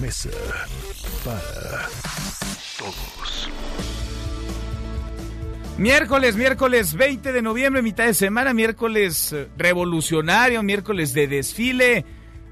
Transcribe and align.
Mesa 0.00 0.30
para 1.24 1.88
Todos. 2.78 3.50
Miércoles, 5.76 6.36
miércoles 6.36 6.94
20 6.94 7.32
de 7.32 7.42
noviembre, 7.42 7.82
mitad 7.82 8.06
de 8.06 8.14
semana, 8.14 8.54
miércoles 8.54 9.32
eh, 9.32 9.48
revolucionario, 9.58 10.62
miércoles 10.62 11.12
de 11.12 11.26
desfile. 11.26 12.04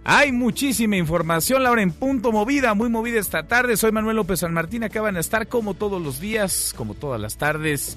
Hay 0.05 0.31
muchísima 0.31 0.97
información, 0.97 1.63
la 1.63 1.71
hora 1.71 1.83
en 1.83 1.91
punto 1.91 2.33
movida, 2.33 2.75
muy 2.75 2.91
movida 2.91 3.19
esta 3.19 3.47
tarde. 3.47 3.79
Soy 3.79 3.93
Manuel 3.93 4.17
López 4.17 4.41
San 4.41 4.53
Martín, 4.53 4.85
acaban 4.85 5.15
de 5.15 5.21
estar 5.21 5.49
como 5.49 5.73
todos 5.73 6.03
los 6.03 6.21
días, 6.21 6.75
como 6.77 6.95
todas 6.95 7.21
las 7.21 7.39
tardes. 7.39 7.97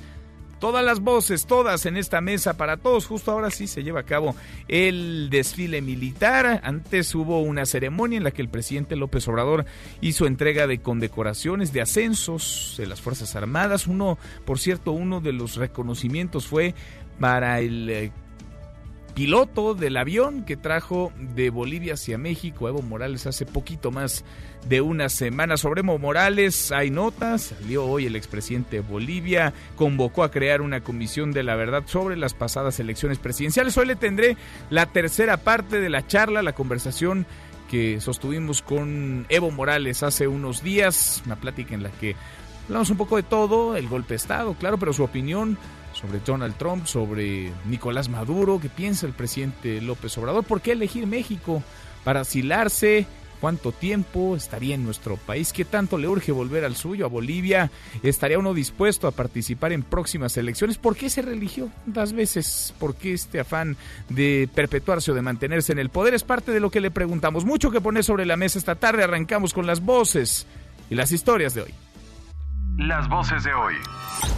Todas 0.62 0.86
las 0.86 1.00
voces, 1.00 1.48
todas 1.48 1.88
en 1.88 1.98
esta 1.98 2.22
mesa 2.22 2.56
para 2.56 2.78
todos. 2.78 3.08
Justo 3.08 3.32
ahora 3.32 3.50
sí 3.50 3.66
se 3.66 3.84
lleva 3.84 4.02
a 4.02 4.04
cabo 4.04 4.36
el 4.68 5.32
desfile 5.32 5.82
militar. 5.82 6.62
Antes 6.64 7.16
hubo 7.16 7.42
una 7.42 7.66
ceremonia 7.66 8.18
en 8.18 8.24
la 8.24 8.30
que 8.30 8.44
el 8.44 8.48
presidente 8.48 8.96
López 8.96 9.28
Obrador 9.28 9.66
hizo 10.02 10.28
entrega 10.28 10.68
de 10.68 10.78
condecoraciones, 10.78 11.74
de 11.74 11.82
ascensos 11.82 12.76
de 12.78 12.86
las 12.86 13.02
Fuerzas 13.02 13.36
Armadas. 13.36 13.88
Uno, 13.88 14.20
por 14.46 14.60
cierto, 14.60 14.92
uno 14.92 15.20
de 15.20 15.34
los 15.34 15.56
reconocimientos 15.56 16.46
fue 16.46 16.76
para 17.20 17.60
el 17.60 17.90
eh, 17.90 18.12
piloto 19.14 19.74
del 19.74 19.98
avión 19.98 20.44
que 20.44 20.58
trajo 20.58 21.12
de 21.36 21.50
Bolivia 21.50 21.94
hacia 21.94 22.18
México, 22.18 22.68
Evo 22.68 22.82
Morales, 22.82 23.28
hace 23.28 23.46
poquito 23.46 23.92
más 23.92 24.24
de 24.68 24.82
una 24.82 25.10
semana. 25.10 25.58
Sobre 25.58 25.82
Evo 25.82 25.98
Morales 25.98 26.72
hay 26.72 26.90
notas, 26.90 27.54
salió 27.60 27.86
hoy 27.86 28.06
el 28.06 28.16
expresidente 28.16 28.78
de 28.78 28.82
Bolivia, 28.82 29.54
convocó 29.76 30.24
a 30.24 30.32
crear 30.32 30.62
una 30.62 30.82
comisión 30.82 31.32
de 31.32 31.44
la 31.44 31.56
verdad 31.56 31.84
sobre 31.86 32.18
las 32.18 32.34
pasadas 32.34 32.80
elecciones 32.80 33.20
presidenciales. 33.20 33.78
Hoy 33.78 33.88
le 33.88 33.96
tendré 33.96 34.38
la 34.70 34.86
tercera 34.86 35.38
parte 35.38 35.80
de 35.80 35.90
la 35.90 36.06
charla, 36.08 36.42
la 36.42 36.54
conversación 36.54 37.26
que 37.70 38.02
sostuvimos 38.02 38.62
con 38.62 39.26
Evo 39.30 39.50
Morales 39.50 40.04
hace 40.04 40.28
unos 40.28 40.62
días, 40.62 41.22
una 41.26 41.38
plática 41.38 41.74
en 41.74 41.84
la 41.84 41.90
que 41.90 42.16
hablamos 42.66 42.90
un 42.90 42.98
poco 42.98 43.16
de 43.16 43.24
todo, 43.24 43.76
el 43.76 43.88
golpe 43.88 44.10
de 44.10 44.16
Estado, 44.18 44.54
claro, 44.56 44.78
pero 44.78 44.94
su 44.94 45.04
opinión 45.04 45.58
sobre 46.02 46.20
Donald 46.20 46.56
Trump, 46.56 46.86
sobre 46.86 47.52
Nicolás 47.66 48.10
Maduro, 48.10 48.60
qué 48.60 48.70
piensa 48.70 49.06
el 49.06 49.14
presidente 49.14 49.82
López 49.82 50.18
Obrador, 50.18 50.44
por 50.44 50.62
qué 50.62 50.72
elegir 50.72 51.06
México 51.08 51.64
para 52.04 52.22
asilarse, 52.22 53.06
cuánto 53.40 53.72
tiempo 53.72 54.36
estaría 54.36 54.76
en 54.76 54.84
nuestro 54.84 55.18
país, 55.18 55.52
qué 55.52 55.66
tanto 55.66 55.98
le 55.98 56.08
urge 56.08 56.32
volver 56.32 56.64
al 56.64 56.76
suyo, 56.76 57.06
a 57.06 57.10
Bolivia, 57.10 57.72
estaría 58.04 58.40
uno 58.40 58.54
dispuesto 58.54 59.08
a 59.08 59.12
participar 59.12 59.74
en 59.74 59.84
próximas 59.84 60.38
elecciones, 60.38 60.78
por 60.78 60.96
qué 60.96 61.10
se 61.10 61.24
religió 61.24 61.70
tantas 61.86 62.14
veces, 62.14 62.74
por 62.80 62.96
qué 62.96 63.14
este 63.14 63.40
afán 63.40 63.76
de 64.10 64.48
perpetuarse 64.54 65.12
o 65.12 65.16
de 65.16 65.24
mantenerse 65.24 65.72
en 65.72 65.80
el 65.80 65.90
poder, 65.90 66.14
es 66.14 66.24
parte 66.24 66.52
de 66.52 66.60
lo 66.60 66.70
que 66.70 66.82
le 66.82 66.92
preguntamos. 66.92 67.44
Mucho 67.46 67.72
que 67.72 67.82
poner 67.82 68.04
sobre 68.04 68.26
la 68.26 68.38
mesa 68.38 68.60
esta 68.60 68.76
tarde, 68.76 69.04
arrancamos 69.04 69.54
con 69.54 69.66
las 69.66 69.82
voces 69.82 70.46
y 70.90 70.96
las 70.96 71.12
historias 71.12 71.54
de 71.54 71.64
hoy. 71.64 71.74
Las 72.78 73.10
voces 73.10 73.44
de 73.44 73.54
hoy. 73.54 73.76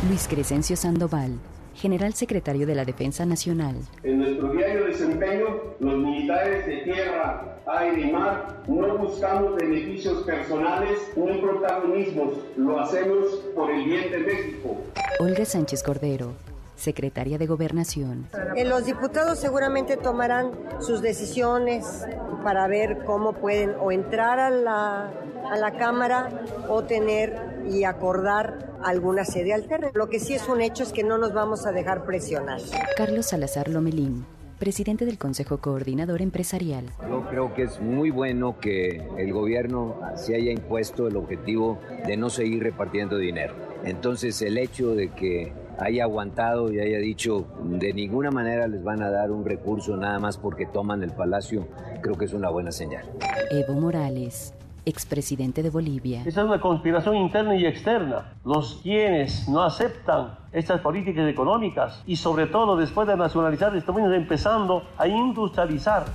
Luis 0.08 0.28
Crescencio 0.28 0.75
Sandoval, 0.75 1.39
general 1.83 2.13
secretario 2.13 2.65
de 2.65 2.75
la 2.75 2.85
Defensa 2.85 3.25
Nacional. 3.25 3.75
En 4.03 4.19
nuestro 4.19 4.53
diario 4.53 4.85
desempeño, 4.85 5.47
los 5.81 5.97
militares 5.97 6.66
de 6.66 6.77
tierra, 6.77 7.57
aire 7.66 8.07
y 8.07 8.09
mar 8.09 8.63
no 8.69 8.97
buscamos 8.99 9.57
beneficios 9.57 10.23
personales 10.23 10.97
ni 11.17 11.41
protagonismos, 11.41 12.38
lo 12.55 12.79
hacemos 12.79 13.25
por 13.53 13.69
el 13.69 13.83
bien 13.83 14.09
de 14.11 14.19
México. 14.19 14.77
Olga 15.19 15.43
Sánchez 15.43 15.83
Cordero, 15.83 16.31
secretaria 16.75 17.38
de 17.38 17.47
Gobernación. 17.47 18.28
Eh, 18.56 18.66
Los 18.66 18.85
diputados 18.85 19.39
seguramente 19.39 19.97
tomarán 19.97 20.51
sus 20.79 21.01
decisiones 21.01 22.06
para 22.44 22.67
ver 22.67 23.03
cómo 23.06 23.34
pueden 23.34 23.73
o 23.79 23.91
entrar 23.91 24.39
a 24.39 24.50
la, 24.50 25.11
a 25.50 25.57
la 25.57 25.78
Cámara 25.78 26.29
o 26.67 26.84
tener 26.84 27.61
y 27.69 27.84
acordar 27.85 28.73
alguna 28.84 29.23
sede 29.23 29.53
alterna. 29.53 29.91
Lo 29.94 30.09
que 30.09 30.19
sí 30.19 30.34
es 30.34 30.47
un 30.50 30.61
hecho 30.61 30.84
es 30.84 30.91
que 30.91 31.03
no 31.03 31.17
nos 31.17 31.34
vamos 31.34 31.66
a 31.66 31.72
dejar 31.72 32.06
presionar. 32.06 32.59
Carlos 32.97 33.28
Salazar 33.28 33.69
Lomelín, 33.69 34.25
presidente 34.59 35.05
del 35.05 35.17
Consejo 35.17 35.59
Coordinador 35.59 36.22
Empresarial. 36.22 36.85
Yo 37.09 37.25
creo 37.29 37.53
que 37.53 37.63
es 37.63 37.79
muy 37.79 38.09
bueno 38.09 38.59
que 38.59 39.07
el 39.17 39.31
gobierno 39.31 39.95
se 40.16 40.35
haya 40.35 40.51
impuesto 40.51 41.07
el 41.07 41.16
objetivo 41.16 41.79
de 42.05 42.17
no 42.17 42.29
seguir 42.29 42.63
repartiendo 42.63 43.17
dinero. 43.17 43.55
Entonces 43.85 44.41
el 44.41 44.57
hecho 44.57 44.95
de 44.95 45.09
que 45.09 45.53
haya 45.79 46.03
aguantado 46.03 46.72
y 46.72 46.79
haya 46.79 46.97
dicho 47.00 47.45
de 47.63 47.94
ninguna 47.94 48.31
manera 48.31 48.67
les 48.67 48.84
van 48.84 49.01
a 49.01 49.09
dar 49.09 49.31
un 49.31 49.45
recurso 49.45 49.97
nada 49.97 50.19
más 50.19 50.38
porque 50.38 50.66
toman 50.66 51.03
el 51.03 51.11
palacio, 51.11 51.67
creo 52.01 52.16
que 52.16 52.25
es 52.25 52.34
una 52.34 52.50
buena 52.50 52.72
señal. 52.72 53.06
Evo 53.51 53.73
Morales, 53.73 54.53
expresidente 54.85 55.63
de 55.63 55.69
Bolivia. 55.69 56.22
Esa 56.25 56.41
es 56.41 56.47
una 56.47 56.59
conspiración 56.59 57.16
interna 57.16 57.56
y 57.56 57.66
externa. 57.66 58.34
Los 58.45 58.79
quienes 58.84 59.47
no 59.47 59.63
aceptan 59.63 60.38
estas 60.51 60.81
políticas 60.81 61.28
económicas 61.29 62.01
y 62.05 62.16
sobre 62.16 62.47
todo 62.47 62.75
después 62.78 63.07
de 63.07 63.16
nacionalizar 63.16 63.75
estamos 63.75 64.01
empezando 64.13 64.84
a 64.97 65.07
industrializar. 65.07 66.05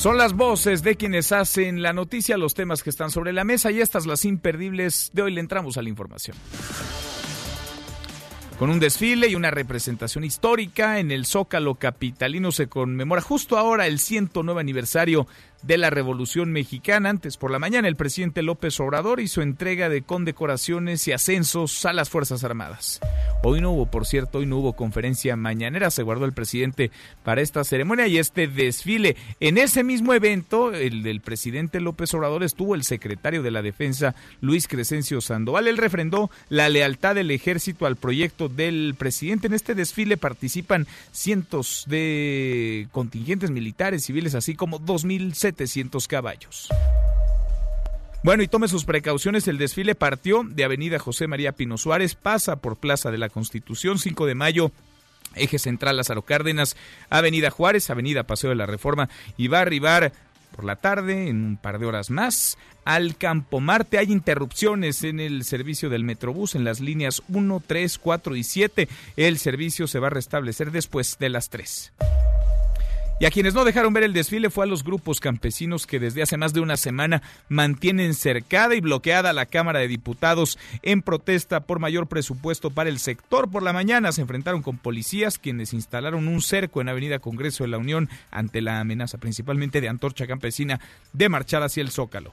Son 0.00 0.16
las 0.16 0.32
voces 0.32 0.82
de 0.82 0.96
quienes 0.96 1.30
hacen 1.30 1.82
la 1.82 1.92
noticia, 1.92 2.38
los 2.38 2.54
temas 2.54 2.82
que 2.82 2.88
están 2.88 3.10
sobre 3.10 3.34
la 3.34 3.44
mesa 3.44 3.70
y 3.70 3.82
estas 3.82 4.06
las 4.06 4.24
imperdibles 4.24 5.10
de 5.12 5.20
hoy 5.20 5.34
le 5.34 5.42
entramos 5.42 5.76
a 5.76 5.82
la 5.82 5.90
información. 5.90 6.38
Con 8.58 8.70
un 8.70 8.80
desfile 8.80 9.28
y 9.28 9.34
una 9.34 9.50
representación 9.50 10.24
histórica 10.24 11.00
en 11.00 11.10
el 11.10 11.26
Zócalo 11.26 11.74
capitalino 11.74 12.50
se 12.50 12.66
conmemora 12.66 13.20
justo 13.20 13.58
ahora 13.58 13.86
el 13.86 13.98
109 13.98 14.58
aniversario 14.58 15.26
de 15.62 15.78
la 15.78 15.90
Revolución 15.90 16.52
Mexicana. 16.52 17.10
Antes 17.10 17.36
por 17.36 17.50
la 17.50 17.58
mañana 17.58 17.88
el 17.88 17.96
presidente 17.96 18.42
López 18.42 18.78
Obrador 18.80 19.20
hizo 19.20 19.42
entrega 19.42 19.88
de 19.88 20.02
condecoraciones 20.02 21.06
y 21.08 21.12
ascensos 21.12 21.84
a 21.84 21.92
las 21.92 22.10
Fuerzas 22.10 22.44
Armadas. 22.44 23.00
Hoy 23.42 23.60
no 23.60 23.70
hubo, 23.72 23.86
por 23.86 24.06
cierto, 24.06 24.38
hoy 24.38 24.46
no 24.46 24.58
hubo 24.58 24.74
conferencia 24.74 25.36
mañanera, 25.36 25.90
se 25.90 26.02
guardó 26.02 26.24
el 26.24 26.32
presidente 26.32 26.90
para 27.22 27.40
esta 27.40 27.64
ceremonia 27.64 28.06
y 28.06 28.18
este 28.18 28.48
desfile. 28.48 29.16
En 29.40 29.58
ese 29.58 29.82
mismo 29.84 30.14
evento, 30.14 30.72
el 30.72 31.02
del 31.02 31.20
presidente 31.20 31.80
López 31.80 32.12
Obrador, 32.14 32.42
estuvo 32.42 32.74
el 32.74 32.82
secretario 32.82 33.42
de 33.42 33.50
la 33.50 33.62
Defensa, 33.62 34.14
Luis 34.40 34.68
Crescencio 34.68 35.20
Sandoval. 35.20 35.68
Él 35.68 35.78
refrendó 35.78 36.30
la 36.48 36.68
lealtad 36.68 37.14
del 37.14 37.30
ejército 37.30 37.86
al 37.86 37.96
proyecto 37.96 38.48
del 38.48 38.94
presidente. 38.98 39.46
En 39.46 39.54
este 39.54 39.74
desfile 39.74 40.16
participan 40.16 40.86
cientos 41.12 41.84
de 41.88 42.88
contingentes 42.92 43.50
militares, 43.50 44.04
civiles, 44.04 44.34
así 44.34 44.54
como 44.54 44.78
2.700 45.54 46.06
caballos. 46.06 46.68
Bueno, 48.22 48.42
y 48.42 48.48
tome 48.48 48.68
sus 48.68 48.84
precauciones. 48.84 49.48
El 49.48 49.56
desfile 49.56 49.94
partió 49.94 50.42
de 50.44 50.64
Avenida 50.64 50.98
José 50.98 51.26
María 51.26 51.52
Pino 51.52 51.78
Suárez, 51.78 52.14
pasa 52.14 52.56
por 52.56 52.76
Plaza 52.76 53.10
de 53.10 53.18
la 53.18 53.30
Constitución, 53.30 53.98
5 53.98 54.26
de 54.26 54.34
mayo. 54.34 54.72
Eje 55.34 55.58
central 55.58 55.96
Lázaro 55.96 56.22
Cárdenas, 56.22 56.76
Avenida 57.08 57.50
Juárez, 57.50 57.88
Avenida 57.88 58.24
Paseo 58.24 58.50
de 58.50 58.56
la 58.56 58.66
Reforma 58.66 59.08
y 59.36 59.48
va 59.48 59.58
a 59.58 59.62
arribar 59.62 60.12
por 60.54 60.64
la 60.64 60.76
tarde, 60.76 61.28
en 61.28 61.44
un 61.44 61.56
par 61.56 61.78
de 61.78 61.86
horas 61.86 62.10
más, 62.10 62.58
al 62.84 63.16
Campo 63.16 63.60
Marte. 63.60 63.98
Hay 63.98 64.10
interrupciones 64.10 65.04
en 65.04 65.20
el 65.20 65.44
servicio 65.44 65.88
del 65.88 66.04
Metrobús 66.04 66.54
en 66.54 66.64
las 66.64 66.80
líneas 66.80 67.22
1, 67.28 67.62
3, 67.66 67.98
4 67.98 68.36
y 68.36 68.42
7. 68.42 68.88
El 69.16 69.38
servicio 69.38 69.86
se 69.86 70.00
va 70.00 70.08
a 70.08 70.10
restablecer 70.10 70.72
después 70.72 71.16
de 71.18 71.28
las 71.28 71.48
3. 71.48 71.92
Y 73.20 73.26
a 73.26 73.30
quienes 73.30 73.52
no 73.52 73.66
dejaron 73.66 73.92
ver 73.92 74.02
el 74.02 74.14
desfile 74.14 74.48
fue 74.48 74.64
a 74.64 74.66
los 74.66 74.82
grupos 74.82 75.20
campesinos 75.20 75.86
que 75.86 76.00
desde 76.00 76.22
hace 76.22 76.38
más 76.38 76.54
de 76.54 76.60
una 76.60 76.78
semana 76.78 77.20
mantienen 77.50 78.14
cercada 78.14 78.74
y 78.74 78.80
bloqueada 78.80 79.34
la 79.34 79.44
Cámara 79.44 79.78
de 79.78 79.88
Diputados 79.88 80.58
en 80.80 81.02
protesta 81.02 81.60
por 81.60 81.80
mayor 81.80 82.06
presupuesto 82.06 82.70
para 82.70 82.88
el 82.88 82.98
sector. 82.98 83.50
Por 83.50 83.62
la 83.62 83.74
mañana 83.74 84.10
se 84.12 84.22
enfrentaron 84.22 84.62
con 84.62 84.78
policías 84.78 85.36
quienes 85.36 85.74
instalaron 85.74 86.28
un 86.28 86.40
cerco 86.40 86.80
en 86.80 86.88
Avenida 86.88 87.18
Congreso 87.18 87.62
de 87.62 87.68
la 87.68 87.76
Unión 87.76 88.08
ante 88.30 88.62
la 88.62 88.80
amenaza 88.80 89.18
principalmente 89.18 89.82
de 89.82 89.90
Antorcha 89.90 90.26
Campesina 90.26 90.80
de 91.12 91.28
marchar 91.28 91.62
hacia 91.62 91.82
el 91.82 91.90
Zócalo. 91.90 92.32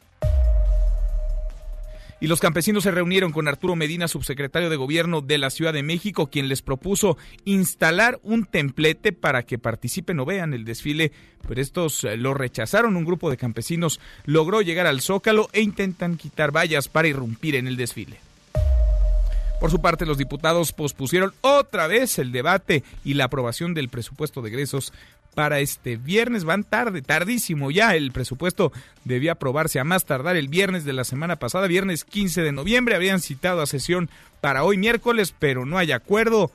Y 2.19 2.28
los 2.28 2.40
campesinos 2.40 2.84
se 2.84 2.92
reunieron 2.92 3.31
con 3.31 3.48
Arturo 3.48 3.75
Medina, 3.75 4.08
subsecretario 4.08 4.72
de 4.72 4.75
Gobierno 4.75 5.22
de 5.22 5.38
la 5.38 5.52
Ciudad 5.52 5.72
de 5.72 5.84
México, 5.84 6.28
quien 6.28 6.48
les 6.48 6.64
propuso 6.64 7.16
instalar 7.46 8.19
un 8.24 8.46
templete 8.46 9.14
para 9.14 9.44
que 9.44 9.60
participen 9.60 10.19
o 10.19 10.25
vean 10.25 10.56
el 10.56 10.66
desfile, 10.66 11.12
pero 11.48 11.62
estos 11.62 12.04
eh, 12.04 12.18
lo 12.18 12.34
rechazaron. 12.34 12.96
Un 12.96 13.06
grupo 13.06 13.30
de 13.30 13.38
campesinos 13.38 14.00
logró 14.25 14.62
llegar 14.62 14.88
al 14.88 15.02
Zócalo 15.02 15.48
e 15.54 15.62
intentan 15.62 16.18
quitar 16.18 16.52
vallas 16.52 16.88
para 16.88 17.08
irrumpir 17.08 17.56
en 17.56 17.68
el 17.68 17.78
desfile. 17.78 18.18
Por 19.60 19.72
su 19.72 19.81
parte, 19.81 20.06
los 20.06 20.19
diputados 20.19 20.72
pospusieron 20.72 21.34
otra 21.42 21.88
vez 21.88 22.19
el 22.19 22.31
debate 22.31 22.84
y 23.04 23.16
la 23.16 23.25
aprobación 23.25 23.74
del 23.74 23.90
presupuesto 23.90 24.42
de 24.42 24.50
egresos 24.50 24.94
para 25.38 25.60
este 25.60 25.98
viernes. 25.98 26.45
Van 26.45 26.63
tarde, 26.63 27.04
tardísimo 27.04 27.69
ya. 27.69 27.94
El 27.94 28.12
presupuesto 28.12 28.72
debía 29.04 29.34
aprobarse 29.34 29.80
a 29.80 29.84
más 29.84 30.04
tardar 30.04 30.36
el 30.36 30.48
viernes 30.48 30.84
de 30.84 30.94
la 30.94 31.04
semana 31.04 31.36
pasada, 31.36 31.68
viernes 31.68 32.06
15 32.06 32.42
de 32.42 32.51
noviembre. 32.51 32.95
Habían 32.95 33.19
citado 33.19 33.62
a 33.62 33.68
sesión 33.68 34.10
para 34.42 34.63
hoy 34.63 34.80
miércoles, 34.80 35.36
pero 35.38 35.63
no 35.63 35.78
hay 35.78 35.92
acuerdo 35.92 36.50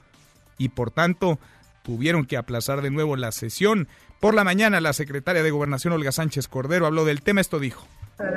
y 0.59 0.71
por 0.71 0.91
tanto 0.91 1.39
tuvieron 1.85 2.27
que 2.27 2.37
aplazar 2.37 2.83
de 2.83 2.91
nuevo 2.91 3.15
la 3.15 3.31
sesión. 3.31 3.87
Por 4.19 4.35
la 4.35 4.43
mañana, 4.43 4.81
la 4.81 4.95
secretaria 4.95 5.45
de 5.45 5.53
Gobernación, 5.53 5.93
Olga 5.93 6.11
Sánchez 6.11 6.49
Cordero, 6.49 6.85
habló 6.85 7.05
del 7.05 7.23
tema. 7.23 7.41
Esto 7.41 7.61
dijo. 7.61 7.87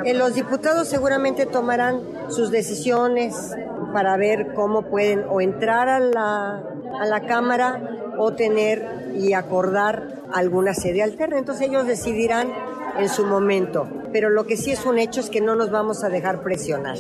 Eh, 0.06 0.14
los 0.14 0.34
diputados 0.36 0.88
seguramente 0.88 1.46
tomarán 1.46 2.02
sus 2.30 2.52
decisiones 2.52 3.56
para 3.94 4.18
ver 4.18 4.54
cómo 4.54 4.84
pueden 4.84 5.26
o 5.30 5.42
entrar 5.42 5.90
a 5.90 6.00
la, 6.00 6.64
a 7.00 7.06
la 7.06 7.22
Cámara 7.28 8.14
o 8.18 8.34
tener 8.34 9.14
y 9.16 9.34
acordar 9.34 10.22
alguna 10.34 10.74
sede 10.74 11.04
alterna. 11.04 11.38
Entonces 11.38 11.68
ellos 11.68 11.88
decidirán 11.88 12.52
en 12.98 13.10
su 13.10 13.26
momento. 13.26 13.88
Pero 14.12 14.30
lo 14.30 14.46
que 14.46 14.58
sí 14.58 14.72
es 14.72 14.86
un 14.86 14.98
hecho 14.98 15.20
es 15.20 15.30
que 15.30 15.42
no 15.42 15.56
nos 15.56 15.72
vamos 15.72 16.04
a 16.04 16.10
dejar 16.10 16.42
presionar. 16.42 16.98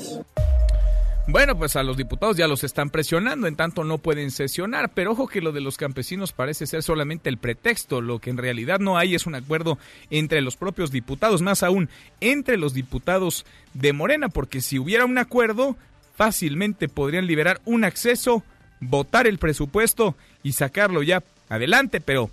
Bueno, 1.27 1.57
pues 1.57 1.75
a 1.75 1.81
los 1.81 1.98
diputados 1.98 2.38
ya 2.38 2.48
los 2.48 2.63
están 2.63 2.92
presionando, 2.92 3.48
en 3.48 3.56
tanto 3.56 3.83
no 3.83 3.98
pueden 3.98 4.30
sesionar, 4.30 4.92
pero 4.94 5.12
ojo 5.12 5.27
que 5.27 5.42
lo 5.42 5.51
de 5.51 5.60
los 5.60 5.75
campesinos 5.75 6.33
parece 6.33 6.68
ser 6.68 6.83
solamente 6.83 7.30
el 7.30 7.39
pretexto, 7.39 8.00
lo 8.00 8.19
que 8.19 8.30
en 8.30 8.38
realidad 8.38 8.80
no 8.80 9.00
hay 9.00 9.16
es 9.16 9.25
un 9.25 9.33
acuerdo 9.33 9.80
entre 10.12 10.42
los 10.42 10.56
propios 10.56 10.92
diputados, 10.92 11.42
más 11.42 11.63
aún 11.63 11.89
entre 12.22 12.57
los 12.57 12.75
diputados 12.75 13.44
de 13.74 13.92
Morena, 13.92 14.30
porque 14.30 14.62
si 14.62 14.77
hubiera 14.77 15.06
un 15.06 15.18
acuerdo, 15.18 15.75
fácilmente 16.16 16.88
podrían 16.88 17.25
liberar 17.25 17.60
un 17.66 17.86
acceso, 17.86 18.44
votar 18.80 19.25
el 19.25 19.39
presupuesto 19.39 20.16
y 20.44 20.51
sacarlo 20.51 21.01
ya 21.01 21.24
adelante, 21.50 22.01
pero 22.01 22.30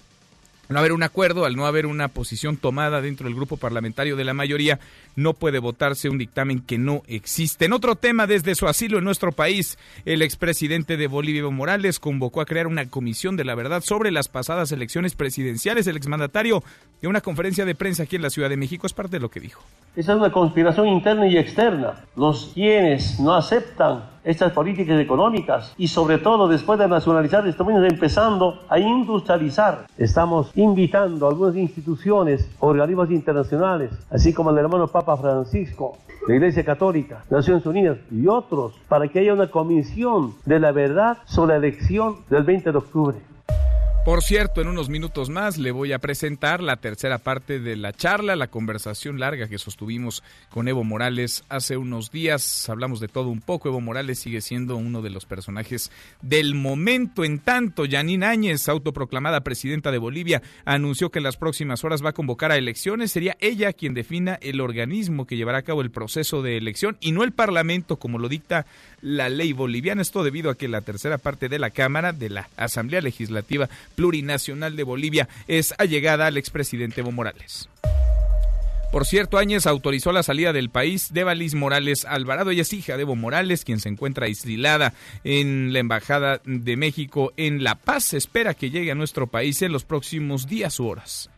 no 0.72 0.78
haber 0.78 0.92
un 0.92 1.02
acuerdo, 1.02 1.44
al 1.44 1.56
no 1.56 1.66
haber 1.66 1.86
una 1.86 2.08
posición 2.08 2.56
tomada 2.56 3.00
dentro 3.00 3.26
del 3.26 3.34
grupo 3.34 3.56
parlamentario 3.56 4.16
de 4.16 4.24
la 4.24 4.34
mayoría, 4.34 4.78
no 5.16 5.34
puede 5.34 5.58
votarse 5.58 6.08
un 6.08 6.18
dictamen 6.18 6.60
que 6.60 6.78
no 6.78 7.02
existe. 7.06 7.64
En 7.64 7.72
otro 7.72 7.96
tema, 7.96 8.26
desde 8.26 8.54
su 8.54 8.66
asilo 8.66 8.98
en 8.98 9.04
nuestro 9.04 9.32
país, 9.32 9.78
el 10.04 10.22
expresidente 10.22 10.96
de 10.96 11.06
Bolivia, 11.06 11.40
Evo 11.40 11.52
Morales, 11.52 11.98
convocó 11.98 12.40
a 12.40 12.46
crear 12.46 12.66
una 12.66 12.88
comisión 12.88 13.36
de 13.36 13.44
la 13.44 13.54
verdad 13.54 13.82
sobre 13.82 14.10
las 14.10 14.28
pasadas 14.28 14.72
elecciones 14.72 15.14
presidenciales. 15.14 15.86
El 15.86 15.96
exmandatario 15.96 16.62
de 17.00 17.08
una 17.08 17.20
conferencia 17.20 17.64
de 17.64 17.74
prensa 17.74 18.04
aquí 18.04 18.16
en 18.16 18.22
la 18.22 18.30
Ciudad 18.30 18.48
de 18.48 18.56
México 18.56 18.86
es 18.86 18.92
parte 18.92 19.16
de 19.16 19.20
lo 19.20 19.30
que 19.30 19.40
dijo. 19.40 19.62
Esa 19.94 20.12
es 20.12 20.18
una 20.18 20.32
conspiración 20.32 20.88
interna 20.88 21.26
y 21.26 21.36
externa. 21.36 22.04
Los 22.16 22.52
quienes 22.54 23.20
no 23.20 23.34
aceptan 23.34 24.04
estas 24.24 24.52
políticas 24.52 25.00
económicas 25.00 25.74
y 25.76 25.88
sobre 25.88 26.18
todo 26.18 26.48
después 26.48 26.78
de 26.78 26.88
nacionalizar 26.88 27.46
estamos 27.46 27.74
empezando 27.84 28.60
a 28.68 28.78
industrializar. 28.78 29.86
Estamos 29.98 30.50
invitando 30.54 31.26
a 31.26 31.30
algunas 31.30 31.56
instituciones, 31.56 32.48
organismos 32.60 33.10
internacionales, 33.10 33.90
así 34.10 34.32
como 34.32 34.50
el 34.50 34.58
hermano 34.58 34.88
Papa 34.88 35.16
Francisco, 35.16 35.98
la 36.28 36.34
Iglesia 36.34 36.64
Católica, 36.64 37.24
Naciones 37.30 37.66
Unidas 37.66 37.98
y 38.10 38.26
otros, 38.26 38.74
para 38.88 39.08
que 39.08 39.20
haya 39.20 39.34
una 39.34 39.50
comisión 39.50 40.34
de 40.44 40.60
la 40.60 40.72
verdad 40.72 41.18
sobre 41.24 41.58
la 41.58 41.66
elección 41.66 42.16
del 42.30 42.44
20 42.44 42.70
de 42.70 42.78
octubre. 42.78 43.31
Por 44.04 44.20
cierto, 44.20 44.60
en 44.60 44.66
unos 44.66 44.88
minutos 44.88 45.30
más 45.30 45.58
le 45.58 45.70
voy 45.70 45.92
a 45.92 46.00
presentar 46.00 46.60
la 46.60 46.74
tercera 46.76 47.18
parte 47.18 47.60
de 47.60 47.76
la 47.76 47.92
charla, 47.92 48.34
la 48.34 48.48
conversación 48.48 49.20
larga 49.20 49.46
que 49.46 49.58
sostuvimos 49.58 50.24
con 50.50 50.66
Evo 50.66 50.82
Morales 50.82 51.44
hace 51.48 51.76
unos 51.76 52.10
días. 52.10 52.68
Hablamos 52.68 52.98
de 52.98 53.06
todo 53.06 53.28
un 53.28 53.40
poco. 53.40 53.68
Evo 53.68 53.80
Morales 53.80 54.18
sigue 54.18 54.40
siendo 54.40 54.74
uno 54.74 55.02
de 55.02 55.10
los 55.10 55.24
personajes 55.24 55.92
del 56.20 56.56
momento. 56.56 57.22
En 57.22 57.38
tanto, 57.38 57.84
Janine 57.88 58.26
Áñez, 58.26 58.68
autoproclamada 58.68 59.42
presidenta 59.42 59.92
de 59.92 59.98
Bolivia, 59.98 60.42
anunció 60.64 61.12
que 61.12 61.20
en 61.20 61.24
las 61.24 61.36
próximas 61.36 61.84
horas 61.84 62.04
va 62.04 62.08
a 62.08 62.14
convocar 62.14 62.50
a 62.50 62.56
elecciones. 62.56 63.12
Sería 63.12 63.36
ella 63.38 63.72
quien 63.72 63.94
defina 63.94 64.34
el 64.42 64.60
organismo 64.60 65.28
que 65.28 65.36
llevará 65.36 65.58
a 65.58 65.62
cabo 65.62 65.80
el 65.80 65.92
proceso 65.92 66.42
de 66.42 66.56
elección 66.56 66.96
y 66.98 67.12
no 67.12 67.22
el 67.22 67.30
Parlamento, 67.30 68.00
como 68.00 68.18
lo 68.18 68.28
dicta 68.28 68.66
la 69.02 69.28
ley 69.28 69.52
boliviana. 69.52 70.00
Esto 70.00 70.24
debido 70.24 70.50
a 70.50 70.56
que 70.56 70.68
la 70.68 70.80
tercera 70.80 71.18
parte 71.18 71.48
de 71.48 71.58
la 71.58 71.70
Cámara 71.70 72.12
de 72.12 72.30
la 72.30 72.48
Asamblea 72.56 73.02
Legislativa 73.02 73.68
Plurinacional 73.94 74.76
de 74.76 74.84
Bolivia 74.84 75.28
es 75.46 75.74
allegada 75.78 76.26
al 76.26 76.38
expresidente 76.38 77.02
Evo 77.02 77.12
Morales. 77.12 77.68
Por 78.92 79.06
cierto, 79.06 79.38
Áñez 79.38 79.66
autorizó 79.66 80.12
la 80.12 80.22
salida 80.22 80.52
del 80.52 80.68
país 80.68 81.14
de 81.14 81.24
Valis 81.24 81.54
Morales 81.54 82.04
Alvarado. 82.04 82.50
Ella 82.50 82.60
es 82.60 82.74
hija 82.74 82.96
de 82.96 83.02
Evo 83.02 83.16
Morales, 83.16 83.64
quien 83.64 83.80
se 83.80 83.88
encuentra 83.88 84.26
aislada 84.26 84.92
en 85.24 85.72
la 85.72 85.78
Embajada 85.78 86.42
de 86.44 86.76
México 86.76 87.32
en 87.38 87.64
La 87.64 87.74
Paz. 87.74 88.12
Espera 88.12 88.52
que 88.52 88.70
llegue 88.70 88.90
a 88.90 88.94
nuestro 88.94 89.28
país 89.28 89.62
en 89.62 89.72
los 89.72 89.84
próximos 89.84 90.46
días 90.46 90.78
u 90.78 90.88
horas. 90.88 91.30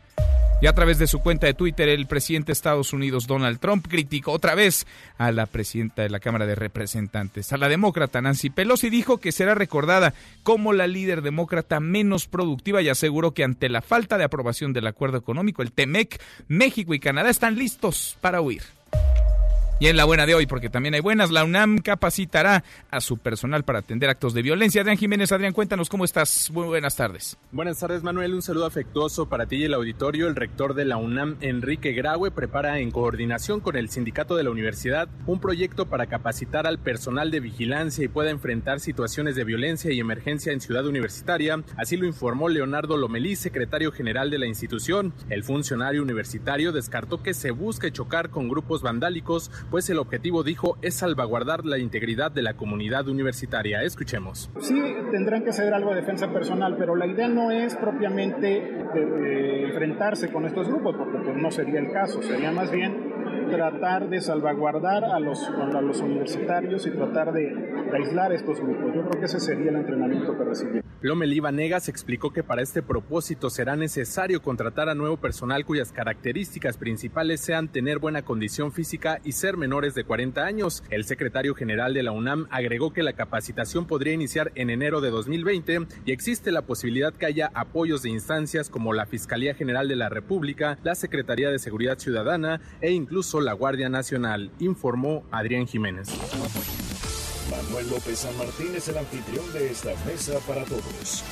Y 0.64 0.66
a 0.66 0.72
través 0.72 0.98
de 0.98 1.06
su 1.06 1.18
cuenta 1.18 1.46
de 1.46 1.52
Twitter, 1.52 1.90
el 1.90 2.06
presidente 2.06 2.46
de 2.46 2.52
Estados 2.54 2.94
Unidos, 2.94 3.26
Donald 3.26 3.60
Trump, 3.60 3.86
criticó 3.86 4.32
otra 4.32 4.54
vez 4.54 4.86
a 5.18 5.30
la 5.30 5.44
presidenta 5.44 6.00
de 6.00 6.08
la 6.08 6.20
Cámara 6.20 6.46
de 6.46 6.54
Representantes, 6.54 7.52
a 7.52 7.58
la 7.58 7.68
demócrata 7.68 8.22
Nancy 8.22 8.48
Pelosi, 8.48 8.88
dijo 8.88 9.18
que 9.18 9.30
será 9.30 9.54
recordada 9.54 10.14
como 10.42 10.72
la 10.72 10.86
líder 10.86 11.20
demócrata 11.20 11.80
menos 11.80 12.28
productiva 12.28 12.80
y 12.80 12.88
aseguró 12.88 13.32
que 13.32 13.44
ante 13.44 13.68
la 13.68 13.82
falta 13.82 14.16
de 14.16 14.24
aprobación 14.24 14.72
del 14.72 14.86
acuerdo 14.86 15.18
económico, 15.18 15.60
el 15.60 15.70
TEMEC, 15.70 16.18
México 16.48 16.94
y 16.94 16.98
Canadá 16.98 17.28
están 17.28 17.56
listos 17.56 18.16
para 18.22 18.40
huir. 18.40 18.62
Y 19.80 19.88
en 19.88 19.96
la 19.96 20.04
buena 20.04 20.24
de 20.24 20.36
hoy, 20.36 20.46
porque 20.46 20.70
también 20.70 20.94
hay 20.94 21.00
buenas, 21.00 21.32
la 21.32 21.42
UNAM 21.42 21.78
capacitará 21.78 22.62
a 22.92 23.00
su 23.00 23.18
personal 23.18 23.64
para 23.64 23.80
atender 23.80 24.08
actos 24.08 24.32
de 24.32 24.40
violencia. 24.40 24.82
Adrián 24.82 24.96
Jiménez, 24.96 25.32
Adrián, 25.32 25.52
cuéntanos 25.52 25.88
cómo 25.88 26.04
estás. 26.04 26.48
Muy 26.52 26.66
buenas 26.66 26.94
tardes. 26.94 27.36
Buenas 27.50 27.80
tardes, 27.80 28.04
Manuel. 28.04 28.34
Un 28.34 28.42
saludo 28.42 28.66
afectuoso 28.66 29.28
para 29.28 29.46
ti 29.46 29.56
y 29.56 29.64
el 29.64 29.74
auditorio. 29.74 30.28
El 30.28 30.36
rector 30.36 30.74
de 30.74 30.84
la 30.84 30.96
UNAM, 30.96 31.38
Enrique 31.40 31.92
Graue, 31.92 32.30
prepara 32.30 32.78
en 32.78 32.92
coordinación 32.92 33.58
con 33.58 33.74
el 33.74 33.90
sindicato 33.90 34.36
de 34.36 34.44
la 34.44 34.50
universidad 34.50 35.08
un 35.26 35.40
proyecto 35.40 35.86
para 35.86 36.06
capacitar 36.06 36.68
al 36.68 36.78
personal 36.78 37.32
de 37.32 37.40
vigilancia 37.40 38.04
y 38.04 38.08
pueda 38.08 38.30
enfrentar 38.30 38.78
situaciones 38.78 39.34
de 39.34 39.42
violencia 39.42 39.92
y 39.92 39.98
emergencia 39.98 40.52
en 40.52 40.60
Ciudad 40.60 40.86
Universitaria. 40.86 41.64
Así 41.76 41.96
lo 41.96 42.06
informó 42.06 42.48
Leonardo 42.48 42.96
Lomelí, 42.96 43.34
secretario 43.34 43.90
general 43.90 44.30
de 44.30 44.38
la 44.38 44.46
institución. 44.46 45.12
El 45.30 45.42
funcionario 45.42 46.00
universitario 46.00 46.70
descartó 46.70 47.24
que 47.24 47.34
se 47.34 47.50
busque 47.50 47.90
chocar 47.90 48.30
con 48.30 48.48
grupos 48.48 48.80
vandálicos 48.80 49.50
pues 49.70 49.88
el 49.90 49.98
objetivo, 49.98 50.42
dijo, 50.42 50.78
es 50.82 50.94
salvaguardar 50.94 51.64
la 51.64 51.78
integridad 51.78 52.30
de 52.30 52.42
la 52.42 52.54
comunidad 52.54 53.08
universitaria. 53.08 53.82
Escuchemos. 53.82 54.50
Sí, 54.60 54.80
tendrán 55.10 55.44
que 55.44 55.52
ceder 55.52 55.74
algo 55.74 55.90
de 55.90 56.00
defensa 56.00 56.32
personal, 56.32 56.76
pero 56.78 56.96
la 56.96 57.06
idea 57.06 57.28
no 57.28 57.50
es 57.50 57.76
propiamente 57.76 58.84
enfrentarse 59.66 60.30
con 60.30 60.46
estos 60.46 60.68
grupos, 60.68 60.96
porque 60.96 61.18
pues 61.18 61.36
no 61.36 61.50
sería 61.50 61.80
el 61.80 61.90
caso, 61.90 62.22
sería 62.22 62.52
más 62.52 62.70
bien 62.70 63.14
tratar 63.50 64.08
de 64.08 64.20
salvaguardar 64.20 65.04
a 65.04 65.18
los, 65.20 65.48
a 65.48 65.80
los 65.80 66.00
universitarios 66.00 66.86
y 66.86 66.90
tratar 66.90 67.32
de, 67.32 67.74
aislar 67.92 68.32
estos 68.32 68.58
grupos. 68.60 68.92
Yo 68.94 69.08
creo 69.08 69.20
que 69.20 69.26
ese 69.26 69.38
sería 69.38 69.70
el 69.70 69.76
entrenamiento 69.76 70.36
que 70.36 70.44
recibimos. 70.44 70.84
Lomeli 71.00 71.38
Vanegas 71.38 71.88
explicó 71.88 72.32
que 72.32 72.42
para 72.42 72.62
este 72.62 72.82
propósito 72.82 73.50
será 73.50 73.76
necesario 73.76 74.42
contratar 74.42 74.88
a 74.88 74.94
nuevo 74.94 75.16
personal 75.16 75.64
cuyas 75.64 75.92
características 75.92 76.76
principales 76.76 77.40
sean 77.40 77.68
tener 77.68 77.98
buena 77.98 78.22
condición 78.22 78.72
física 78.72 79.20
y 79.22 79.32
ser 79.32 79.53
menores 79.56 79.94
de 79.94 80.04
40 80.04 80.44
años. 80.44 80.82
El 80.90 81.04
secretario 81.04 81.54
general 81.54 81.94
de 81.94 82.02
la 82.02 82.12
UNAM 82.12 82.46
agregó 82.50 82.92
que 82.92 83.02
la 83.02 83.12
capacitación 83.12 83.86
podría 83.86 84.12
iniciar 84.12 84.52
en 84.54 84.70
enero 84.70 85.00
de 85.00 85.10
2020 85.10 85.86
y 86.04 86.12
existe 86.12 86.52
la 86.52 86.62
posibilidad 86.62 87.12
que 87.12 87.26
haya 87.26 87.50
apoyos 87.54 88.02
de 88.02 88.10
instancias 88.10 88.70
como 88.70 88.92
la 88.92 89.06
Fiscalía 89.06 89.54
General 89.54 89.88
de 89.88 89.96
la 89.96 90.08
República, 90.08 90.78
la 90.82 90.94
Secretaría 90.94 91.50
de 91.50 91.58
Seguridad 91.58 91.98
Ciudadana 91.98 92.60
e 92.80 92.92
incluso 92.92 93.40
la 93.40 93.52
Guardia 93.52 93.88
Nacional, 93.88 94.50
informó 94.58 95.24
Adrián 95.30 95.66
Jiménez. 95.66 96.08
Manuel 97.50 97.90
López 97.90 98.18
San 98.18 98.36
Martín 98.38 98.74
es 98.74 98.88
el 98.88 98.98
anfitrión 98.98 99.52
de 99.52 99.70
esta 99.70 99.90
mesa 100.06 100.38
para 100.46 100.64
todos. 100.64 101.24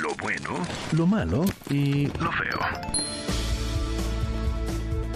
Lo 0.00 0.14
bueno, 0.22 0.64
lo 0.92 1.06
malo 1.06 1.44
y 1.68 2.06
lo 2.06 2.32
feo. 2.32 3.41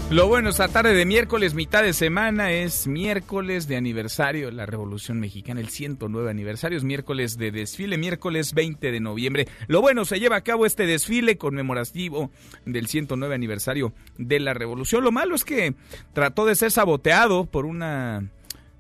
Lo 0.09 0.29
bueno, 0.29 0.51
esta 0.51 0.69
tarde 0.69 0.95
de 0.95 1.05
miércoles, 1.05 1.55
mitad 1.55 1.83
de 1.83 1.93
semana, 1.93 2.53
es 2.53 2.87
miércoles 2.87 3.67
de 3.67 3.77
aniversario 3.77 4.47
de 4.47 4.53
la 4.53 4.65
Revolución 4.65 5.19
Mexicana, 5.19 5.61
el 5.61 5.69
109 5.69 6.31
aniversario, 6.31 6.79
es 6.79 6.85
miércoles 6.85 7.37
de 7.39 7.51
desfile, 7.51 7.99
miércoles 7.99 8.55
20 8.55 8.93
de 8.93 9.01
noviembre. 9.01 9.49
Lo 9.67 9.81
bueno, 9.81 10.05
se 10.05 10.21
lleva 10.21 10.37
a 10.37 10.43
cabo 10.43 10.65
este 10.65 10.87
desfile 10.87 11.39
conmemorativo 11.39 12.31
del 12.65 12.87
109 12.87 13.35
aniversario 13.35 13.95
de 14.17 14.39
la 14.39 14.55
Revolución. 14.55 15.03
Lo 15.03 15.11
malo 15.11 15.35
es 15.35 15.45
que 15.45 15.75
trató 16.13 16.47
de 16.47 16.55
ser 16.55 16.71
saboteado 16.71 17.45
por 17.45 17.67
una 17.67 18.31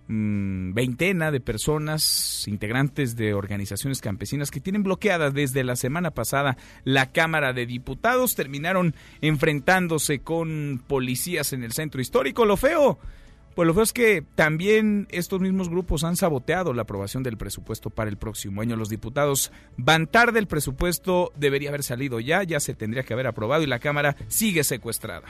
mm, 0.08 0.72
veintena 0.72 1.30
de 1.30 1.40
personas, 1.40 2.46
integrantes 2.46 3.16
de 3.16 3.34
organizaciones 3.34 4.00
campesinas 4.00 4.50
que 4.50 4.60
tienen 4.60 4.82
bloqueada 4.82 5.30
desde 5.30 5.64
la 5.64 5.76
semana 5.76 6.10
pasada 6.10 6.56
la 6.84 7.12
Cámara 7.12 7.52
de 7.52 7.66
Diputados, 7.66 8.34
terminaron 8.34 8.94
enfrentándose 9.20 10.20
con 10.20 10.82
policías 10.86 11.52
en 11.52 11.64
el 11.64 11.72
centro 11.72 12.00
histórico. 12.00 12.44
Lo 12.44 12.56
feo 12.56 12.98
pues 13.56 13.66
lo 13.66 13.72
feo 13.72 13.84
es 13.84 13.94
que 13.94 14.22
también 14.34 15.08
estos 15.10 15.40
mismos 15.40 15.70
grupos 15.70 16.04
han 16.04 16.16
saboteado 16.16 16.74
la 16.74 16.82
aprobación 16.82 17.22
del 17.22 17.38
presupuesto 17.38 17.88
para 17.88 18.10
el 18.10 18.18
próximo 18.18 18.60
año. 18.60 18.76
Los 18.76 18.90
diputados 18.90 19.50
van 19.78 20.08
tarde, 20.08 20.38
el 20.38 20.46
presupuesto 20.46 21.32
debería 21.36 21.70
haber 21.70 21.82
salido 21.82 22.20
ya, 22.20 22.42
ya 22.42 22.60
se 22.60 22.74
tendría 22.74 23.02
que 23.04 23.14
haber 23.14 23.26
aprobado 23.26 23.62
y 23.62 23.66
la 23.66 23.78
Cámara 23.78 24.14
sigue 24.28 24.62
secuestrada. 24.62 25.28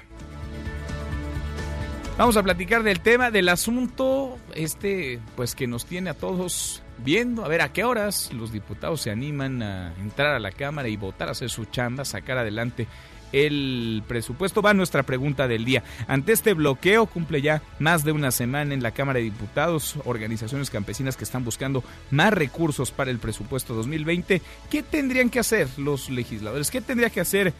Vamos 2.18 2.38
a 2.38 2.42
platicar 2.42 2.82
del 2.82 3.00
tema, 3.00 3.30
del 3.30 3.46
asunto, 3.50 4.38
este, 4.54 5.20
pues 5.36 5.54
que 5.54 5.66
nos 5.66 5.84
tiene 5.84 6.08
a 6.08 6.14
todos 6.14 6.82
viendo, 7.04 7.44
a 7.44 7.48
ver 7.48 7.60
a 7.60 7.74
qué 7.74 7.84
horas 7.84 8.32
los 8.32 8.52
diputados 8.52 9.02
se 9.02 9.10
animan 9.10 9.62
a 9.62 9.92
entrar 10.00 10.34
a 10.34 10.38
la 10.38 10.50
Cámara 10.50 10.88
y 10.88 10.96
votar, 10.96 11.28
hacer 11.28 11.50
su 11.50 11.66
chamba, 11.66 12.06
sacar 12.06 12.38
adelante 12.38 12.88
el 13.32 14.02
presupuesto. 14.08 14.62
Va 14.62 14.72
nuestra 14.72 15.02
pregunta 15.02 15.46
del 15.46 15.66
día. 15.66 15.84
Ante 16.08 16.32
este 16.32 16.54
bloqueo, 16.54 17.04
cumple 17.04 17.42
ya 17.42 17.60
más 17.78 18.02
de 18.02 18.12
una 18.12 18.30
semana 18.30 18.72
en 18.72 18.82
la 18.82 18.92
Cámara 18.92 19.18
de 19.18 19.26
Diputados, 19.26 19.96
organizaciones 20.06 20.70
campesinas 20.70 21.18
que 21.18 21.24
están 21.24 21.44
buscando 21.44 21.84
más 22.10 22.32
recursos 22.32 22.92
para 22.92 23.10
el 23.10 23.18
presupuesto 23.18 23.74
2020. 23.74 24.40
¿Qué 24.70 24.82
tendrían 24.82 25.28
que 25.28 25.40
hacer 25.40 25.68
los 25.76 26.08
legisladores? 26.08 26.70
¿Qué 26.70 26.80
tendría 26.80 27.10
que 27.10 27.20
hacer 27.20 27.52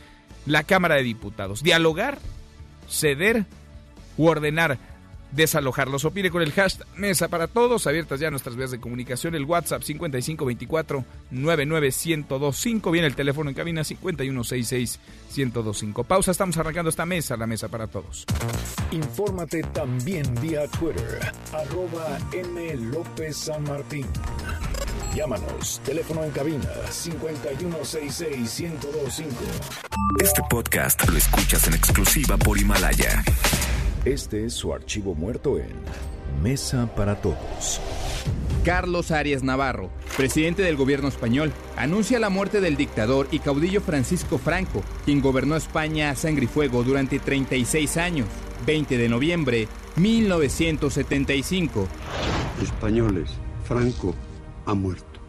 la 0.46 0.62
Cámara 0.62 0.94
de 0.94 1.02
Diputados? 1.02 1.62
¿Dialogar? 1.62 2.18
¿Ceder? 2.88 3.44
¿U 4.16 4.26
ordenar? 4.26 4.78
desalojarlos. 5.32 6.04
Opine 6.04 6.30
con 6.30 6.42
el 6.42 6.52
hashtag 6.52 6.86
Mesa 6.96 7.28
para 7.28 7.46
Todos. 7.46 7.86
Abiertas 7.86 8.20
ya 8.20 8.30
nuestras 8.30 8.56
vías 8.56 8.70
de 8.70 8.80
comunicación. 8.80 9.34
El 9.34 9.44
WhatsApp 9.44 9.82
5524 9.82 11.04
99125. 11.30 12.90
Viene 12.90 13.06
el 13.06 13.14
teléfono 13.14 13.50
en 13.50 13.56
cabina 13.56 13.84
5166 13.84 15.00
1025. 15.36 16.04
Pausa. 16.04 16.30
Estamos 16.30 16.56
arrancando 16.56 16.90
esta 16.90 17.06
mesa, 17.06 17.36
la 17.36 17.46
Mesa 17.46 17.68
para 17.68 17.86
Todos. 17.86 18.24
Infórmate 18.90 19.62
también 19.62 20.34
vía 20.40 20.66
Twitter. 20.68 21.32
Arroba 21.52 22.18
M. 22.32 22.74
López 22.76 23.36
San 23.36 23.62
Martín. 23.64 24.06
Llámanos. 25.16 25.80
Teléfono 25.82 26.22
en 26.24 26.30
cabina 26.30 26.68
5166 26.90 28.60
1025. 28.60 29.32
Este 30.22 30.42
podcast 30.50 31.08
lo 31.08 31.16
escuchas 31.16 31.66
en 31.66 31.72
exclusiva 31.72 32.36
por 32.36 32.58
Himalaya. 32.58 33.24
Este 34.04 34.44
es 34.44 34.52
su 34.52 34.74
archivo 34.74 35.14
muerto 35.14 35.58
en 35.58 35.72
Mesa 36.42 36.94
para 36.94 37.22
Todos. 37.22 37.80
Carlos 38.62 39.10
Arias 39.10 39.42
Navarro, 39.42 39.88
presidente 40.18 40.62
del 40.62 40.76
gobierno 40.76 41.08
español, 41.08 41.50
anuncia 41.78 42.20
la 42.20 42.28
muerte 42.28 42.60
del 42.60 42.76
dictador 42.76 43.26
y 43.30 43.38
caudillo 43.38 43.80
Francisco 43.80 44.36
Franco, 44.36 44.82
quien 45.06 45.22
gobernó 45.22 45.56
España 45.56 46.10
a 46.10 46.14
sangre 46.14 46.44
y 46.44 46.48
fuego 46.48 46.82
durante 46.82 47.20
36 47.20 47.96
años, 47.96 48.28
20 48.66 48.98
de 48.98 49.08
noviembre 49.08 49.66
1975. 49.96 51.88
Españoles, 52.62 53.30
Franco 53.64 54.14
ha 54.66 54.74
muerto. 54.74 55.20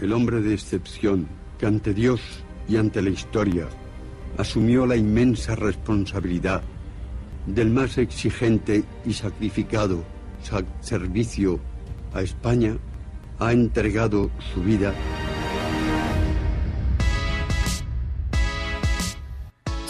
El 0.00 0.12
hombre 0.12 0.40
de 0.40 0.54
excepción 0.54 1.26
que 1.58 1.66
ante 1.66 1.92
Dios 1.94 2.20
y 2.68 2.76
ante 2.76 3.02
la 3.02 3.10
historia 3.10 3.66
asumió 4.38 4.86
la 4.86 4.96
inmensa 4.96 5.54
responsabilidad 5.54 6.62
del 7.46 7.70
más 7.70 7.98
exigente 7.98 8.84
y 9.04 9.12
sacrificado 9.12 10.04
servicio 10.80 11.60
a 12.12 12.22
España, 12.22 12.76
ha 13.38 13.52
entregado 13.52 14.30
su 14.52 14.62
vida 14.62 14.92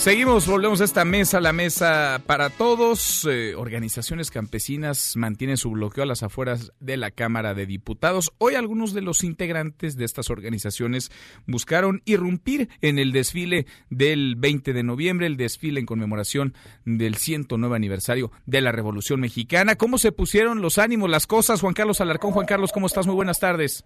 Seguimos, 0.03 0.49
volvemos 0.49 0.81
a 0.81 0.85
esta 0.85 1.05
mesa, 1.05 1.41
la 1.41 1.53
mesa 1.53 2.21
para 2.27 2.51
todos. 2.51 3.25
Eh, 3.25 3.55
organizaciones 3.55 4.33
campesinas 4.33 5.17
mantienen 5.17 5.57
su 5.57 5.71
bloqueo 5.71 6.03
a 6.03 6.09
las 6.09 6.25
afueras 6.25 6.73
de 6.81 6.97
la 6.97 7.13
Cámara 7.13 7.55
de 7.55 7.67
Diputados. 7.67 8.33
Hoy 8.39 8.57
algunos 8.57 8.95
de 8.95 9.03
los 9.03 9.23
integrantes 9.23 9.97
de 9.97 10.05
estas 10.05 10.29
organizaciones 10.29 11.13
buscaron 11.47 12.03
irrumpir 12.05 12.69
en 12.81 12.99
el 12.99 13.13
desfile 13.13 13.67
del 13.91 14.35
20 14.35 14.73
de 14.73 14.83
noviembre, 14.83 15.29
el 15.29 15.37
desfile 15.37 15.79
en 15.79 15.87
conmemoración 15.87 16.55
del 16.85 17.15
109 17.15 17.77
aniversario 17.77 18.33
de 18.45 18.61
la 18.61 18.73
Revolución 18.73 19.21
Mexicana. 19.21 19.77
¿Cómo 19.77 19.99
se 19.99 20.11
pusieron 20.11 20.63
los 20.63 20.79
ánimos, 20.79 21.11
las 21.11 21.29
cosas? 21.29 21.61
Juan 21.61 21.75
Carlos 21.75 22.01
Alarcón, 22.01 22.33
Juan 22.33 22.47
Carlos, 22.47 22.73
¿cómo 22.73 22.89
estás? 22.89 23.07
Muy 23.07 23.15
buenas 23.15 23.39
tardes. 23.39 23.85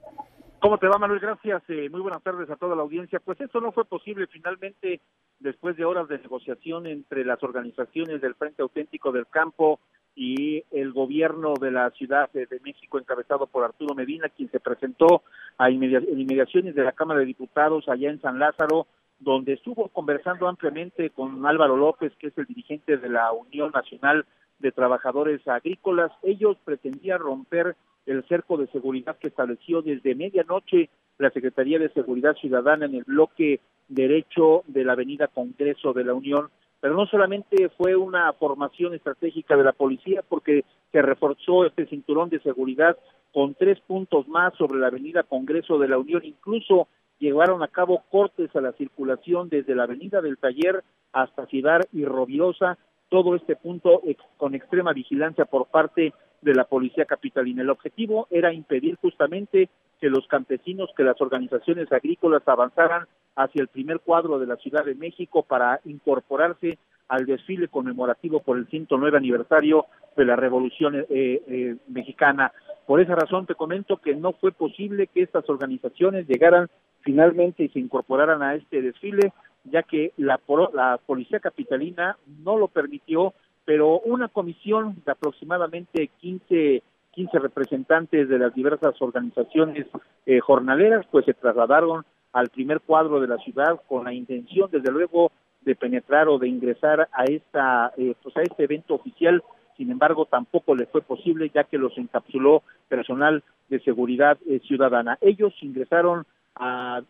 ¿Cómo 0.61 0.79
te 0.79 0.89
va, 0.89 0.99
Manuel? 0.99 1.21
Gracias. 1.21 1.63
Eh, 1.69 1.89
muy 1.91 2.01
buenas 2.01 2.23
tardes 2.23 2.49
a 2.49 2.57
toda 2.57 2.75
la 2.75 2.83
audiencia. 2.83 3.21
Pues 3.21 3.39
eso 3.41 3.61
no 3.61 3.73
fue 3.73 3.85
posible 3.85 4.27
finalmente 4.29 5.03
después 5.41 5.77
de 5.77 5.85
horas 5.85 6.09
de 6.09 6.19
negociación 6.19 6.87
entre 6.87 7.25
las 7.25 7.43
organizaciones 7.43 8.21
del 8.21 8.35
Frente 8.35 8.63
Auténtico 8.63 9.13
del 9.13 9.27
Campo 9.27 9.81
y 10.15 10.65
el 10.71 10.93
gobierno 10.93 11.55
de 11.61 11.71
la 11.71 11.91
Ciudad 11.91 12.31
de, 12.33 12.49
México 12.65 12.99
encabezado 12.99 13.47
por 13.47 13.65
Arturo 13.65 13.95
Medina, 13.95 14.31
quien 14.31 14.51
se 14.51 14.61
presentó 14.61 15.23
a 15.59 15.71
inmediaciones 15.71 16.75
de 16.75 16.85
la 16.85 16.93
Cámara 16.93 17.21
de 17.21 17.27
Diputados 17.27 17.87
allá 17.89 18.11
en 18.11 18.21
San 18.23 18.39
Lázaro, 18.39 18.87
donde 19.19 19.53
estuvo 19.53 19.89
conversando 19.89 20.49
ampliamente 20.49 21.11
con 21.11 21.45
Álvaro 21.47 21.77
López, 21.77 22.13
que 22.19 22.29
es 22.29 22.39
el 22.39 22.47
dirigente 22.47 22.97
de 22.97 23.09
la 23.11 23.31
Unión 23.33 23.71
Nacional 23.75 24.25
de 24.59 24.73
Trabajadores 24.73 25.47
Agrícolas. 25.47 26.13
Ellos 26.23 26.57
pretendían 26.65 27.19
romper 27.19 27.77
el 28.07 28.25
cerco 28.29 28.57
de 28.57 28.69
seguridad 28.69 29.19
que 29.19 29.29
estableció 29.29 29.83
desde 29.83 30.15
medianoche 30.15 30.89
la 31.19 31.31
Secretaría 31.31 31.79
de 31.79 31.89
Seguridad 31.91 32.37
Ciudadana 32.37 32.87
en 32.87 32.95
el 32.95 33.05
bloque 33.05 33.61
derecho 33.89 34.63
de 34.67 34.85
la 34.85 34.93
Avenida 34.93 35.29
Congreso 35.29 35.93
de 35.93 36.05
la 36.05 36.15
Unión. 36.15 36.49
Pero 36.81 36.95
no 36.95 37.07
solamente 37.07 37.71
fue 37.71 37.97
una 37.97 38.33
formación 38.35 38.95
estratégica 38.95 39.57
de 39.57 39.65
la 39.65 39.73
policía, 39.73 40.23
porque 40.29 40.65
se 40.93 41.03
reforzó 41.03 41.65
este 41.65 41.87
cinturón 41.87 42.29
de 42.29 42.41
seguridad 42.41 42.97
con 43.33 43.55
tres 43.55 43.81
puntos 43.81 44.29
más 44.29 44.55
sobre 44.55 44.79
la 44.79 44.89
Avenida 44.89 45.23
Congreso 45.23 45.79
de 45.79 45.89
la 45.89 45.99
Unión. 45.99 46.25
Incluso 46.25 46.89
llevaron 47.19 47.63
a 47.63 47.69
cabo 47.69 48.05
cortes 48.11 48.55
a 48.55 48.61
la 48.61 48.73
circulación 48.73 49.49
desde 49.49 49.75
la 49.75 49.85
Avenida 49.85 50.21
del 50.21 50.39
Taller 50.39 50.85
hasta 51.13 51.47
Ciudad 51.47 51.81
y 51.93 52.05
Robiosa, 52.05 52.77
todo 53.09 53.37
este 53.37 53.57
punto 53.57 54.03
con 54.37 54.55
extrema 54.55 54.93
vigilancia 54.93 55.45
por 55.45 55.69
parte 55.69 56.13
de 56.43 56.55
la 56.55 56.65
policía 56.65 57.05
capitalina. 57.05 57.63
El 57.63 57.71
objetivo 57.71 58.27
era 58.31 58.53
impedir 58.53 58.97
justamente 58.97 59.69
que 60.01 60.11
los 60.11 60.27
campesinos, 60.27 60.91
que 60.97 61.03
las 61.03 61.21
organizaciones 61.21 61.91
agrícolas 61.91 62.43
avanzaran 62.47 63.07
hacia 63.35 63.63
el 63.63 63.69
primer 63.69 64.01
cuadro 64.01 64.39
de 64.39 64.47
la 64.47 64.57
Ciudad 64.57 64.85
de 64.85 64.95
México 64.95 65.43
para 65.43 65.81
incorporarse 65.85 66.79
al 67.09 67.27
desfile 67.27 67.69
conmemorativo 67.69 68.41
por 68.41 68.59
el 68.59 68.67
109 68.67 69.17
aniversario 69.17 69.87
de 70.17 70.25
la 70.25 70.37
Revolución 70.37 70.97
eh, 70.97 71.07
eh, 71.11 71.77
Mexicana. 71.89 72.53
Por 72.87 73.01
esa 73.01 73.15
razón 73.15 73.47
te 73.47 73.55
comento 73.55 73.99
que 73.99 74.15
no 74.15 74.33
fue 74.33 74.53
posible 74.53 75.07
que 75.09 75.23
estas 75.23 75.49
organizaciones 75.49 76.27
llegaran 76.27 76.69
finalmente 77.01 77.65
y 77.65 77.69
se 77.69 77.79
incorporaran 77.79 78.43
a 78.43 78.55
este 78.55 78.83
desfile, 78.83 79.33
ya 79.65 79.83
que 79.83 80.13
la, 80.17 80.41
la 80.73 80.99
policía 81.05 81.41
capitalina 81.41 82.17
no 82.43 82.57
lo 82.57 82.69
permitió 82.69 83.35
pero 83.67 83.99
una 84.01 84.29
comisión 84.29 85.03
de 85.05 85.13
aproximadamente 85.13 86.09
15, 86.21 86.83
15 87.11 87.39
representantes 87.41 88.29
de 88.29 88.39
las 88.39 88.55
diversas 88.55 88.95
organizaciones 89.03 89.87
eh, 90.25 90.39
jornaleras, 90.41 91.05
pues 91.11 91.27
se 91.27 91.35
trasladaron 91.35 92.05
al 92.33 92.49
primer 92.49 92.81
cuadro 92.81 93.21
de 93.21 93.27
la 93.27 93.39
ciudad 93.39 93.81
con 93.89 94.05
la 94.05 94.15
intención, 94.15 94.71
desde 94.71 94.93
luego, 94.93 95.33
de 95.63 95.75
penetrar 95.75 96.29
o 96.29 96.39
de 96.39 96.49
ingresar 96.49 97.09
a 97.13 97.25
esta, 97.25 97.93
eh, 97.97 98.15
pues 98.23 98.37
a 98.37 98.43
este 98.43 98.65
evento 98.65 98.95
oficial. 98.95 99.43
Sin 99.77 99.91
embargo, 99.91 100.27
tampoco 100.27 100.77
le 100.77 100.87
fue 100.87 101.03
posible, 101.03 101.51
ya 101.53 101.65
que 101.65 101.77
los 101.77 101.99
encapsuló 101.99 102.63
personal 102.89 103.43
de 103.69 103.81
seguridad 103.81 104.39
eh, 104.49 104.61
ciudadana. 104.61 105.19
Ellos 105.21 105.53
ingresaron 105.61 106.25
a 106.55 107.03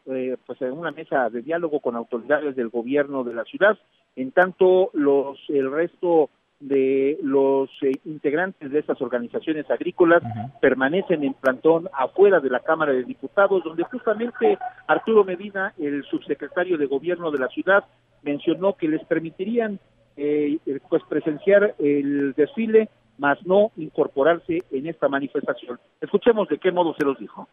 pues 0.45 0.61
a 0.61 0.73
una 0.73 0.91
mesa 0.91 1.31
de 1.31 1.41
diálogo 1.41 1.79
con 1.79 1.95
autoridades 1.95 2.57
del 2.57 2.69
gobierno 2.69 3.23
de 3.23 3.33
la 3.33 3.45
ciudad 3.45 3.79
en 4.17 4.33
tanto 4.33 4.91
los 4.95 5.39
el 5.49 5.71
resto 5.71 6.31
de 6.61 7.19
los 7.23 7.69
eh, 7.83 7.93
integrantes 8.05 8.71
de 8.71 8.79
estas 8.79 9.01
organizaciones 9.03 9.71
agrícolas 9.71 10.23
permanecen 10.61 11.23
en 11.23 11.35
plantón 11.35 11.89
afuera 11.93 12.41
de 12.41 12.51
la 12.51 12.61
Cámara 12.61 12.93
de 12.93 13.05
Diputados, 13.05 13.63
donde 13.63 13.85
justamente 13.85 14.59
Arturo 14.87 15.25
Medina, 15.25 15.75
el 15.79 16.03
subsecretario 16.05 16.79
de 16.79 16.87
Gobierno 16.87 17.31
de 17.31 17.39
la 17.39 17.49
ciudad, 17.49 17.85
mencionó 18.23 18.75
que 18.75 18.89
les 18.89 19.05
permitirían 19.05 19.79
eh, 20.17 20.59
pues 20.89 21.03
presenciar 21.09 21.75
el 21.79 22.33
desfile, 22.33 22.89
más 23.19 23.39
no 23.47 23.71
incorporarse 23.77 24.63
en 24.71 24.87
esta 24.87 25.09
manifestación. 25.09 25.79
Escuchemos 26.01 26.49
de 26.49 26.59
qué 26.59 26.73
modo 26.73 26.95
se 26.99 27.05
los 27.05 27.19
dijo. 27.19 27.49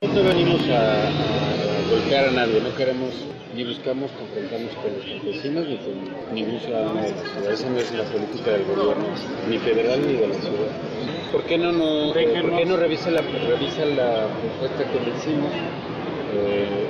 Venimos 0.00 0.60
a 0.68 1.08
golpear 1.90 2.28
a 2.28 2.30
nadie, 2.30 2.60
no 2.60 2.74
queremos 2.76 3.14
ni 3.54 3.64
buscamos 3.64 4.10
confrontarnos 4.12 4.74
con 4.74 4.92
los 4.92 5.04
campesinos 5.06 5.66
ni 5.66 5.76
con 5.78 6.34
ningún 6.34 6.60
ciudadano 6.60 7.00
de 7.00 7.12
la 7.12 7.16
ciudad. 7.16 7.52
Esa 7.52 7.70
no 7.70 7.78
es 7.78 7.92
la 7.92 8.04
política 8.04 8.50
del 8.50 8.64
gobierno, 8.64 9.06
ni 9.48 9.58
federal 9.58 10.06
ni 10.06 10.12
de 10.12 10.28
la 10.28 10.34
ciudad. 10.34 10.68
¿Por 11.32 11.44
qué 11.44 11.56
no, 11.56 11.72
no, 11.72 12.12
¿por 12.12 12.56
qué 12.56 12.64
no 12.66 12.76
revisa, 12.76 13.10
la, 13.10 13.22
revisa 13.22 13.86
la 13.86 14.28
propuesta 14.28 14.84
que 14.84 15.00
le 15.00 15.16
hicimos? 15.16 15.50
Eh, 16.34 16.88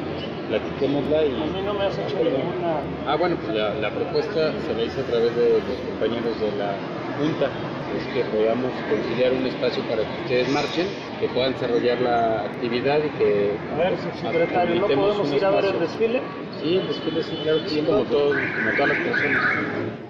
platiquémosla 0.48 1.26
y... 1.26 1.30
A 1.30 1.46
mí 1.46 1.62
no 1.64 1.74
me 1.74 1.84
has 1.84 1.98
hecho 1.98 2.16
ninguna... 2.16 2.82
Ah, 3.06 3.14
bueno, 3.14 3.36
pues 3.36 3.54
la, 3.56 3.74
la 3.74 3.90
propuesta 3.90 4.52
se 4.66 4.74
la 4.74 4.82
hice 4.82 5.00
a 5.00 5.04
través 5.04 5.36
de 5.36 5.60
los 5.62 5.78
compañeros 5.86 6.40
de 6.40 6.50
la 6.58 6.74
Junta 7.18 7.50
es 7.96 8.06
que 8.12 8.24
podamos 8.24 8.72
conciliar 8.90 9.32
un 9.32 9.46
espacio 9.46 9.82
para 9.84 10.02
que 10.02 10.22
ustedes 10.22 10.48
marchen, 10.50 10.86
que 11.20 11.28
puedan 11.28 11.52
desarrollar 11.52 12.00
la 12.00 12.42
actividad 12.42 12.98
y 12.98 13.10
que... 13.18 13.56
A 13.74 13.78
ver, 13.78 13.96
secretario, 13.96 14.80
¿no 14.80 14.86
podemos 14.86 15.32
ir 15.32 15.44
a 15.44 15.50
ver 15.50 15.64
el 15.64 15.80
desfile? 15.80 16.22
Sí, 16.60 16.76
el 16.76 16.86
desfile 16.86 17.22
sí, 17.22 17.36
claro 17.42 17.58
que 17.62 17.68
sí, 17.68 17.82
como, 17.84 18.04
todo, 18.04 18.30
como 18.30 18.70
todas 18.76 18.88
las 18.88 18.98
personas. 18.98 20.06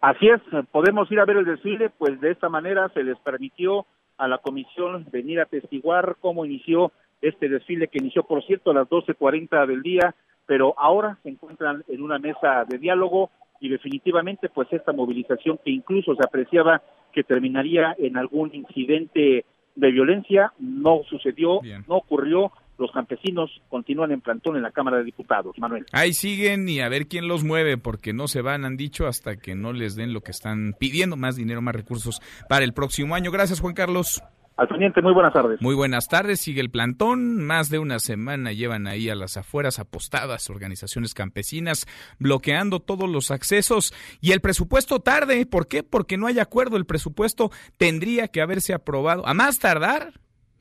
Así 0.00 0.28
es, 0.28 0.40
podemos 0.70 1.10
ir 1.12 1.20
a 1.20 1.24
ver 1.24 1.36
el 1.36 1.44
desfile, 1.44 1.90
pues 1.90 2.20
de 2.20 2.32
esta 2.32 2.48
manera 2.48 2.88
se 2.92 3.04
les 3.04 3.18
permitió 3.20 3.86
a 4.18 4.28
la 4.28 4.38
comisión 4.38 5.06
venir 5.10 5.40
a 5.40 5.46
testiguar 5.46 6.16
cómo 6.20 6.44
inició 6.44 6.92
este 7.20 7.48
desfile 7.48 7.88
que 7.88 7.98
inició, 7.98 8.24
por 8.24 8.42
cierto, 8.44 8.72
a 8.72 8.74
las 8.74 8.88
12.40 8.88 9.66
del 9.66 9.82
día, 9.82 10.14
pero 10.46 10.74
ahora 10.76 11.18
se 11.22 11.30
encuentran 11.30 11.84
en 11.88 12.02
una 12.02 12.18
mesa 12.18 12.64
de 12.68 12.78
diálogo 12.78 13.30
y 13.60 13.68
definitivamente 13.68 14.48
pues 14.48 14.66
esta 14.72 14.92
movilización 14.92 15.58
que 15.64 15.70
incluso 15.70 16.16
se 16.16 16.22
apreciaba 16.24 16.82
que 17.12 17.22
terminaría 17.22 17.94
en 17.96 18.16
algún 18.16 18.52
incidente 18.52 19.44
de 19.74 19.90
violencia 19.90 20.52
no 20.58 21.00
sucedió, 21.08 21.60
no 21.88 21.96
ocurrió. 21.96 22.52
Los 22.78 22.90
campesinos 22.90 23.50
continúan 23.68 24.10
en 24.10 24.20
plantón 24.20 24.56
en 24.56 24.62
la 24.62 24.72
Cámara 24.72 24.96
de 24.96 25.04
Diputados, 25.04 25.56
Manuel. 25.58 25.86
Ahí 25.92 26.14
siguen 26.14 26.68
y 26.68 26.80
a 26.80 26.88
ver 26.88 27.06
quién 27.06 27.28
los 27.28 27.44
mueve, 27.44 27.78
porque 27.78 28.12
no 28.12 28.26
se 28.26 28.40
van, 28.40 28.64
han 28.64 28.76
dicho, 28.76 29.06
hasta 29.06 29.36
que 29.36 29.54
no 29.54 29.72
les 29.72 29.94
den 29.94 30.12
lo 30.12 30.22
que 30.22 30.32
están 30.32 30.74
pidiendo, 30.80 31.16
más 31.16 31.36
dinero, 31.36 31.62
más 31.62 31.76
recursos 31.76 32.20
para 32.48 32.64
el 32.64 32.72
próximo 32.72 33.14
año. 33.14 33.30
Gracias, 33.30 33.60
Juan 33.60 33.74
Carlos. 33.74 34.22
Al 34.62 35.02
muy 35.02 35.12
buenas 35.12 35.32
tardes. 35.32 35.60
Muy 35.60 35.74
buenas 35.74 36.06
tardes, 36.06 36.38
sigue 36.38 36.60
el 36.60 36.70
plantón. 36.70 37.42
Más 37.42 37.68
de 37.68 37.80
una 37.80 37.98
semana 37.98 38.52
llevan 38.52 38.86
ahí 38.86 39.08
a 39.08 39.16
las 39.16 39.36
afueras 39.36 39.80
apostadas 39.80 40.48
organizaciones 40.50 41.14
campesinas, 41.14 41.86
bloqueando 42.20 42.78
todos 42.78 43.10
los 43.10 43.32
accesos. 43.32 43.92
Y 44.20 44.30
el 44.30 44.40
presupuesto 44.40 45.00
tarde. 45.00 45.46
¿Por 45.46 45.66
qué? 45.66 45.82
Porque 45.82 46.16
no 46.16 46.28
hay 46.28 46.38
acuerdo. 46.38 46.76
El 46.76 46.86
presupuesto 46.86 47.50
tendría 47.76 48.28
que 48.28 48.40
haberse 48.40 48.72
aprobado. 48.72 49.26
A 49.26 49.34
más 49.34 49.58
tardar, 49.58 50.12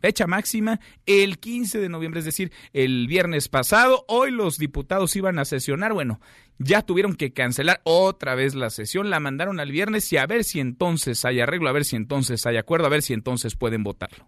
fecha 0.02 0.28
máxima, 0.28 0.80
el 1.06 1.40
15 1.40 1.80
de 1.80 1.90
noviembre, 1.90 2.20
es 2.20 2.26
decir, 2.26 2.52
el 2.74 3.08
viernes 3.08 3.48
pasado. 3.48 4.04
Hoy 4.08 4.32
los 4.32 4.58
diputados 4.58 5.16
iban 5.16 5.40
a 5.40 5.46
sesionar. 5.46 5.94
Bueno, 5.94 6.20
ya 6.58 6.82
tuvieron 6.82 7.16
que 7.16 7.34
cancelar 7.34 7.82
otra 7.84 8.36
vez 8.36 8.56
la 8.56 8.70
sesión, 8.70 9.10
la 9.10 9.20
mandaron 9.20 9.60
al 9.60 9.72
viernes 9.72 10.12
y 10.12 10.18
a 10.18 10.26
ver 10.26 10.44
si 10.44 10.60
entonces 10.60 11.24
hay 11.26 11.40
arreglo, 11.40 11.70
a 11.70 11.74
ver 11.74 11.86
si 11.86 11.96
entonces 11.96 12.46
hay 12.46 12.58
acuerdo, 12.58 12.88
a 12.88 12.90
ver 12.90 13.02
si 13.02 13.14
entonces 13.14 13.56
pueden 13.56 13.84
votarlo. 13.84 14.28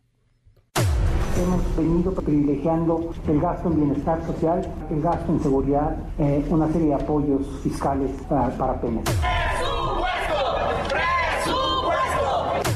Hemos 1.36 1.76
venido 1.76 2.14
privilegiando 2.14 3.12
el 3.28 3.42
gasto 3.42 3.70
en 3.70 3.76
bienestar 3.76 4.26
social, 4.26 4.88
el 4.92 5.02
gasto 5.02 5.32
en 5.32 5.42
seguridad, 5.42 5.98
eh, 6.20 6.46
una 6.50 6.72
serie 6.72 6.90
de 6.90 6.94
apoyos 6.94 7.42
fiscales 7.64 8.12
para, 8.30 8.56
para 8.56 8.80
Pemex. 8.80 9.12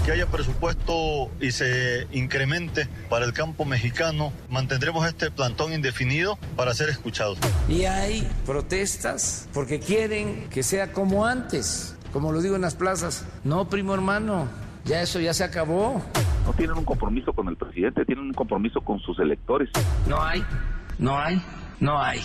Que 0.08 0.14
haya 0.14 0.28
presupuesto 0.28 1.30
y 1.42 1.52
se 1.52 2.08
incremente 2.14 2.88
para 3.10 3.26
el 3.26 3.34
campo 3.34 3.66
mexicano, 3.66 4.32
mantendremos 4.50 5.06
este 5.06 5.32
plantón 5.32 5.74
indefinido 5.74 6.40
para 6.56 6.74
ser 6.74 6.88
escuchados. 6.88 7.38
Y 7.68 7.84
hay 7.84 8.26
protestas 8.46 9.50
porque 9.54 9.82
quieren 9.82 10.48
que 10.50 10.64
sea 10.64 10.94
como 10.94 11.26
antes, 11.26 11.98
como 12.14 12.32
lo 12.32 12.42
digo 12.42 12.56
en 12.56 12.62
las 12.62 12.74
plazas. 12.74 13.26
No, 13.44 13.68
primo 13.68 13.94
hermano, 13.94 14.48
ya 14.86 15.02
eso 15.02 15.20
ya 15.20 15.34
se 15.34 15.44
acabó. 15.44 16.02
No 16.46 16.54
tienen 16.54 16.78
un 16.78 16.86
compromiso 16.86 17.34
con 17.34 17.50
el 17.50 17.58
presidente, 17.58 18.06
tienen 18.06 18.28
un 18.28 18.34
compromiso 18.34 18.80
con 18.80 19.02
sus 19.02 19.20
electores. 19.20 19.70
No 20.08 20.24
hay, 20.24 20.42
no 21.00 21.20
hay, 21.20 21.42
no 21.82 22.02
hay. 22.02 22.22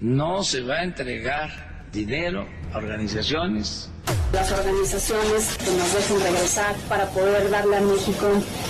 No 0.00 0.44
se 0.44 0.60
va 0.60 0.74
a 0.76 0.84
entregar 0.84 1.73
dinero 1.94 2.46
a 2.72 2.78
organizaciones 2.78 3.88
las 4.32 4.50
organizaciones 4.50 5.56
que 5.58 5.70
nos 5.70 5.94
dejen 5.94 6.20
regresar 6.20 6.74
para 6.88 7.06
poder 7.06 7.48
darle 7.50 7.76
a 7.76 7.80
México 7.80 8.26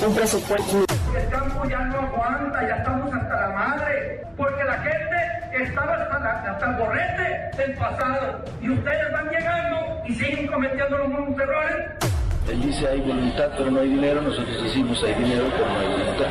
un 0.07 0.15
presupuesto. 0.15 0.85
El 1.17 1.29
campo 1.31 1.67
ya 1.69 1.79
no 1.87 2.01
aguanta, 2.01 2.69
ya 2.69 2.77
estamos 2.77 3.13
hasta 3.15 3.49
la 3.49 3.55
madre, 3.55 4.21
porque 4.37 4.63
la 4.63 4.75
gente 4.75 5.65
estaba 5.65 5.95
hasta, 5.95 6.51
hasta 6.53 6.71
el 6.71 6.77
borrete 6.77 7.57
del 7.57 7.77
pasado 7.79 8.45
y 8.61 8.71
ustedes 8.71 9.13
van 9.13 9.29
llegando 9.31 10.03
y 10.07 10.15
siguen 10.15 10.47
cometiendo 10.49 10.99
los 10.99 11.09
mismos 11.09 11.41
errores. 11.41 11.77
Él 12.51 12.61
dice 12.61 12.87
hay 12.87 13.01
voluntad 13.01 13.51
pero 13.57 13.71
no 13.71 13.81
hay 13.81 13.89
dinero, 13.89 14.21
nosotros 14.21 14.63
decimos 14.63 15.03
hay 15.03 15.15
dinero 15.15 15.47
pero 15.51 15.67
no 15.67 15.79
hay 15.79 15.89
voluntad. 15.89 16.27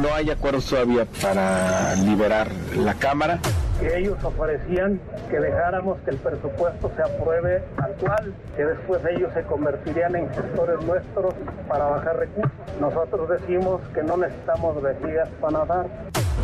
No 0.00 0.14
hay 0.14 0.30
acuerdo 0.30 0.62
todavía 0.62 1.04
para 1.20 1.94
liberar 1.96 2.50
la 2.74 2.94
Cámara. 2.94 3.38
Que 3.84 3.98
ellos 3.98 4.16
ofrecían 4.24 4.98
que 5.28 5.38
dejáramos 5.38 5.98
que 6.06 6.12
el 6.12 6.16
presupuesto 6.16 6.90
se 6.96 7.02
apruebe 7.02 7.62
actual, 7.76 8.32
que 8.56 8.64
después 8.64 9.02
ellos 9.10 9.30
se 9.34 9.42
convertirían 9.42 10.16
en 10.16 10.32
gestores 10.32 10.80
nuestros 10.86 11.34
para 11.68 11.84
bajar 11.84 12.16
recursos. 12.16 12.50
Nosotros 12.80 13.28
decimos 13.28 13.82
que 13.92 14.02
no 14.02 14.16
necesitamos 14.16 14.82
vejigas 14.82 15.28
para 15.38 15.58
nadar. 15.58 15.86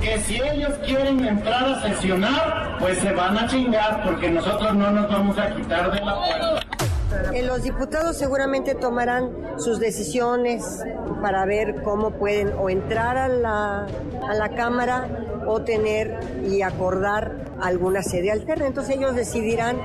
Que 0.03 0.19
si 0.19 0.39
ellos 0.39 0.75
quieren 0.85 1.25
entrar 1.25 1.65
a 1.65 1.81
sesionar, 1.81 2.77
pues 2.79 2.99
se 2.99 3.11
van 3.11 3.39
a 3.39 3.47
chingar 3.47 4.03
porque 4.05 4.31
nosotros 4.31 4.75
no 4.75 4.91
nos 4.91 5.09
vamos 5.09 5.39
a 5.39 5.49
quitar 5.55 5.91
de 5.93 6.01
la 6.05 6.17
puerta. 6.17 6.90
Eh, 7.33 7.43
los 7.43 7.63
diputados 7.63 8.17
seguramente 8.17 8.75
tomarán 8.75 9.31
sus 9.59 9.81
decisiones 9.81 10.85
para 11.21 11.45
ver 11.45 11.83
cómo 11.83 12.13
pueden 12.13 12.53
o 12.59 12.71
entrar 12.71 13.17
a 13.17 13.29
la, 13.29 13.87
a 14.29 14.35
la 14.35 14.49
Cámara 14.51 15.09
o 15.47 15.63
tener 15.63 16.21
y 16.45 16.63
acordar 16.63 17.33
alguna 17.61 18.03
sede 18.03 18.31
alterna. 18.31 18.67
Entonces 18.67 18.97
ellos 18.97 19.15
decidirán 19.15 19.77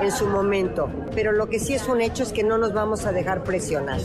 en 0.00 0.10
su 0.10 0.26
momento. 0.28 0.90
Pero 1.14 1.32
lo 1.32 1.48
que 1.48 1.58
sí 1.58 1.74
es 1.74 1.88
un 1.88 2.00
hecho 2.00 2.22
es 2.22 2.32
que 2.32 2.42
no 2.42 2.58
nos 2.58 2.72
vamos 2.72 3.06
a 3.06 3.12
dejar 3.12 3.42
presionar. 3.44 4.00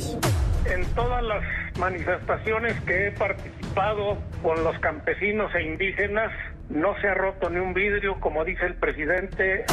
En 0.65 0.85
todas 0.93 1.23
las 1.23 1.43
manifestaciones 1.79 2.79
que 2.81 3.07
he 3.07 3.11
participado 3.11 4.17
con 4.43 4.63
los 4.63 4.77
campesinos 4.79 5.53
e 5.55 5.63
indígenas, 5.63 6.31
no 6.69 6.99
se 7.01 7.07
ha 7.07 7.13
roto 7.15 7.49
ni 7.49 7.59
un 7.59 7.73
vidrio, 7.73 8.19
como 8.19 8.45
dice 8.45 8.65
el 8.65 8.75
presidente. 8.75 9.65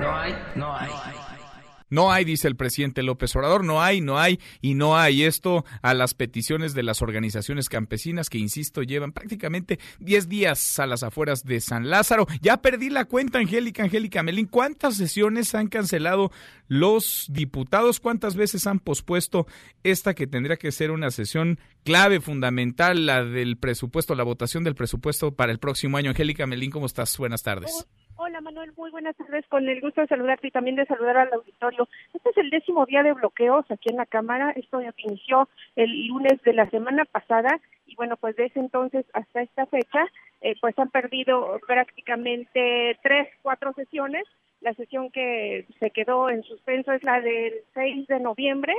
No 0.00 0.16
hay, 0.16 0.34
no 0.56 0.76
hay. 0.76 0.88
No 0.88 1.02
hay, 1.04 1.21
dice 2.24 2.48
el 2.48 2.56
presidente 2.56 3.02
López 3.02 3.34
Obrador, 3.36 3.64
no 3.64 3.82
hay, 3.82 4.00
no 4.00 4.18
hay 4.18 4.40
y 4.60 4.74
no 4.74 4.96
hay. 4.96 5.24
Esto 5.24 5.64
a 5.82 5.94
las 5.94 6.14
peticiones 6.14 6.74
de 6.74 6.82
las 6.82 7.02
organizaciones 7.02 7.68
campesinas 7.68 8.30
que, 8.30 8.38
insisto, 8.38 8.82
llevan 8.82 9.12
prácticamente 9.12 9.78
10 10.00 10.28
días 10.28 10.78
a 10.78 10.86
las 10.86 11.02
afueras 11.02 11.44
de 11.44 11.60
San 11.60 11.90
Lázaro. 11.90 12.26
Ya 12.40 12.56
perdí 12.62 12.88
la 12.88 13.04
cuenta, 13.04 13.38
Angélica, 13.38 13.84
Angélica 13.84 14.22
Melín. 14.22 14.46
¿Cuántas 14.46 14.96
sesiones 14.96 15.54
han 15.54 15.68
cancelado 15.68 16.32
los 16.68 17.26
diputados? 17.30 18.00
¿Cuántas 18.00 18.36
veces 18.36 18.66
han 18.66 18.78
pospuesto 18.78 19.46
esta 19.82 20.14
que 20.14 20.26
tendría 20.26 20.56
que 20.56 20.72
ser 20.72 20.90
una 20.90 21.10
sesión 21.10 21.58
clave, 21.84 22.20
fundamental, 22.20 23.06
la 23.06 23.24
del 23.24 23.56
presupuesto, 23.56 24.14
la 24.14 24.24
votación 24.24 24.64
del 24.64 24.74
presupuesto 24.74 25.34
para 25.34 25.52
el 25.52 25.58
próximo 25.58 25.96
año? 25.96 26.10
Angélica 26.10 26.46
Melín, 26.46 26.70
¿cómo 26.70 26.86
estás? 26.86 27.16
Buenas 27.18 27.42
tardes. 27.42 27.88
Hola 28.16 28.40
Manuel, 28.40 28.72
muy 28.76 28.90
buenas 28.90 29.16
tardes. 29.16 29.44
Con 29.48 29.68
el 29.68 29.80
gusto 29.80 30.00
de 30.00 30.06
saludarte 30.06 30.48
y 30.48 30.50
también 30.50 30.76
de 30.76 30.86
saludar 30.86 31.16
al 31.16 31.32
auditorio. 31.32 31.88
Este 32.14 32.30
es 32.30 32.36
el 32.36 32.50
décimo 32.50 32.86
día 32.86 33.02
de 33.02 33.12
bloqueos 33.12 33.68
aquí 33.70 33.90
en 33.90 33.96
la 33.96 34.06
Cámara. 34.06 34.52
Esto 34.52 34.80
inició 34.96 35.48
el 35.74 36.06
lunes 36.06 36.40
de 36.42 36.52
la 36.52 36.68
semana 36.70 37.04
pasada 37.04 37.60
y 37.86 37.96
bueno, 37.96 38.16
pues 38.16 38.36
desde 38.36 38.60
entonces 38.60 39.04
hasta 39.12 39.42
esta 39.42 39.66
fecha, 39.66 40.06
eh, 40.40 40.54
pues 40.60 40.78
han 40.78 40.90
perdido 40.90 41.60
prácticamente 41.66 42.98
tres, 43.02 43.28
cuatro 43.42 43.72
sesiones. 43.74 44.24
La 44.60 44.72
sesión 44.74 45.10
que 45.10 45.66
se 45.80 45.90
quedó 45.90 46.30
en 46.30 46.42
suspenso 46.44 46.92
es 46.92 47.02
la 47.02 47.20
del 47.20 47.54
6 47.74 48.06
de 48.06 48.20
noviembre, 48.20 48.72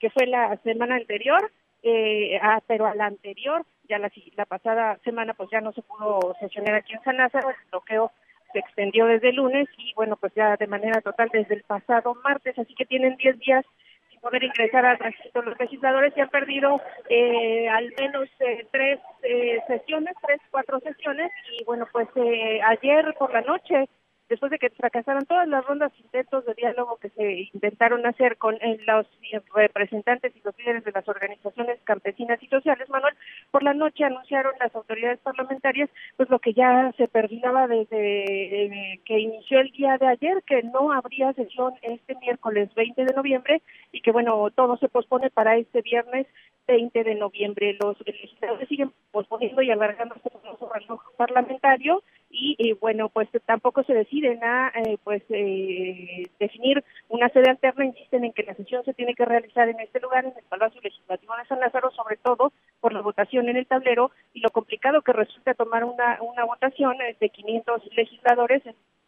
que 0.00 0.08
fue 0.10 0.26
la 0.26 0.56
semana 0.64 0.96
anterior, 0.96 1.52
eh, 1.88 2.40
ah, 2.42 2.60
pero 2.66 2.86
a 2.86 2.96
la 2.96 3.06
anterior, 3.06 3.64
ya 3.88 3.98
la, 4.00 4.10
pasada 4.46 4.98
semana, 5.04 5.34
pues 5.34 5.48
ya 5.50 5.60
no 5.60 5.72
se 5.72 5.82
pudo 5.82 6.34
sesionar 6.40 6.74
aquí 6.74 6.94
en 6.94 7.02
San 7.04 7.16
Lázaro, 7.16 7.50
el 7.50 7.56
bloqueo 7.70 8.10
se 8.52 8.58
extendió 8.58 9.06
desde 9.06 9.28
el 9.28 9.36
lunes 9.36 9.68
y 9.78 9.92
bueno, 9.94 10.16
pues 10.16 10.32
ya 10.34 10.56
de 10.56 10.66
manera 10.66 11.00
total 11.00 11.28
desde 11.32 11.54
el 11.54 11.62
pasado 11.62 12.16
martes, 12.24 12.58
así 12.58 12.74
que 12.74 12.86
tienen 12.86 13.16
10 13.16 13.38
días 13.38 13.64
sin 14.10 14.20
poder 14.20 14.42
ingresar 14.42 14.84
al 14.84 14.98
registro. 14.98 15.42
Los 15.42 15.60
legisladores 15.60 16.12
se 16.14 16.22
han 16.22 16.28
perdido 16.28 16.80
eh, 17.08 17.68
al 17.68 17.92
menos 17.96 18.28
eh, 18.40 18.66
tres 18.72 18.98
eh, 19.22 19.60
sesiones, 19.68 20.16
tres, 20.26 20.40
cuatro 20.50 20.80
sesiones 20.80 21.30
y 21.52 21.62
bueno, 21.64 21.86
pues 21.92 22.08
eh, 22.16 22.60
ayer 22.66 23.14
por 23.16 23.32
la 23.32 23.42
noche 23.42 23.88
después 24.28 24.50
de 24.50 24.58
que 24.58 24.70
fracasaron 24.70 25.26
todas 25.26 25.48
las 25.48 25.64
rondas 25.64 25.92
intentos 25.98 26.44
de 26.44 26.54
diálogo 26.54 26.96
que 26.96 27.10
se 27.10 27.48
intentaron 27.52 28.04
hacer 28.06 28.36
con 28.36 28.58
los 28.86 29.06
representantes 29.54 30.34
y 30.34 30.40
los 30.44 30.56
líderes 30.58 30.84
de 30.84 30.92
las 30.92 31.08
organizaciones 31.08 31.78
campesinas 31.84 32.42
y 32.42 32.46
sociales, 32.48 32.88
Manuel, 32.88 33.14
por 33.50 33.62
la 33.62 33.74
noche 33.74 34.04
anunciaron 34.04 34.52
las 34.60 34.74
autoridades 34.74 35.20
parlamentarias 35.20 35.90
pues 36.16 36.28
lo 36.30 36.38
que 36.38 36.52
ya 36.52 36.92
se 36.96 37.08
perfilaba 37.08 37.66
desde 37.66 38.64
eh, 38.64 39.00
que 39.04 39.18
inició 39.18 39.60
el 39.60 39.70
día 39.72 39.96
de 39.98 40.06
ayer, 40.06 40.42
que 40.46 40.62
no 40.62 40.92
habría 40.92 41.32
sesión 41.32 41.74
este 41.82 42.14
miércoles 42.16 42.74
20 42.74 43.04
de 43.04 43.14
noviembre 43.14 43.62
y 43.92 44.00
que 44.00 44.12
bueno, 44.12 44.50
todo 44.50 44.76
se 44.78 44.88
pospone 44.88 45.30
para 45.30 45.56
este 45.56 45.82
viernes 45.82 46.26
20 46.66 47.04
de 47.04 47.14
noviembre. 47.14 47.76
Los 47.80 47.96
legisladores 48.06 48.68
siguen 48.68 48.92
posponiendo 49.12 49.62
y 49.62 49.70
alargando 49.70 50.14
este 50.16 50.30
reloj 50.74 51.00
parlamentario 51.16 52.02
y 52.36 52.72
bueno 52.74 53.08
pues 53.08 53.28
tampoco 53.44 53.82
se 53.84 53.94
deciden 53.94 54.42
a 54.44 54.72
eh, 54.74 54.98
pues 55.02 55.22
eh, 55.30 56.28
definir 56.38 56.84
una 57.08 57.28
sede 57.30 57.50
alterna. 57.50 57.84
Insisten 57.84 58.24
en 58.24 58.32
que 58.32 58.42
la 58.42 58.54
sesión 58.54 58.84
se 58.84 58.94
tiene 58.94 59.14
que 59.14 59.24
realizar 59.24 59.68
en 59.68 59.80
este 59.80 60.00
lugar 60.00 60.24
en 60.24 60.32
el 60.36 60.44
Palacio 60.48 60.80
Legislativo 60.82 61.34
de 61.36 61.46
San 61.46 61.60
Lázaro 61.60 61.90
sobre 61.90 62.16
todo 62.16 62.52
por 62.80 62.92
la 62.92 63.00
votación 63.00 63.48
en 63.48 63.56
el 63.56 63.66
tablero 63.66 64.10
y 64.32 64.40
lo 64.40 64.50
complicado 64.50 65.02
que 65.02 65.12
resulta 65.12 65.54
tomar 65.54 65.84
una 65.84 66.18
una 66.22 66.44
votación 66.44 66.96
de 67.20 67.28
500 67.28 67.82
legisladores 67.96 68.62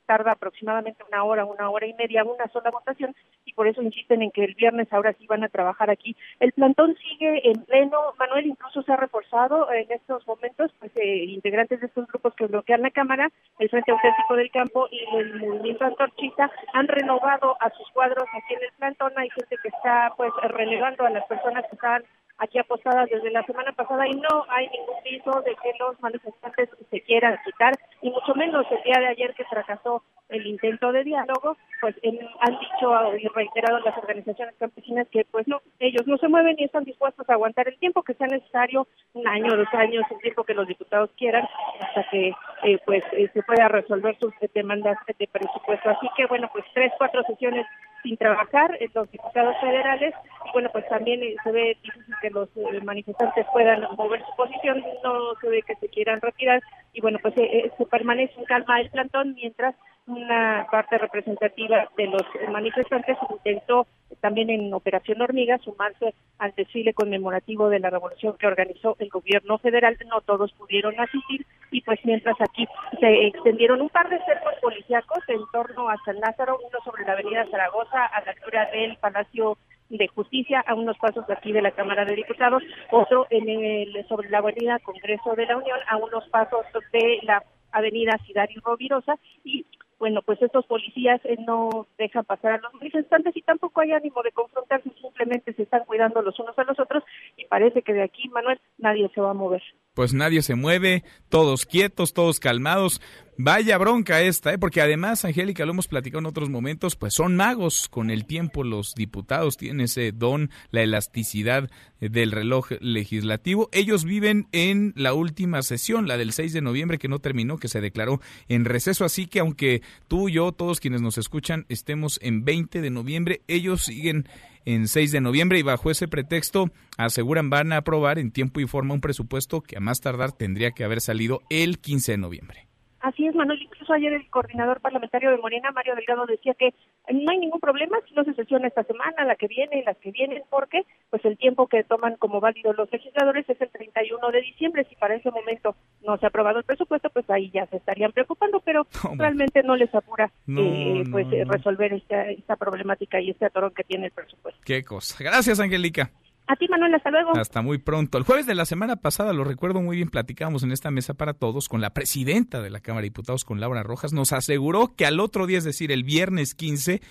tarda 0.08 0.32
aproximadamente 0.32 1.04
una 1.06 1.22
hora, 1.22 1.44
una 1.44 1.68
hora 1.68 1.86
y 1.86 1.92
media, 1.92 2.24
una 2.24 2.48
sola 2.48 2.70
votación, 2.70 3.14
y 3.44 3.52
por 3.52 3.68
eso 3.68 3.82
insisten 3.82 4.22
en 4.22 4.30
que 4.30 4.42
el 4.42 4.54
viernes 4.54 4.90
ahora 4.90 5.12
sí 5.12 5.26
van 5.26 5.44
a 5.44 5.50
trabajar 5.50 5.90
aquí. 5.90 6.16
El 6.40 6.52
plantón 6.52 6.96
sigue 6.96 7.46
en 7.46 7.62
pleno, 7.66 8.14
Manuel 8.18 8.46
incluso 8.46 8.82
se 8.82 8.92
ha 8.92 8.96
reforzado 8.96 9.70
en 9.70 9.86
estos 9.92 10.26
momentos, 10.26 10.72
pues 10.78 10.90
eh, 10.96 11.24
integrantes 11.24 11.80
de 11.80 11.88
estos 11.88 12.06
grupos 12.06 12.34
que 12.34 12.46
bloquean 12.46 12.80
la 12.80 12.90
Cámara, 12.90 13.30
el 13.58 13.68
Frente 13.68 13.92
Auténtico 13.92 14.34
del 14.34 14.50
Campo 14.50 14.88
y 14.90 15.00
el 15.14 15.34
Movimiento 15.40 15.84
Antorchista 15.84 16.50
han 16.72 16.88
renovado 16.88 17.58
a 17.60 17.68
sus 17.70 17.88
cuadros 17.90 18.24
aquí 18.32 18.54
en 18.54 18.62
el 18.62 18.72
plantón, 18.78 19.12
hay 19.16 19.28
gente 19.28 19.56
que 19.62 19.68
está 19.68 20.14
pues 20.16 20.32
relevando 20.42 21.04
a 21.04 21.10
las 21.10 21.26
personas 21.26 21.64
que 21.68 21.76
están 21.76 22.02
aquí 22.38 22.58
apostadas 22.58 23.08
desde 23.10 23.30
la 23.30 23.42
semana 23.44 23.72
pasada 23.72 24.06
y 24.06 24.14
no 24.14 24.46
hay 24.48 24.68
ningún 24.68 25.02
viso 25.04 25.42
de 25.42 25.54
que 25.56 25.72
los 25.78 26.00
manifestantes 26.00 26.70
se 26.90 27.00
quieran 27.02 27.38
quitar 27.44 27.74
y 28.02 28.10
mucho 28.10 28.34
menos 28.34 28.66
el 28.70 28.82
día 28.82 29.00
de 29.00 29.08
ayer 29.08 29.34
que 29.34 29.44
fracasó 29.44 30.02
el 30.28 30.46
intento 30.46 30.92
de 30.92 31.04
diálogo, 31.04 31.56
pues 31.80 31.96
han 32.40 32.58
dicho 32.58 33.16
y 33.16 33.26
reiterado 33.28 33.80
las 33.80 33.96
organizaciones 33.96 34.54
campesinas 34.58 35.08
que 35.08 35.24
pues 35.30 35.48
no, 35.48 35.60
ellos 35.78 36.06
no 36.06 36.18
se 36.18 36.28
mueven 36.28 36.56
y 36.58 36.64
están 36.64 36.84
dispuestos 36.84 37.28
a 37.28 37.32
aguantar 37.32 37.68
el 37.68 37.78
tiempo 37.78 38.02
que 38.02 38.14
sea 38.14 38.26
necesario, 38.26 38.86
un 39.14 39.26
año, 39.26 39.56
dos 39.56 39.72
años, 39.72 40.04
el 40.10 40.18
tiempo 40.18 40.44
que 40.44 40.54
los 40.54 40.68
diputados 40.68 41.10
quieran, 41.16 41.48
hasta 41.80 42.08
que 42.10 42.32
eh, 42.64 42.78
pues 42.84 43.02
eh, 43.12 43.30
se 43.32 43.42
pueda 43.42 43.68
resolver 43.68 44.16
sus 44.18 44.34
demandas 44.54 44.98
de 45.18 45.26
presupuesto. 45.26 45.90
Así 45.90 46.08
que 46.16 46.26
bueno, 46.26 46.50
pues 46.52 46.64
tres, 46.74 46.92
cuatro 46.98 47.22
sesiones 47.24 47.66
sin 48.08 48.16
trabajar 48.16 48.78
los 48.94 49.10
diputados 49.10 49.54
federales 49.60 50.14
y 50.46 50.52
bueno 50.52 50.70
pues 50.72 50.88
también 50.88 51.22
eh, 51.22 51.36
se 51.44 51.52
ve 51.52 51.76
difícil 51.82 52.14
que 52.22 52.30
los 52.30 52.48
eh, 52.56 52.80
manifestantes 52.82 53.44
puedan 53.52 53.82
mover 53.96 54.24
su 54.24 54.34
posición 54.34 54.82
no 55.04 55.34
se 55.42 55.48
ve 55.50 55.62
que 55.62 55.74
se 55.76 55.88
quieran 55.88 56.20
retirar 56.22 56.62
y 56.94 57.02
bueno 57.02 57.18
pues 57.20 57.34
eh, 57.36 57.70
se 57.76 57.84
permanece 57.84 58.32
en 58.38 58.44
calma 58.46 58.80
el 58.80 58.88
plantón 58.88 59.34
mientras 59.34 59.74
una 60.08 60.66
parte 60.70 60.98
representativa 60.98 61.88
de 61.96 62.06
los 62.06 62.22
manifestantes 62.50 63.16
intentó 63.30 63.86
también 64.20 64.50
en 64.50 64.72
Operación 64.72 65.20
Hormiga 65.20 65.58
sumarse 65.58 66.14
al 66.38 66.52
desfile 66.56 66.94
conmemorativo 66.94 67.68
de 67.68 67.78
la 67.78 67.90
revolución 67.90 68.36
que 68.38 68.46
organizó 68.46 68.96
el 68.98 69.10
gobierno 69.10 69.58
federal. 69.58 69.96
No 70.08 70.20
todos 70.22 70.52
pudieron 70.52 70.98
asistir 70.98 71.46
y 71.70 71.82
pues 71.82 72.00
mientras 72.04 72.40
aquí 72.40 72.66
se 72.98 73.26
extendieron 73.26 73.82
un 73.82 73.90
par 73.90 74.08
de 74.08 74.18
cercos 74.24 74.54
policíacos 74.62 75.18
en 75.28 75.40
torno 75.52 75.88
a 75.90 75.96
San 76.04 76.18
Lázaro, 76.20 76.58
uno 76.58 76.78
sobre 76.84 77.04
la 77.04 77.12
avenida 77.12 77.46
Zaragoza 77.50 78.06
a 78.06 78.24
la 78.24 78.32
altura 78.32 78.68
del 78.72 78.96
Palacio 78.96 79.58
de 79.90 80.08
Justicia 80.08 80.64
a 80.66 80.74
unos 80.74 80.98
pasos 80.98 81.26
de 81.26 81.34
aquí 81.34 81.52
de 81.52 81.62
la 81.62 81.70
Cámara 81.70 82.04
de 82.04 82.14
Diputados, 82.14 82.62
otro 82.90 83.26
en 83.30 83.48
el, 83.48 84.06
sobre 84.08 84.30
la 84.30 84.38
avenida 84.38 84.78
Congreso 84.80 85.34
de 85.34 85.46
la 85.46 85.56
Unión 85.56 85.78
a 85.88 85.96
unos 85.96 86.26
pasos 86.28 86.66
de 86.92 87.20
la 87.22 87.42
avenida 87.72 88.18
Ciudad 88.24 88.48
y 88.50 88.58
Rovirosa 88.60 89.16
y 89.44 89.66
bueno, 89.98 90.22
pues 90.22 90.40
estos 90.40 90.64
policías 90.66 91.20
eh, 91.24 91.36
no 91.46 91.86
dejan 91.98 92.24
pasar 92.24 92.52
a 92.52 92.58
los 92.58 92.74
manifestantes 92.74 93.36
y 93.36 93.42
tampoco 93.42 93.80
hay 93.80 93.92
ánimo 93.92 94.22
de 94.22 94.32
confrontarse, 94.32 94.90
simplemente 95.00 95.52
se 95.52 95.62
están 95.62 95.84
cuidando 95.84 96.22
los 96.22 96.38
unos 96.38 96.58
a 96.58 96.64
los 96.64 96.78
otros 96.78 97.02
y 97.36 97.44
parece 97.46 97.82
que 97.82 97.92
de 97.92 98.02
aquí, 98.02 98.28
Manuel, 98.28 98.60
nadie 98.78 99.10
se 99.14 99.20
va 99.20 99.30
a 99.30 99.34
mover. 99.34 99.62
Pues 99.98 100.14
nadie 100.14 100.42
se 100.42 100.54
mueve, 100.54 101.02
todos 101.28 101.66
quietos, 101.66 102.12
todos 102.12 102.38
calmados. 102.38 103.00
Vaya 103.36 103.76
bronca 103.78 104.20
esta, 104.20 104.52
¿eh? 104.52 104.58
porque 104.58 104.80
además, 104.80 105.24
Angélica, 105.24 105.64
lo 105.64 105.72
hemos 105.72 105.88
platicado 105.88 106.20
en 106.20 106.26
otros 106.26 106.50
momentos, 106.50 106.94
pues 106.94 107.14
son 107.14 107.34
magos 107.34 107.88
con 107.88 108.10
el 108.10 108.24
tiempo, 108.24 108.62
los 108.62 108.94
diputados 108.94 109.56
tienen 109.56 109.80
ese 109.80 110.12
don, 110.12 110.50
la 110.70 110.82
elasticidad 110.82 111.68
eh, 112.00 112.08
del 112.10 112.30
reloj 112.30 112.70
legislativo. 112.80 113.68
Ellos 113.72 114.04
viven 114.04 114.46
en 114.52 114.92
la 114.94 115.14
última 115.14 115.62
sesión, 115.62 116.06
la 116.06 116.16
del 116.16 116.32
6 116.32 116.52
de 116.52 116.62
noviembre 116.62 116.98
que 116.98 117.08
no 117.08 117.18
terminó, 117.18 117.58
que 117.58 117.66
se 117.66 117.80
declaró 117.80 118.20
en 118.48 118.66
receso, 118.66 119.04
así 119.04 119.26
que 119.26 119.40
aunque 119.40 119.82
tú, 120.06 120.28
yo, 120.28 120.52
todos 120.52 120.78
quienes 120.78 121.02
nos 121.02 121.18
escuchan, 121.18 121.66
estemos 121.68 122.20
en 122.22 122.44
20 122.44 122.80
de 122.80 122.90
noviembre, 122.90 123.42
ellos 123.48 123.82
siguen 123.82 124.28
en 124.68 124.86
6 124.86 125.12
de 125.12 125.22
noviembre 125.22 125.58
y 125.58 125.62
bajo 125.62 125.90
ese 125.90 126.08
pretexto 126.08 126.66
aseguran 126.98 127.48
van 127.48 127.72
a 127.72 127.78
aprobar 127.78 128.18
en 128.18 128.30
tiempo 128.30 128.60
y 128.60 128.66
forma 128.66 128.92
un 128.92 129.00
presupuesto 129.00 129.62
que 129.62 129.78
a 129.78 129.80
más 129.80 130.02
tardar 130.02 130.32
tendría 130.32 130.72
que 130.72 130.84
haber 130.84 131.00
salido 131.00 131.40
el 131.48 131.78
15 131.78 132.12
de 132.12 132.18
noviembre. 132.18 132.68
Así 133.00 133.26
es, 133.26 133.34
Manuel. 133.34 133.62
Incluso 133.62 133.94
ayer 133.94 134.12
el 134.12 134.28
coordinador 134.28 134.80
parlamentario 134.80 135.30
de 135.30 135.38
Morena, 135.38 135.70
Mario 135.70 135.94
Delgado, 135.94 136.26
decía 136.26 136.52
que 136.58 136.74
no 137.12 137.30
hay 137.30 137.38
ningún 137.38 137.60
problema 137.60 137.98
si 138.06 138.14
no 138.14 138.24
se 138.24 138.34
sesiona 138.34 138.68
esta 138.68 138.84
semana, 138.84 139.24
la 139.24 139.36
que 139.36 139.46
viene, 139.46 139.82
las 139.84 139.96
que 139.98 140.10
vienen, 140.10 140.42
porque 140.50 140.82
pues 141.10 141.24
el 141.24 141.36
tiempo 141.38 141.66
que 141.66 141.84
toman 141.84 142.16
como 142.16 142.40
válido 142.40 142.72
los 142.72 142.90
legisladores 142.92 143.48
es 143.48 143.60
el 143.60 143.70
31 143.70 144.30
de 144.30 144.40
diciembre. 144.42 144.86
Si 144.88 144.96
para 144.96 145.14
ese 145.14 145.30
momento 145.30 145.74
no 146.04 146.16
se 146.18 146.26
ha 146.26 146.28
aprobado 146.28 146.58
el 146.58 146.64
presupuesto, 146.64 147.10
pues 147.10 147.28
ahí 147.30 147.50
ya 147.50 147.66
se 147.66 147.76
estarían 147.76 148.12
preocupando, 148.12 148.60
pero 148.60 148.86
realmente 149.16 149.62
no 149.62 149.76
les 149.76 149.94
apura 149.94 150.30
eh, 150.48 151.04
pues 151.10 151.26
resolver 151.46 151.92
esta, 151.92 152.28
esta 152.30 152.56
problemática 152.56 153.20
y 153.20 153.30
este 153.30 153.46
atorón 153.46 153.72
que 153.72 153.84
tiene 153.84 154.06
el 154.06 154.12
presupuesto. 154.12 154.60
Qué 154.64 154.84
cosa. 154.84 155.16
Gracias, 155.22 155.60
Angélica. 155.60 156.10
A 156.48 156.56
ti, 156.56 156.66
Manuel, 156.66 156.94
hasta 156.94 157.10
luego. 157.10 157.36
Hasta 157.36 157.60
muy 157.60 157.76
pronto. 157.76 158.16
El 158.16 158.24
jueves 158.24 158.46
de 158.46 158.54
la 158.54 158.64
semana 158.64 158.96
pasada, 158.96 159.34
lo 159.34 159.44
recuerdo 159.44 159.82
muy 159.82 159.96
bien, 159.96 160.08
platicamos 160.08 160.62
en 160.62 160.72
esta 160.72 160.90
mesa 160.90 161.12
para 161.12 161.34
todos 161.34 161.68
con 161.68 161.82
la 161.82 161.92
presidenta 161.92 162.62
de 162.62 162.70
la 162.70 162.80
Cámara 162.80 163.02
de 163.02 163.08
Diputados, 163.08 163.44
con 163.44 163.60
Laura 163.60 163.82
Rojas. 163.82 164.14
Nos 164.14 164.32
aseguró 164.32 164.94
que 164.96 165.04
al 165.04 165.20
otro 165.20 165.46
día, 165.46 165.58
es 165.58 165.64
decir, 165.64 165.92
el 165.92 166.04
viernes 166.04 166.54
15, 166.54 167.02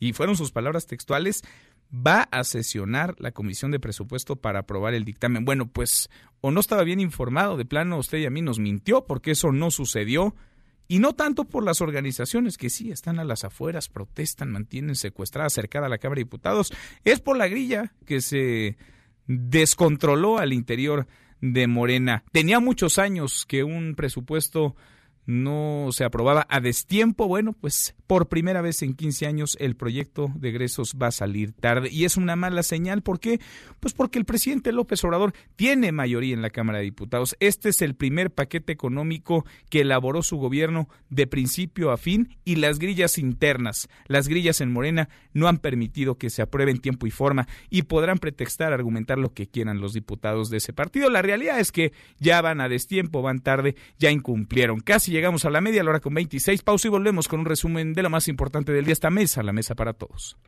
y 0.00 0.12
fueron 0.14 0.36
sus 0.36 0.52
palabras 0.52 0.86
textuales, 0.86 1.42
va 1.94 2.22
a 2.30 2.44
sesionar 2.44 3.14
la 3.18 3.32
Comisión 3.32 3.70
de 3.72 3.78
Presupuesto 3.78 4.36
para 4.36 4.60
aprobar 4.60 4.94
el 4.94 5.04
dictamen. 5.04 5.44
Bueno, 5.44 5.66
pues 5.66 6.08
o 6.40 6.50
no 6.50 6.60
estaba 6.60 6.82
bien 6.82 7.00
informado, 7.00 7.58
de 7.58 7.66
plano 7.66 7.98
usted 7.98 8.18
y 8.18 8.26
a 8.26 8.30
mí 8.30 8.40
nos 8.40 8.58
mintió 8.58 9.04
porque 9.04 9.32
eso 9.32 9.52
no 9.52 9.70
sucedió. 9.70 10.34
Y 10.88 11.00
no 11.00 11.12
tanto 11.12 11.44
por 11.44 11.64
las 11.64 11.82
organizaciones 11.82 12.56
que 12.56 12.70
sí 12.70 12.90
están 12.90 13.18
a 13.18 13.24
las 13.24 13.44
afueras, 13.44 13.90
protestan, 13.90 14.50
mantienen 14.50 14.96
secuestrada, 14.96 15.50
cercada 15.50 15.86
a 15.86 15.90
la 15.90 15.98
Cámara 15.98 16.18
de 16.18 16.24
Diputados, 16.24 16.72
es 17.04 17.20
por 17.20 17.36
la 17.36 17.46
grilla 17.46 17.92
que 18.06 18.22
se 18.22 18.78
descontroló 19.26 20.38
al 20.38 20.54
interior 20.54 21.06
de 21.42 21.66
Morena. 21.66 22.24
Tenía 22.32 22.58
muchos 22.58 22.98
años 22.98 23.44
que 23.46 23.64
un 23.64 23.94
presupuesto 23.94 24.74
no 25.26 25.88
se 25.92 26.04
aprobaba 26.04 26.46
a 26.48 26.60
destiempo. 26.60 27.28
Bueno, 27.28 27.52
pues 27.52 27.94
por 28.08 28.28
primera 28.28 28.62
vez 28.62 28.82
en 28.82 28.94
15 28.94 29.26
años 29.26 29.56
el 29.60 29.76
proyecto 29.76 30.32
de 30.34 30.48
egresos 30.48 30.96
va 31.00 31.08
a 31.08 31.12
salir 31.12 31.52
tarde 31.52 31.90
y 31.92 32.06
es 32.06 32.16
una 32.16 32.36
mala 32.36 32.62
señal. 32.62 33.02
¿Por 33.02 33.20
qué? 33.20 33.38
Pues 33.80 33.92
porque 33.92 34.18
el 34.18 34.24
presidente 34.24 34.72
López 34.72 35.04
Obrador 35.04 35.34
tiene 35.56 35.92
mayoría 35.92 36.34
en 36.34 36.40
la 36.40 36.48
Cámara 36.48 36.78
de 36.78 36.84
Diputados. 36.84 37.36
Este 37.38 37.68
es 37.68 37.82
el 37.82 37.94
primer 37.94 38.32
paquete 38.32 38.72
económico 38.72 39.44
que 39.68 39.82
elaboró 39.82 40.22
su 40.22 40.38
gobierno 40.38 40.88
de 41.10 41.26
principio 41.26 41.90
a 41.90 41.98
fin 41.98 42.34
y 42.46 42.56
las 42.56 42.78
grillas 42.78 43.18
internas, 43.18 43.88
las 44.06 44.26
grillas 44.26 44.62
en 44.62 44.72
Morena, 44.72 45.10
no 45.34 45.46
han 45.46 45.58
permitido 45.58 46.16
que 46.16 46.30
se 46.30 46.40
apruebe 46.40 46.70
en 46.70 46.80
tiempo 46.80 47.06
y 47.06 47.10
forma 47.10 47.46
y 47.68 47.82
podrán 47.82 48.18
pretextar, 48.18 48.72
argumentar 48.72 49.18
lo 49.18 49.34
que 49.34 49.48
quieran 49.48 49.82
los 49.82 49.92
diputados 49.92 50.48
de 50.48 50.56
ese 50.56 50.72
partido. 50.72 51.10
La 51.10 51.20
realidad 51.20 51.60
es 51.60 51.72
que 51.72 51.92
ya 52.18 52.40
van 52.40 52.62
a 52.62 52.70
destiempo, 52.70 53.20
van 53.20 53.40
tarde, 53.40 53.76
ya 53.98 54.10
incumplieron. 54.10 54.80
Casi 54.80 55.12
llegamos 55.12 55.44
a 55.44 55.50
la 55.50 55.60
media, 55.60 55.82
a 55.82 55.84
la 55.84 55.90
hora 55.90 56.00
con 56.00 56.14
26. 56.14 56.62
Pausa 56.62 56.88
y 56.88 56.90
volvemos 56.90 57.28
con 57.28 57.40
un 57.40 57.46
resumen 57.46 57.97
de 57.98 58.02
lo 58.04 58.10
más 58.10 58.28
importante 58.28 58.72
del 58.72 58.84
día. 58.84 58.92
Esta 58.92 59.10
mesa, 59.10 59.42
la 59.42 59.52
mesa 59.52 59.74
para 59.74 59.92
todos. 59.92 60.38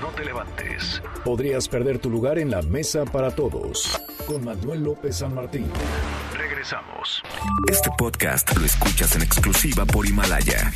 No 0.00 0.08
te 0.14 0.24
levantes. 0.24 1.02
Podrías 1.24 1.68
perder 1.68 1.98
tu 1.98 2.10
lugar 2.10 2.38
en 2.38 2.50
la 2.50 2.62
mesa 2.62 3.04
para 3.04 3.30
todos. 3.30 4.00
Con 4.26 4.44
Manuel 4.44 4.84
López 4.84 5.16
San 5.16 5.34
Martín. 5.34 5.70
Regresamos. 6.36 7.22
Este 7.68 7.90
podcast 7.96 8.56
lo 8.56 8.64
escuchas 8.64 9.14
en 9.16 9.22
exclusiva 9.22 9.86
por 9.86 10.06
Himalaya. 10.06 10.70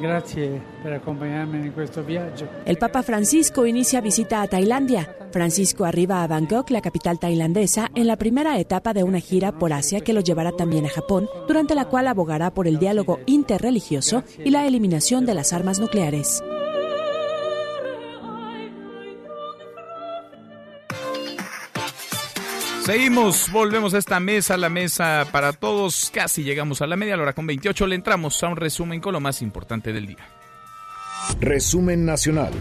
Gracias 0.00 0.62
por 0.82 0.92
acompañarme 0.92 1.66
en 1.66 1.80
este 1.80 2.02
viaje. 2.02 2.46
El 2.64 2.76
Papa 2.76 3.02
Francisco 3.02 3.66
inicia 3.66 4.00
visita 4.00 4.42
a 4.42 4.46
Tailandia. 4.46 5.16
Francisco 5.32 5.84
arriba 5.84 6.22
a 6.22 6.26
Bangkok, 6.26 6.70
la 6.70 6.80
capital 6.80 7.18
tailandesa, 7.18 7.90
en 7.94 8.06
la 8.06 8.16
primera 8.16 8.58
etapa 8.58 8.92
de 8.94 9.02
una 9.02 9.20
gira 9.20 9.52
por 9.52 9.72
Asia 9.72 10.00
que 10.00 10.12
lo 10.12 10.20
llevará 10.20 10.52
también 10.52 10.86
a 10.86 10.90
Japón, 10.90 11.28
durante 11.46 11.74
la 11.74 11.86
cual 11.86 12.08
abogará 12.08 12.52
por 12.52 12.66
el 12.66 12.78
diálogo 12.78 13.20
interreligioso 13.26 14.22
y 14.44 14.50
la 14.50 14.66
eliminación 14.66 15.26
de 15.26 15.34
las 15.34 15.52
armas 15.52 15.78
nucleares. 15.78 16.42
Seguimos, 22.86 23.50
volvemos 23.50 23.94
a 23.94 23.98
esta 23.98 24.20
mesa, 24.20 24.56
la 24.56 24.68
mesa 24.68 25.26
para 25.32 25.52
todos. 25.52 26.08
Casi 26.14 26.44
llegamos 26.44 26.82
a 26.82 26.86
la 26.86 26.94
media 26.94 27.16
hora 27.16 27.32
con 27.32 27.44
28. 27.44 27.84
Le 27.84 27.96
entramos 27.96 28.40
a 28.44 28.46
un 28.46 28.54
resumen 28.54 29.00
con 29.00 29.12
lo 29.12 29.18
más 29.18 29.42
importante 29.42 29.92
del 29.92 30.06
día. 30.06 30.24
Resumen 31.40 32.06
nacional. 32.06 32.52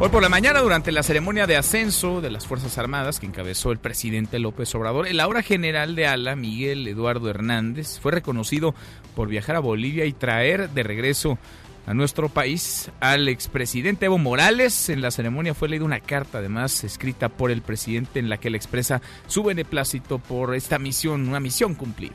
Hoy 0.00 0.08
por 0.08 0.22
la 0.22 0.28
mañana, 0.28 0.58
durante 0.58 0.90
la 0.90 1.04
ceremonia 1.04 1.46
de 1.46 1.56
ascenso 1.56 2.20
de 2.20 2.32
las 2.32 2.48
Fuerzas 2.48 2.78
Armadas 2.78 3.20
que 3.20 3.26
encabezó 3.26 3.70
el 3.70 3.78
presidente 3.78 4.40
López 4.40 4.74
Obrador, 4.74 5.06
el 5.06 5.20
ahora 5.20 5.42
general 5.42 5.94
de 5.94 6.08
ala, 6.08 6.34
Miguel 6.34 6.88
Eduardo 6.88 7.30
Hernández, 7.30 8.00
fue 8.00 8.10
reconocido 8.10 8.74
por 9.14 9.28
viajar 9.28 9.54
a 9.54 9.60
Bolivia 9.60 10.04
y 10.04 10.12
traer 10.12 10.70
de 10.70 10.82
regreso 10.82 11.38
a 11.88 11.94
nuestro 11.94 12.28
país 12.28 12.90
al 13.00 13.28
expresidente 13.28 14.06
Evo 14.06 14.18
Morales. 14.18 14.90
En 14.90 15.00
la 15.00 15.10
ceremonia 15.10 15.54
fue 15.54 15.70
leída 15.70 15.86
una 15.86 16.00
carta, 16.00 16.38
además, 16.38 16.84
escrita 16.84 17.30
por 17.30 17.50
el 17.50 17.62
presidente 17.62 18.18
en 18.18 18.28
la 18.28 18.36
que 18.36 18.48
él 18.48 18.54
expresa 18.54 19.00
su 19.26 19.42
beneplácito 19.42 20.18
por 20.18 20.54
esta 20.54 20.78
misión, 20.78 21.26
una 21.26 21.40
misión 21.40 21.74
cumplida. 21.74 22.14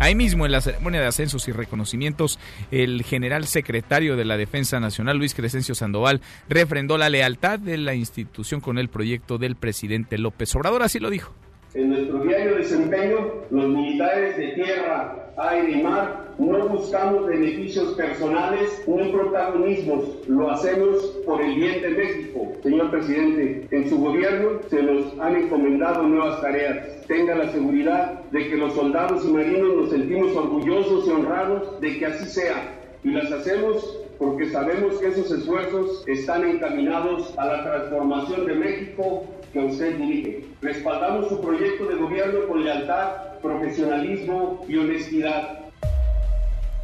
Ahí 0.00 0.16
mismo, 0.16 0.44
en 0.44 0.50
la 0.50 0.60
ceremonia 0.60 1.00
de 1.00 1.06
ascensos 1.06 1.46
y 1.46 1.52
reconocimientos, 1.52 2.40
el 2.72 3.04
general 3.04 3.46
secretario 3.46 4.16
de 4.16 4.24
la 4.24 4.36
Defensa 4.36 4.80
Nacional, 4.80 5.18
Luis 5.18 5.34
Crescencio 5.34 5.76
Sandoval, 5.76 6.20
refrendó 6.48 6.98
la 6.98 7.08
lealtad 7.08 7.60
de 7.60 7.78
la 7.78 7.94
institución 7.94 8.60
con 8.60 8.76
el 8.76 8.88
proyecto 8.88 9.38
del 9.38 9.54
presidente 9.54 10.18
López 10.18 10.52
Obrador, 10.56 10.82
así 10.82 10.98
lo 10.98 11.10
dijo. 11.10 11.32
En 11.74 11.90
nuestro 11.90 12.20
diario 12.20 12.56
desempeño, 12.56 13.32
los 13.50 13.68
militares 13.68 14.36
de 14.36 14.48
tierra, 14.48 15.30
aire 15.36 15.72
y 15.72 15.82
mar 15.82 16.26
no 16.38 16.68
buscamos 16.68 17.26
beneficios 17.26 17.94
personales 17.94 18.82
ni 18.86 19.10
protagonismos, 19.10 20.04
lo 20.28 20.50
hacemos 20.50 20.98
por 21.24 21.40
el 21.42 21.54
bien 21.54 21.80
de 21.80 21.90
México. 21.90 22.52
Señor 22.62 22.90
presidente, 22.90 23.66
en 23.70 23.88
su 23.88 23.98
gobierno 23.98 24.60
se 24.68 24.82
nos 24.82 25.18
han 25.18 25.36
encomendado 25.36 26.02
nuevas 26.02 26.40
tareas. 26.42 27.06
Tenga 27.06 27.34
la 27.36 27.50
seguridad 27.52 28.20
de 28.30 28.48
que 28.48 28.56
los 28.56 28.74
soldados 28.74 29.24
y 29.24 29.32
marinos 29.32 29.76
nos 29.76 29.90
sentimos 29.90 30.36
orgullosos 30.36 31.06
y 31.06 31.10
honrados 31.10 31.80
de 31.80 31.98
que 31.98 32.06
así 32.06 32.26
sea. 32.26 32.74
Y 33.02 33.10
las 33.10 33.30
hacemos 33.32 33.98
porque 34.18 34.50
sabemos 34.50 34.98
que 34.98 35.08
esos 35.08 35.30
esfuerzos 35.30 36.04
están 36.06 36.46
encaminados 36.46 37.36
a 37.38 37.46
la 37.46 37.64
transformación 37.64 38.46
de 38.46 38.54
México 38.54 39.24
que 39.56 39.64
usted 39.64 39.96
dirige. 39.96 40.44
Respaldamos 40.60 41.28
su 41.30 41.40
proyecto 41.40 41.86
de 41.86 41.94
gobierno 41.94 42.46
con 42.46 42.62
lealtad, 42.62 43.38
profesionalismo 43.40 44.66
y 44.68 44.76
honestidad. 44.76 45.60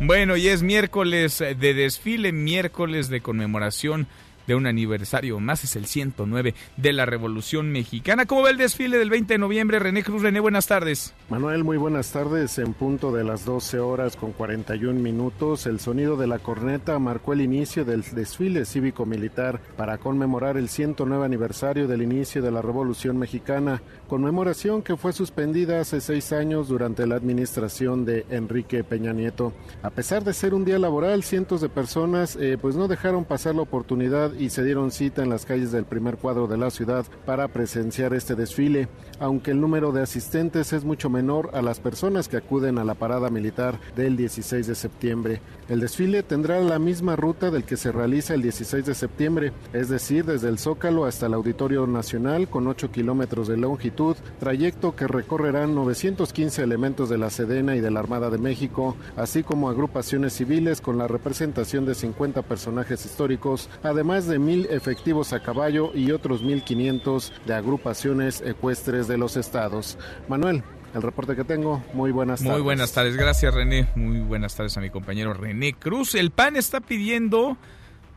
Bueno, 0.01 0.37
y 0.37 0.49
es 0.49 0.63
miércoles 0.63 1.39
de 1.39 1.75
desfile, 1.75 2.33
miércoles 2.33 3.09
de 3.09 3.21
conmemoración 3.21 4.07
de 4.47 4.55
un 4.55 4.67
aniversario 4.67 5.41
más, 5.41 5.65
es 5.65 5.77
el 5.77 5.87
109 5.87 6.55
de 6.77 6.93
la 6.93 7.07
Revolución 7.07 7.71
Mexicana. 7.71 8.27
¿Cómo 8.27 8.43
va 8.43 8.51
el 8.51 8.57
desfile 8.57 8.99
del 8.99 9.11
20 9.11 9.35
de 9.35 9.39
noviembre? 9.39 9.79
René 9.79 10.03
Cruz, 10.03 10.23
René, 10.23 10.41
buenas 10.41 10.67
tardes. 10.67 11.15
Manuel, 11.29 11.65
muy 11.65 11.77
buenas 11.77 12.13
tardes. 12.13 12.59
En 12.59 12.75
punto 12.75 13.13
de 13.13 13.25
las 13.25 13.45
12 13.45 13.79
horas 13.79 14.17
con 14.17 14.33
41 14.33 14.99
minutos, 15.01 15.67
el 15.67 15.81
sonido 15.81 16.17
de 16.17 16.27
la 16.27 16.39
corneta 16.39 16.99
marcó 16.99 17.33
el 17.33 17.41
inicio 17.41 17.85
del 17.85 18.03
desfile 18.03 18.65
cívico-militar 18.65 19.61
para 19.77 19.99
conmemorar 19.99 20.57
el 20.57 20.69
109 20.69 21.25
aniversario 21.25 21.89
del 21.89 22.03
inicio 22.03 22.43
de 22.43 22.51
la 22.51 22.63
Revolución 22.63 23.19
Mexicana, 23.19 23.83
conmemoración 24.09 24.83
que 24.83 24.97
fue 24.97 25.13
suspendida 25.13 25.81
hace 25.81 26.01
seis 26.01 26.33
años 26.33 26.69
durante 26.69 27.07
la 27.07 27.17
administración 27.17 28.05
de 28.05 28.27
Enrique 28.31 28.85
Peña 28.85 29.13
Nieto. 29.13 29.53
A 29.83 29.91
pesar 29.91 30.25
de 30.25 30.35
ser 30.35 30.55
un 30.55 30.65
día 30.65 30.79
laboral, 30.79 31.23
cientos 31.23 31.61
de 31.61 31.69
personas 31.69 32.37
eh, 32.37 32.59
pues 32.61 32.77
no 32.77 32.89
dejaron 32.89 33.25
pasar 33.25 33.55
la 33.55 33.63
oportunidad 33.63 34.32
y 34.39 34.51
se 34.51 34.65
dieron 34.65 34.91
cita 34.91 35.23
en 35.23 35.31
las 35.31 35.47
calles 35.47 35.73
del 35.73 35.85
primer 35.85 36.17
cuadro 36.17 36.47
de 36.47 36.57
la 36.57 36.71
ciudad 36.71 37.05
para 37.25 37.49
presenciar 37.49 38.15
este 38.15 38.35
desfile, 38.35 38.89
aunque 39.19 39.53
el 39.53 39.61
número 39.61 39.93
de 39.93 40.03
asistentes 40.03 40.73
es 40.73 40.85
mucho 40.85 41.11
menor 41.11 41.51
a 41.55 41.63
las 41.63 41.81
personas 41.81 42.29
que 42.29 42.37
acuden 42.37 42.79
a 42.79 42.85
la 42.85 42.95
parada 42.95 43.31
militar 43.31 43.79
del 43.97 44.17
16 44.17 44.67
de 44.67 44.75
septiembre. 44.75 45.41
El 45.69 45.81
desfile 45.81 46.23
tendrá 46.23 46.61
la 46.61 46.79
misma 46.79 47.17
ruta 47.17 47.51
del 47.51 47.65
que 47.65 47.77
se 47.77 47.93
realiza 47.93 48.35
el 48.35 48.43
16 48.43 48.85
de 48.85 48.95
septiembre, 48.95 49.53
es 49.73 49.89
decir, 49.89 50.25
desde 50.25 50.49
el 50.49 50.59
Zócalo 50.59 51.05
hasta 51.05 51.27
el 51.27 51.35
Auditorio 51.35 51.87
Nacional 51.87 52.49
con 52.49 52.67
8 52.67 52.91
kilómetros 52.91 53.49
de 53.49 53.57
longitud, 53.57 54.17
trayecto 54.41 54.97
que 54.97 55.07
recorrerán 55.07 55.75
915 55.75 56.63
elementos 56.63 57.09
de 57.09 57.19
la 57.19 57.31
Sedena 57.31 57.77
y 57.77 57.81
de 57.81 57.91
la 57.91 58.01
Armada 58.01 58.29
de 58.29 58.39
México, 58.39 58.97
así 59.17 59.43
como 59.43 59.69
agrupaciones 59.69 60.33
civiles 60.33 60.81
con 60.81 60.99
la 60.99 61.09
representación 61.09 61.87
de 61.87 61.95
50 61.95 62.43
personajes 62.43 63.05
históricos, 63.05 63.71
además 63.83 64.22
de 64.27 64.39
mil 64.39 64.67
efectivos 64.71 65.33
a 65.33 65.43
caballo 65.43 65.93
y 65.95 66.13
otros 66.13 66.43
1.500 66.43 67.33
de 67.45 67.55
agrupaciones 67.55 68.41
ecuestres 68.41 69.09
de 69.09 69.19
los 69.19 69.37
estados. 69.37 69.99
Manuel, 70.29 70.63
el 70.95 71.03
reporte 71.03 71.37
que 71.37 71.45
tengo. 71.45 71.83
Muy 71.95 72.11
buenas 72.11 72.41
tardes. 72.41 72.53
Muy 72.53 72.63
buenas 72.63 72.93
tardes. 72.93 73.17
Gracias, 73.17 73.55
René. 73.55 73.89
Muy 73.95 74.21
buenas 74.21 74.55
tardes 74.55 74.77
a 74.77 74.81
mi 74.81 74.91
compañero 74.91 75.33
René 75.33 75.73
Cruz. 75.75 76.15
El 76.15 76.31
PAN 76.31 76.57
está 76.57 76.81
pidiendo, 76.81 77.57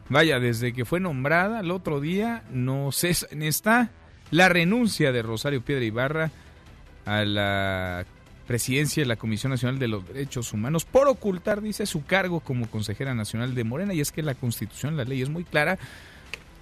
vaya, 0.10 0.40
desde 0.40 0.74
que 0.74 0.86
fue 0.86 1.00
nombrada 1.00 1.62
el 1.62 1.72
otro 1.72 2.00
día, 2.00 2.44
no 2.52 2.92
sé, 2.92 3.16
está 3.32 3.92
la 4.32 4.50
renuncia 4.50 5.12
de 5.12 5.22
Rosario 5.22 5.64
Piedra 5.64 5.86
Ibarra 5.86 6.32
a 7.06 7.24
la 7.24 8.06
presidencia 8.46 9.04
de 9.04 9.08
la 9.08 9.16
Comisión 9.16 9.52
Nacional 9.52 9.80
de 9.80 9.88
los 9.88 10.08
Derechos 10.08 10.54
Humanos 10.54 10.86
por 10.86 11.08
ocultar, 11.08 11.62
dice, 11.62 11.86
su 11.86 12.06
cargo 12.06 12.40
como 12.40 12.70
consejera 12.70 13.14
nacional 13.14 13.56
de 13.56 13.64
Morena. 13.64 13.94
Y 13.94 14.02
es 14.02 14.12
que 14.12 14.22
la 14.22 14.36
constitución, 14.36 14.98
la 14.98 15.04
ley 15.04 15.22
es 15.22 15.30
muy 15.30 15.44
clara 15.44 15.78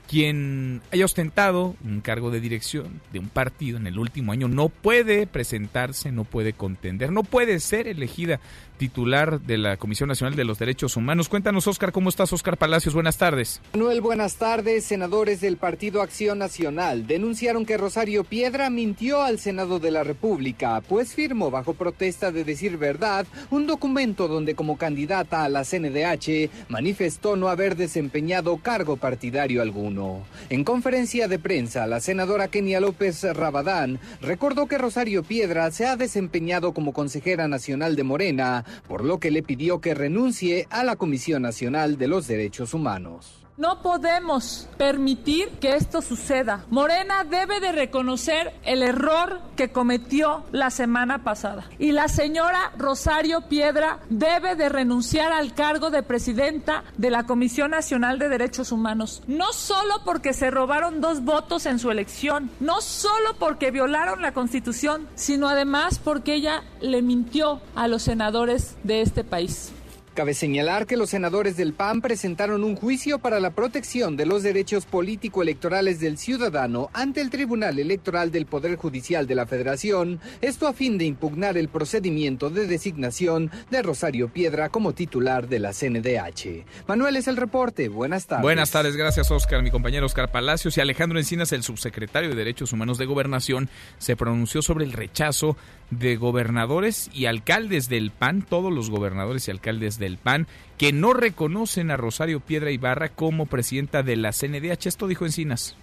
quien 0.08 0.82
haya 0.92 1.06
ostentado 1.06 1.76
un 1.84 2.02
cargo 2.02 2.30
de 2.30 2.40
dirección 2.40 3.02
de 3.12 3.20
un 3.20 3.30
partido 3.30 3.78
en 3.78 3.88
el 3.88 3.98
último 3.98 4.32
año 4.32 4.48
no 4.48 4.70
puede 4.70 5.26
presentarse, 5.28 6.12
no 6.12 6.24
puede 6.24 6.54
contender, 6.54 7.12
no 7.12 7.24
puede 7.24 7.60
ser 7.60 7.88
elegida 7.88 8.40
titular 8.78 9.42
de 9.42 9.58
la 9.58 9.78
Comisión 9.78 10.10
Nacional 10.10 10.36
de 10.36 10.44
los 10.44 10.60
Derechos 10.60 10.98
Humanos. 10.98 11.30
Cuéntanos, 11.30 11.68
Oscar, 11.68 11.92
¿cómo 11.92 12.10
estás, 12.10 12.34
Oscar 12.34 12.58
Palacios? 12.58 12.94
Buenas 12.94 13.18
tardes. 13.18 13.62
Manuel, 13.74 14.02
buenas 14.02 14.36
tardes. 14.36 14.86
Senadores 14.86 15.42
del 15.42 15.58
Partido 15.58 16.02
Acción 16.02 16.40
Nacional 16.40 17.08
denunciaron 17.08 17.66
que 17.66 17.78
Rosario 17.78 18.24
Piedra 18.24 18.70
mintió 18.70 19.22
al 19.22 19.40
Senado 19.40 19.80
de 19.80 19.92
la 19.92 20.04
República, 20.04 20.82
pues 20.88 21.14
firmó 21.14 21.52
bajo 21.52 21.74
protesta 21.74 22.32
de 22.32 22.44
decir 22.44 22.78
verdad 22.78 23.26
un 23.50 23.68
documento 23.68 24.28
donde 24.28 24.56
como 24.56 24.78
candidata 24.78 25.44
a 25.44 25.50
la 25.50 25.64
CNDH 25.64 26.50
manifestó 26.70 27.36
no 27.36 27.50
haber 27.50 27.76
desempeñado 27.76 28.58
cargo 28.58 28.98
partidario 28.98 29.62
alguno. 29.62 30.24
En 30.50 30.64
conferencia 30.64 31.28
de 31.28 31.40
prensa, 31.40 31.88
la 31.88 32.00
senadora 32.00 32.48
Kenia 32.48 32.80
López 32.80 33.24
Rabadán 33.24 34.00
recordó 34.22 34.68
que 34.68 34.78
Rosario 34.78 35.24
Piedra 35.24 35.70
se 35.72 35.86
ha 35.86 35.96
desempeñado 35.96 36.74
como 36.74 36.94
consejera 36.94 37.48
nacional 37.48 37.96
de 37.96 38.04
Morena 38.04 38.63
por 38.88 39.04
lo 39.04 39.20
que 39.20 39.32
le 39.32 39.44
pidió 39.44 39.80
que 39.82 39.94
renuncie 39.94 40.68
a 40.70 40.84
la 40.84 40.96
Comisión 40.96 41.42
Nacional 41.42 41.98
de 41.98 42.08
los 42.08 42.28
Derechos 42.28 42.74
Humanos. 42.74 43.43
No 43.56 43.84
podemos 43.84 44.68
permitir 44.78 45.48
que 45.60 45.76
esto 45.76 46.02
suceda. 46.02 46.66
Morena 46.72 47.24
debe 47.24 47.60
de 47.60 47.72
reconocer 47.72 48.52
el 48.64 48.82
error 48.82 49.42
que 49.56 49.72
cometió 49.72 50.44
la 50.52 50.72
semana 50.72 51.24
pasada. 51.24 51.70
Y 51.78 51.92
la 51.92 52.08
señora 52.08 52.72
Rosario 52.80 53.42
Piedra 53.42 54.00
debe 54.10 54.56
de 54.56 54.70
renunciar 54.70 55.32
al 55.32 55.54
cargo 55.54 55.92
de 55.92 56.02
presidenta 56.02 56.84
de 56.98 57.12
la 57.12 57.28
Comisión 57.28 57.70
Nacional 57.70 58.18
de 58.18 58.30
Derechos 58.30 58.72
Humanos. 58.72 59.22
No 59.28 59.54
solo 59.54 60.02
porque 60.04 60.34
se 60.34 60.50
robaron 60.50 61.00
dos 61.00 61.24
votos 61.24 61.68
en 61.68 61.78
su 61.78 61.92
elección, 61.92 62.50
no 62.60 62.82
solo 62.82 63.36
porque 63.38 63.70
violaron 63.70 64.24
la 64.24 64.34
Constitución, 64.34 65.08
sino 65.14 65.48
además 65.48 66.00
porque 66.00 66.34
ella 66.34 66.64
le 66.82 67.04
mintió 67.04 67.62
a 67.76 67.88
los 67.88 68.02
senadores 68.02 68.78
de 68.84 69.02
este 69.02 69.24
país. 69.24 69.72
Cabe 70.14 70.36
señalar 70.36 70.86
que 70.86 70.96
los 70.96 71.10
senadores 71.10 71.58
del 71.58 71.74
PAN 71.74 72.00
presentaron 72.00 72.64
un 72.64 72.76
juicio 72.76 73.18
para 73.18 73.40
la 73.40 73.50
protección 73.50 74.16
de 74.16 74.28
los 74.28 74.44
derechos 74.44 74.86
político-electorales 74.86 76.00
del 76.00 76.20
ciudadano 76.20 76.92
ante 76.94 77.20
el 77.20 77.32
Tribunal 77.32 77.80
Electoral 77.80 78.32
del 78.32 78.46
Poder 78.46 78.76
Judicial 78.76 79.26
de 79.26 79.34
la 79.34 79.48
Federación, 79.48 80.20
esto 80.42 80.68
a 80.68 80.74
fin 80.74 81.00
de 81.00 81.06
impugnar 81.06 81.58
el 81.58 81.68
procedimiento 81.68 82.52
de 82.52 82.68
designación 82.68 83.50
de 83.72 83.82
Rosario 83.82 84.30
Piedra 84.30 84.70
como 84.70 84.94
titular 84.94 85.48
de 85.48 85.58
la 85.58 85.74
CNDH. 85.74 86.64
Manuel 86.88 87.16
es 87.16 87.28
el 87.28 87.36
reporte. 87.36 87.90
Buenas 87.90 88.28
tardes. 88.28 88.44
Buenas 88.44 88.70
tardes, 88.70 88.96
gracias 88.96 89.32
Oscar. 89.32 89.64
Mi 89.64 89.72
compañero 89.72 90.06
Oscar 90.06 90.32
Palacios 90.32 90.78
y 90.78 90.82
Alejandro 90.82 91.18
Encinas, 91.18 91.52
el 91.54 91.64
subsecretario 91.64 92.30
de 92.30 92.36
Derechos 92.36 92.72
Humanos 92.72 93.00
de 93.00 93.08
Gobernación, 93.08 93.68
se 93.98 94.16
pronunció 94.16 94.62
sobre 94.62 94.86
el 94.86 94.94
rechazo 94.94 95.58
de 95.90 96.16
gobernadores 96.16 97.10
y 97.14 97.26
alcaldes 97.26 97.90
del 97.90 98.12
PAN, 98.12 98.42
todos 98.42 98.72
los 98.72 98.90
gobernadores 98.90 99.48
y 99.48 99.52
alcaldes 99.52 99.98
del 100.04 100.18
PAN, 100.18 100.48
que 100.78 100.94
no 100.94 101.14
reconocen 101.14 101.92
a 101.92 101.98
Rosario 101.98 102.40
Piedra 102.40 102.72
Ibarra 102.72 103.10
como 103.10 103.46
presidenta 103.46 104.04
de 104.04 104.16
la 104.16 104.32
CNDH. 104.32 104.88
Esto 104.88 105.08
dijo 105.08 105.26
Encinas. 105.26 105.76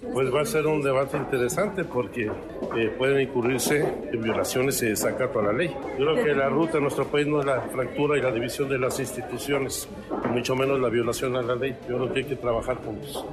Pues 0.00 0.32
va 0.32 0.42
a 0.42 0.44
ser 0.44 0.66
un 0.66 0.80
debate 0.80 1.16
interesante 1.16 1.82
porque 1.84 2.26
eh, 2.26 2.94
pueden 2.96 3.20
incurrirse 3.20 3.84
en 4.12 4.22
violaciones 4.22 4.80
y 4.82 4.86
desacato 4.86 5.40
a 5.40 5.44
la 5.44 5.52
ley. 5.52 5.74
Yo 5.98 6.12
creo 6.12 6.24
que 6.24 6.34
la 6.34 6.48
ruta 6.48 6.76
en 6.76 6.84
nuestro 6.84 7.08
país 7.08 7.26
no 7.26 7.40
es 7.40 7.46
la 7.46 7.62
fractura 7.62 8.16
y 8.16 8.22
la 8.22 8.30
división 8.30 8.68
de 8.68 8.78
las 8.78 9.00
instituciones, 9.00 9.88
mucho 10.30 10.54
menos 10.54 10.78
la 10.80 10.88
violación 10.88 11.34
a 11.34 11.42
la 11.42 11.56
ley. 11.56 11.74
Yo 11.88 11.96
creo 11.96 12.12
que 12.12 12.20
hay 12.20 12.26
que 12.26 12.36
trabajar 12.36 12.76
juntos. 12.76 13.24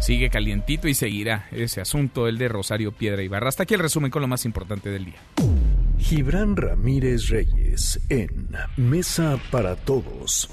sigue 0.00 0.28
calientito 0.28 0.86
y 0.86 0.94
seguirá 0.94 1.46
ese 1.50 1.80
asunto, 1.80 2.28
el 2.28 2.36
de 2.36 2.48
Rosario 2.48 2.92
Piedra 2.92 3.22
Ibarra. 3.22 3.48
Hasta 3.48 3.62
aquí 3.62 3.72
el 3.72 3.80
resumen 3.80 4.10
con 4.10 4.20
lo 4.20 4.28
más 4.28 4.44
importante 4.44 4.90
del 4.90 5.06
día. 5.06 5.20
Gibran 6.02 6.56
Ramírez 6.56 7.28
Reyes 7.30 7.98
en 8.10 8.48
Mesa 8.76 9.38
para 9.50 9.76
Todos. 9.76 10.50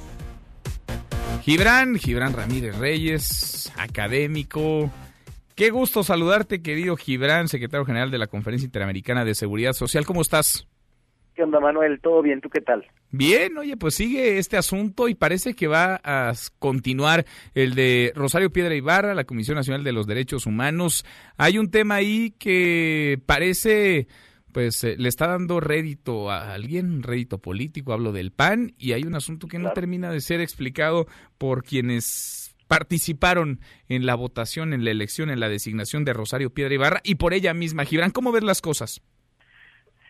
Gibran, 1.41 1.95
Gibran 1.95 2.33
Ramírez 2.33 2.77
Reyes, 2.77 3.73
académico. 3.75 4.91
Qué 5.55 5.71
gusto 5.71 6.03
saludarte, 6.03 6.61
querido 6.61 6.95
Gibran, 6.95 7.47
secretario 7.47 7.83
general 7.83 8.11
de 8.11 8.19
la 8.19 8.27
Conferencia 8.27 8.67
Interamericana 8.67 9.25
de 9.25 9.35
Seguridad 9.35 9.73
Social. 9.73 10.05
¿Cómo 10.05 10.21
estás? 10.21 10.67
¿Qué 11.35 11.43
onda, 11.43 11.59
Manuel? 11.59 11.99
¿Todo 11.99 12.21
bien? 12.21 12.41
¿Tú 12.41 12.49
qué 12.49 12.61
tal? 12.61 12.85
Bien, 13.11 13.57
oye, 13.57 13.75
pues 13.75 13.95
sigue 13.95 14.37
este 14.37 14.55
asunto 14.55 15.09
y 15.09 15.15
parece 15.15 15.55
que 15.55 15.67
va 15.67 15.99
a 16.03 16.31
continuar 16.59 17.25
el 17.55 17.73
de 17.73 18.13
Rosario 18.15 18.51
Piedra 18.51 18.75
Ibarra, 18.75 19.15
la 19.15 19.23
Comisión 19.23 19.55
Nacional 19.55 19.83
de 19.83 19.93
los 19.93 20.05
Derechos 20.05 20.45
Humanos. 20.45 21.05
Hay 21.37 21.57
un 21.57 21.71
tema 21.71 21.95
ahí 21.95 22.35
que 22.37 23.19
parece 23.25 24.07
pues 24.51 24.83
eh, 24.83 24.95
le 24.97 25.09
está 25.09 25.27
dando 25.27 25.59
rédito 25.59 26.29
a 26.29 26.53
alguien, 26.53 27.03
rédito 27.03 27.37
político, 27.39 27.93
hablo 27.93 28.11
del 28.11 28.31
PAN, 28.31 28.73
y 28.77 28.93
hay 28.93 29.03
un 29.03 29.15
asunto 29.15 29.47
que 29.47 29.59
no 29.59 29.71
termina 29.71 30.11
de 30.11 30.21
ser 30.21 30.41
explicado 30.41 31.05
por 31.37 31.63
quienes 31.63 32.55
participaron 32.67 33.59
en 33.89 34.05
la 34.05 34.15
votación, 34.15 34.73
en 34.73 34.85
la 34.85 34.91
elección, 34.91 35.29
en 35.29 35.39
la 35.39 35.49
designación 35.49 36.05
de 36.05 36.13
Rosario 36.13 36.51
Piedra 36.51 36.75
Ibarra 36.75 36.99
y 37.03 37.15
por 37.15 37.33
ella 37.33 37.53
misma. 37.53 37.83
Gibran, 37.83 38.11
¿cómo 38.11 38.31
ves 38.31 38.43
las 38.43 38.61
cosas? 38.61 39.01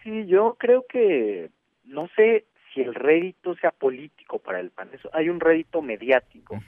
Sí, 0.03 0.25
yo 0.27 0.57
creo 0.59 0.85
que 0.87 1.49
no 1.85 2.09
sé 2.15 2.45
si 2.73 2.81
el 2.81 2.93
rédito 2.93 3.55
sea 3.55 3.71
político 3.71 4.39
para 4.39 4.59
el 4.59 4.71
PAN. 4.71 4.89
Eso, 4.93 5.09
hay 5.13 5.29
un 5.29 5.39
rédito 5.39 5.81
mediático, 5.81 6.59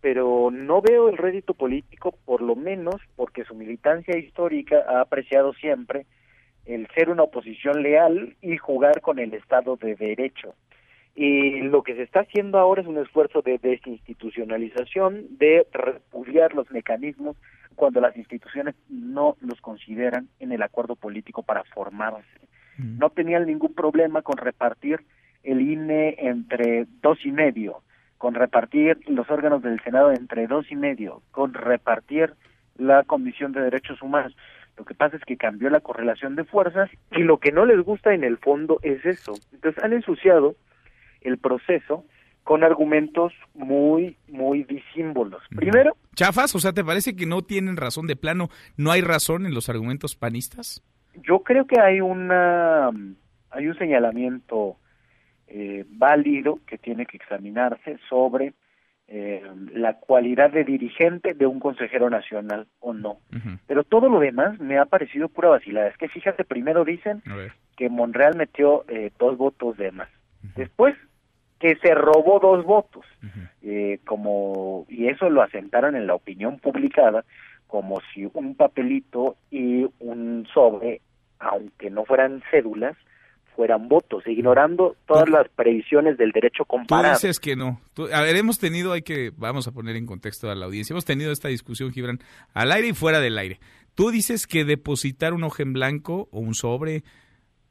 pero 0.00 0.50
no 0.52 0.82
veo 0.82 1.08
el 1.08 1.16
rédito 1.16 1.54
político, 1.54 2.14
por 2.24 2.42
lo 2.42 2.54
menos 2.54 2.96
porque 3.16 3.44
su 3.44 3.54
militancia 3.54 4.18
histórica 4.18 4.84
ha 4.86 5.00
apreciado 5.00 5.54
siempre 5.54 6.06
el 6.66 6.88
ser 6.88 7.10
una 7.10 7.22
oposición 7.22 7.82
leal 7.82 8.36
y 8.42 8.56
jugar 8.56 9.00
con 9.00 9.18
el 9.18 9.32
Estado 9.34 9.76
de 9.76 9.94
Derecho. 9.94 10.54
Y 11.14 11.62
lo 11.62 11.82
que 11.82 11.94
se 11.94 12.02
está 12.02 12.20
haciendo 12.20 12.58
ahora 12.58 12.82
es 12.82 12.88
un 12.88 12.98
esfuerzo 12.98 13.40
de 13.40 13.58
desinstitucionalización, 13.58 15.38
de 15.38 15.66
repudiar 15.72 16.54
los 16.54 16.70
mecanismos 16.70 17.36
cuando 17.74 18.00
las 18.00 18.16
instituciones 18.16 18.74
no 18.88 19.36
los 19.40 19.60
consideran 19.60 20.28
en 20.40 20.52
el 20.52 20.62
acuerdo 20.62 20.96
político 20.96 21.42
para 21.42 21.64
formarse. 21.64 22.26
No 22.78 23.08
tenían 23.08 23.46
ningún 23.46 23.72
problema 23.72 24.20
con 24.20 24.36
repartir 24.36 25.00
el 25.42 25.62
INE 25.62 26.16
entre 26.18 26.86
dos 27.00 27.24
y 27.24 27.32
medio, 27.32 27.80
con 28.18 28.34
repartir 28.34 28.98
los 29.06 29.30
órganos 29.30 29.62
del 29.62 29.80
Senado 29.80 30.12
entre 30.12 30.46
dos 30.46 30.70
y 30.70 30.76
medio, 30.76 31.22
con 31.30 31.54
repartir 31.54 32.34
la 32.76 33.04
Comisión 33.04 33.52
de 33.52 33.62
Derechos 33.62 34.02
Humanos. 34.02 34.36
Lo 34.76 34.84
que 34.84 34.94
pasa 34.94 35.16
es 35.16 35.24
que 35.24 35.36
cambió 35.36 35.70
la 35.70 35.80
correlación 35.80 36.36
de 36.36 36.44
fuerzas 36.44 36.90
y 37.12 37.22
lo 37.22 37.38
que 37.38 37.52
no 37.52 37.64
les 37.64 37.80
gusta 37.80 38.14
en 38.14 38.24
el 38.24 38.38
fondo 38.38 38.78
es 38.82 39.04
eso. 39.04 39.34
Entonces 39.52 39.82
han 39.82 39.92
ensuciado 39.92 40.56
el 41.22 41.38
proceso 41.38 42.04
con 42.44 42.62
argumentos 42.62 43.32
muy, 43.54 44.16
muy 44.28 44.64
disímbolos. 44.64 45.42
Primero... 45.50 45.96
¿Chafas? 46.14 46.54
O 46.54 46.60
sea, 46.60 46.72
¿te 46.72 46.84
parece 46.84 47.16
que 47.16 47.26
no 47.26 47.42
tienen 47.42 47.76
razón 47.76 48.06
de 48.06 48.16
plano? 48.16 48.50
¿No 48.76 48.92
hay 48.92 49.00
razón 49.00 49.46
en 49.46 49.54
los 49.54 49.68
argumentos 49.68 50.14
panistas? 50.14 50.82
Yo 51.14 51.40
creo 51.40 51.66
que 51.66 51.80
hay 51.80 52.00
una 52.00 52.90
hay 53.50 53.66
un 53.68 53.78
señalamiento 53.78 54.76
eh, 55.48 55.84
válido 55.88 56.60
que 56.66 56.78
tiene 56.78 57.06
que 57.06 57.16
examinarse 57.16 57.98
sobre 58.08 58.52
eh, 59.08 59.40
la 59.72 59.94
cualidad 59.94 60.50
de 60.50 60.64
dirigente 60.64 61.34
de 61.34 61.46
un 61.46 61.60
consejero 61.60 62.10
nacional 62.10 62.66
o 62.80 62.92
no. 62.92 63.18
Pero 63.66 63.84
todo 63.84 64.08
lo 64.08 64.18
demás 64.18 64.58
me 64.58 64.78
ha 64.78 64.86
parecido 64.86 65.28
pura 65.28 65.48
vacilada. 65.48 65.88
Es 65.88 65.96
que 65.96 66.08
fíjate, 66.08 66.44
primero 66.44 66.84
dicen 66.84 67.22
que 67.76 67.88
Monreal 67.88 68.36
metió 68.36 68.84
eh, 68.88 69.12
dos 69.18 69.36
votos 69.36 69.76
de 69.76 69.92
más. 69.92 70.08
Después 70.56 70.96
que 71.60 71.76
se 71.76 71.94
robó 71.94 72.40
dos 72.40 72.64
votos. 72.64 73.04
eh, 73.62 74.00
como 74.04 74.86
Y 74.88 75.08
eso 75.08 75.30
lo 75.30 75.42
asentaron 75.42 75.94
en 75.94 76.06
la 76.06 76.14
opinión 76.14 76.58
publicada 76.58 77.24
como 77.66 78.00
si 78.12 78.28
un 78.32 78.54
papelito 78.54 79.36
y 79.50 79.86
un 79.98 80.46
sobre, 80.52 81.00
aunque 81.38 81.90
no 81.90 82.04
fueran 82.04 82.42
cédulas, 82.50 82.96
fueran 83.56 83.88
votos, 83.88 84.22
ignorando 84.26 84.94
todas 85.06 85.28
las 85.28 85.48
previsiones 85.48 86.18
del 86.18 86.30
derecho 86.30 86.64
comparado. 86.64 87.14
Tú 87.14 87.26
dices 87.26 87.40
que 87.40 87.56
no. 87.56 87.80
a 88.12 88.20
ver, 88.20 88.36
hemos 88.36 88.58
tenido, 88.58 88.92
hay 88.92 89.02
que, 89.02 89.32
vamos 89.36 89.66
a 89.66 89.72
poner 89.72 89.96
en 89.96 90.06
contexto 90.06 90.50
a 90.50 90.54
la 90.54 90.66
audiencia, 90.66 90.92
hemos 90.92 91.06
tenido 91.06 91.32
esta 91.32 91.48
discusión, 91.48 91.90
Gibran, 91.92 92.18
al 92.54 92.70
aire 92.70 92.88
y 92.88 92.92
fuera 92.92 93.20
del 93.20 93.38
aire. 93.38 93.58
Tú 93.94 94.10
dices 94.10 94.46
que 94.46 94.64
depositar 94.64 95.32
un 95.32 95.42
hoja 95.42 95.62
en 95.62 95.72
blanco 95.72 96.28
o 96.30 96.38
un 96.38 96.54
sobre 96.54 97.02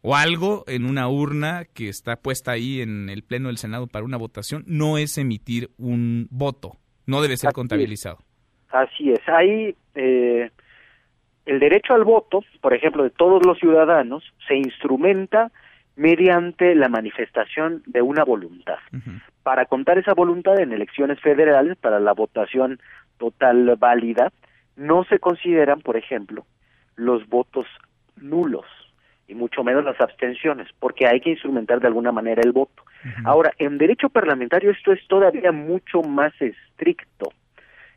o 0.02 0.15
algo 0.15 0.63
en 0.67 0.86
una 0.86 1.08
urna 1.08 1.65
que 1.74 1.88
está 1.88 2.15
puesta 2.15 2.52
ahí 2.52 2.82
en 2.82 3.10
el 3.10 3.24
Pleno 3.24 3.48
del 3.48 3.58
Senado 3.58 3.88
para 3.88 4.06
una 4.06 4.17
votación 4.17 4.63
no 4.67 4.98
es 4.98 5.17
emitir 5.17 5.69
un 5.78 6.28
voto, 6.30 6.78
no 7.06 7.21
debe 7.21 7.38
ser 7.38 7.54
contabilizado. 7.54 8.17
Así 8.69 9.12
es, 9.12 9.21
ahí 9.28 9.76
eh, 9.95 10.50
el 11.45 11.60
derecho 11.60 11.93
al 11.93 12.04
voto, 12.04 12.43
por 12.62 12.74
ejemplo, 12.74 13.04
de 13.04 13.12
todos 13.12 13.45
los 13.45 13.58
ciudadanos, 13.60 14.24
se 14.48 14.56
instrumenta 14.56 15.52
mediante 15.95 16.75
la 16.75 16.89
manifestación 16.89 17.84
de 17.86 18.01
una 18.01 18.23
voluntad. 18.23 18.79
Para 19.43 19.65
contar 19.65 19.97
esa 19.97 20.13
voluntad 20.13 20.60
en 20.60 20.73
elecciones 20.73 21.19
federales, 21.21 21.77
para 21.77 21.99
la 21.99 22.13
votación 22.13 22.79
total 23.17 23.75
válida, 23.77 24.31
no 24.75 25.03
se 25.05 25.19
consideran, 25.19 25.81
por 25.81 25.95
ejemplo, 25.95 26.45
los 26.95 27.27
votos 27.27 27.65
nulos 28.17 28.65
y 29.27 29.36
mucho 29.36 29.63
menos 29.63 29.84
las 29.84 29.99
abstenciones, 29.99 30.67
porque 30.79 31.08
hay 31.08 31.19
que 31.21 31.31
instrumentar 31.31 31.79
de 31.79 31.88
alguna 31.88 32.12
manera 32.12 32.41
el 32.43 32.51
voto. 32.51 32.84
Ahora, 33.23 33.53
en 33.60 33.77
derecho 33.77 34.10
parlamentario 34.10 34.71
esto 34.71 34.91
es 34.91 35.08
todavía 35.08 35.51
mucho 35.51 36.01
más 36.01 36.34
estricto. 36.41 37.31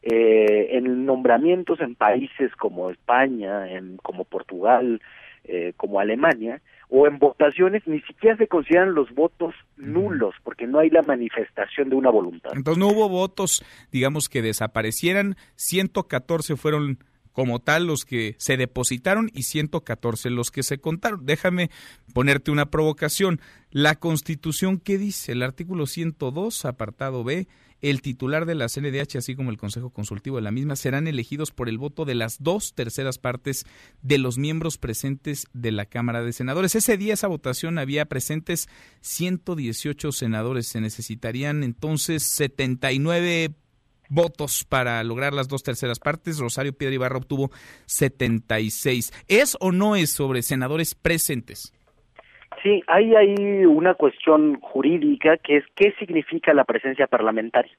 Eh, 0.02 0.76
en 0.76 1.06
nombramientos 1.06 1.80
en 1.80 1.94
países 1.94 2.54
como 2.56 2.90
España, 2.90 3.70
en, 3.70 3.96
como 3.96 4.24
Portugal, 4.24 5.00
eh, 5.48 5.72
como 5.76 5.98
Alemania, 5.98 6.60
o 6.90 7.06
en 7.06 7.18
votaciones 7.18 7.82
ni 7.86 8.00
siquiera 8.02 8.36
se 8.36 8.46
consideran 8.46 8.94
los 8.94 9.14
votos 9.14 9.54
nulos, 9.76 10.34
porque 10.44 10.66
no 10.66 10.78
hay 10.78 10.90
la 10.90 11.02
manifestación 11.02 11.88
de 11.88 11.96
una 11.96 12.10
voluntad. 12.10 12.50
Entonces 12.54 12.78
no 12.78 12.88
hubo 12.88 13.08
votos, 13.08 13.64
digamos, 13.90 14.28
que 14.28 14.42
desaparecieran, 14.42 15.36
114 15.56 16.56
fueron 16.56 16.98
como 17.32 17.60
tal 17.60 17.86
los 17.86 18.04
que 18.04 18.34
se 18.38 18.56
depositaron 18.56 19.30
y 19.32 19.44
114 19.44 20.28
los 20.30 20.50
que 20.50 20.62
se 20.62 20.78
contaron. 20.78 21.24
Déjame 21.24 21.70
ponerte 22.12 22.50
una 22.50 22.66
provocación. 22.66 23.40
La 23.70 23.94
Constitución, 23.94 24.78
¿qué 24.78 24.98
dice? 24.98 25.32
El 25.32 25.42
artículo 25.42 25.86
102, 25.86 26.64
apartado 26.64 27.22
B, 27.22 27.46
el 27.80 28.02
titular 28.02 28.46
de 28.46 28.54
la 28.54 28.68
CNDH, 28.68 29.18
así 29.18 29.36
como 29.36 29.50
el 29.50 29.56
Consejo 29.56 29.90
Consultivo 29.90 30.36
de 30.36 30.42
la 30.42 30.50
misma, 30.50 30.76
serán 30.76 31.06
elegidos 31.06 31.50
por 31.50 31.68
el 31.68 31.78
voto 31.78 32.04
de 32.04 32.14
las 32.14 32.42
dos 32.42 32.74
terceras 32.74 33.18
partes 33.18 33.64
de 34.02 34.18
los 34.18 34.38
miembros 34.38 34.78
presentes 34.78 35.46
de 35.52 35.72
la 35.72 35.86
Cámara 35.86 36.22
de 36.22 36.32
Senadores. 36.32 36.74
Ese 36.74 36.96
día 36.96 37.14
esa 37.14 37.28
votación 37.28 37.78
había 37.78 38.06
presentes 38.06 38.68
118 39.00 40.12
senadores. 40.12 40.66
Se 40.66 40.80
necesitarían 40.80 41.62
entonces 41.62 42.22
79 42.24 43.54
votos 44.08 44.64
para 44.64 45.02
lograr 45.04 45.32
las 45.32 45.48
dos 45.48 45.62
terceras 45.62 45.98
partes. 45.98 46.38
Rosario 46.38 46.72
Piedra 46.72 46.94
Ibarra 46.94 47.18
obtuvo 47.18 47.50
76. 47.86 49.12
¿Es 49.28 49.56
o 49.60 49.72
no 49.72 49.96
es 49.96 50.10
sobre 50.10 50.42
senadores 50.42 50.94
presentes? 50.94 51.72
Sí, 52.62 52.82
hay 52.86 53.14
ahí 53.14 53.64
una 53.66 53.94
cuestión 53.94 54.58
jurídica 54.60 55.36
que 55.36 55.58
es 55.58 55.64
qué 55.74 55.92
significa 55.98 56.52
la 56.54 56.64
presencia 56.64 57.06
parlamentaria. 57.06 57.72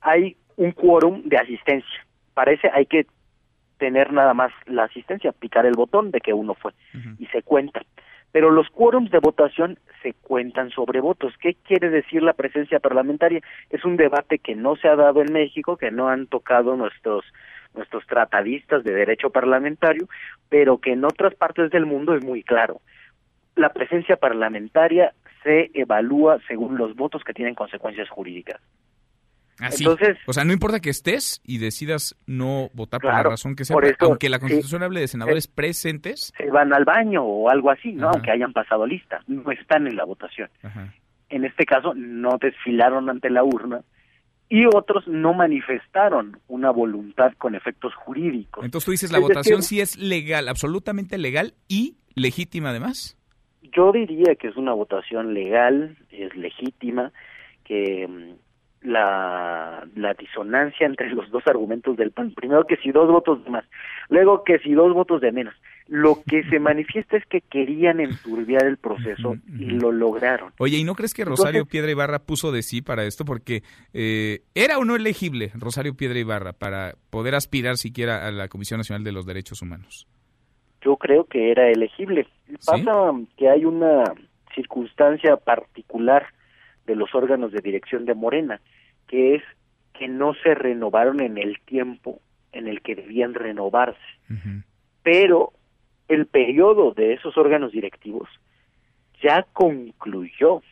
Hay 0.00 0.36
un 0.56 0.72
quórum 0.72 1.22
de 1.24 1.36
asistencia. 1.36 2.06
Parece 2.34 2.70
hay 2.72 2.86
que 2.86 3.06
tener 3.78 4.12
nada 4.12 4.34
más 4.34 4.52
la 4.66 4.84
asistencia, 4.84 5.32
picar 5.32 5.66
el 5.66 5.74
botón 5.74 6.10
de 6.10 6.20
que 6.20 6.32
uno 6.32 6.54
fue 6.54 6.72
y 7.18 7.26
se 7.26 7.42
cuenta. 7.42 7.82
Pero 8.32 8.50
los 8.50 8.68
quórums 8.68 9.10
de 9.10 9.18
votación 9.18 9.78
se 10.02 10.12
cuentan 10.12 10.70
sobre 10.70 11.00
votos. 11.00 11.34
¿Qué 11.40 11.54
quiere 11.54 11.90
decir 11.90 12.22
la 12.22 12.34
presencia 12.34 12.78
parlamentaria? 12.78 13.40
Es 13.70 13.84
un 13.84 13.96
debate 13.96 14.38
que 14.38 14.54
no 14.54 14.76
se 14.76 14.86
ha 14.86 14.94
dado 14.94 15.20
en 15.20 15.32
México, 15.32 15.76
que 15.76 15.90
no 15.90 16.08
han 16.08 16.26
tocado 16.26 16.76
nuestros 16.76 17.24
nuestros 17.74 18.04
tratadistas 18.06 18.82
de 18.82 18.92
derecho 18.92 19.30
parlamentario, 19.30 20.08
pero 20.48 20.78
que 20.78 20.92
en 20.92 21.04
otras 21.04 21.36
partes 21.36 21.70
del 21.70 21.86
mundo 21.86 22.16
es 22.16 22.24
muy 22.24 22.42
claro 22.42 22.80
la 23.56 23.72
presencia 23.72 24.16
parlamentaria 24.16 25.14
se 25.42 25.70
evalúa 25.74 26.38
según 26.46 26.76
los 26.76 26.94
votos 26.94 27.22
que 27.24 27.32
tienen 27.32 27.54
consecuencias 27.54 28.08
jurídicas. 28.08 28.60
Así. 29.58 29.84
Entonces, 29.84 30.16
o 30.26 30.32
sea, 30.32 30.44
no 30.44 30.54
importa 30.54 30.80
que 30.80 30.88
estés 30.88 31.42
y 31.44 31.58
decidas 31.58 32.16
no 32.26 32.70
votar 32.72 33.00
por 33.00 33.12
la 33.12 33.22
razón 33.22 33.56
que 33.56 33.66
sea, 33.66 33.76
aunque 34.00 34.30
la 34.30 34.38
Constitución 34.38 34.82
hable 34.82 35.00
de 35.00 35.08
senadores 35.08 35.48
presentes. 35.48 36.32
Se 36.36 36.50
van 36.50 36.72
al 36.72 36.86
baño 36.86 37.22
o 37.22 37.50
algo 37.50 37.70
así, 37.70 37.92
¿no? 37.92 38.08
Aunque 38.08 38.30
hayan 38.30 38.54
pasado 38.54 38.86
lista, 38.86 39.20
no 39.26 39.50
están 39.52 39.86
en 39.86 39.96
la 39.96 40.04
votación. 40.04 40.48
En 41.28 41.44
este 41.44 41.64
caso, 41.66 41.92
no 41.94 42.38
desfilaron 42.40 43.10
ante 43.10 43.28
la 43.28 43.44
urna 43.44 43.82
y 44.48 44.66
otros 44.66 45.06
no 45.06 45.32
manifestaron 45.32 46.40
una 46.48 46.70
voluntad 46.70 47.32
con 47.38 47.54
efectos 47.54 47.94
jurídicos. 47.94 48.64
Entonces 48.64 48.84
tú 48.84 48.90
dices, 48.90 49.12
la 49.12 49.20
votación 49.20 49.62
sí 49.62 49.80
es 49.80 49.96
legal, 49.96 50.48
absolutamente 50.48 51.18
legal 51.18 51.54
y 51.68 51.98
legítima 52.14 52.70
además. 52.70 53.16
Yo 53.72 53.92
diría 53.92 54.34
que 54.34 54.48
es 54.48 54.56
una 54.56 54.72
votación 54.72 55.34
legal, 55.34 55.96
es 56.10 56.34
legítima, 56.36 57.12
que 57.64 58.06
mm, 58.08 58.34
la, 58.82 59.86
la 59.94 60.14
disonancia 60.14 60.86
entre 60.86 61.10
los 61.10 61.30
dos 61.30 61.42
argumentos 61.46 61.96
del 61.96 62.12
PAN, 62.12 62.32
primero 62.32 62.64
que 62.66 62.76
si 62.76 62.90
dos 62.90 63.10
votos 63.10 63.44
de 63.44 63.50
más, 63.50 63.64
luego 64.08 64.42
que 64.44 64.58
si 64.60 64.72
dos 64.72 64.94
votos 64.94 65.20
de 65.20 65.32
menos, 65.32 65.54
lo 65.86 66.22
que 66.26 66.44
se 66.44 66.58
manifiesta 66.60 67.16
es 67.16 67.26
que 67.26 67.40
querían 67.40 68.00
enturbiar 68.00 68.64
el 68.64 68.76
proceso 68.76 69.34
y 69.48 69.70
lo 69.70 69.92
lograron. 69.92 70.52
Oye, 70.58 70.78
¿y 70.78 70.84
no 70.84 70.94
crees 70.94 71.12
que 71.12 71.24
Rosario 71.24 71.66
Piedra 71.66 71.90
Ibarra 71.90 72.20
puso 72.20 72.52
de 72.52 72.62
sí 72.62 72.80
para 72.80 73.04
esto? 73.04 73.24
Porque 73.24 73.62
eh, 73.92 74.42
era 74.54 74.78
o 74.78 74.84
no 74.84 74.96
elegible 74.96 75.50
Rosario 75.54 75.94
Piedra 75.94 76.18
Ibarra 76.18 76.52
para 76.52 76.94
poder 77.10 77.34
aspirar 77.34 77.76
siquiera 77.76 78.26
a 78.26 78.30
la 78.30 78.48
Comisión 78.48 78.78
Nacional 78.78 79.04
de 79.04 79.12
los 79.12 79.26
Derechos 79.26 79.62
Humanos. 79.62 80.06
Yo 80.82 80.96
creo 80.96 81.24
que 81.24 81.50
era 81.50 81.68
elegible. 81.68 82.26
Pasa 82.64 83.12
que 83.36 83.48
hay 83.48 83.64
una 83.64 84.04
circunstancia 84.54 85.36
particular 85.36 86.26
de 86.86 86.96
los 86.96 87.14
órganos 87.14 87.52
de 87.52 87.60
dirección 87.60 88.04
de 88.04 88.14
Morena, 88.14 88.60
que 89.06 89.36
es 89.36 89.42
que 89.92 90.08
no 90.08 90.34
se 90.42 90.54
renovaron 90.54 91.20
en 91.20 91.38
el 91.38 91.60
tiempo 91.60 92.20
en 92.52 92.66
el 92.66 92.80
que 92.80 92.94
debían 92.94 93.34
renovarse. 93.34 94.00
Pero 95.02 95.52
el 96.08 96.26
periodo 96.26 96.92
de 96.92 97.12
esos 97.14 97.36
órganos 97.36 97.72
directivos 97.72 98.28
ya 99.22 99.46
concluyó. 99.52 100.62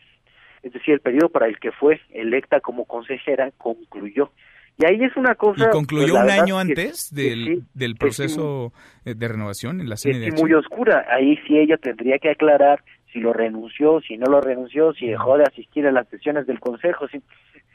Es 0.62 0.72
decir, 0.72 0.94
el 0.94 1.00
periodo 1.00 1.28
para 1.28 1.46
el 1.46 1.58
que 1.60 1.70
fue 1.70 2.00
electa 2.10 2.60
como 2.60 2.84
consejera 2.86 3.52
concluyó. 3.58 4.32
Y 4.78 4.86
ahí 4.86 5.02
es 5.02 5.16
una 5.16 5.34
cosa... 5.34 5.66
¿Y 5.66 5.70
concluyó 5.70 6.14
pues, 6.14 6.24
un 6.24 6.30
año 6.30 6.58
antes 6.58 7.12
del, 7.12 7.64
del 7.74 7.96
proceso 7.96 8.72
de 9.04 9.28
renovación 9.28 9.80
en 9.80 9.88
la 9.88 9.96
CNDH? 9.96 10.34
Es 10.34 10.40
muy 10.40 10.54
oscura. 10.54 11.04
Ahí 11.10 11.36
sí 11.46 11.58
ella 11.58 11.76
tendría 11.78 12.18
que 12.18 12.30
aclarar 12.30 12.82
si 13.12 13.20
lo 13.20 13.32
renunció, 13.32 14.00
si 14.00 14.16
no 14.16 14.26
lo 14.26 14.40
renunció, 14.40 14.92
si 14.92 15.06
dejó 15.06 15.36
de 15.38 15.44
asistir 15.44 15.86
a 15.86 15.92
las 15.92 16.06
sesiones 16.08 16.46
del 16.46 16.60
Consejo. 16.60 17.08
Si, 17.08 17.20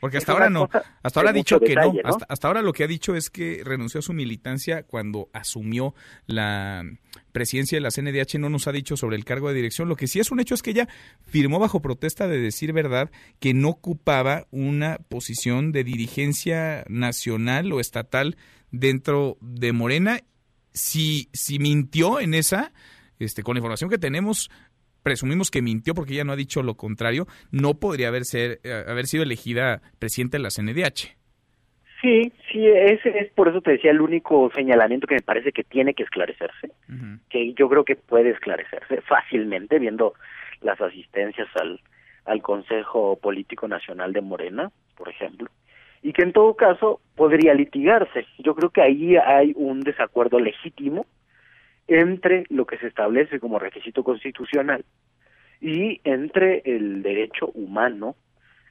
porque 0.04 0.18
hasta 0.18 0.34
ahora 0.34 0.50
no, 0.50 0.70
hasta 1.02 1.22
ahora 1.22 1.30
ha 1.30 1.34
dicho 1.34 1.62
que 1.62 1.76
no, 1.76 1.94
Hasta, 2.04 2.50
ahora 2.50 2.62
lo 2.62 2.74
que 2.74 2.84
ha 2.84 2.88
dicho 2.88 3.16
es 3.16 3.30
que 3.30 3.62
renunció 3.64 4.00
a 4.00 4.02
su 4.02 4.12
militancia 4.12 4.84
cuando 4.84 5.30
asumió 5.32 5.96
la 6.26 6.84
presidencia 7.32 7.78
de 7.78 7.80
la 7.80 7.90
CNDH, 7.90 8.38
no 8.38 8.50
nos 8.50 8.68
ha 8.68 8.74
dicho 8.74 8.98
sobre 8.98 9.16
el 9.16 9.24
cargo 9.24 9.48
de 9.48 9.56
dirección. 9.56 9.88
Lo 9.88 9.96
que 9.96 10.08
sí 10.08 10.20
es 10.20 10.30
un 10.30 10.42
hecho 10.42 10.56
es 10.56 10.62
que 10.62 10.72
ella 10.72 10.90
firmó 11.26 11.58
bajo 11.58 11.82
protesta 11.82 12.28
de 12.28 12.38
decir 12.38 12.74
verdad 12.74 13.12
que 13.40 13.54
no 13.54 13.70
ocupaba 13.70 14.46
una 14.52 14.98
posición 15.08 15.72
de 15.72 15.86
dirigencia 15.86 16.84
nacional 16.90 17.72
o 17.72 17.80
estatal 17.80 18.36
dentro 18.72 19.38
de 19.40 19.72
Morena. 19.72 20.20
Si, 20.74 21.30
si 21.32 21.60
mintió 21.60 22.20
en 22.20 22.34
esa, 22.34 22.74
este, 23.20 23.42
con 23.42 23.56
la 23.56 23.60
información 23.60 23.90
que 23.90 23.98
tenemos, 23.98 24.52
presumimos 25.04 25.52
que 25.52 25.62
mintió 25.62 25.94
porque 25.94 26.14
ella 26.14 26.24
no 26.24 26.34
ha 26.34 26.38
dicho 26.38 26.64
lo 26.64 26.76
contrario, 26.76 27.28
no 27.52 27.76
podría 27.76 28.08
haber, 28.08 28.26
ser, 28.26 28.60
eh, 28.64 28.84
haber 28.88 29.06
sido 29.06 29.24
elegida 29.24 29.82
presidenta 30.00 30.38
de 30.38 30.44
la 30.44 30.50
CNDH. 30.50 31.16
Sí, 32.02 32.34
sí, 32.52 32.68
ese 32.68 33.18
es 33.18 33.32
por 33.32 33.48
eso 33.48 33.62
te 33.62 33.72
decía 33.72 33.92
el 33.92 34.02
único 34.02 34.52
señalamiento 34.54 35.08
que 35.08 35.16
me 35.16 35.22
parece 35.22 35.54
que 35.54 35.64
tiene 35.64 35.94
que 35.94 36.04
esclarecerse, 36.04 36.72
que 37.30 37.54
yo 37.54 37.70
creo 37.70 37.86
que 37.86 37.96
puede 37.96 38.32
esclarecerse 38.32 39.00
fácilmente 39.02 39.80
viendo 39.80 40.14
las 40.60 40.82
asistencias 40.82 41.48
al, 41.56 41.80
al 42.26 42.42
Consejo 42.42 43.18
Político 43.22 43.70
Nacional 43.70 44.12
de 44.12 44.20
Morena, 44.20 44.70
por 44.98 45.08
ejemplo, 45.08 45.50
y 46.02 46.12
que 46.12 46.24
en 46.24 46.34
todo 46.34 46.56
caso 46.56 47.00
podría 47.16 47.54
litigarse. 47.54 48.26
Yo 48.40 48.54
creo 48.54 48.70
que 48.70 48.82
ahí 48.82 49.16
hay 49.16 49.54
un 49.56 49.80
desacuerdo 49.80 50.40
legítimo 50.40 51.06
entre 51.88 52.46
lo 52.50 52.66
que 52.66 52.78
se 52.78 52.88
establece 52.88 53.40
como 53.40 53.60
requisito 53.60 54.04
constitucional 54.04 54.86
y 55.62 56.02
entre 56.04 56.62
el 56.66 57.02
derecho 57.02 57.50
humano 57.54 58.16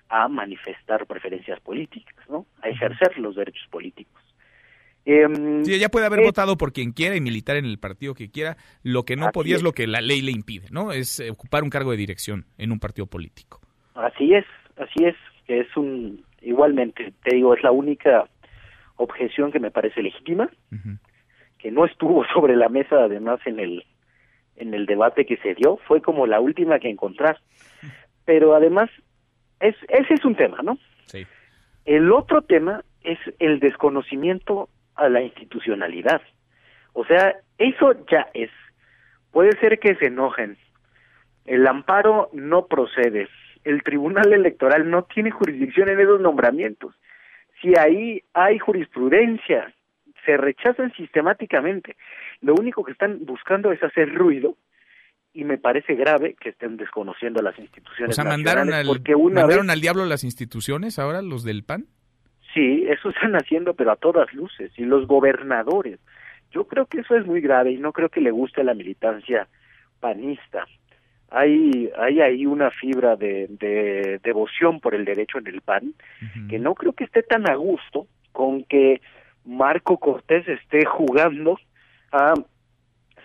a 0.08 0.28
manifestar 0.28 1.06
preferencias 1.06 1.58
políticas, 1.60 2.14
¿no? 2.28 2.46
A 2.60 2.68
ejercer 2.68 3.18
los 3.18 3.34
derechos 3.34 3.66
políticos. 3.70 4.22
Eh, 5.04 5.26
sí, 5.64 5.74
ella 5.74 5.88
puede 5.88 6.06
haber 6.06 6.20
votado 6.20 6.56
por 6.56 6.72
quien 6.72 6.92
quiera 6.92 7.16
y 7.16 7.20
militar 7.20 7.56
en 7.56 7.64
el 7.64 7.78
partido 7.78 8.14
que 8.14 8.30
quiera. 8.30 8.56
Lo 8.82 9.04
que 9.04 9.16
no 9.16 9.30
podía 9.32 9.56
es. 9.56 9.62
lo 9.62 9.72
que 9.72 9.86
la 9.86 10.00
ley 10.00 10.20
le 10.20 10.30
impide, 10.30 10.68
¿no? 10.70 10.92
Es 10.92 11.18
eh, 11.18 11.30
ocupar 11.30 11.62
un 11.62 11.70
cargo 11.70 11.90
de 11.90 11.96
dirección 11.96 12.44
en 12.58 12.72
un 12.72 12.78
partido 12.78 13.06
político. 13.06 13.60
Así 13.94 14.34
es, 14.34 14.44
así 14.76 15.04
es. 15.04 15.16
Es 15.48 15.76
un 15.76 16.24
igualmente, 16.42 17.12
te 17.24 17.36
digo, 17.36 17.54
es 17.54 17.62
la 17.62 17.72
única 17.72 18.28
objeción 18.96 19.50
que 19.50 19.60
me 19.60 19.70
parece 19.70 20.02
legítima 20.02 20.50
que 21.62 21.70
no 21.70 21.86
estuvo 21.86 22.24
sobre 22.34 22.56
la 22.56 22.68
mesa 22.68 23.04
además 23.04 23.40
en 23.46 23.60
el 23.60 23.84
en 24.56 24.74
el 24.74 24.84
debate 24.84 25.24
que 25.24 25.38
se 25.38 25.54
dio 25.54 25.78
fue 25.88 26.02
como 26.02 26.26
la 26.26 26.38
última 26.38 26.78
que 26.78 26.90
encontrar. 26.90 27.38
Pero 28.26 28.54
además 28.54 28.90
es 29.60 29.74
ese 29.88 30.14
es 30.14 30.24
un 30.24 30.34
tema 30.34 30.58
no 30.62 30.76
sí. 31.06 31.26
el 31.84 32.12
otro 32.12 32.42
tema 32.42 32.84
es 33.02 33.18
el 33.38 33.60
desconocimiento 33.60 34.68
a 34.94 35.08
la 35.08 35.22
institucionalidad. 35.22 36.20
O 36.92 37.04
sea 37.06 37.36
eso 37.58 37.92
ya 38.10 38.28
es. 38.34 38.50
Puede 39.30 39.52
ser 39.60 39.78
que 39.78 39.94
se 39.94 40.06
enojen. 40.06 40.58
El 41.46 41.66
amparo 41.66 42.28
no 42.32 42.66
procede. 42.66 43.28
El 43.64 43.82
tribunal 43.82 44.32
electoral 44.32 44.90
no 44.90 45.04
tiene 45.04 45.30
jurisdicción 45.30 45.88
en 45.88 46.00
esos 46.00 46.20
nombramientos. 46.20 46.94
Si 47.60 47.76
ahí 47.78 48.22
hay 48.34 48.58
jurisprudencia 48.58 49.72
se 50.24 50.36
rechazan 50.36 50.92
sistemáticamente. 50.92 51.96
Lo 52.40 52.54
único 52.54 52.84
que 52.84 52.92
están 52.92 53.24
buscando 53.24 53.72
es 53.72 53.82
hacer 53.82 54.14
ruido 54.14 54.56
y 55.34 55.44
me 55.44 55.58
parece 55.58 55.94
grave 55.94 56.36
que 56.38 56.50
estén 56.50 56.76
desconociendo 56.76 57.42
las 57.42 57.58
instituciones. 57.58 58.18
O 58.18 58.22
sea, 58.22 58.30
mandaron, 58.30 58.72
al, 58.72 58.86
porque 58.86 59.14
una 59.14 59.40
¿mandaron 59.40 59.70
al 59.70 59.80
diablo 59.80 60.04
las 60.04 60.24
instituciones 60.24 60.98
ahora, 60.98 61.22
los 61.22 61.44
del 61.44 61.64
PAN. 61.64 61.86
Sí, 62.54 62.84
eso 62.88 63.08
están 63.14 63.34
haciendo, 63.34 63.74
pero 63.74 63.92
a 63.92 63.96
todas 63.96 64.32
luces. 64.34 64.72
Y 64.76 64.84
los 64.84 65.06
gobernadores. 65.06 65.98
Yo 66.50 66.64
creo 66.66 66.86
que 66.86 67.00
eso 67.00 67.16
es 67.16 67.26
muy 67.26 67.40
grave 67.40 67.72
y 67.72 67.78
no 67.78 67.92
creo 67.92 68.10
que 68.10 68.20
le 68.20 68.30
guste 68.30 68.60
a 68.60 68.64
la 68.64 68.74
militancia 68.74 69.48
panista. 70.00 70.66
Hay, 71.30 71.90
hay 71.96 72.20
ahí 72.20 72.44
una 72.44 72.70
fibra 72.70 73.16
de, 73.16 73.46
de 73.48 74.20
devoción 74.22 74.78
por 74.80 74.94
el 74.94 75.06
derecho 75.06 75.38
en 75.38 75.46
el 75.46 75.62
PAN 75.62 75.94
que 76.50 76.58
no 76.58 76.74
creo 76.74 76.92
que 76.92 77.04
esté 77.04 77.22
tan 77.22 77.48
a 77.48 77.54
gusto 77.54 78.06
con 78.32 78.64
que 78.64 79.00
Marco 79.44 79.98
Cortés 79.98 80.46
esté 80.48 80.84
jugando 80.84 81.58
a 82.12 82.34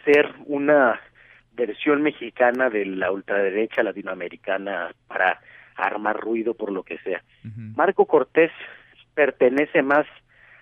ser 0.06 0.34
una 0.46 1.00
versión 1.54 2.02
mexicana 2.02 2.70
de 2.70 2.86
la 2.86 3.12
ultraderecha 3.12 3.84
latinoamericana 3.84 4.94
para 5.08 5.40
armar 5.76 6.18
ruido 6.20 6.54
por 6.54 6.72
lo 6.72 6.84
que 6.84 6.98
sea. 7.00 7.24
Marco 7.76 8.06
Cortés 8.06 8.52
pertenece 9.14 9.82
más 9.82 10.06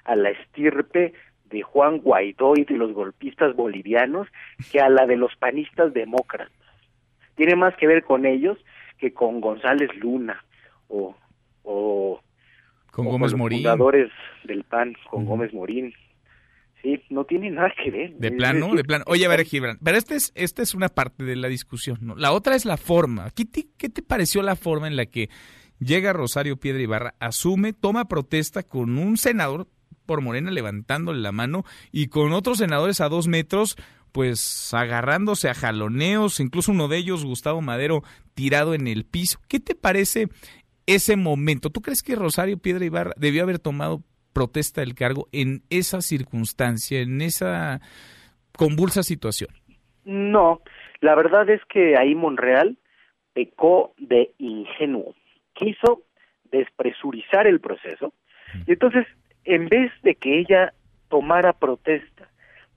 a 0.04 0.16
la 0.16 0.30
estirpe 0.30 1.14
de 1.46 1.62
Juan 1.62 2.00
Guaidó 2.00 2.54
y 2.56 2.64
de 2.64 2.76
los 2.76 2.94
golpistas 2.94 3.56
bolivianos 3.56 4.28
que 4.72 4.82
a 4.82 4.90
la 4.90 5.06
de 5.06 5.16
los 5.16 5.36
panistas 5.36 5.94
demócratas. 5.94 6.52
Tiene 7.36 7.56
más 7.56 7.76
que 7.76 7.88
ver 7.88 8.04
con 8.04 8.26
ellos 8.26 8.58
que 8.98 9.14
con 9.14 9.42
González 9.42 9.94
Luna 9.96 10.44
o, 10.88 11.16
o 11.64 12.22
con 12.96 13.08
Gómez 13.08 13.32
los 13.32 13.40
Morín. 13.40 13.60
fundadores 13.60 14.10
del 14.46 14.64
PAN, 14.64 14.96
con 15.10 15.26
Gómez 15.26 15.54
Morín. 15.54 15.94
Sí, 16.82 17.02
no 17.10 17.26
tiene 17.26 17.50
nada 17.50 17.74
que 17.84 17.92
ver. 17.92 18.14
De 18.16 18.32
plano, 18.32 18.74
de 18.74 18.84
plano. 18.84 19.04
Oye, 19.08 19.26
a 19.26 19.30
ver, 19.30 19.44
Gibran, 19.44 19.78
pero 19.84 19.98
esta 19.98 20.16
es, 20.16 20.32
esta 20.36 20.62
es 20.62 20.74
una 20.74 20.88
parte 20.88 21.24
de 21.24 21.36
la 21.36 21.50
discusión, 21.50 21.98
¿no? 22.00 22.16
La 22.16 22.32
otra 22.32 22.56
es 22.56 22.64
la 22.64 22.78
forma. 22.78 23.32
¿Qué 23.32 23.44
te, 23.44 23.66
¿Qué 23.78 23.90
te 23.90 24.02
pareció 24.02 24.42
la 24.44 24.56
forma 24.56 24.88
en 24.88 24.96
la 24.96 25.08
que 25.08 25.30
llega 25.80 26.14
Rosario 26.14 26.58
Piedra 26.58 26.82
Ibarra, 26.82 27.16
asume, 27.20 27.74
toma 27.74 28.08
protesta 28.08 28.64
con 28.64 28.98
un 28.98 29.18
senador 29.18 29.68
por 30.06 30.22
Morena 30.22 30.52
levantándole 30.52 31.20
la 31.20 31.34
mano 31.34 31.66
y 31.92 32.08
con 32.08 32.32
otros 32.32 32.60
senadores 32.60 33.02
a 33.02 33.10
dos 33.10 33.28
metros, 33.28 33.76
pues 34.14 34.74
agarrándose 34.74 35.50
a 35.50 35.54
jaloneos, 35.54 36.40
incluso 36.40 36.72
uno 36.72 36.88
de 36.88 36.98
ellos, 36.98 37.26
Gustavo 37.26 37.62
Madero, 37.62 38.04
tirado 38.36 38.74
en 38.74 38.88
el 38.88 39.04
piso. 39.04 39.40
¿Qué 39.50 39.60
te 39.60 39.76
parece 39.76 40.30
ese 40.88 41.16
momento. 41.16 41.70
¿Tú 41.70 41.82
crees 41.82 42.04
que 42.04 42.16
Rosario 42.16 42.58
Piedra 42.58 42.86
Ibarra 42.86 43.14
debió 43.18 43.44
haber 43.44 43.60
tomado 43.60 44.02
protesta 44.34 44.82
del 44.82 44.96
cargo 44.96 45.28
en 45.32 45.64
esa 45.70 46.02
circunstancia, 46.02 47.02
en 47.02 47.22
esa 47.22 47.82
convulsa 48.58 49.04
situación? 49.04 49.50
No, 50.04 50.62
la 51.00 51.16
verdad 51.16 51.50
es 51.50 51.62
que 51.66 51.98
ahí 51.98 52.16
Monreal 52.16 52.78
pecó 53.34 53.94
de 53.98 54.34
ingenuo. 54.38 55.16
Quiso 55.54 56.04
despresurizar 56.52 57.48
el 57.48 57.60
proceso 57.60 58.14
y 58.68 58.74
entonces, 58.74 59.06
en 59.44 59.68
vez 59.68 59.92
de 60.04 60.16
que 60.16 60.40
ella 60.40 60.74
tomara 61.10 61.54
protesta 61.54 62.30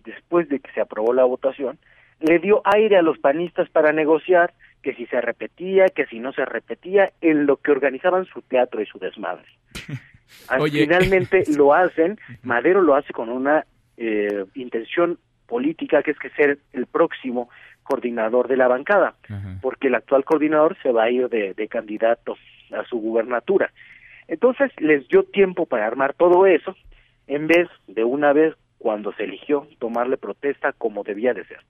después 0.04 0.48
de 0.48 0.60
que 0.60 0.70
se 0.72 0.80
aprobó 0.80 1.12
la 1.12 1.24
votación, 1.24 1.78
le 2.20 2.38
dio 2.38 2.62
aire 2.64 2.96
a 2.96 3.02
los 3.02 3.18
panistas 3.18 3.68
para 3.70 3.92
negociar 3.92 4.54
que 4.82 4.94
si 4.94 5.06
se 5.06 5.20
repetía, 5.20 5.86
que 5.88 6.06
si 6.06 6.20
no 6.20 6.32
se 6.32 6.44
repetía, 6.44 7.12
en 7.20 7.46
lo 7.46 7.56
que 7.56 7.72
organizaban 7.72 8.26
su 8.26 8.42
teatro 8.42 8.80
y 8.80 8.86
su 8.86 8.98
desmadre. 8.98 9.46
Finalmente 10.70 11.44
lo 11.56 11.74
hacen, 11.74 12.18
Madero 12.42 12.82
lo 12.82 12.94
hace 12.94 13.12
con 13.12 13.28
una 13.28 13.64
eh, 13.96 14.44
intención 14.54 15.18
política 15.46 16.02
que 16.02 16.10
es 16.10 16.18
que 16.18 16.30
ser 16.30 16.58
el 16.72 16.86
próximo 16.86 17.48
coordinador 17.82 18.48
de 18.48 18.58
la 18.58 18.68
bancada, 18.68 19.14
porque 19.62 19.86
el 19.86 19.94
actual 19.94 20.24
coordinador 20.24 20.76
se 20.82 20.92
va 20.92 21.04
a 21.04 21.10
ir 21.10 21.30
de, 21.30 21.54
de 21.54 21.68
candidato 21.68 22.36
a 22.70 22.84
su 22.84 22.98
gubernatura. 22.98 23.72
Entonces 24.26 24.70
les 24.78 25.08
dio 25.08 25.22
tiempo 25.22 25.64
para 25.64 25.86
armar 25.86 26.12
todo 26.12 26.46
eso, 26.46 26.76
en 27.26 27.46
vez 27.46 27.66
de 27.86 28.04
una 28.04 28.34
vez 28.34 28.54
cuando 28.76 29.12
se 29.14 29.24
eligió 29.24 29.66
tomarle 29.78 30.18
protesta 30.18 30.72
como 30.72 31.02
debía 31.02 31.32
de 31.32 31.46
ser. 31.46 31.60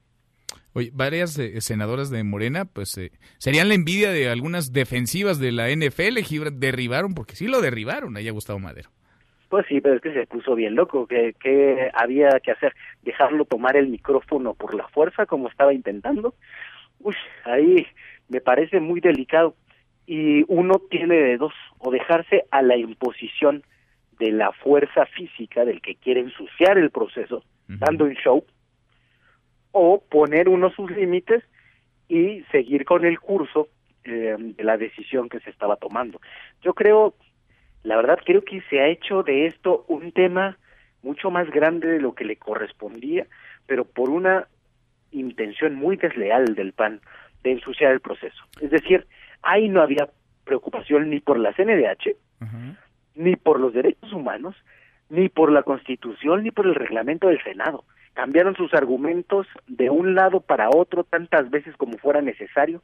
Oye, 0.75 0.91
varias 0.93 1.39
eh, 1.39 1.61
senadoras 1.61 2.11
de 2.11 2.23
Morena, 2.25 2.65
pues 2.67 2.97
eh, 2.99 3.11
serían 3.39 3.69
la 3.69 3.75
envidia 3.75 4.11
de 4.11 4.29
algunas 4.29 4.73
defensivas 4.73 5.39
de 5.39 5.53
la 5.53 5.69
NFL, 5.71 6.19
derribaron, 6.53 7.15
porque 7.15 7.37
sí 7.37 7.49
lo 7.49 7.61
derribaron, 7.61 8.17
haya 8.17 8.33
Gustavo 8.33 8.59
Madero. 8.59 8.91
Pues 9.49 9.65
sí, 9.67 9.81
pero 9.81 9.97
es 9.97 10.03
que 10.03 10.13
se 10.13 10.27
puso 10.27 10.55
bien 10.55 10.75
loco, 10.75 11.07
que, 11.07 11.35
que 11.41 11.91
había 11.95 12.29
que 12.41 12.51
hacer, 12.51 12.75
dejarlo 13.03 13.47
tomar 13.47 13.77
el 13.77 13.89
micrófono 13.89 14.55
por 14.55 14.75
la 14.75 14.87
fuerza 14.89 15.25
como 15.25 15.49
estaba 15.49 15.73
intentando. 15.73 16.35
Uy, 17.01 17.15
ahí 17.45 17.87
me 18.29 18.41
parece 18.41 18.81
muy 18.81 19.01
delicado. 19.01 19.55
Y 20.07 20.45
uno 20.49 20.81
tiene 20.91 21.17
de 21.17 21.37
dos, 21.39 21.53
o 21.79 21.91
dejarse 21.91 22.45
a 22.51 22.63
la 22.63 22.77
imposición 22.77 23.63
de 24.19 24.33
la 24.33 24.53
fuerza 24.53 25.07
física 25.07 25.65
del 25.65 25.81
que 25.81 25.95
quiere 25.97 26.21
ensuciar 26.21 26.79
el 26.79 26.91
proceso, 26.91 27.45
dando 27.67 28.05
un 28.05 28.15
show, 28.15 28.45
o 29.73 30.03
poner 30.09 30.49
uno 30.49 30.71
sus 30.71 30.91
límites 30.91 31.45
y 32.09 32.43
seguir 32.51 32.85
con 32.85 33.05
el 33.05 33.21
curso 33.21 33.69
eh, 34.05 34.37
de 34.39 34.65
la 34.65 34.77
decisión 34.77 35.29
que 35.29 35.41
se 35.41 35.51
estaba 35.51 35.77
tomando. 35.77 36.21
Yo 36.63 36.75
creo 36.75 37.15
la 37.83 37.97
verdad 37.97 38.19
creo 38.25 38.43
que 38.43 38.61
se 38.69 38.81
ha 38.81 38.89
hecho 38.89 39.23
de 39.23 39.47
esto 39.47 39.85
un 39.89 40.13
tema 40.13 40.59
mucho 41.03 41.31
más 41.31 41.49
grande 41.51 41.89
de 41.89 42.01
lo 42.01 42.15
que 42.15 42.25
le 42.25 42.37
correspondía, 42.37 43.27
pero 43.67 43.85
por 43.85 44.11
una 44.11 44.49
intención 45.11 45.75
muy 45.75 45.97
desleal 45.97 46.55
del 46.55 46.73
PAN 46.73 47.01
de 47.43 47.53
ensuciar 47.53 47.93
el 47.93 48.01
proceso. 48.01 48.45
Es 48.61 48.71
decir, 48.71 49.07
ahí 49.43 49.69
no 49.69 49.81
había 49.81 50.09
preocupación 50.45 51.09
ni 51.11 51.21
por 51.21 51.39
la 51.39 51.53
CNDH, 51.53 52.17
ni 53.15 53.37
por 53.37 53.61
los 53.61 53.73
derechos 53.73 54.13
humanos, 54.13 54.57
ni 55.09 55.29
por 55.29 55.51
la 55.53 55.63
Constitución, 55.63 56.43
ni 56.43 56.51
por 56.51 56.67
el 56.67 56.75
reglamento 56.75 57.29
del 57.29 57.43
Senado. 57.43 57.85
Cambiaron 58.15 58.57
sus 58.57 58.75
argumentos 58.75 59.47
de 59.67 59.91
un 59.91 60.15
lado 60.15 60.41
para 60.41 60.71
otro 60.71 61.05
tantas 61.05 61.51
veces 61.51 61.77
como 61.77 61.99
fuera 61.99 62.21
necesario 62.21 62.83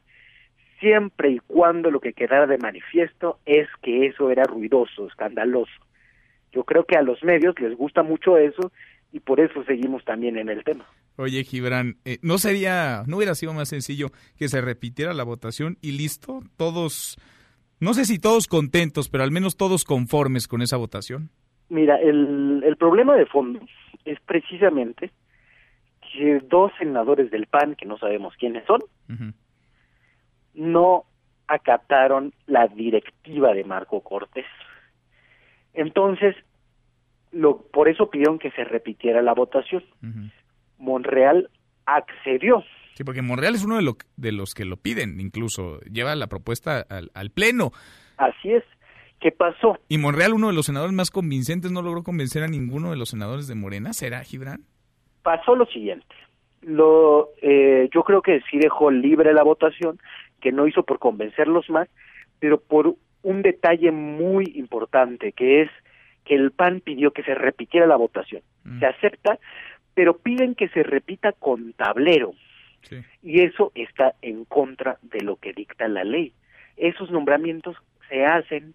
siempre 0.84 1.30
y 1.30 1.38
cuando 1.38 1.90
lo 1.90 2.00
que 2.00 2.12
quedara 2.12 2.46
de 2.46 2.58
manifiesto 2.58 3.38
es 3.46 3.68
que 3.82 4.06
eso 4.06 4.30
era 4.30 4.44
ruidoso, 4.44 5.06
escandaloso. 5.06 5.72
Yo 6.52 6.64
creo 6.64 6.84
que 6.84 6.96
a 6.96 7.02
los 7.02 7.22
medios 7.24 7.58
les 7.58 7.76
gusta 7.76 8.02
mucho 8.02 8.36
eso 8.36 8.70
y 9.10 9.20
por 9.20 9.40
eso 9.40 9.64
seguimos 9.64 10.04
también 10.04 10.36
en 10.36 10.48
el 10.48 10.62
tema. 10.62 10.86
Oye, 11.16 11.42
Gibran, 11.44 11.96
eh, 12.04 12.18
¿no 12.22 12.38
sería, 12.38 13.02
no 13.06 13.16
hubiera 13.16 13.34
sido 13.34 13.54
más 13.54 13.68
sencillo 13.68 14.08
que 14.36 14.48
se 14.48 14.60
repitiera 14.60 15.14
la 15.14 15.24
votación 15.24 15.78
y 15.80 15.92
listo? 15.92 16.42
Todos, 16.56 17.16
no 17.80 17.94
sé 17.94 18.04
si 18.04 18.18
todos 18.18 18.46
contentos, 18.46 19.08
pero 19.08 19.24
al 19.24 19.30
menos 19.30 19.56
todos 19.56 19.84
conformes 19.84 20.48
con 20.48 20.60
esa 20.60 20.76
votación. 20.76 21.30
Mira, 21.68 21.96
el, 21.96 22.62
el 22.64 22.76
problema 22.76 23.16
de 23.16 23.26
fondo 23.26 23.60
es 24.04 24.20
precisamente 24.20 25.10
que 26.12 26.40
dos 26.40 26.72
senadores 26.78 27.30
del 27.30 27.46
PAN, 27.46 27.74
que 27.74 27.86
no 27.86 27.98
sabemos 27.98 28.34
quiénes 28.36 28.64
son, 28.66 28.80
no 30.54 31.04
acataron 31.46 32.32
la 32.46 32.68
directiva 32.68 33.52
de 33.52 33.64
Marco 33.64 34.00
Cortés. 34.00 34.46
Entonces, 35.72 36.36
lo, 37.32 37.62
por 37.62 37.88
eso 37.88 38.10
pidieron 38.10 38.38
que 38.38 38.50
se 38.52 38.64
repitiera 38.64 39.22
la 39.22 39.34
votación. 39.34 39.82
Monreal 40.78 41.50
accedió. 41.86 42.64
Sí, 42.94 43.02
porque 43.02 43.22
Monreal 43.22 43.54
es 43.54 43.64
uno 43.64 43.78
de, 43.78 43.92
de, 44.16 44.32
los 44.32 44.54
que 44.54 44.64
lo 44.64 44.76
piden, 44.76 45.20
incluso 45.20 45.80
lleva 45.80 46.14
la 46.14 46.28
propuesta 46.28 46.80
al, 46.88 47.10
al, 47.14 47.30
Pleno. 47.30 47.72
Así 48.16 48.52
es. 48.52 48.62
¿Qué 49.24 49.32
pasó? 49.32 49.78
Y 49.88 49.96
Monreal, 49.96 50.34
uno 50.34 50.48
de 50.48 50.52
los 50.52 50.66
senadores 50.66 50.92
más 50.92 51.10
convincentes, 51.10 51.72
no 51.72 51.80
logró 51.80 52.02
convencer 52.02 52.42
a 52.42 52.46
ninguno 52.46 52.90
de 52.90 52.96
los 52.96 53.08
senadores 53.08 53.48
de 53.48 53.54
Morena. 53.54 53.94
¿Será, 53.94 54.22
Gibran? 54.22 54.60
Pasó 55.22 55.56
lo 55.56 55.64
siguiente. 55.64 56.14
Lo, 56.60 57.30
eh, 57.40 57.88
yo 57.90 58.02
creo 58.02 58.20
que 58.20 58.42
sí 58.50 58.58
dejó 58.58 58.90
libre 58.90 59.32
la 59.32 59.42
votación 59.42 59.98
que 60.42 60.52
no 60.52 60.68
hizo 60.68 60.82
por 60.82 60.98
convencerlos 60.98 61.70
más, 61.70 61.88
pero 62.38 62.60
por 62.60 62.96
un 63.22 63.40
detalle 63.40 63.92
muy 63.92 64.44
importante, 64.56 65.32
que 65.32 65.62
es 65.62 65.70
que 66.26 66.34
el 66.34 66.50
PAN 66.50 66.82
pidió 66.84 67.12
que 67.12 67.22
se 67.22 67.34
repitiera 67.34 67.86
la 67.86 67.96
votación. 67.96 68.42
Mm. 68.64 68.80
Se 68.80 68.84
acepta, 68.84 69.38
pero 69.94 70.18
piden 70.18 70.54
que 70.54 70.68
se 70.68 70.82
repita 70.82 71.32
con 71.32 71.72
tablero. 71.72 72.34
Y 73.22 73.40
eso 73.40 73.72
está 73.74 74.16
en 74.20 74.44
contra 74.44 74.98
de 75.00 75.22
lo 75.22 75.36
que 75.36 75.54
dicta 75.54 75.88
la 75.88 76.04
ley. 76.04 76.34
Esos 76.76 77.10
nombramientos 77.10 77.74
se 78.10 78.26
hacen 78.26 78.74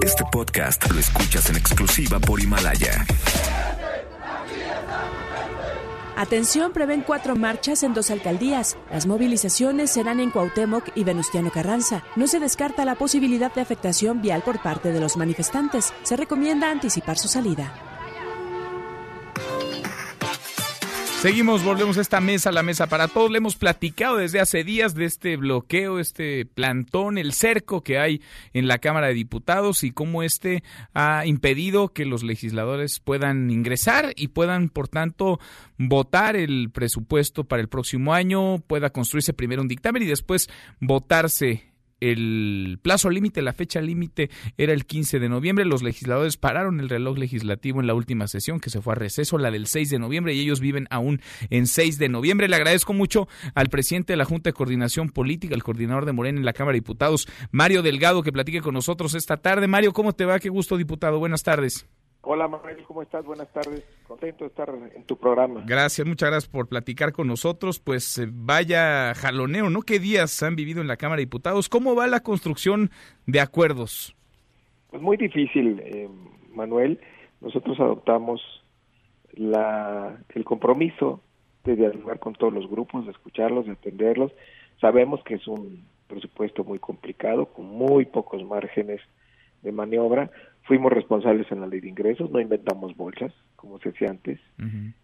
Este 0.00 0.22
podcast 0.30 0.88
lo 0.88 1.00
escuchas 1.00 1.50
en 1.50 1.56
exclusiva 1.56 2.20
por 2.20 2.40
Himalaya. 2.40 3.04
Atención, 6.16 6.72
prevén 6.72 7.02
cuatro 7.02 7.34
marchas 7.34 7.82
en 7.82 7.92
dos 7.92 8.12
alcaldías. 8.12 8.76
Las 8.88 9.06
movilizaciones 9.06 9.90
serán 9.90 10.20
en 10.20 10.30
Cuauhtémoc 10.30 10.90
y 10.94 11.02
Venustiano 11.02 11.50
Carranza. 11.50 12.04
No 12.14 12.28
se 12.28 12.38
descarta 12.38 12.84
la 12.84 12.94
posibilidad 12.94 13.52
de 13.52 13.62
afectación 13.62 14.22
vial 14.22 14.42
por 14.42 14.62
parte 14.62 14.92
de 14.92 15.00
los 15.00 15.16
manifestantes. 15.16 15.92
Se 16.04 16.16
recomienda 16.16 16.70
anticipar 16.70 17.18
su 17.18 17.26
salida. 17.26 17.93
Seguimos, 21.24 21.64
volvemos 21.64 21.96
a 21.96 22.02
esta 22.02 22.20
mesa, 22.20 22.52
la 22.52 22.62
mesa 22.62 22.86
para 22.86 23.08
todos. 23.08 23.30
Le 23.30 23.38
hemos 23.38 23.56
platicado 23.56 24.18
desde 24.18 24.40
hace 24.40 24.62
días 24.62 24.94
de 24.94 25.06
este 25.06 25.38
bloqueo, 25.38 25.98
este 25.98 26.44
plantón, 26.44 27.16
el 27.16 27.32
cerco 27.32 27.82
que 27.82 27.98
hay 27.98 28.20
en 28.52 28.68
la 28.68 28.76
Cámara 28.76 29.06
de 29.06 29.14
Diputados 29.14 29.84
y 29.84 29.90
cómo 29.90 30.22
este 30.22 30.62
ha 30.92 31.24
impedido 31.24 31.88
que 31.94 32.04
los 32.04 32.24
legisladores 32.24 33.00
puedan 33.00 33.50
ingresar 33.50 34.12
y 34.16 34.28
puedan, 34.28 34.68
por 34.68 34.88
tanto, 34.88 35.40
votar 35.78 36.36
el 36.36 36.70
presupuesto 36.70 37.44
para 37.44 37.62
el 37.62 37.70
próximo 37.70 38.12
año, 38.12 38.58
pueda 38.58 38.90
construirse 38.90 39.32
primero 39.32 39.62
un 39.62 39.68
dictamen 39.68 40.02
y 40.02 40.06
después 40.06 40.50
votarse 40.78 41.73
el 42.10 42.78
plazo 42.82 43.10
límite, 43.10 43.42
la 43.42 43.52
fecha 43.52 43.80
límite 43.80 44.30
era 44.56 44.72
el 44.72 44.86
15 44.86 45.18
de 45.18 45.28
noviembre. 45.28 45.64
Los 45.64 45.82
legisladores 45.82 46.36
pararon 46.36 46.80
el 46.80 46.88
reloj 46.88 47.18
legislativo 47.18 47.80
en 47.80 47.86
la 47.86 47.94
última 47.94 48.28
sesión 48.28 48.60
que 48.60 48.70
se 48.70 48.80
fue 48.80 48.92
a 48.92 48.96
receso, 48.96 49.38
la 49.38 49.50
del 49.50 49.66
6 49.66 49.90
de 49.90 49.98
noviembre, 49.98 50.34
y 50.34 50.40
ellos 50.40 50.60
viven 50.60 50.86
aún 50.90 51.20
en 51.50 51.66
6 51.66 51.98
de 51.98 52.08
noviembre. 52.08 52.48
Le 52.48 52.56
agradezco 52.56 52.92
mucho 52.92 53.28
al 53.54 53.68
presidente 53.68 54.12
de 54.12 54.16
la 54.16 54.24
Junta 54.24 54.50
de 54.50 54.54
Coordinación 54.54 55.10
Política, 55.10 55.54
el 55.54 55.62
coordinador 55.62 56.04
de 56.04 56.12
Morena 56.12 56.38
en 56.38 56.44
la 56.44 56.52
Cámara 56.52 56.74
de 56.74 56.80
Diputados, 56.80 57.28
Mario 57.50 57.82
Delgado, 57.82 58.22
que 58.22 58.32
platique 58.32 58.60
con 58.60 58.74
nosotros 58.74 59.14
esta 59.14 59.36
tarde. 59.36 59.66
Mario, 59.66 59.92
¿cómo 59.92 60.12
te 60.12 60.24
va? 60.24 60.38
Qué 60.38 60.48
gusto, 60.48 60.76
diputado. 60.76 61.18
Buenas 61.18 61.42
tardes. 61.42 61.86
Hola 62.26 62.48
Manuel, 62.48 62.82
¿cómo 62.84 63.02
estás? 63.02 63.22
Buenas 63.24 63.52
tardes. 63.52 63.84
Contento 64.08 64.44
de 64.44 64.48
estar 64.48 64.70
en 64.94 65.04
tu 65.04 65.16
programa. 65.16 65.62
Gracias, 65.66 66.06
muchas 66.06 66.30
gracias 66.30 66.50
por 66.50 66.68
platicar 66.68 67.12
con 67.12 67.26
nosotros. 67.26 67.80
Pues 67.80 68.18
eh, 68.18 68.26
vaya 68.32 69.14
jaloneo, 69.14 69.68
¿no? 69.68 69.82
¿Qué 69.82 69.98
días 69.98 70.42
han 70.42 70.56
vivido 70.56 70.80
en 70.80 70.88
la 70.88 70.96
Cámara 70.96 71.18
de 71.18 71.26
Diputados? 71.26 71.68
¿Cómo 71.68 71.94
va 71.94 72.06
la 72.06 72.20
construcción 72.20 72.90
de 73.26 73.40
acuerdos? 73.40 74.16
Pues 74.90 75.02
muy 75.02 75.18
difícil, 75.18 75.80
eh, 75.84 76.08
Manuel. 76.54 76.98
Nosotros 77.42 77.78
adoptamos 77.78 78.40
la, 79.34 80.16
el 80.34 80.44
compromiso 80.44 81.20
de 81.64 81.76
dialogar 81.76 82.20
con 82.20 82.34
todos 82.34 82.54
los 82.54 82.70
grupos, 82.70 83.04
de 83.04 83.12
escucharlos, 83.12 83.66
de 83.66 83.72
atenderlos. 83.72 84.32
Sabemos 84.80 85.22
que 85.24 85.34
es 85.34 85.46
un 85.46 85.84
presupuesto 86.06 86.64
muy 86.64 86.78
complicado, 86.78 87.46
con 87.46 87.66
muy 87.66 88.06
pocos 88.06 88.42
márgenes 88.44 89.02
de 89.62 89.72
maniobra, 89.72 90.30
fuimos 90.64 90.92
responsables 90.92 91.50
en 91.52 91.60
la 91.60 91.66
ley 91.66 91.80
de 91.80 91.88
ingresos, 91.88 92.30
no 92.30 92.40
inventamos 92.40 92.96
bolsas, 92.96 93.32
como 93.56 93.78
se 93.78 93.90
decía 93.90 94.10
antes, 94.10 94.40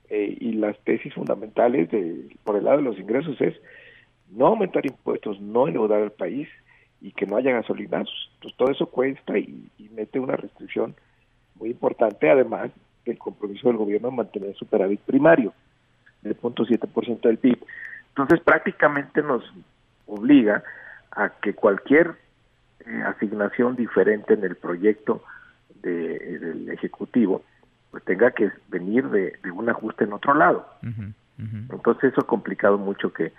eh, 0.08 0.36
y 0.40 0.52
las 0.52 0.78
tesis 0.80 1.14
fundamentales 1.14 1.90
de, 1.90 2.28
por 2.44 2.56
el 2.56 2.64
lado 2.64 2.78
de 2.78 2.84
los 2.84 2.98
ingresos 2.98 3.40
es 3.40 3.54
no 4.30 4.46
aumentar 4.46 4.86
impuestos, 4.86 5.40
no 5.40 5.68
endeudar 5.68 6.02
al 6.02 6.12
país 6.12 6.48
y 7.00 7.12
que 7.12 7.26
no 7.26 7.36
haya 7.36 7.52
gasolinazos. 7.52 8.30
Entonces 8.34 8.56
todo 8.56 8.70
eso 8.70 8.86
cuesta 8.86 9.38
y, 9.38 9.70
mete 9.92 10.20
una 10.20 10.36
restricción 10.36 10.94
muy 11.56 11.70
importante, 11.70 12.30
además 12.30 12.70
del 13.04 13.18
compromiso 13.18 13.68
del 13.68 13.76
gobierno 13.76 14.08
de 14.08 14.16
mantener 14.16 14.50
el 14.50 14.54
superávit 14.54 15.00
primario 15.00 15.52
del 16.22 16.38
0.7% 16.40 17.20
del 17.20 17.38
PIB. 17.38 17.58
Entonces 18.10 18.40
prácticamente 18.40 19.20
nos 19.20 19.42
obliga 20.06 20.62
a 21.10 21.28
que 21.28 21.54
cualquier 21.54 22.14
eh, 22.86 23.02
asignación 23.04 23.74
diferente 23.76 24.34
en 24.34 24.44
el 24.44 24.56
proyecto 24.56 25.22
del 25.82 26.68
Ejecutivo, 26.70 27.42
pues 27.90 28.04
tenga 28.04 28.30
que 28.30 28.50
venir 28.68 29.08
de, 29.08 29.38
un 29.52 29.68
ajuste 29.68 30.04
en 30.04 30.12
otro 30.12 30.34
lado. 30.34 30.66
Entonces 31.70 32.12
eso 32.12 32.20
ha 32.20 32.26
complicado 32.26 32.78
mucho 32.78 33.12
que 33.12 33.32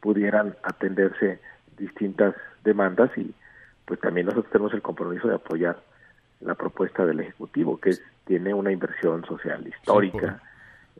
pudieran 0.00 0.54
atenderse 0.62 1.40
distintas 1.76 2.34
demandas 2.62 3.10
y 3.16 3.34
pues 3.84 3.98
también 4.00 4.26
nosotros 4.26 4.52
tenemos 4.52 4.74
el 4.74 4.82
compromiso 4.82 5.28
de 5.28 5.36
apoyar 5.36 5.80
la 6.40 6.54
propuesta 6.54 7.06
del 7.06 7.20
Ejecutivo, 7.20 7.80
que 7.80 7.90
es, 7.90 8.02
tiene 8.26 8.52
una 8.52 8.70
inversión 8.70 9.24
social 9.24 9.66
histórica, 9.66 10.40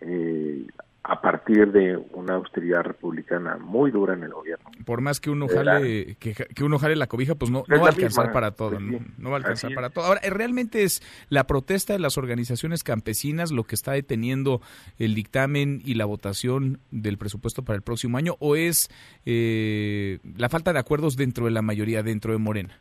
eh, 0.00 0.66
a 1.08 1.22
partir 1.22 1.72
de 1.72 1.96
una 2.12 2.34
austeridad 2.34 2.82
republicana 2.82 3.56
muy 3.56 3.90
dura 3.90 4.12
en 4.12 4.24
el 4.24 4.30
gobierno. 4.30 4.70
Por 4.84 5.00
más 5.00 5.20
que 5.20 5.30
uno 5.30 5.48
jale, 5.48 6.16
que, 6.16 6.62
uno 6.62 6.78
jale 6.78 6.96
la 6.96 7.06
cobija, 7.06 7.34
pues 7.34 7.50
no, 7.50 7.64
no 7.66 7.80
va 7.80 7.86
a 7.86 7.90
alcanzar 7.90 8.30
para 8.30 8.50
todo, 8.50 8.72
pues 8.72 8.82
¿no? 9.16 9.30
va 9.30 9.36
a 9.36 9.38
alcanzar 9.38 9.72
para 9.74 9.88
todo. 9.88 10.04
Ahora, 10.04 10.20
¿realmente 10.28 10.82
es 10.82 11.02
la 11.30 11.44
protesta 11.44 11.94
de 11.94 11.98
las 11.98 12.18
organizaciones 12.18 12.84
campesinas 12.84 13.52
lo 13.52 13.64
que 13.64 13.74
está 13.74 13.92
deteniendo 13.92 14.60
el 14.98 15.14
dictamen 15.14 15.80
y 15.82 15.94
la 15.94 16.04
votación 16.04 16.80
del 16.90 17.16
presupuesto 17.16 17.62
para 17.62 17.76
el 17.76 17.82
próximo 17.82 18.18
año 18.18 18.34
o 18.38 18.54
es 18.54 18.90
eh, 19.24 20.18
la 20.36 20.50
falta 20.50 20.74
de 20.74 20.78
acuerdos 20.78 21.16
dentro 21.16 21.46
de 21.46 21.52
la 21.52 21.62
mayoría, 21.62 22.02
dentro 22.02 22.32
de 22.32 22.38
Morena? 22.38 22.76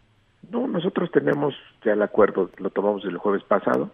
No, 0.52 0.68
nosotros 0.68 1.10
tenemos 1.14 1.56
ya 1.86 1.94
el 1.94 2.02
acuerdo, 2.02 2.52
lo 2.58 2.72
tomamos 2.72 3.06
el 3.06 3.18
jueves 3.18 3.44
pasado, 3.46 3.90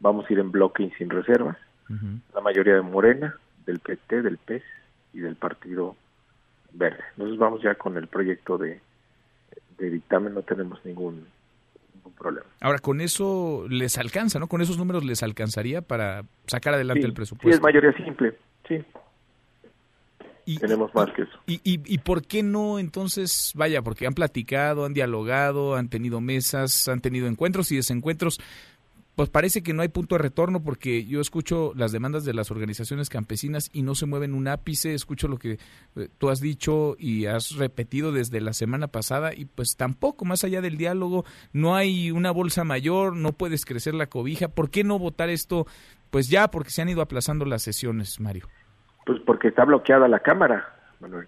vamos 0.00 0.26
a 0.28 0.32
ir 0.34 0.40
en 0.40 0.52
bloque 0.52 0.82
y 0.82 0.90
sin 0.98 1.08
reservas, 1.08 1.56
la 2.34 2.40
mayoría 2.42 2.74
de 2.74 2.82
Morena, 2.82 3.36
del 3.66 3.80
PT, 3.80 4.22
del 4.22 4.38
PES 4.38 4.62
y 5.12 5.20
del 5.20 5.36
Partido 5.36 5.96
Verde. 6.72 7.04
Nosotros 7.16 7.38
vamos 7.38 7.62
ya 7.62 7.74
con 7.74 7.96
el 7.96 8.06
proyecto 8.06 8.58
de, 8.58 8.80
dictamen, 9.78 10.34
no 10.34 10.42
tenemos 10.42 10.84
ningún, 10.84 11.26
problema. 12.16 12.46
Ahora, 12.60 12.78
con 12.78 13.00
eso 13.00 13.66
les 13.68 13.98
alcanza, 13.98 14.38
¿no? 14.38 14.46
Con 14.46 14.62
esos 14.62 14.78
números 14.78 15.04
les 15.04 15.22
alcanzaría 15.22 15.82
para 15.82 16.22
sacar 16.46 16.72
adelante 16.74 17.04
el 17.04 17.12
presupuesto. 17.12 17.48
Sí, 17.48 17.54
es 17.54 17.60
mayoría 17.60 17.92
simple, 17.92 18.34
sí. 18.66 18.82
Y, 20.46 20.58
Tenemos 20.58 20.94
más 20.94 21.10
que 21.10 21.22
eso. 21.22 21.38
Y, 21.46 21.54
y, 21.64 21.80
¿Y 21.84 21.98
por 21.98 22.22
qué 22.22 22.44
no 22.44 22.78
entonces, 22.78 23.52
vaya, 23.56 23.82
porque 23.82 24.06
han 24.06 24.14
platicado, 24.14 24.84
han 24.84 24.94
dialogado, 24.94 25.74
han 25.74 25.88
tenido 25.88 26.20
mesas, 26.20 26.86
han 26.86 27.00
tenido 27.00 27.26
encuentros 27.26 27.72
y 27.72 27.76
desencuentros, 27.76 28.38
pues 29.16 29.30
parece 29.30 29.62
que 29.62 29.72
no 29.72 29.80
hay 29.80 29.88
punto 29.88 30.14
de 30.14 30.22
retorno 30.22 30.62
porque 30.62 31.06
yo 31.06 31.22
escucho 31.22 31.72
las 31.74 31.90
demandas 31.90 32.26
de 32.26 32.34
las 32.34 32.50
organizaciones 32.50 33.08
campesinas 33.08 33.70
y 33.72 33.80
no 33.80 33.94
se 33.94 34.04
mueven 34.04 34.34
un 34.34 34.46
ápice, 34.46 34.92
escucho 34.92 35.26
lo 35.26 35.38
que 35.38 35.52
eh, 35.96 36.08
tú 36.18 36.28
has 36.28 36.42
dicho 36.42 36.96
y 36.98 37.24
has 37.24 37.56
repetido 37.56 38.12
desde 38.12 38.42
la 38.42 38.52
semana 38.52 38.88
pasada 38.88 39.32
y 39.34 39.46
pues 39.46 39.74
tampoco, 39.78 40.26
más 40.26 40.44
allá 40.44 40.60
del 40.60 40.76
diálogo, 40.76 41.24
no 41.54 41.74
hay 41.74 42.10
una 42.10 42.30
bolsa 42.30 42.62
mayor, 42.64 43.16
no 43.16 43.32
puedes 43.32 43.64
crecer 43.64 43.94
la 43.94 44.06
cobija, 44.06 44.48
¿por 44.48 44.68
qué 44.68 44.84
no 44.84 44.98
votar 44.98 45.30
esto? 45.30 45.64
Pues 46.10 46.28
ya, 46.28 46.48
porque 46.48 46.70
se 46.70 46.82
han 46.82 46.90
ido 46.90 47.00
aplazando 47.00 47.46
las 47.46 47.62
sesiones, 47.62 48.20
Mario. 48.20 48.48
Pues 49.06 49.18
porque 49.24 49.48
está 49.48 49.64
bloqueada 49.64 50.08
la 50.08 50.20
Cámara, 50.20 50.74
Manuel. 51.00 51.26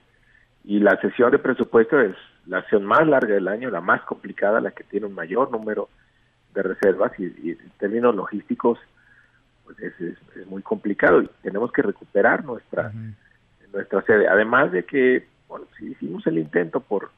Y 0.63 0.81
la 0.81 1.01
sesión 1.01 1.31
de 1.31 1.39
presupuesto 1.39 1.99
es 1.99 2.15
la 2.45 2.61
sesión 2.65 2.85
más 2.85 3.07
larga 3.07 3.35
del 3.35 3.49
año, 3.49 3.71
la 3.71 3.81
más 3.81 4.03
complicada, 4.03 4.61
la 4.61 4.73
que 4.73 4.85
tiene 4.85 5.07
un 5.07 5.15
mayor 5.15 5.51
número 5.51 5.89
de 6.55 6.63
reservas 6.63 7.13
y, 7.19 7.51
en 7.51 7.71
términos 7.79 8.15
logísticos 8.15 8.79
pues 9.65 9.79
es, 9.81 10.01
es, 10.01 10.47
muy 10.47 10.63
complicado 10.63 11.23
y 11.23 11.31
tenemos 11.43 11.71
que 11.73 11.83
recuperar 11.83 12.45
nuestra 12.45 12.93
nuestra 13.73 14.03
sede. 14.03 14.27
Además 14.29 14.73
de 14.73 14.85
que 14.85 15.27
bueno 15.47 15.67
si 15.79 15.93
hicimos 15.93 16.27
el 16.27 16.39
intento 16.39 16.81
por 16.81 17.11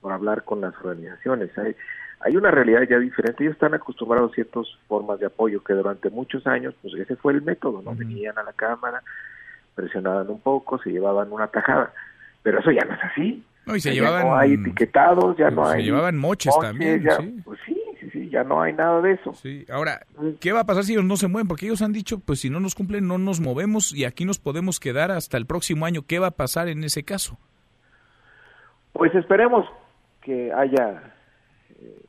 por 0.00 0.12
hablar 0.12 0.44
con 0.44 0.60
las 0.60 0.74
organizaciones. 0.76 1.56
Hay 1.58 1.76
hay 2.20 2.36
una 2.36 2.50
realidad 2.50 2.82
ya 2.88 2.98
diferente. 2.98 3.44
Ellos 3.44 3.54
están 3.54 3.74
acostumbrados 3.74 4.32
a 4.32 4.34
ciertas 4.34 4.66
formas 4.88 5.20
de 5.20 5.26
apoyo 5.26 5.62
que 5.62 5.74
durante 5.74 6.10
muchos 6.10 6.46
años 6.46 6.74
pues 6.82 6.94
ese 6.94 7.16
fue 7.16 7.34
el 7.34 7.42
método 7.42 7.82
no 7.82 7.94
venían 7.94 8.38
a 8.38 8.42
la 8.42 8.52
cámara 8.52 9.02
presionaban 9.76 10.28
un 10.28 10.40
poco 10.40 10.78
se 10.82 10.90
llevaban 10.90 11.30
una 11.30 11.46
tajada. 11.46 11.92
Pero 12.42 12.58
eso 12.58 12.72
ya 12.72 12.84
no 12.84 12.94
es 12.94 13.04
así. 13.04 13.44
No, 13.66 13.76
y 13.76 13.80
se 13.80 13.92
llevaban, 13.92 14.26
no 14.26 14.36
hay 14.36 14.54
etiquetados 14.54 15.36
ya 15.36 15.50
no 15.50 15.66
se 15.66 15.76
hay 15.78 15.84
llevaban 15.84 16.16
moches, 16.16 16.54
también 16.60 17.04
¿sí? 17.18 17.42
pues 17.44 17.58
sí 17.66 17.75
ya 18.30 18.44
no 18.44 18.60
hay 18.62 18.72
nada 18.72 19.00
de 19.00 19.12
eso. 19.12 19.34
Sí, 19.34 19.64
ahora, 19.70 20.00
¿qué 20.40 20.52
va 20.52 20.60
a 20.60 20.66
pasar 20.66 20.84
si 20.84 20.92
ellos 20.92 21.04
no 21.04 21.16
se 21.16 21.28
mueven? 21.28 21.48
Porque 21.48 21.66
ellos 21.66 21.82
han 21.82 21.92
dicho, 21.92 22.18
pues 22.18 22.40
si 22.40 22.50
no 22.50 22.60
nos 22.60 22.74
cumplen, 22.74 23.06
no 23.06 23.18
nos 23.18 23.40
movemos 23.40 23.92
y 23.94 24.04
aquí 24.04 24.24
nos 24.24 24.38
podemos 24.38 24.80
quedar 24.80 25.10
hasta 25.10 25.36
el 25.36 25.46
próximo 25.46 25.86
año. 25.86 26.02
¿Qué 26.06 26.18
va 26.18 26.28
a 26.28 26.32
pasar 26.32 26.68
en 26.68 26.84
ese 26.84 27.02
caso? 27.04 27.38
Pues 28.92 29.14
esperemos 29.14 29.66
que 30.22 30.52
haya, 30.52 31.14
eh, 31.80 32.02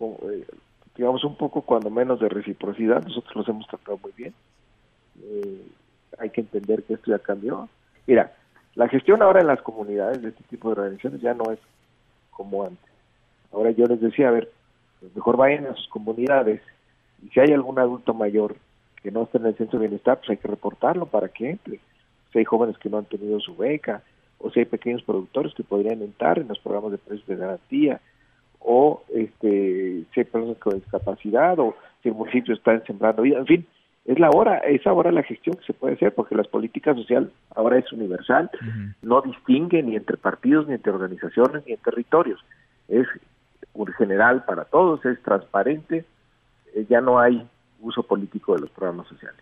eh, 0.00 0.46
digamos, 0.96 1.24
un 1.24 1.36
poco 1.36 1.62
cuando 1.62 1.90
menos 1.90 2.20
de 2.20 2.28
reciprocidad. 2.28 3.02
Nosotros 3.02 3.36
los 3.36 3.48
hemos 3.48 3.66
tratado 3.66 3.98
muy 4.02 4.12
bien. 4.16 4.34
Eh, 5.22 5.66
hay 6.18 6.30
que 6.30 6.40
entender 6.40 6.82
que 6.84 6.94
esto 6.94 7.10
ya 7.10 7.18
cambió. 7.18 7.68
Mira, 8.06 8.32
la 8.74 8.88
gestión 8.88 9.22
ahora 9.22 9.40
en 9.40 9.46
las 9.46 9.62
comunidades 9.62 10.22
de 10.22 10.30
este 10.30 10.44
tipo 10.44 10.68
de 10.68 10.80
organizaciones 10.80 11.20
ya 11.20 11.34
no 11.34 11.50
es 11.52 11.58
como 12.30 12.64
antes. 12.64 12.90
Ahora 13.52 13.70
yo 13.72 13.84
les 13.86 14.00
decía, 14.00 14.28
a 14.28 14.32
ver, 14.32 14.50
pues 15.00 15.14
mejor 15.14 15.36
vayan 15.36 15.66
a 15.66 15.74
sus 15.74 15.88
comunidades 15.88 16.60
y 17.22 17.28
si 17.30 17.40
hay 17.40 17.52
algún 17.52 17.78
adulto 17.78 18.14
mayor 18.14 18.56
que 19.02 19.10
no 19.10 19.22
está 19.22 19.38
en 19.38 19.46
el 19.46 19.56
centro 19.56 19.78
de 19.78 19.86
bienestar, 19.86 20.18
pues 20.18 20.30
hay 20.30 20.36
que 20.36 20.48
reportarlo 20.48 21.06
para 21.06 21.28
que 21.28 21.50
entre. 21.50 21.80
Si 22.32 22.38
hay 22.38 22.44
jóvenes 22.44 22.78
que 22.78 22.90
no 22.90 22.98
han 22.98 23.06
tenido 23.06 23.40
su 23.40 23.56
beca, 23.56 24.02
o 24.38 24.50
si 24.50 24.60
hay 24.60 24.66
pequeños 24.66 25.02
productores 25.02 25.54
que 25.54 25.64
podrían 25.64 26.02
entrar 26.02 26.38
en 26.38 26.48
los 26.48 26.58
programas 26.58 26.92
de 26.92 26.98
precios 26.98 27.26
de 27.26 27.36
garantía, 27.36 28.00
o 28.58 29.02
este, 29.14 30.04
si 30.12 30.20
hay 30.20 30.24
personas 30.24 30.58
con 30.58 30.74
discapacidad, 30.74 31.58
o 31.58 31.74
si 32.02 32.10
el 32.10 32.14
municipio 32.14 32.54
está 32.54 32.78
sembrando 32.80 33.22
vida, 33.22 33.38
en 33.38 33.46
fin, 33.46 33.66
es 34.04 34.18
la 34.18 34.30
hora, 34.30 34.58
es 34.58 34.86
ahora 34.86 35.12
la 35.12 35.22
gestión 35.22 35.56
que 35.56 35.66
se 35.66 35.72
puede 35.72 35.94
hacer, 35.94 36.14
porque 36.14 36.34
las 36.34 36.48
políticas 36.48 36.96
sociales 36.96 37.30
ahora 37.54 37.78
es 37.78 37.92
universal, 37.92 38.50
no 39.02 39.20
distingue 39.22 39.82
ni 39.82 39.96
entre 39.96 40.16
partidos, 40.16 40.66
ni 40.66 40.74
entre 40.74 40.92
organizaciones, 40.92 41.64
ni 41.66 41.72
entre 41.72 41.92
territorios. 41.92 42.40
Es 42.88 43.06
general 43.96 44.44
para 44.44 44.64
todos, 44.64 45.04
es 45.04 45.22
transparente, 45.22 46.04
eh, 46.74 46.86
ya 46.88 47.00
no 47.00 47.18
hay 47.18 47.46
uso 47.80 48.02
político 48.02 48.54
de 48.54 48.62
los 48.62 48.70
programas 48.70 49.08
sociales. 49.08 49.40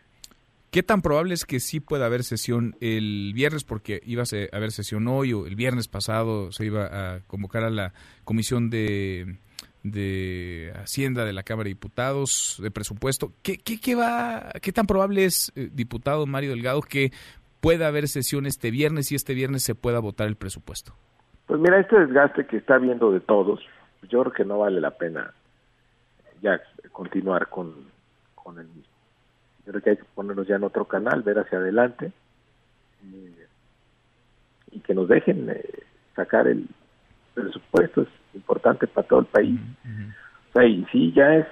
¿Qué 0.71 0.83
tan 0.83 1.01
probable 1.01 1.33
es 1.33 1.47
que 1.47 1.61
sí 1.61 1.81
pueda 1.81 2.07
haber 2.07 2.23
sesión 2.23 2.77
el 2.81 3.33
viernes? 3.35 3.65
Porque 3.65 4.01
iba 4.05 4.23
a 4.23 4.57
haber 4.57 4.71
sesión 4.71 5.09
hoy 5.09 5.33
o 5.33 5.47
el 5.47 5.57
viernes 5.57 5.89
pasado 5.89 6.53
se 6.53 6.67
iba 6.67 6.85
a 6.87 7.21
convocar 7.27 7.65
a 7.65 7.71
la 7.71 7.95
Comisión 8.25 8.69
de, 8.69 9.39
de 9.83 10.73
Hacienda 10.77 11.25
de 11.25 11.33
la 11.33 11.43
Cámara 11.43 11.65
de 11.65 11.71
Diputados, 11.71 12.61
de 12.63 12.71
presupuesto. 12.71 13.33
¿Qué, 13.43 13.57
qué, 13.57 13.81
qué 13.81 13.95
va, 13.95 14.51
qué 14.61 14.73
tan 14.73 14.87
probable 14.87 15.25
es, 15.25 15.53
eh, 15.57 15.71
diputado 15.73 16.27
Mario 16.27 16.51
Delgado, 16.51 16.83
que 16.83 17.13
pueda 17.61 17.89
haber 17.89 18.07
sesión 18.07 18.45
este 18.45 18.71
viernes 18.71 19.11
y 19.11 19.15
este 19.15 19.33
viernes 19.33 19.65
se 19.65 19.75
pueda 19.75 20.01
votar 20.01 20.29
el 20.29 20.37
presupuesto? 20.37 20.93
Pues 21.47 21.61
mira, 21.61 21.81
este 21.81 21.99
desgaste 21.99 22.47
que 22.47 22.59
está 22.59 22.77
viendo 22.77 23.11
de 23.11 23.21
todos, 23.21 23.61
yo 24.03 24.21
creo 24.21 24.33
que 24.33 24.45
no 24.45 24.59
vale 24.59 24.81
la 24.81 24.93
pena 24.93 25.33
ya 26.41 26.61
continuar 26.93 27.49
con, 27.49 27.75
con 28.35 28.59
el 28.59 28.67
mismo. 28.67 28.93
Yo 29.67 29.73
creo 29.73 29.83
que 29.83 29.91
hay 29.91 29.97
que 29.97 30.05
ponernos 30.15 30.47
ya 30.47 30.57
en 30.57 30.65
otro 30.65 30.85
canal, 30.85 31.23
ver 31.23 31.39
hacia 31.39 31.59
adelante 31.59 32.13
eh, 33.05 33.47
y 34.73 34.81
que 34.81 34.95
nos 34.95 35.09
dejen 35.09 35.51
eh, 35.51 35.65
sacar 36.15 36.47
el 36.47 36.67
presupuesto, 37.35 38.03
es 38.03 38.09
importante 38.35 38.87
para 38.87 39.07
todo 39.07 39.21
el 39.21 39.27
país. 39.27 39.61
O 40.51 40.53
sea, 40.53 40.65
y 40.65 40.85
sí, 40.93 41.13
ya 41.13 41.35
es 41.37 41.47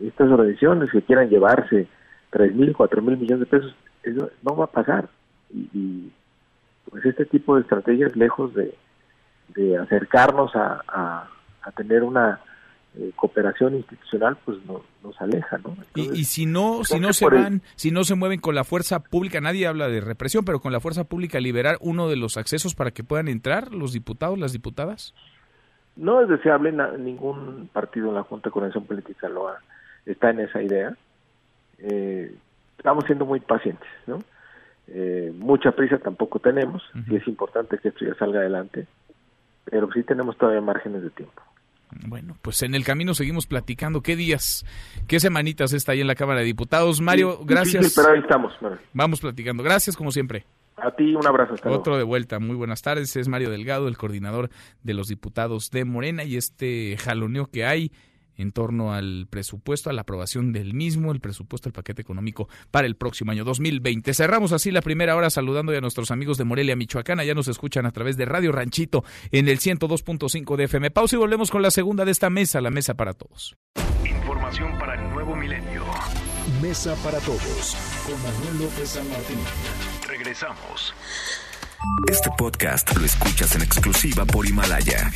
estas 0.00 0.30
organizaciones 0.30 0.90
que 0.90 1.02
quieran 1.02 1.28
llevarse 1.28 1.88
tres 2.30 2.54
mil, 2.54 2.74
cuatro 2.76 3.02
mil 3.02 3.16
millones 3.16 3.40
de 3.48 3.58
pesos, 3.58 3.74
eso 4.02 4.30
no 4.42 4.56
va 4.56 4.64
a 4.64 4.70
pasar. 4.70 5.08
Y, 5.52 6.10
pues 6.90 7.04
este 7.04 7.26
tipo 7.26 7.54
de 7.54 7.62
estrategias, 7.62 8.16
lejos 8.16 8.54
de, 8.54 8.74
de 9.54 9.76
acercarnos 9.76 10.54
a, 10.54 10.82
a, 10.88 11.28
tener 11.76 12.02
una 12.02 12.40
eh, 12.96 13.12
cooperación 13.14 13.74
institucional, 13.74 14.36
pues 14.44 14.58
no, 14.66 14.82
nos 15.02 15.20
aleja, 15.20 15.58
¿no? 15.58 15.76
y, 15.94 16.24
si 16.24 16.46
no, 16.46 16.82
si 16.82 16.98
no 16.98 17.12
se 17.12 17.26
van, 17.26 17.60
si 17.76 17.90
no 17.90 18.04
se 18.04 18.14
mueven 18.14 18.40
con 18.40 18.54
la 18.54 18.64
fuerza 18.64 19.00
pública, 19.00 19.40
nadie 19.40 19.66
habla 19.66 19.88
de 19.88 20.00
represión, 20.00 20.44
pero 20.44 20.60
con 20.60 20.72
la 20.72 20.80
fuerza 20.80 21.04
pública 21.04 21.40
liberar 21.40 21.76
uno 21.80 22.08
de 22.08 22.16
los 22.16 22.38
accesos 22.38 22.74
para 22.74 22.90
que 22.90 23.04
puedan 23.04 23.28
entrar 23.28 23.74
los 23.74 23.92
diputados, 23.92 24.38
las 24.38 24.52
diputadas. 24.52 25.14
No 25.96 26.22
es 26.22 26.28
deseable, 26.28 26.72
ningún 26.98 27.68
partido 27.72 28.08
en 28.08 28.14
la 28.14 28.22
Junta 28.22 28.48
de 28.48 28.52
Coordinación 28.52 28.86
Política 28.86 29.28
lo 29.28 29.48
ha, 29.48 29.58
está 30.06 30.30
en 30.30 30.40
esa 30.40 30.62
idea. 30.62 30.96
Eh, 31.78 32.34
estamos 32.78 33.04
siendo 33.04 33.26
muy 33.26 33.40
pacientes, 33.40 33.88
¿no? 34.06 34.20
Eh, 34.88 35.32
mucha 35.36 35.72
prisa 35.72 35.98
tampoco 35.98 36.38
tenemos, 36.38 36.82
y 37.08 37.16
es 37.16 37.28
importante 37.28 37.78
que 37.78 37.88
esto 37.88 38.06
ya 38.06 38.14
salga 38.14 38.40
adelante, 38.40 38.86
pero 39.70 39.88
sí 39.92 40.02
tenemos 40.02 40.36
todavía 40.36 40.60
márgenes 40.60 41.02
de 41.02 41.10
tiempo. 41.10 41.42
Bueno, 42.06 42.36
pues 42.42 42.62
en 42.62 42.74
el 42.74 42.84
camino 42.84 43.14
seguimos 43.14 43.46
platicando. 43.46 44.02
¿Qué 44.02 44.14
días, 44.14 44.66
qué 45.06 45.20
semanitas 45.20 45.72
está 45.72 45.92
ahí 45.92 46.00
en 46.00 46.06
la 46.06 46.14
Cámara 46.14 46.40
de 46.40 46.46
Diputados? 46.46 47.00
Mario, 47.00 47.40
gracias. 47.44 47.94
pero 47.96 48.12
ahí 48.12 48.20
estamos. 48.20 48.52
Vamos 48.92 49.20
platicando. 49.20 49.62
Gracias, 49.62 49.96
como 49.96 50.12
siempre. 50.12 50.44
A 50.76 50.90
ti 50.92 51.14
un 51.14 51.26
abrazo. 51.26 51.54
Otro 51.64 51.96
de 51.96 52.04
vuelta. 52.04 52.38
Muy 52.38 52.56
buenas 52.56 52.82
tardes. 52.82 53.16
Es 53.16 53.28
Mario 53.28 53.50
Delgado, 53.50 53.88
el 53.88 53.96
coordinador 53.96 54.50
de 54.82 54.94
los 54.94 55.08
diputados 55.08 55.70
de 55.70 55.84
Morena 55.84 56.24
y 56.24 56.36
este 56.36 56.96
jaloneo 56.98 57.46
que 57.46 57.64
hay 57.64 57.90
en 58.38 58.52
torno 58.52 58.94
al 58.94 59.26
presupuesto, 59.28 59.90
a 59.90 59.92
la 59.92 60.02
aprobación 60.02 60.52
del 60.52 60.72
mismo, 60.72 61.12
el 61.12 61.20
presupuesto, 61.20 61.68
el 61.68 61.74
paquete 61.74 62.00
económico 62.00 62.48
para 62.70 62.86
el 62.86 62.96
próximo 62.96 63.32
año 63.32 63.44
2020. 63.44 64.14
Cerramos 64.14 64.52
así 64.52 64.70
la 64.70 64.80
primera 64.80 65.14
hora 65.14 65.28
saludando 65.28 65.76
a 65.76 65.80
nuestros 65.80 66.10
amigos 66.10 66.38
de 66.38 66.44
Morelia, 66.44 66.76
Michoacán. 66.76 67.18
Ya 67.18 67.34
nos 67.34 67.48
escuchan 67.48 67.84
a 67.84 67.90
través 67.90 68.16
de 68.16 68.24
Radio 68.24 68.52
Ranchito 68.52 69.04
en 69.32 69.48
el 69.48 69.58
102.5 69.58 70.56
de 70.56 70.64
FM. 70.64 70.90
Pausa 70.90 71.16
y 71.16 71.18
volvemos 71.18 71.50
con 71.50 71.62
la 71.62 71.70
segunda 71.70 72.04
de 72.04 72.12
esta 72.12 72.30
mesa, 72.30 72.60
la 72.60 72.70
mesa 72.70 72.94
para 72.94 73.12
todos. 73.12 73.56
Información 74.04 74.78
para 74.78 74.94
el 74.94 75.10
nuevo 75.10 75.34
milenio. 75.34 75.84
Mesa 76.62 76.94
para 77.02 77.18
todos 77.20 77.76
con 78.06 78.22
Manuel 78.22 78.64
López 78.64 78.88
San 78.88 79.08
Martín. 79.10 79.38
Regresamos. 80.06 80.94
Este 82.08 82.30
podcast 82.36 82.96
lo 82.96 83.04
escuchas 83.04 83.54
en 83.54 83.62
exclusiva 83.62 84.24
por 84.24 84.46
Himalaya. 84.46 85.10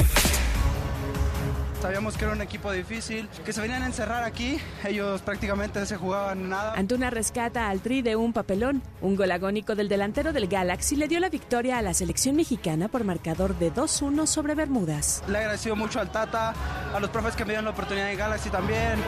Sabíamos 1.82 2.16
que 2.16 2.24
era 2.24 2.32
un 2.32 2.40
equipo 2.40 2.70
difícil, 2.70 3.28
que 3.44 3.52
se 3.52 3.60
venían 3.60 3.82
a 3.82 3.86
encerrar 3.86 4.22
aquí, 4.22 4.56
ellos 4.84 5.20
prácticamente 5.20 5.84
se 5.84 5.96
jugaban 5.96 6.48
nada. 6.48 6.74
Antuna 6.74 7.10
rescata 7.10 7.68
al 7.68 7.80
Tri 7.80 8.02
de 8.02 8.14
un 8.14 8.32
papelón. 8.32 8.84
Un 9.00 9.16
gol 9.16 9.32
agónico 9.32 9.74
del 9.74 9.88
delantero 9.88 10.32
del 10.32 10.46
Galaxy 10.46 10.94
le 10.94 11.08
dio 11.08 11.18
la 11.18 11.28
victoria 11.28 11.78
a 11.78 11.82
la 11.82 11.92
selección 11.92 12.36
mexicana 12.36 12.86
por 12.86 13.02
marcador 13.02 13.58
de 13.58 13.74
2-1 13.74 14.26
sobre 14.26 14.54
Bermudas. 14.54 15.24
Le 15.26 15.38
agradecido 15.38 15.74
mucho 15.74 15.98
al 15.98 16.12
Tata, 16.12 16.54
a 16.94 17.00
los 17.00 17.10
profes 17.10 17.34
que 17.34 17.44
me 17.44 17.48
dieron 17.48 17.64
la 17.64 17.72
oportunidad 17.72 18.12
en 18.12 18.16
Galaxy 18.16 18.48
también. 18.48 19.00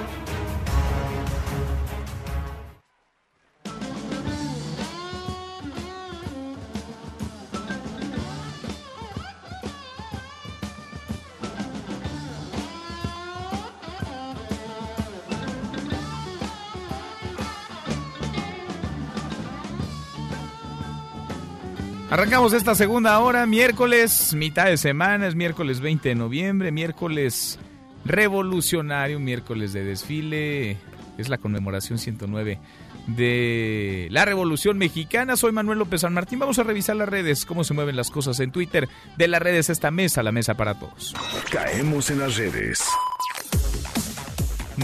Arrancamos 22.15 22.53
esta 22.53 22.77
segunda 22.77 23.19
hora, 23.19 23.45
miércoles, 23.45 24.35
mitad 24.35 24.67
de 24.67 24.77
semana, 24.77 25.27
es 25.27 25.35
miércoles 25.35 25.81
20 25.81 26.11
de 26.11 26.15
noviembre, 26.15 26.71
miércoles 26.71 27.59
revolucionario, 28.05 29.19
miércoles 29.19 29.73
de 29.73 29.83
desfile, 29.83 30.77
es 31.19 31.29
la 31.29 31.39
conmemoración 31.39 31.99
109 31.99 32.61
de 33.09 34.07
la 34.13 34.25
Revolución 34.25 34.79
Mexicana. 34.79 35.37
Soy 35.37 35.51
Manuel 35.51 35.81
López 35.81 36.03
San 36.03 36.15
Martín. 36.15 36.39
Vamos 36.39 36.61
a 36.61 36.63
revisar 36.63 36.95
las 36.95 37.09
redes, 37.09 37.45
cómo 37.45 37.65
se 37.65 37.75
mueven 37.75 37.97
las 37.97 38.13
cosas 38.13 38.39
en 38.39 38.53
Twitter. 38.53 38.89
De 39.17 39.27
las 39.27 39.43
redes 39.43 39.69
esta 39.69 39.91
mesa, 39.91 40.23
la 40.23 40.31
mesa 40.31 40.55
para 40.55 40.79
todos. 40.79 41.17
Caemos 41.51 42.11
en 42.11 42.21
las 42.21 42.37
redes. 42.37 42.81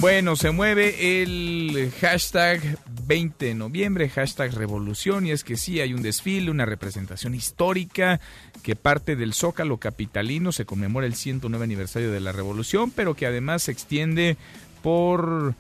Bueno, 0.01 0.35
se 0.35 0.51
mueve 0.51 1.23
el 1.23 1.93
hashtag 2.01 2.61
20 3.11 3.45
de 3.45 3.55
noviembre, 3.57 4.09
hashtag 4.09 4.55
revolución, 4.55 5.27
y 5.27 5.33
es 5.33 5.43
que 5.43 5.57
sí, 5.57 5.81
hay 5.81 5.95
un 5.95 6.01
desfile, 6.01 6.49
una 6.49 6.65
representación 6.65 7.35
histórica 7.35 8.21
que 8.63 8.77
parte 8.77 9.17
del 9.17 9.35
Zócalo 9.35 9.79
Capitalino, 9.79 10.53
se 10.53 10.65
conmemora 10.65 11.09
el 11.09 11.17
109 11.17 11.65
aniversario 11.65 12.13
de 12.13 12.21
la 12.21 12.31
revolución, 12.31 12.93
pero 12.93 13.15
que 13.15 13.27
además 13.27 13.65
se 13.65 13.73
extiende 13.73 14.37
por 14.81 15.57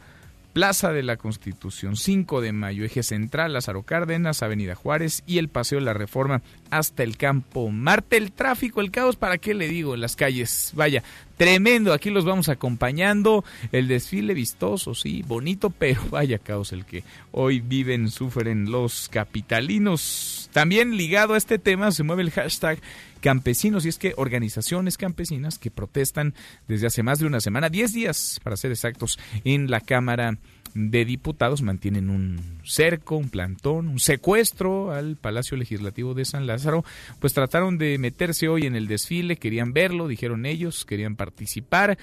Plaza 0.52 0.92
de 0.92 1.04
la 1.04 1.16
Constitución, 1.16 1.94
5 1.94 2.40
de 2.40 2.52
mayo, 2.52 2.84
eje 2.84 3.04
central, 3.04 3.52
Lázaro 3.52 3.84
Cárdenas, 3.84 4.42
Avenida 4.42 4.74
Juárez 4.74 5.22
y 5.24 5.38
el 5.38 5.48
Paseo 5.48 5.78
de 5.78 5.84
la 5.84 5.94
Reforma 5.94 6.42
hasta 6.70 7.04
el 7.04 7.16
Campo 7.16 7.70
Marte. 7.70 8.16
El 8.16 8.32
tráfico, 8.32 8.80
el 8.80 8.90
caos, 8.90 9.14
¿para 9.14 9.38
qué 9.38 9.54
le 9.54 9.68
digo? 9.68 9.96
Las 9.96 10.16
calles, 10.16 10.72
vaya, 10.74 11.04
tremendo, 11.36 11.92
aquí 11.92 12.10
los 12.10 12.24
vamos 12.24 12.48
acompañando. 12.48 13.44
El 13.70 13.86
desfile 13.86 14.34
vistoso, 14.34 14.94
sí, 14.94 15.22
bonito, 15.26 15.70
pero 15.70 16.02
vaya 16.10 16.38
caos 16.38 16.72
el 16.72 16.84
que 16.84 17.04
hoy 17.30 17.60
viven, 17.60 18.10
sufren 18.10 18.72
los 18.72 19.08
capitalinos. 19.08 20.50
También 20.52 20.96
ligado 20.96 21.34
a 21.34 21.38
este 21.38 21.60
tema 21.60 21.92
se 21.92 22.02
mueve 22.02 22.22
el 22.22 22.30
hashtag 22.32 22.80
campesinos, 23.20 23.86
y 23.86 23.88
es 23.88 23.98
que 23.98 24.14
organizaciones 24.16 24.96
campesinas 24.96 25.58
que 25.58 25.70
protestan 25.70 26.34
desde 26.68 26.86
hace 26.86 27.02
más 27.02 27.18
de 27.18 27.26
una 27.26 27.40
semana, 27.40 27.68
10 27.68 27.92
días 27.92 28.40
para 28.42 28.56
ser 28.56 28.70
exactos, 28.70 29.18
en 29.44 29.70
la 29.70 29.80
Cámara 29.80 30.38
de 30.74 31.04
Diputados 31.04 31.62
mantienen 31.62 32.10
un 32.10 32.60
cerco, 32.64 33.16
un 33.16 33.28
plantón, 33.28 33.88
un 33.88 33.98
secuestro 33.98 34.92
al 34.92 35.16
Palacio 35.16 35.56
Legislativo 35.56 36.14
de 36.14 36.24
San 36.24 36.46
Lázaro, 36.46 36.84
pues 37.18 37.32
trataron 37.32 37.78
de 37.78 37.98
meterse 37.98 38.48
hoy 38.48 38.66
en 38.66 38.76
el 38.76 38.86
desfile, 38.86 39.36
querían 39.36 39.72
verlo, 39.72 40.08
dijeron 40.08 40.46
ellos, 40.46 40.84
querían 40.84 41.16
participar, 41.16 41.98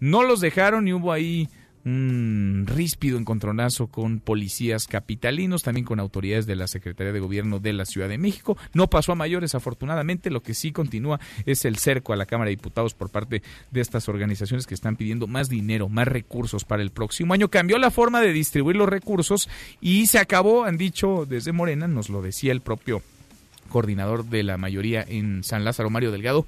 no 0.00 0.22
los 0.22 0.40
dejaron 0.40 0.88
y 0.88 0.92
hubo 0.92 1.12
ahí 1.12 1.48
un 1.84 2.66
ríspido 2.66 3.18
encontronazo 3.18 3.86
con 3.86 4.20
policías 4.20 4.86
capitalinos, 4.86 5.62
también 5.62 5.86
con 5.86 6.00
autoridades 6.00 6.46
de 6.46 6.56
la 6.56 6.66
Secretaría 6.66 7.12
de 7.12 7.20
Gobierno 7.20 7.58
de 7.58 7.72
la 7.72 7.84
Ciudad 7.84 8.08
de 8.08 8.18
México. 8.18 8.56
No 8.74 8.88
pasó 8.88 9.12
a 9.12 9.14
mayores, 9.16 9.54
afortunadamente. 9.54 10.30
Lo 10.30 10.42
que 10.42 10.54
sí 10.54 10.72
continúa 10.72 11.20
es 11.46 11.64
el 11.64 11.76
cerco 11.76 12.12
a 12.12 12.16
la 12.16 12.26
Cámara 12.26 12.48
de 12.48 12.56
Diputados 12.56 12.94
por 12.94 13.10
parte 13.10 13.42
de 13.70 13.80
estas 13.80 14.08
organizaciones 14.08 14.66
que 14.66 14.74
están 14.74 14.96
pidiendo 14.96 15.26
más 15.26 15.48
dinero, 15.48 15.88
más 15.88 16.08
recursos 16.08 16.64
para 16.64 16.82
el 16.82 16.90
próximo 16.90 17.34
año. 17.34 17.48
Cambió 17.48 17.78
la 17.78 17.90
forma 17.90 18.20
de 18.20 18.32
distribuir 18.32 18.76
los 18.76 18.88
recursos 18.88 19.48
y 19.80 20.06
se 20.06 20.18
acabó, 20.18 20.64
han 20.64 20.76
dicho 20.76 21.26
desde 21.26 21.52
Morena, 21.52 21.88
nos 21.88 22.10
lo 22.10 22.22
decía 22.22 22.52
el 22.52 22.60
propio 22.60 23.02
coordinador 23.68 24.24
de 24.26 24.42
la 24.42 24.58
mayoría 24.58 25.04
en 25.06 25.44
San 25.44 25.64
Lázaro, 25.64 25.90
Mario 25.90 26.10
Delgado, 26.10 26.46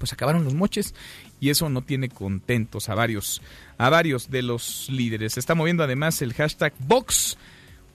pues 0.00 0.12
acabaron 0.12 0.42
los 0.42 0.54
moches 0.54 0.94
y 1.38 1.50
eso 1.50 1.68
no 1.68 1.82
tiene 1.82 2.08
contentos 2.08 2.88
a 2.88 2.96
varios, 2.96 3.40
a 3.78 3.88
varios 3.88 4.30
de 4.30 4.42
los 4.42 4.88
líderes. 4.90 5.34
Se 5.34 5.40
está 5.40 5.54
moviendo 5.54 5.84
además 5.84 6.20
el 6.22 6.34
hashtag 6.34 6.72
Vox. 6.80 7.38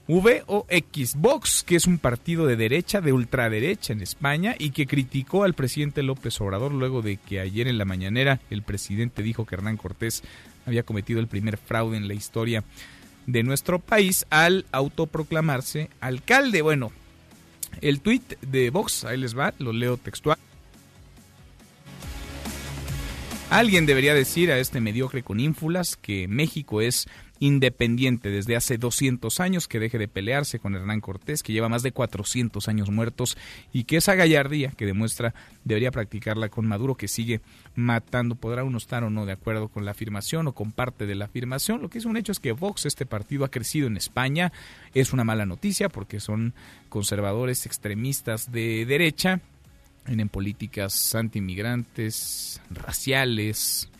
V 0.08 0.44
o 0.46 0.66
X 0.68 1.16
Vox, 1.16 1.64
que 1.64 1.74
es 1.74 1.88
un 1.88 1.98
partido 1.98 2.46
de 2.46 2.54
derecha, 2.54 3.00
de 3.00 3.12
ultraderecha 3.12 3.92
en 3.92 4.02
España 4.02 4.54
y 4.56 4.70
que 4.70 4.86
criticó 4.86 5.42
al 5.42 5.54
presidente 5.54 6.04
López 6.04 6.40
Obrador 6.40 6.70
luego 6.70 7.02
de 7.02 7.16
que 7.16 7.40
ayer 7.40 7.66
en 7.66 7.76
la 7.76 7.84
mañanera 7.84 8.40
el 8.48 8.62
presidente 8.62 9.24
dijo 9.24 9.46
que 9.46 9.56
Hernán 9.56 9.76
Cortés 9.76 10.22
había 10.64 10.84
cometido 10.84 11.18
el 11.18 11.26
primer 11.26 11.56
fraude 11.56 11.96
en 11.96 12.06
la 12.06 12.14
historia 12.14 12.62
de 13.26 13.42
nuestro 13.42 13.80
país 13.80 14.26
al 14.30 14.64
autoproclamarse 14.70 15.90
alcalde. 16.00 16.62
Bueno, 16.62 16.92
el 17.80 18.00
tuit 18.00 18.38
de 18.40 18.70
Vox, 18.70 19.04
ahí 19.04 19.18
les 19.18 19.36
va, 19.36 19.54
lo 19.58 19.72
leo 19.72 19.96
textual. 19.96 20.38
Alguien 23.50 23.86
debería 23.86 24.12
decir 24.12 24.50
a 24.50 24.58
este 24.58 24.80
mediocre 24.80 25.22
con 25.22 25.38
ínfulas 25.38 25.96
que 25.96 26.26
México 26.26 26.80
es 26.80 27.06
independiente 27.38 28.28
desde 28.28 28.56
hace 28.56 28.76
200 28.76 29.38
años, 29.38 29.68
que 29.68 29.78
deje 29.78 29.98
de 29.98 30.08
pelearse 30.08 30.58
con 30.58 30.74
Hernán 30.74 31.00
Cortés, 31.00 31.44
que 31.44 31.52
lleva 31.52 31.68
más 31.68 31.84
de 31.84 31.92
400 31.92 32.66
años 32.66 32.90
muertos 32.90 33.38
y 33.72 33.84
que 33.84 33.98
esa 33.98 34.16
gallardía 34.16 34.70
que 34.70 34.84
demuestra 34.84 35.32
debería 35.64 35.92
practicarla 35.92 36.48
con 36.48 36.66
Maduro, 36.66 36.96
que 36.96 37.06
sigue 37.06 37.40
matando. 37.76 38.34
Podrá 38.34 38.64
uno 38.64 38.78
estar 38.78 39.04
o 39.04 39.10
no 39.10 39.26
de 39.26 39.32
acuerdo 39.32 39.68
con 39.68 39.84
la 39.84 39.92
afirmación 39.92 40.48
o 40.48 40.52
con 40.52 40.72
parte 40.72 41.06
de 41.06 41.14
la 41.14 41.26
afirmación. 41.26 41.82
Lo 41.82 41.88
que 41.88 41.98
es 41.98 42.04
un 42.04 42.16
hecho 42.16 42.32
es 42.32 42.40
que 42.40 42.50
Vox, 42.50 42.84
este 42.84 43.06
partido, 43.06 43.44
ha 43.44 43.50
crecido 43.50 43.86
en 43.86 43.96
España. 43.96 44.52
Es 44.92 45.12
una 45.12 45.22
mala 45.22 45.46
noticia 45.46 45.88
porque 45.88 46.18
son 46.18 46.52
conservadores 46.88 47.64
extremistas 47.64 48.50
de 48.50 48.86
derecha. 48.86 49.40
En 50.06 50.28
políticas 50.28 51.14
antimigrantes, 51.14 52.60
raciales, 52.70 53.90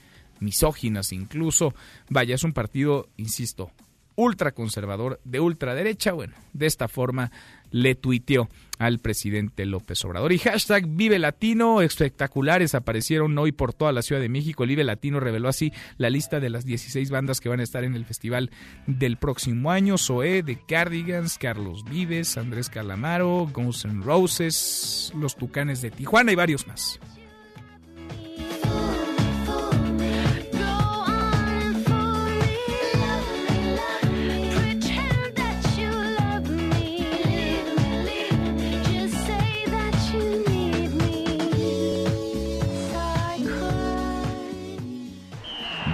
misóginas 0.41 1.13
incluso. 1.13 1.75
Vaya, 2.09 2.35
es 2.35 2.45
un 2.45 2.53
partido, 2.53 3.09
insisto, 3.17 3.71
ultraconservador 4.17 5.21
de 5.25 5.41
ultraderecha. 5.41 6.13
Bueno, 6.13 6.35
de 6.53 6.67
esta 6.67 6.89
forma 6.89 7.31
le 7.71 7.95
tuiteó 7.95 8.49
al 8.79 8.99
presidente 8.99 9.65
López 9.67 10.05
Obrador. 10.05 10.33
Y 10.33 10.39
hashtag 10.39 10.87
Vive 10.87 11.19
Latino, 11.19 11.81
espectaculares 11.81 12.75
aparecieron 12.75 13.37
hoy 13.39 13.53
por 13.53 13.73
toda 13.73 13.93
la 13.93 14.03
Ciudad 14.03 14.21
de 14.21 14.29
México. 14.29 14.65
El 14.65 14.71
Vive 14.71 14.85
Latino 14.85 15.21
reveló 15.21 15.49
así 15.49 15.73
la 15.97 16.11
lista 16.11 16.41
de 16.41 16.51
las 16.51 16.65
16 16.65 17.11
bandas 17.11 17.41
que 17.41 17.49
van 17.49 17.61
a 17.61 17.63
estar 17.63 17.85
en 17.85 17.95
el 17.95 18.05
festival 18.05 18.51
del 18.87 19.17
próximo 19.17 19.71
año. 19.71 19.99
Zoé, 19.99 20.43
The 20.43 20.59
Cardigans, 20.67 21.39
Carlos 21.39 21.85
Vives, 21.85 22.37
Andrés 22.37 22.69
Calamaro, 22.69 23.49
Guns 23.53 23.85
N' 23.85 24.03
Roses, 24.03 25.13
Los 25.19 25.37
Tucanes 25.37 25.81
de 25.83 25.91
Tijuana 25.91 26.33
y 26.33 26.35
varios 26.35 26.67
más. 26.67 27.01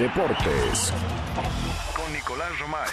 Deportes. 0.02 0.92
Con 1.94 2.12
Nicolás 2.12 2.58
Romay. 2.58 2.88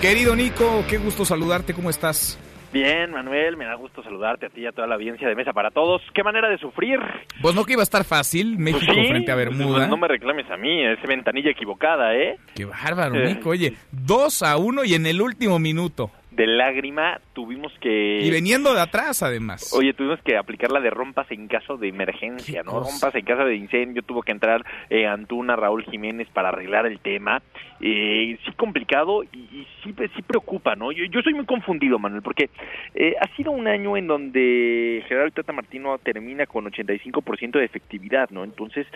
Querido 0.00 0.34
Nico, 0.34 0.82
qué 0.88 0.96
gusto 0.96 1.26
saludarte, 1.26 1.74
¿cómo 1.74 1.90
estás? 1.90 2.38
Bien, 2.72 3.10
Manuel, 3.10 3.58
me 3.58 3.66
da 3.66 3.74
gusto 3.74 4.02
saludarte 4.02 4.46
a 4.46 4.48
ti 4.48 4.62
y 4.62 4.66
a 4.66 4.72
toda 4.72 4.86
la 4.88 4.94
audiencia 4.94 5.28
de 5.28 5.34
Mesa 5.34 5.52
para 5.52 5.70
Todos. 5.70 6.00
¿Qué 6.14 6.22
manera 6.22 6.48
de 6.48 6.56
sufrir? 6.56 6.98
Pues 7.42 7.54
no 7.54 7.66
que 7.66 7.74
iba 7.74 7.82
a 7.82 7.84
estar 7.84 8.02
fácil, 8.02 8.58
México 8.58 8.80
Pues 8.86 8.98
sí, 8.98 9.08
frente 9.10 9.30
a 9.30 9.34
pues, 9.34 9.46
Bermuda. 9.50 9.86
no 9.86 9.98
me 9.98 10.08
reclames 10.08 10.50
a 10.50 10.56
mí, 10.56 10.82
es 10.86 10.98
ventanilla 11.06 11.50
equivocada, 11.50 12.16
¿eh? 12.16 12.38
Qué 12.54 12.64
bárbaro. 12.64 13.16
Nico. 13.16 13.50
Oye, 13.50 13.74
2 13.92 14.42
a 14.42 14.56
1 14.56 14.84
y 14.84 14.94
en 14.94 15.04
el 15.04 15.20
último 15.20 15.58
minuto. 15.58 16.10
De 16.34 16.46
lágrima 16.46 17.20
tuvimos 17.32 17.72
que... 17.80 18.20
Y 18.20 18.30
veniendo 18.30 18.74
de 18.74 18.80
atrás, 18.80 19.22
además. 19.22 19.72
Oye, 19.72 19.92
tuvimos 19.92 20.20
que 20.22 20.36
aplicar 20.36 20.72
la 20.72 20.80
de 20.80 20.90
rompas 20.90 21.30
en 21.30 21.46
caso 21.46 21.76
de 21.76 21.88
emergencia, 21.88 22.62
¿no? 22.62 22.72
cosa? 22.72 22.90
Rompas 22.90 23.14
en 23.14 23.24
caso 23.24 23.44
de 23.44 23.56
incendio, 23.56 24.02
tuvo 24.02 24.22
que 24.22 24.32
entrar 24.32 24.64
eh, 24.90 25.06
Antuna, 25.06 25.56
Raúl 25.56 25.84
Jiménez 25.84 26.28
para 26.32 26.48
arreglar 26.48 26.86
el 26.86 26.98
tema. 27.00 27.42
Eh, 27.80 28.38
sí 28.44 28.52
complicado 28.56 29.22
y, 29.24 29.38
y 29.38 29.66
sí, 29.82 29.94
sí 30.14 30.22
preocupa, 30.22 30.74
¿no? 30.74 30.90
Yo, 30.90 31.04
yo 31.04 31.18
estoy 31.20 31.34
muy 31.34 31.44
confundido, 31.44 31.98
Manuel, 31.98 32.22
porque 32.22 32.50
eh, 32.94 33.14
ha 33.20 33.28
sido 33.36 33.52
un 33.52 33.66
año 33.68 33.96
en 33.96 34.06
donde 34.06 35.04
Gerardo 35.06 35.30
Tata 35.30 35.52
Martino 35.52 35.98
termina 35.98 36.46
con 36.46 36.64
85% 36.64 37.58
de 37.58 37.64
efectividad, 37.64 38.30
¿no? 38.30 38.44
Entonces, 38.44 38.86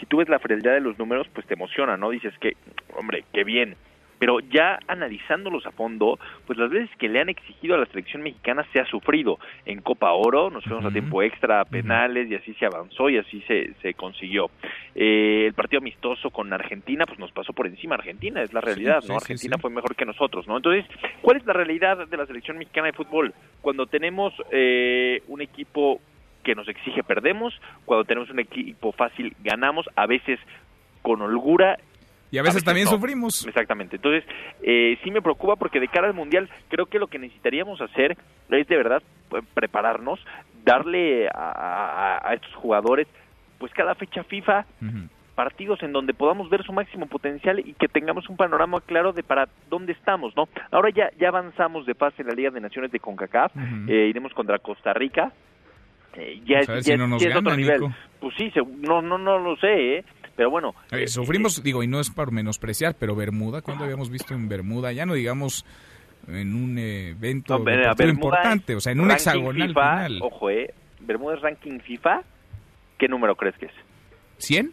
si 0.00 0.06
tú 0.06 0.18
ves 0.18 0.28
la 0.28 0.38
frialdad 0.38 0.72
de 0.72 0.80
los 0.80 0.98
números, 0.98 1.26
pues 1.32 1.46
te 1.46 1.54
emociona, 1.54 1.96
¿no? 1.96 2.10
Dices 2.10 2.32
que, 2.40 2.56
hombre, 2.96 3.24
qué 3.32 3.44
bien. 3.44 3.76
Pero 4.18 4.40
ya 4.40 4.78
analizándolos 4.88 5.64
a 5.66 5.70
fondo, 5.70 6.18
pues 6.46 6.58
las 6.58 6.70
veces 6.70 6.90
que 6.98 7.08
le 7.08 7.20
han 7.20 7.28
exigido 7.28 7.74
a 7.74 7.78
la 7.78 7.86
selección 7.86 8.22
mexicana 8.22 8.66
se 8.72 8.80
ha 8.80 8.86
sufrido. 8.86 9.38
En 9.64 9.80
Copa 9.80 10.12
Oro 10.12 10.50
nos 10.50 10.64
fuimos 10.64 10.84
a 10.84 10.90
tiempo 10.90 11.22
extra, 11.22 11.60
a 11.60 11.64
penales, 11.64 12.30
y 12.30 12.34
así 12.34 12.54
se 12.54 12.66
avanzó 12.66 13.08
y 13.10 13.18
así 13.18 13.40
se, 13.42 13.74
se 13.82 13.94
consiguió. 13.94 14.50
Eh, 14.94 15.44
el 15.46 15.54
partido 15.54 15.78
amistoso 15.80 16.30
con 16.30 16.52
Argentina, 16.52 17.06
pues 17.06 17.18
nos 17.18 17.30
pasó 17.32 17.52
por 17.52 17.66
encima 17.66 17.94
Argentina, 17.94 18.42
es 18.42 18.52
la 18.52 18.60
realidad, 18.60 19.00
Sí, 19.02 19.08
¿no? 19.08 19.20
sí, 19.20 19.24
Argentina 19.24 19.56
sí. 19.56 19.60
fue 19.62 19.70
mejor 19.70 19.94
que 19.94 20.04
nosotros, 20.04 20.46
¿no? 20.48 20.56
Entonces, 20.56 20.84
¿cuál 21.22 21.36
es 21.36 21.46
la 21.46 21.52
realidad 21.52 22.06
de 22.08 22.16
la 22.16 22.26
selección 22.26 22.58
mexicana 22.58 22.88
de 22.88 22.92
fútbol? 22.94 23.32
Cuando 23.60 23.86
tenemos 23.86 24.32
eh, 24.50 25.22
un 25.28 25.40
equipo 25.40 26.00
que 26.42 26.54
nos 26.54 26.68
exige 26.68 27.02
perdemos, 27.02 27.54
cuando 27.84 28.04
tenemos 28.04 28.30
un 28.30 28.38
equipo 28.40 28.92
fácil 28.92 29.34
ganamos, 29.44 29.86
a 29.96 30.06
veces 30.06 30.38
con 31.02 31.20
holgura 31.22 31.78
Y 32.30 32.38
a 32.38 32.42
veces 32.42 32.62
también 32.64 32.84
no. 32.86 32.90
sufrimos. 32.90 33.46
Exactamente. 33.46 33.96
Entonces, 33.96 34.24
eh, 34.62 34.98
sí 35.02 35.10
me 35.10 35.22
preocupa 35.22 35.56
porque 35.56 35.80
de 35.80 35.88
cara 35.88 36.06
al 36.08 36.14
Mundial 36.14 36.48
creo 36.68 36.86
que 36.86 36.98
lo 36.98 37.06
que 37.06 37.18
necesitaríamos 37.18 37.80
hacer 37.80 38.16
es 38.50 38.68
de 38.68 38.76
verdad 38.76 39.02
eh, 39.34 39.40
prepararnos, 39.54 40.20
darle 40.64 41.28
a, 41.28 41.32
a- 42.22 42.28
a 42.30 42.34
estos 42.34 42.54
jugadores 42.54 43.06
pues 43.58 43.72
cada 43.72 43.94
fecha 43.94 44.22
FIFA 44.24 44.66
partidos 45.34 45.82
en 45.84 45.92
donde 45.92 46.14
podamos 46.14 46.50
ver 46.50 46.64
su 46.64 46.72
máximo 46.72 47.06
potencial 47.06 47.60
y 47.60 47.72
que 47.74 47.86
tengamos 47.88 48.28
un 48.28 48.36
panorama 48.36 48.80
claro 48.80 49.12
de 49.12 49.22
para 49.22 49.48
dónde 49.70 49.92
estamos, 49.92 50.36
¿no? 50.36 50.48
Ahora 50.72 50.90
ya 50.90 51.10
ya 51.18 51.28
avanzamos 51.28 51.86
de 51.86 51.94
fase 51.94 52.22
en 52.22 52.28
la 52.28 52.34
Liga 52.34 52.50
de 52.50 52.60
Naciones 52.60 52.90
de 52.90 52.98
CONCACAF, 53.00 53.52
eh, 53.88 54.06
iremos 54.10 54.32
contra 54.34 54.58
Costa 54.58 54.92
Rica, 54.92 55.32
eh, 56.14 56.40
ya, 56.44 56.58
Pues 56.66 56.68
es, 56.80 56.84
si 56.86 56.92
es- 56.92 56.98
no 56.98 57.06
nos 57.06 57.22
ya 57.22 57.28
es 57.30 57.36
otro 57.36 57.50
gana, 57.50 57.56
nivel. 57.56 57.80
Nico. 57.82 57.94
Pues 58.20 58.34
sí, 58.36 58.50
se- 58.50 58.62
no, 58.62 59.00
no, 59.00 59.16
no 59.16 59.38
lo 59.38 59.56
sé, 59.58 59.98
¿eh? 59.98 60.04
Pero 60.38 60.50
bueno, 60.50 60.72
Oye, 60.92 61.02
eh, 61.02 61.08
sufrimos, 61.08 61.64
digo, 61.64 61.82
y 61.82 61.88
no 61.88 61.98
es 61.98 62.10
para 62.10 62.30
menospreciar, 62.30 62.94
pero 62.94 63.16
Bermuda, 63.16 63.60
¿cuándo 63.60 63.82
habíamos 63.82 64.08
visto 64.08 64.34
en 64.34 64.48
Bermuda? 64.48 64.92
Ya 64.92 65.04
no 65.04 65.14
digamos 65.14 65.66
en 66.28 66.54
un 66.54 66.78
evento 66.78 67.58
No, 67.58 68.08
importante, 68.08 68.76
o 68.76 68.80
sea, 68.80 68.92
en 68.92 69.00
un 69.00 69.10
hexagonal 69.10 69.66
FIFA, 69.70 70.04
final. 70.06 70.18
Ojo, 70.22 70.48
eh, 70.48 70.72
Bermuda 71.00 71.34
es 71.34 71.40
ranking 71.40 71.80
FIFA. 71.80 72.22
¿Qué 72.98 73.08
número 73.08 73.34
crees 73.34 73.56
que 73.56 73.66
es? 73.66 73.72
¿100? 74.38 74.70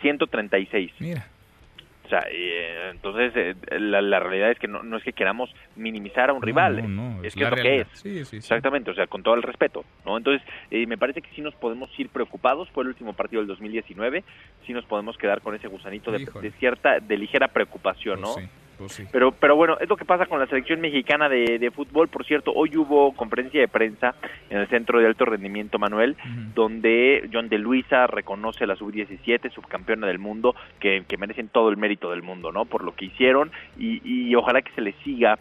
136. 0.00 0.92
Mira. 1.00 1.26
O 2.04 2.08
sea, 2.08 2.22
eh, 2.30 2.90
entonces 2.90 3.32
eh, 3.34 3.54
la, 3.80 4.02
la 4.02 4.20
realidad 4.20 4.50
es 4.50 4.58
que 4.58 4.68
no, 4.68 4.82
no 4.82 4.98
es 4.98 5.02
que 5.02 5.14
queramos 5.14 5.50
minimizar 5.74 6.28
a 6.28 6.32
un 6.34 6.40
No, 6.40 6.46
rival, 6.46 6.94
no, 6.94 7.12
no, 7.12 7.20
es 7.20 7.28
es 7.28 7.34
que 7.34 7.44
es 7.44 7.50
lo 7.50 7.56
que 7.56 7.80
es. 7.80 7.88
Sí, 7.94 8.18
sí, 8.18 8.24
sí. 8.24 8.36
Exactamente, 8.36 8.90
o 8.90 8.94
sea, 8.94 9.06
con 9.06 9.22
todo 9.22 9.34
el 9.34 9.42
respeto, 9.42 9.84
¿no? 10.04 10.18
Entonces, 10.18 10.46
eh, 10.70 10.86
me 10.86 10.98
parece 10.98 11.22
que 11.22 11.30
sí 11.34 11.40
nos 11.40 11.54
podemos 11.54 11.88
ir 11.98 12.10
preocupados, 12.10 12.68
fue 12.70 12.82
el 12.84 12.88
último 12.88 13.14
partido 13.14 13.40
del 13.40 13.48
2019, 13.48 14.22
sí 14.66 14.72
nos 14.74 14.84
podemos 14.84 15.16
quedar 15.16 15.40
con 15.40 15.54
ese 15.54 15.68
gusanito 15.68 16.12
de, 16.12 16.26
de 16.42 16.50
cierta, 16.52 17.00
de 17.00 17.16
ligera 17.16 17.48
preocupación, 17.48 18.20
¿no? 18.20 18.34
Pues 18.34 18.44
sí, 18.46 18.50
pues 18.78 18.92
sí. 18.92 19.04
Pero, 19.10 19.32
pero 19.32 19.56
bueno, 19.56 19.76
es 19.80 19.88
lo 19.88 19.96
que 19.96 20.04
pasa 20.04 20.26
con 20.26 20.38
la 20.38 20.46
selección 20.46 20.80
mexicana 20.80 21.28
de, 21.28 21.58
de 21.58 21.70
fútbol. 21.70 22.08
Por 22.08 22.24
cierto, 22.24 22.52
hoy 22.54 22.76
hubo 22.76 23.12
conferencia 23.14 23.60
de 23.60 23.68
prensa 23.68 24.14
en 24.50 24.58
el 24.58 24.68
Centro 24.68 25.00
de 25.00 25.06
Alto 25.06 25.24
Rendimiento, 25.24 25.78
Manuel, 25.78 26.16
donde 26.54 27.28
John 27.32 27.48
de 27.48 27.58
Luisa 27.58 28.06
reconoce 28.06 28.64
a 28.64 28.66
la 28.66 28.76
sub-17, 28.76 29.52
subcampeona 29.52 30.06
del 30.06 30.18
mundo, 30.18 30.54
que, 30.80 31.04
que 31.06 31.16
merecen 31.16 31.48
todo 31.48 31.68
el 31.68 31.76
mérito 31.76 32.10
del 32.10 32.22
mundo, 32.22 32.52
¿no? 32.52 32.64
Por 32.64 32.84
lo 32.84 32.94
que 32.94 33.06
hicieron 33.06 33.50
y, 33.78 34.00
y 34.04 34.34
ojalá 34.34 34.62
que 34.62 34.72
se 34.72 34.80
les 34.80 34.94
siga 35.04 35.38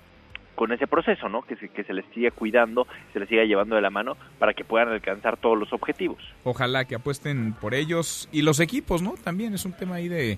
con 0.56 0.72
ese 0.72 0.88
proceso, 0.88 1.30
¿no? 1.30 1.42
Que 1.42 1.56
se, 1.56 1.70
que 1.70 1.84
se 1.84 1.94
les 1.94 2.06
siga 2.14 2.32
cuidando, 2.32 2.88
se 3.12 3.20
les 3.20 3.30
siga 3.30 3.44
llevando 3.44 3.76
de 3.76 3.82
la 3.82 3.90
mano 3.90 4.18
para 4.40 4.54
que 4.54 4.64
puedan 4.64 4.90
alcanzar 4.90 5.38
todos 5.38 5.58
los 5.58 5.74
objetivos. 5.74 6.22
Ojalá 6.44 6.86
que 6.86 6.96
apuesten 6.96 7.54
por 7.54 7.74
ellos 7.74 8.30
y 8.32 8.44
los 8.44 8.60
equipos, 8.60 9.02
¿no? 9.02 9.16
También 9.24 9.54
es 9.54 9.66
un 9.66 9.74
tema 9.74 9.96
ahí 9.96 10.08
de, 10.08 10.38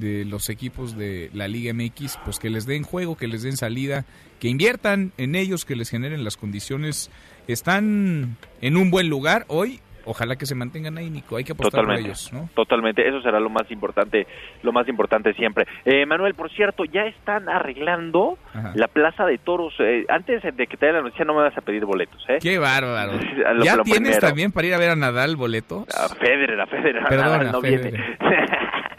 de 0.00 0.24
los 0.24 0.48
equipos 0.50 0.96
de 0.96 1.30
la 1.32 1.48
Liga 1.48 1.72
MX, 1.72 2.18
pues 2.24 2.38
que 2.38 2.50
les 2.50 2.66
den 2.66 2.82
juego, 2.82 3.16
que 3.16 3.26
les 3.28 3.42
den 3.42 3.56
salida, 3.56 4.04
que 4.40 4.48
inviertan 4.48 5.12
en 5.18 5.34
ellos, 5.34 5.64
que 5.64 5.76
les 5.76 5.90
generen 5.90 6.24
las 6.24 6.36
condiciones. 6.36 7.10
Están 7.48 8.36
en 8.60 8.76
un 8.76 8.90
buen 8.90 9.08
lugar 9.08 9.44
hoy, 9.48 9.80
ojalá 10.06 10.36
que 10.36 10.44
se 10.46 10.54
mantengan 10.54 10.98
ahí, 10.98 11.08
Nico. 11.10 11.36
Hay 11.36 11.44
que 11.44 11.52
apostar 11.52 11.84
por 11.84 11.94
ellos, 11.94 12.30
¿no? 12.32 12.48
totalmente. 12.54 13.06
Eso 13.08 13.20
será 13.22 13.38
lo 13.40 13.48
más 13.50 13.70
importante, 13.70 14.26
lo 14.62 14.72
más 14.72 14.88
importante 14.88 15.32
siempre. 15.34 15.66
Eh, 15.84 16.04
Manuel, 16.06 16.34
por 16.34 16.50
cierto, 16.50 16.84
ya 16.84 17.02
están 17.06 17.48
arreglando 17.48 18.38
Ajá. 18.52 18.72
la 18.74 18.88
plaza 18.88 19.24
de 19.26 19.38
toros. 19.38 19.74
Eh, 19.78 20.04
antes 20.08 20.42
de 20.42 20.66
que 20.66 20.76
te 20.76 20.86
dé 20.86 20.92
la 20.92 21.02
noticia, 21.02 21.24
no 21.24 21.34
me 21.34 21.42
vas 21.42 21.56
a 21.56 21.60
pedir 21.60 21.84
boletos, 21.84 22.22
¿eh? 22.28 22.38
Qué 22.42 22.58
bárbaro. 22.58 23.12
Lo- 23.54 23.64
¿Ya 23.64 23.76
lo 23.76 23.82
tienes 23.84 24.02
primero. 24.16 24.26
también 24.26 24.52
para 24.52 24.66
ir 24.66 24.74
a 24.74 24.78
ver 24.78 24.90
a 24.90 24.96
Nadal 24.96 25.36
boletos? 25.36 25.86
A 25.94 26.08
Federer, 26.14 26.60
a 26.60 26.66
Federer, 26.66 27.02
a 27.04 27.08
Perdona, 27.08 27.30
Nadal 27.38 27.52
no 27.52 27.60
Federer. 27.60 27.92
viene. 27.92 28.16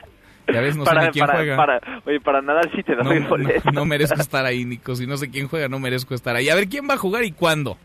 Ya 0.53 0.61
ves, 0.61 0.77
no 0.77 0.85
sé 0.85 0.89
para, 0.89 1.05
ni 1.05 1.11
quién 1.11 1.25
para, 1.25 1.37
juega. 1.37 1.57
Para, 1.57 1.79
oye, 2.05 2.19
para 2.19 2.41
Nadal 2.41 2.71
sí 2.75 2.83
te 2.83 2.95
doy 2.95 3.19
no, 3.19 3.71
no 3.73 3.85
merezco 3.85 4.21
estar 4.21 4.45
ahí, 4.45 4.65
Nico. 4.65 4.95
Si 4.95 5.07
no 5.07 5.17
sé 5.17 5.29
quién 5.29 5.47
juega, 5.47 5.67
no 5.67 5.79
merezco 5.79 6.13
estar 6.13 6.35
ahí. 6.35 6.49
A 6.49 6.55
ver, 6.55 6.67
¿quién 6.67 6.87
va 6.89 6.95
a 6.95 6.97
jugar 6.97 7.23
y 7.23 7.31
cuándo? 7.31 7.77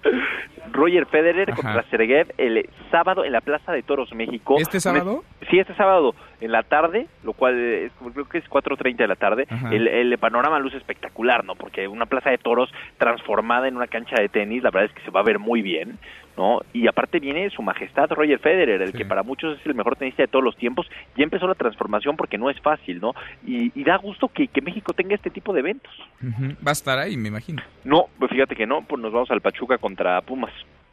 Roger 0.73 1.07
Federer 1.07 1.51
Ajá. 1.51 1.61
contra 1.61 1.83
Sergeyev 1.91 2.33
el 2.39 2.69
sábado 2.91 3.25
en 3.25 3.33
la 3.33 3.41
Plaza 3.41 3.73
de 3.73 3.83
Toros, 3.83 4.13
México. 4.15 4.57
¿Este 4.59 4.81
sábado? 4.81 5.25
Sí, 5.51 5.59
este 5.59 5.75
sábado 5.75 6.15
en 6.41 6.53
la 6.53 6.63
tarde, 6.63 7.07
lo 7.23 7.33
cual 7.33 7.59
es, 7.59 7.93
creo 8.13 8.29
que 8.29 8.39
es 8.39 8.45
4.30 8.49 8.97
de 8.97 9.09
la 9.09 9.17
tarde. 9.17 9.47
El, 9.71 9.89
el 9.89 10.17
panorama 10.19 10.59
luce 10.59 10.77
espectacular, 10.77 11.45
¿no? 11.45 11.55
Porque 11.55 11.87
una 11.89 12.07
Plaza 12.07 12.31
de 12.31 12.39
Toros 12.39 12.71
transformada 12.99 13.69
en 13.69 13.77
una 13.77 13.89
cancha 13.89 14.17
de 14.19 14.29
tenis, 14.29 14.63
la 14.63 14.71
verdad 14.71 14.91
es 14.91 14.97
que 14.97 15.05
se 15.05 15.11
va 15.11 15.21
a 15.21 15.25
ver 15.25 15.39
muy 15.39 15.61
bien. 15.63 15.99
¿No? 16.37 16.61
Y 16.73 16.87
aparte 16.89 17.21
viene 17.21 17.51
su 17.51 17.63
majestad 17.63 18.11
Roger 18.11 18.39
Federer, 18.39 18.83
el 18.83 18.93
que 18.93 19.05
para 19.05 19.23
muchos 19.23 19.59
es 19.59 19.67
el 19.67 19.75
mejor 19.75 19.97
tenista 19.97 20.23
de 20.23 20.29
todos 20.29 20.45
los 20.45 20.57
tiempos, 20.57 20.87
ya 21.17 21.25
empezó 21.25 21.47
la 21.47 21.55
transformación 21.55 22.17
porque 22.17 22.39
no 22.39 22.51
es 22.51 22.61
fácil, 22.61 23.01
¿no? 23.01 23.15
Y, 23.47 23.71
da 23.85 23.97
gusto 23.97 24.29
que, 24.29 24.49
México 24.63 24.93
tenga 24.93 25.15
este 25.15 25.31
tipo 25.31 25.53
de 25.53 25.61
eventos. 25.61 25.93
Va 26.23 26.71
a 26.71 26.73
estar 26.73 26.99
ahí, 26.99 27.17
me 27.17 27.29
imagino. 27.29 27.63
No, 27.85 28.07
pues 28.19 28.31
fíjate 28.31 28.55
que 28.55 28.67
no, 28.67 28.83
pues 28.83 29.01
nos 29.01 29.13
vamos 29.13 29.31
al 29.31 29.41
Pachuca 29.41 29.79
contra 29.79 30.21
Pumas. 30.21 30.53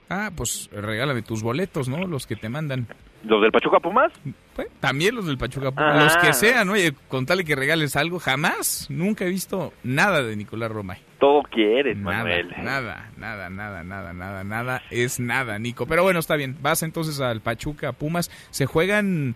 Ah, 0.10 0.32
pues 0.36 0.70
regálame 0.72 1.22
tus 1.22 1.44
boletos, 1.44 1.90
¿no? 1.90 2.08
Los 2.08 2.26
que 2.26 2.36
te 2.36 2.48
mandan. 2.48 2.88
¿Los 3.26 3.42
del 3.42 3.52
Pachuca 3.52 3.80
Pumas? 3.80 4.14
Pues, 4.56 4.70
también 4.80 5.16
los 5.16 5.26
del 5.28 5.38
Pachuca 5.38 5.72
Pumas. 5.72 6.04
Los 6.04 6.18
que 6.18 6.30
ah. 6.30 6.34
sean, 6.34 6.70
oye, 6.70 6.94
con 7.10 7.26
tal 7.26 7.44
que 7.44 7.56
regales 7.56 7.96
algo, 7.96 8.20
jamás, 8.20 8.88
nunca 8.90 9.26
he 9.26 9.30
visto 9.30 9.74
nada 9.84 10.24
de 10.24 10.36
Nicolás 10.36 10.72
Romay. 10.72 11.07
Todo 11.20 11.42
quieres, 11.44 11.98
Manuel. 11.98 12.50
Nada, 12.62 13.10
nada, 13.18 13.50
nada, 13.50 13.84
nada, 13.84 14.14
nada, 14.14 14.44
nada, 14.44 14.84
es 14.92 15.20
nada, 15.20 15.58
Nico. 15.58 15.88
Pero 15.88 16.04
bueno, 16.04 16.20
está 16.20 16.36
bien. 16.36 16.56
Vas 16.62 16.84
entonces 16.84 17.20
al 17.20 17.42
Pachuca 17.42 17.92
Pumas. 17.92 18.30
Se 18.52 18.68
juegan 18.68 19.36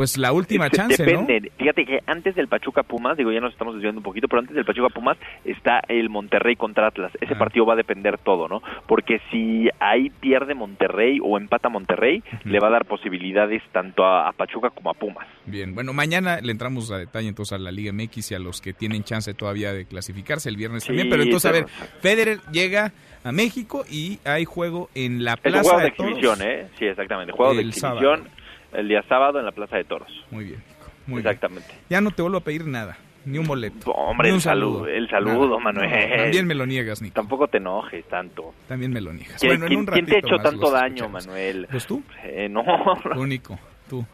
pues 0.00 0.16
la 0.16 0.32
última 0.32 0.70
chance, 0.70 1.04
Depende. 1.04 1.52
Fíjate 1.58 1.84
que 1.84 1.98
antes 2.06 2.34
del 2.34 2.48
Pachuca 2.48 2.82
Pumas, 2.84 3.18
digo, 3.18 3.32
ya 3.32 3.40
nos 3.40 3.52
estamos 3.52 3.74
desviando 3.74 3.98
un 3.98 4.02
poquito, 4.02 4.28
pero 4.28 4.40
antes 4.40 4.56
del 4.56 4.64
Pachuca 4.64 4.88
Pumas 4.88 5.18
está 5.44 5.82
el 5.88 6.08
Monterrey 6.08 6.56
contra 6.56 6.86
Atlas. 6.86 7.12
Ese 7.20 7.36
partido 7.36 7.66
va 7.66 7.74
a 7.74 7.76
depender 7.76 8.16
todo, 8.16 8.48
¿no? 8.48 8.62
Porque 8.86 9.20
si 9.30 9.68
ahí 9.78 10.08
pierde 10.08 10.54
Monterrey 10.54 11.18
o 11.22 11.36
empata 11.36 11.68
Monterrey, 11.68 12.22
le 12.44 12.58
va 12.60 12.68
a 12.68 12.70
dar 12.70 12.86
posibilidades 12.86 13.62
tanto 13.72 14.02
a, 14.06 14.32
Pachuca 14.32 14.70
como 14.70 14.88
a 14.88 14.94
Pumas. 14.94 15.26
Bien, 15.44 15.74
bueno, 15.74 15.92
mañana 15.92 16.40
le 16.40 16.50
entramos 16.50 16.90
a 16.90 16.96
detalle 16.96 17.28
entonces 17.28 17.52
a 17.52 17.58
la 17.58 17.70
Liga 17.70 17.92
MX 17.92 18.30
y 18.30 18.34
a 18.36 18.38
los 18.38 18.62
que 18.62 18.72
tienen 18.72 19.04
chance 19.04 19.34
todavía 19.34 19.74
de 19.74 19.84
clasificarse 19.84 20.48
el 20.48 20.56
viernes 20.56 20.86
también. 20.86 21.10
Pero 21.10 21.24
entonces, 21.24 21.50
a 21.50 21.52
ver, 21.52 21.66
Federer 22.00 22.38
llega 22.50 22.94
a 23.22 23.32
México 23.32 23.84
y 23.86 24.18
hay 24.24 24.46
juego 24.46 24.88
en 24.94 25.24
la 25.24 25.36
Plaza 25.36 25.60
es 25.60 25.66
juego 25.66 25.80
de, 25.82 25.88
exhibición, 25.88 26.38
¿eh? 26.40 26.68
Sí, 26.78 26.86
exactamente. 26.86 27.34
Juego 27.34 27.52
de 27.52 27.60
exhibición 27.64 28.39
el 28.72 28.88
día 28.88 29.02
sábado 29.08 29.38
en 29.38 29.44
la 29.44 29.52
Plaza 29.52 29.76
de 29.76 29.84
Toros. 29.84 30.10
Muy 30.30 30.44
bien. 30.44 30.62
Muy 31.06 31.18
Exactamente. 31.18 31.68
Ya 31.88 32.00
no 32.00 32.10
te 32.10 32.22
vuelvo 32.22 32.38
a 32.38 32.40
pedir 32.42 32.66
nada. 32.66 32.96
Ni 33.24 33.38
un 33.38 33.46
boleto. 33.46 33.90
Hombre, 33.92 34.30
el 34.30 34.40
saludo, 34.40 34.86
el 34.86 35.08
saludo, 35.10 35.60
Manuel. 35.60 35.90
también 36.16 36.46
me 36.46 36.54
lo 36.54 36.64
niegas, 36.64 37.02
Nico. 37.02 37.14
Tampoco 37.14 37.48
te 37.48 37.58
enojes 37.58 38.06
tanto. 38.06 38.54
También 38.66 38.92
me 38.92 39.00
lo 39.00 39.12
niegas. 39.12 39.38
¿Quién, 39.40 39.86
te 40.06 40.16
ha 40.16 40.18
hecho 40.18 40.36
tanto 40.38 40.70
daño, 40.70 41.08
Manuel? 41.08 41.66
¿Pues 41.70 41.86
tú? 41.86 42.02
Eh, 42.24 42.48
no. 42.48 42.64
Único, 43.16 43.58
tú. 43.88 44.06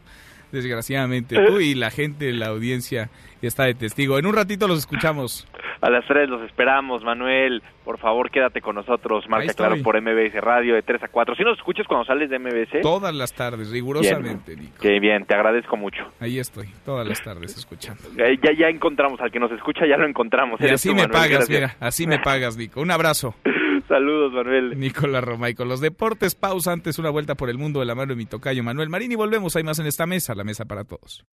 Desgraciadamente, 0.53 1.37
tú 1.47 1.61
y 1.61 1.75
la 1.75 1.91
gente, 1.91 2.33
la 2.33 2.47
audiencia 2.49 3.11
está 3.43 3.65
de 3.65 3.75
testigo. 3.75 4.19
En 4.19 4.27
un 4.27 4.35
ratito 4.35 4.69
los 4.69 4.79
escuchamos. 4.79 5.47
A 5.81 5.91
las 5.91 6.07
tres 6.07 6.29
los 6.29 6.43
esperamos, 6.43 7.05
Manuel. 7.05 7.63
Por 7.85 7.99
favor, 7.99 8.31
quédate 8.31 8.61
con 8.61 8.75
nosotros. 8.77 9.29
Marca 9.29 9.53
claro 9.53 9.77
por 9.83 10.01
MBS 10.01 10.35
Radio 10.41 10.75
de 10.75 10.83
3 10.83 11.03
a 11.05 11.09
4. 11.09 11.37
Si 11.37 11.45
nos 11.45 11.59
escuchas 11.59 11.87
cuando 11.87 12.05
sales 12.07 12.31
de 12.31 12.39
MBS. 12.39 12.81
Todas 12.83 13.15
las 13.15 13.35
tardes, 13.35 13.71
rigurosamente, 13.71 14.57
Nico. 14.57 14.77
Qué 14.81 14.99
bien, 14.99 15.27
te 15.27 15.35
agradezco 15.35 15.77
mucho. 15.77 16.03
Ahí 16.19 16.39
estoy, 16.39 16.69
todas 16.85 17.07
las 17.07 17.23
tardes 17.23 17.57
escuchando. 17.57 18.03
Ya, 18.17 18.53
ya 18.53 18.69
encontramos 18.69 19.21
al 19.21 19.31
que 19.31 19.39
nos 19.39 19.53
escucha, 19.53 19.87
ya 19.87 19.97
lo 19.97 20.09
encontramos. 20.09 20.61
Y 20.61 20.69
así 20.69 20.95
me 20.95 21.09
pagas, 21.09 21.49
mira, 21.49 21.77
así 21.79 22.07
me 22.07 22.19
pagas, 22.19 22.57
Nico. 22.57 22.81
Un 22.81 22.91
abrazo. 22.91 23.35
Saludos, 23.89 24.33
Manuel. 24.33 24.79
Nicolás 24.79 25.23
Romay 25.23 25.55
con 25.55 25.69
los 25.69 25.81
deportes. 25.81 26.35
Pausa 26.35 26.73
antes, 26.73 26.99
una 26.99 27.11
vuelta 27.11 27.35
por 27.37 27.51
el 27.51 27.59
mundo 27.59 27.81
de 27.81 27.87
la 27.87 27.95
mano 27.95 28.11
de 28.11 28.17
mi 28.17 28.27
tocayo 28.27 28.63
Manuel 28.63 28.89
Marín. 28.89 29.13
Y 29.13 29.15
volvemos, 29.15 29.55
hay 29.57 29.63
más 29.63 29.79
en 29.79 29.87
esta 29.87 30.07
mesa, 30.07 30.35
la 30.35 30.45
mesa 30.45 30.65
para 30.65 30.85
todos. 30.85 31.25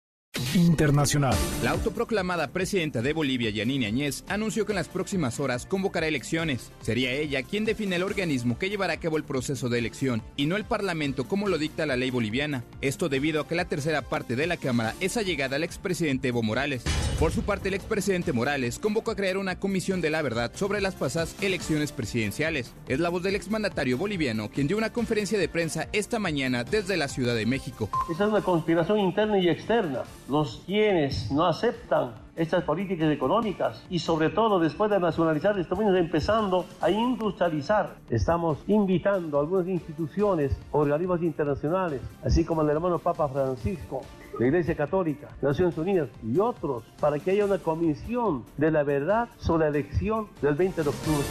Internacional. 0.55 1.35
La 1.63 1.71
autoproclamada 1.71 2.47
presidenta 2.49 3.01
de 3.01 3.13
Bolivia, 3.13 3.49
Yanine 3.49 3.87
Añez, 3.87 4.23
anunció 4.27 4.65
que 4.65 4.71
en 4.71 4.77
las 4.77 4.87
próximas 4.87 5.39
horas 5.39 5.65
convocará 5.65 6.07
elecciones. 6.07 6.71
Sería 6.81 7.11
ella 7.11 7.43
quien 7.43 7.65
define 7.65 7.95
el 7.95 8.03
organismo 8.03 8.57
que 8.59 8.69
llevará 8.69 8.93
a 8.93 8.99
cabo 8.99 9.17
el 9.17 9.23
proceso 9.23 9.69
de 9.69 9.79
elección 9.79 10.21
y 10.35 10.45
no 10.45 10.55
el 10.55 10.65
Parlamento 10.65 11.27
como 11.27 11.47
lo 11.47 11.57
dicta 11.57 11.85
la 11.85 11.97
ley 11.97 12.11
boliviana. 12.11 12.63
Esto 12.81 13.09
debido 13.09 13.41
a 13.41 13.47
que 13.47 13.55
la 13.55 13.65
tercera 13.65 14.03
parte 14.03 14.35
de 14.35 14.47
la 14.47 14.57
Cámara 14.57 14.93
es 14.99 15.17
allegada 15.17 15.55
al 15.55 15.63
expresidente 15.63 16.27
Evo 16.27 16.43
Morales. 16.43 16.83
Por 17.19 17.31
su 17.31 17.43
parte, 17.43 17.69
el 17.69 17.75
expresidente 17.75 18.33
Morales 18.33 18.79
convocó 18.79 19.11
a 19.11 19.15
crear 19.15 19.37
una 19.37 19.59
comisión 19.59 20.01
de 20.01 20.09
la 20.09 20.21
verdad 20.21 20.51
sobre 20.55 20.81
las 20.81 20.95
pasadas 20.95 21.35
elecciones 21.41 21.91
presidenciales. 21.91 22.73
Es 22.87 22.99
la 22.99 23.09
voz 23.09 23.23
del 23.23 23.35
exmandatario 23.35 23.97
boliviano 23.97 24.49
quien 24.49 24.67
dio 24.67 24.77
una 24.77 24.93
conferencia 24.93 25.39
de 25.39 25.49
prensa 25.49 25.87
esta 25.93 26.19
mañana 26.19 26.63
desde 26.63 26.97
la 26.97 27.07
Ciudad 27.07 27.35
de 27.35 27.45
México. 27.45 27.89
Esa 28.11 28.25
es 28.25 28.29
una 28.29 28.41
conspiración 28.41 28.99
interna 28.99 29.39
y 29.39 29.49
externa 29.49 30.03
los 30.29 30.61
quienes 30.65 31.31
no 31.31 31.45
aceptan 31.45 32.13
estas 32.35 32.63
políticas 32.63 33.11
económicas 33.11 33.83
y 33.89 33.99
sobre 33.99 34.29
todo 34.29 34.59
después 34.59 34.89
de 34.89 34.99
nacionalizar 34.99 35.57
estamos 35.59 35.95
empezando 35.95 36.65
a 36.81 36.89
industrializar. 36.89 37.95
Estamos 38.09 38.57
invitando 38.67 39.37
a 39.37 39.41
algunas 39.41 39.67
instituciones, 39.67 40.57
organismos 40.71 41.21
internacionales, 41.21 42.01
así 42.23 42.43
como 42.43 42.61
el 42.61 42.69
hermano 42.69 42.99
Papa 42.99 43.27
Francisco, 43.27 44.01
la 44.39 44.47
Iglesia 44.47 44.75
Católica, 44.75 45.29
Naciones 45.41 45.77
Unidas 45.77 46.09
y 46.23 46.39
otros, 46.39 46.83
para 46.99 47.19
que 47.19 47.31
haya 47.31 47.45
una 47.45 47.59
comisión 47.59 48.43
de 48.57 48.71
la 48.71 48.83
verdad 48.83 49.29
sobre 49.37 49.65
la 49.65 49.77
elección 49.77 50.27
del 50.41 50.55
20 50.55 50.83
de 50.83 50.89
octubre. 50.89 51.27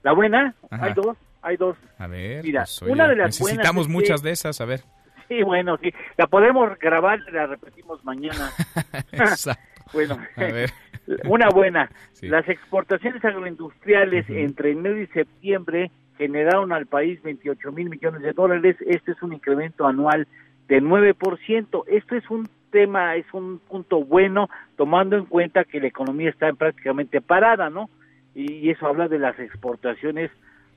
La 0.04 0.12
buena, 0.12 0.54
hay 0.70 0.94
dos 0.94 1.16
hay 1.42 1.56
dos. 1.56 1.76
A 1.98 2.06
ver, 2.06 2.44
mira, 2.44 2.60
pues, 2.60 2.82
una 2.82 3.08
de 3.08 3.16
las 3.16 3.40
necesitamos 3.40 3.88
muchas 3.88 4.22
de 4.22 4.30
esas, 4.30 4.60
a 4.60 4.64
ver. 4.64 4.80
Sí, 5.28 5.42
bueno, 5.42 5.78
sí, 5.80 5.92
la 6.16 6.26
podemos 6.26 6.76
grabar 6.78 7.20
y 7.28 7.30
la 7.30 7.46
repetimos 7.46 8.04
mañana. 8.04 8.50
Exacto. 9.12 9.62
Bueno, 9.92 10.18
una 11.24 11.48
buena. 11.48 11.90
Las 12.22 12.48
exportaciones 12.48 13.24
agroindustriales 13.24 14.28
entre 14.30 14.70
enero 14.70 15.00
y 15.00 15.08
septiembre 15.08 15.90
generaron 16.16 16.72
al 16.72 16.86
país 16.86 17.20
28 17.22 17.72
mil 17.72 17.90
millones 17.90 18.22
de 18.22 18.32
dólares. 18.32 18.76
Este 18.86 19.10
es 19.10 19.22
un 19.22 19.32
incremento 19.32 19.88
anual 19.88 20.28
de 20.68 20.80
9%. 20.80 21.84
Esto 21.88 22.14
es 22.14 22.30
un 22.30 22.48
tema, 22.70 23.16
es 23.16 23.26
un 23.32 23.58
punto 23.58 24.04
bueno, 24.04 24.48
tomando 24.76 25.16
en 25.16 25.24
cuenta 25.24 25.64
que 25.64 25.80
la 25.80 25.88
economía 25.88 26.30
está 26.30 26.52
prácticamente 26.52 27.20
parada, 27.20 27.68
¿no? 27.68 27.90
Y 28.34 28.70
eso 28.70 28.86
habla 28.86 29.08
de 29.08 29.18
las 29.18 29.36
exportaciones 29.40 30.30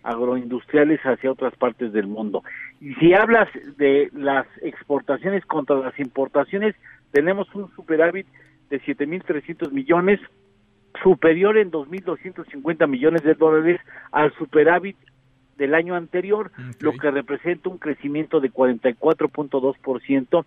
agroindustriales 0.04 1.00
hacia 1.02 1.32
otras 1.32 1.56
partes 1.56 1.94
del 1.94 2.08
mundo. 2.08 2.44
Y 2.80 2.94
si 2.96 3.14
hablas 3.14 3.50
de 3.78 4.10
las 4.14 4.46
exportaciones 4.62 5.46
contra 5.46 5.78
las 5.78 5.98
importaciones, 6.00 6.76
tenemos 7.12 7.54
un 7.56 7.74
superávit 7.76 8.28
de 8.70 8.82
7.300 8.82 9.72
millones, 9.72 10.20
superior 11.02 11.58
en 11.58 11.72
2.250 11.72 12.88
millones 12.88 13.24
de 13.24 13.34
dólares 13.34 13.82
al 14.12 14.34
superávit 14.36 14.96
del 15.58 15.74
año 15.76 15.96
anterior, 15.96 16.52
lo 16.80 16.94
que 16.94 17.12
representa 17.12 17.70
un 17.70 17.78
crecimiento 17.78 18.40
de 18.40 18.52
44.2% 18.52 20.46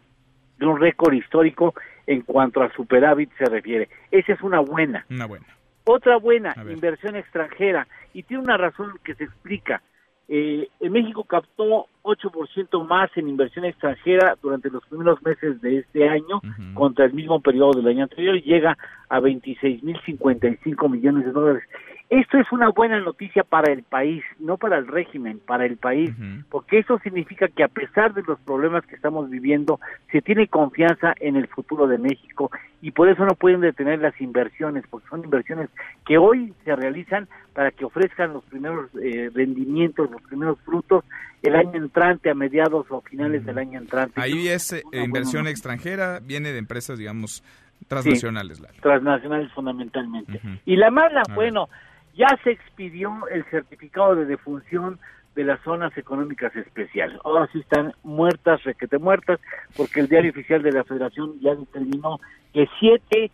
de 0.59 0.67
un 0.67 0.81
récord 0.81 1.15
histórico 1.15 1.75
en 2.07 2.23
cuanto 2.23 2.63
a 2.63 2.73
superávit 2.73 3.31
se 3.39 3.47
refiere. 3.47 3.89
Esa 4.11 4.33
es 4.33 4.43
una 4.43 4.61
buena. 4.61 5.05
Una 5.11 5.27
buena. 5.27 5.47
Otra 5.89 6.17
buena, 6.17 6.53
inversión 6.69 7.15
extranjera, 7.15 7.87
y 8.13 8.25
tiene 8.25 8.43
una 8.43 8.57
razón 8.57 8.99
que 9.05 9.15
se 9.15 9.25
explica. 9.25 9.83
Eh, 10.29 10.69
en 10.81 10.93
México 10.93 11.23
captó 11.23 11.87
8% 12.03 12.85
más 12.85 13.09
en 13.17 13.29
inversión 13.29 13.65
extranjera 13.65 14.37
durante 14.43 14.69
los 14.69 14.85
primeros 14.87 15.23
meses 15.23 15.61
de 15.61 15.79
este 15.79 16.09
año 16.09 16.43
contra 16.75 17.05
el 17.05 17.13
mismo 17.13 17.41
periodo 17.41 17.75
del 17.75 17.87
año 17.87 18.03
anterior 18.03 18.35
y 18.35 18.43
llega 18.43 18.77
a 19.09 19.21
26.055 19.21 20.91
millones 20.91 21.27
de 21.27 21.31
dólares. 21.31 21.63
Esto 22.09 22.39
es 22.39 22.53
una 22.53 22.69
buena 22.69 23.01
noticia 23.01 23.43
para 23.43 23.73
el 23.73 23.83
país, 23.83 24.23
no 24.39 24.59
para 24.59 24.79
el 24.79 24.87
régimen, 24.87 25.41
para 25.45 25.67
el 25.67 25.77
país, 25.77 26.13
porque 26.51 26.79
eso 26.79 27.01
significa 27.01 27.49
que 27.49 27.65
a 27.65 27.69
pesar 27.69 28.15
de 28.15 28.23
los 28.23 28.39
problemas 28.41 28.87
que 28.87 28.95
estamos 28.95 29.29
viviendo, 29.29 29.81
se 30.13 30.23
tiene 30.23 30.47
confianza 30.47 31.15
en 31.19 31.35
el 31.35 31.49
futuro 31.49 31.89
de 31.89 31.99
México 31.99 32.53
y 32.81 32.93
por 32.93 33.09
eso 33.09 33.25
no 33.25 33.35
pueden 33.35 33.61
detener 33.61 33.99
las 33.99 34.21
inversiones, 34.21 34.85
porque 34.89 35.09
son 35.09 35.25
inversiones 35.25 35.69
que 36.07 36.17
hoy 36.17 36.55
se 36.65 36.77
realizan 36.77 37.27
para 37.53 37.73
que 37.73 37.85
ofrezcan 37.85 38.35
los 38.35 38.45
primeros 38.45 38.89
eh, 39.03 39.31
rendimientos, 39.35 40.09
los 40.09 40.23
primeros 40.23 40.61
frutos 40.61 41.05
el 41.43 41.57
año 41.57 41.75
entrante, 41.75 42.31
a 42.31 42.35
mediados 42.35 42.87
o 42.91 43.01
finales 43.01 43.45
del 43.45 43.59
año 43.59 43.81
entrante. 43.81 44.21
Ahí 44.21 44.49
es 44.49 44.73
eh, 44.73 44.83
inversión 44.93 45.49
extranjera, 45.49 46.21
viene 46.21 46.53
de 46.53 46.59
empresas, 46.59 46.99
digamos, 46.99 47.43
transnacionales. 47.89 48.63
transnacionales 48.81 49.53
fundamentalmente. 49.53 50.41
Y 50.65 50.77
la 50.77 50.91
mala, 50.91 51.23
bueno, 51.35 51.69
ya 52.17 52.29
se 52.43 52.51
expidió 52.51 53.29
el 53.31 53.45
certificado 53.51 54.17
de 54.17 54.25
defunción 54.25 54.99
de 55.35 55.45
las 55.45 55.61
zonas 55.61 55.97
económicas 55.99 56.57
especiales. 56.57 57.19
Ahora 57.23 57.47
sí 57.53 57.61
están 57.61 57.93
muertas, 58.03 58.65
requete 58.65 58.99
muertas, 58.99 59.39
porque 59.77 60.01
el 60.01 60.09
diario 60.09 60.31
oficial 60.31 60.63
de 60.63 60.73
la 60.73 60.85
Federación 60.85 61.39
ya 61.41 61.55
determinó 61.55 62.19
que 62.55 62.67
siete 62.81 63.31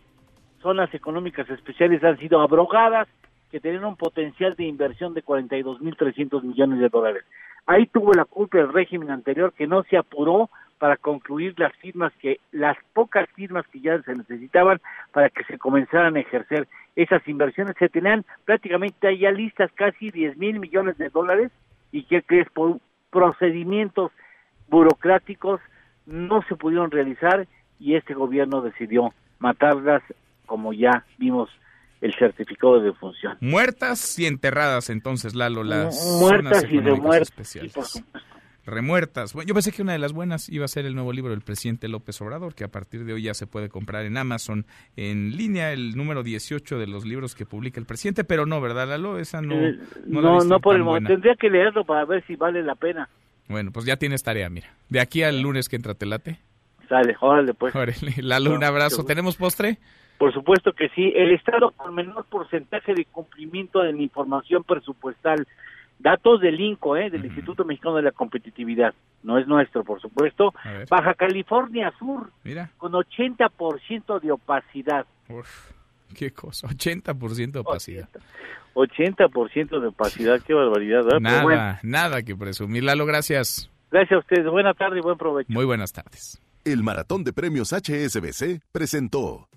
zonas 0.61 0.93
económicas 0.93 1.49
especiales 1.49 2.03
han 2.03 2.17
sido 2.17 2.41
abrogadas, 2.41 3.07
que 3.49 3.59
tienen 3.59 3.85
un 3.85 3.95
potencial 3.95 4.55
de 4.55 4.65
inversión 4.65 5.13
de 5.13 5.23
42.300 5.23 6.43
millones 6.43 6.79
de 6.79 6.89
dólares. 6.89 7.23
Ahí 7.65 7.85
tuvo 7.85 8.11
la 8.13 8.25
culpa 8.25 8.57
el 8.57 8.73
régimen 8.73 9.11
anterior 9.11 9.53
que 9.53 9.67
no 9.67 9.83
se 9.83 9.95
apuró 9.95 10.49
para 10.83 10.97
concluir 10.97 11.57
las 11.57 11.73
firmas 11.77 12.11
que 12.19 12.41
las 12.51 12.75
pocas 12.91 13.29
firmas 13.35 13.65
que 13.71 13.79
ya 13.79 14.01
se 14.01 14.15
necesitaban 14.15 14.81
para 15.13 15.29
que 15.29 15.45
se 15.45 15.57
comenzaran 15.57 16.17
a 16.17 16.19
ejercer 16.19 16.67
esas 16.97 17.25
inversiones. 17.25 17.77
Se 17.79 17.87
tenían 17.87 18.25
prácticamente 18.43 19.17
ya 19.17 19.31
listas 19.31 19.71
casi 19.75 20.11
10 20.11 20.35
mil 20.35 20.59
millones 20.59 20.97
de 20.97 21.07
dólares. 21.07 21.53
Y 21.93 22.03
que 22.03 22.21
crees 22.21 22.49
por 22.49 22.81
procedimientos 23.11 24.11
burocráticos 24.67 25.61
no 26.05 26.41
se 26.49 26.57
pudieron 26.57 26.91
realizar 26.91 27.47
y 27.79 27.95
este 27.95 28.13
gobierno 28.13 28.59
decidió 28.59 29.13
matarlas 29.39 30.03
como 30.47 30.73
ya 30.73 31.05
vimos 31.17 31.49
el 32.01 32.13
certificado 32.15 32.81
de 32.81 32.87
defunción. 32.87 33.37
Muertas 33.39 34.19
y 34.19 34.25
enterradas 34.25 34.89
entonces, 34.89 35.33
Lalo, 35.33 35.63
las 35.63 36.19
muertas 36.19 36.65
y 36.69 36.79
de 36.79 36.91
muertas, 36.91 38.03
remuertas. 38.65 39.33
Bueno, 39.33 39.47
yo 39.47 39.53
pensé 39.53 39.71
que 39.71 39.81
una 39.81 39.93
de 39.93 39.99
las 39.99 40.13
buenas 40.13 40.49
iba 40.49 40.65
a 40.65 40.67
ser 40.67 40.85
el 40.85 40.95
nuevo 40.95 41.11
libro 41.11 41.31
del 41.31 41.41
presidente 41.41 41.87
López 41.87 42.21
Obrador, 42.21 42.55
que 42.55 42.63
a 42.63 42.69
partir 42.69 43.05
de 43.05 43.13
hoy 43.13 43.23
ya 43.23 43.33
se 43.33 43.47
puede 43.47 43.69
comprar 43.69 44.05
en 44.05 44.17
Amazon 44.17 44.65
en 44.95 45.35
línea, 45.35 45.73
el 45.73 45.95
número 45.95 46.23
18 46.23 46.77
de 46.77 46.87
los 46.87 47.05
libros 47.05 47.35
que 47.35 47.45
publica 47.45 47.79
el 47.79 47.85
presidente, 47.85 48.23
pero 48.23 48.45
no, 48.45 48.61
¿verdad, 48.61 48.87
Lalo? 48.87 49.19
Esa 49.19 49.41
no. 49.41 49.55
Eh, 49.55 49.79
no, 50.05 50.39
no, 50.39 50.59
por 50.59 50.75
el 50.75 50.83
momento. 50.83 51.09
Tendría 51.09 51.35
que 51.35 51.49
leerlo 51.49 51.83
para 51.83 52.05
ver 52.05 52.23
si 52.25 52.35
vale 52.35 52.63
la 52.63 52.75
pena. 52.75 53.09
Bueno, 53.49 53.71
pues 53.71 53.85
ya 53.85 53.97
tienes 53.97 54.23
tarea, 54.23 54.49
mira. 54.49 54.67
De 54.89 54.99
aquí 54.99 55.23
al 55.23 55.41
lunes 55.41 55.67
que 55.67 55.75
entra, 55.75 55.93
¿te 55.93 56.05
late? 56.05 56.39
Sale, 56.87 57.15
órale, 57.19 57.53
pues. 57.53 57.73
Lalo, 58.17 58.55
un 58.55 58.63
abrazo. 58.63 59.03
¿Tenemos 59.03 59.35
postre? 59.35 59.79
Por 60.17 60.33
supuesto 60.33 60.73
que 60.73 60.89
sí. 60.89 61.11
El 61.15 61.31
Estado 61.31 61.71
con 61.71 61.93
menor 61.93 62.25
porcentaje 62.25 62.93
de 62.93 63.05
cumplimiento 63.05 63.79
de 63.79 63.91
la 63.93 64.01
información 64.01 64.63
presupuestal 64.63 65.47
Datos 66.03 66.41
del 66.41 66.59
INCO, 66.59 66.97
¿eh? 66.97 67.09
del 67.09 67.23
Instituto 67.23 67.63
Mexicano 67.63 67.95
de 67.95 68.01
la 68.01 68.11
Competitividad, 68.11 68.93
no 69.23 69.37
es 69.37 69.47
nuestro, 69.47 69.85
por 69.85 70.01
supuesto. 70.01 70.53
Baja 70.89 71.13
California 71.13 71.93
Sur, 71.97 72.29
Mira. 72.43 72.69
con 72.77 72.91
80% 72.91 74.19
de 74.19 74.31
opacidad. 74.33 75.05
Uf, 75.29 75.71
qué 76.13 76.31
cosa, 76.31 76.67
80% 76.67 77.51
de 77.51 77.59
opacidad. 77.59 78.09
80%, 78.73 79.79
de 79.79 79.87
opacidad, 79.87 80.41
qué 80.41 80.53
barbaridad. 80.53 81.03
Nada, 81.21 81.79
nada 81.83 82.21
que 82.21 82.35
presumir. 82.35 82.83
Lalo, 82.83 83.05
gracias. 83.05 83.71
Gracias 83.89 84.17
a 84.17 84.19
ustedes, 84.19 84.45
buena 84.51 84.73
tarde 84.73 84.97
y 84.99 85.01
buen 85.01 85.17
provecho. 85.17 85.53
Muy 85.53 85.63
buenas 85.63 85.93
tardes. 85.93 86.41
El 86.65 86.83
Maratón 86.83 87.23
de 87.23 87.31
Premios 87.31 87.71
HSBC 87.71 88.61
presentó. 88.73 89.47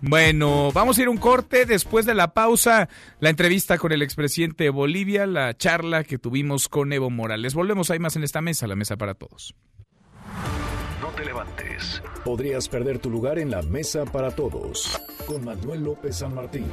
Bueno, 0.00 0.72
vamos 0.72 0.98
a 0.98 1.02
ir 1.02 1.08
un 1.08 1.16
corte. 1.16 1.66
Después 1.66 2.06
de 2.06 2.14
la 2.14 2.34
pausa, 2.34 2.88
la 3.20 3.30
entrevista 3.30 3.78
con 3.78 3.92
el 3.92 4.02
expresidente 4.02 4.64
de 4.64 4.70
Bolivia, 4.70 5.26
la 5.26 5.56
charla 5.56 6.04
que 6.04 6.18
tuvimos 6.18 6.68
con 6.68 6.92
Evo 6.92 7.10
Morales. 7.10 7.54
Volvemos, 7.54 7.90
hay 7.90 7.98
más 7.98 8.16
en 8.16 8.24
esta 8.24 8.40
mesa, 8.40 8.66
la 8.66 8.76
mesa 8.76 8.96
para 8.96 9.14
todos. 9.14 9.54
No 11.00 11.08
te 11.08 11.24
levantes. 11.24 12.02
Podrías 12.24 12.68
perder 12.68 12.98
tu 12.98 13.10
lugar 13.10 13.38
en 13.38 13.50
la 13.50 13.62
mesa 13.62 14.04
para 14.04 14.30
todos. 14.30 15.00
Con 15.26 15.44
Manuel 15.44 15.84
López 15.84 16.16
San 16.16 16.34
Martín. 16.34 16.66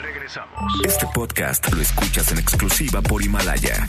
Regresamos. 0.00 0.72
Este 0.84 1.06
podcast 1.14 1.72
lo 1.72 1.80
escuchas 1.80 2.30
en 2.32 2.38
exclusiva 2.38 3.00
por 3.02 3.22
Himalaya. 3.22 3.88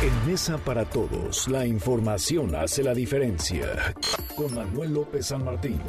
En 0.00 0.30
Mesa 0.30 0.58
para 0.58 0.84
Todos, 0.84 1.48
la 1.48 1.66
información 1.66 2.54
hace 2.54 2.84
la 2.84 2.94
diferencia. 2.94 3.94
Con 4.36 4.54
Manuel 4.54 4.94
López 4.94 5.26
San 5.26 5.44
Martín. 5.44 5.80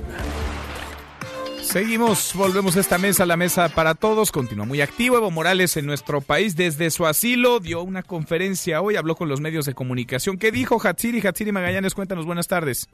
Seguimos, 1.62 2.34
volvemos 2.36 2.78
a 2.78 2.80
esta 2.80 2.98
mesa, 2.98 3.26
la 3.26 3.38
mesa 3.38 3.70
para 3.70 3.94
todos. 3.94 4.32
Continúa 4.32 4.66
muy 4.66 4.82
activo 4.82 5.18
Evo 5.18 5.30
Morales 5.30 5.78
en 5.78 5.86
nuestro 5.86 6.22
país. 6.22 6.56
Desde 6.56 6.90
su 6.90 7.06
asilo 7.06 7.60
dio 7.60 7.84
una 7.84 8.02
conferencia 8.02 8.82
hoy, 8.82 8.96
habló 8.96 9.16
con 9.16 9.30
los 9.30 9.40
medios 9.40 9.66
de 9.66 9.74
comunicación. 9.74 10.38
¿Qué 10.38 10.52
dijo 10.52 10.80
Hatsiri? 10.82 11.26
Hatsiri 11.26 11.52
Magallanes, 11.52 11.94
cuéntanos, 11.94 12.26
buenas 12.26 12.48
tardes. 12.48 12.90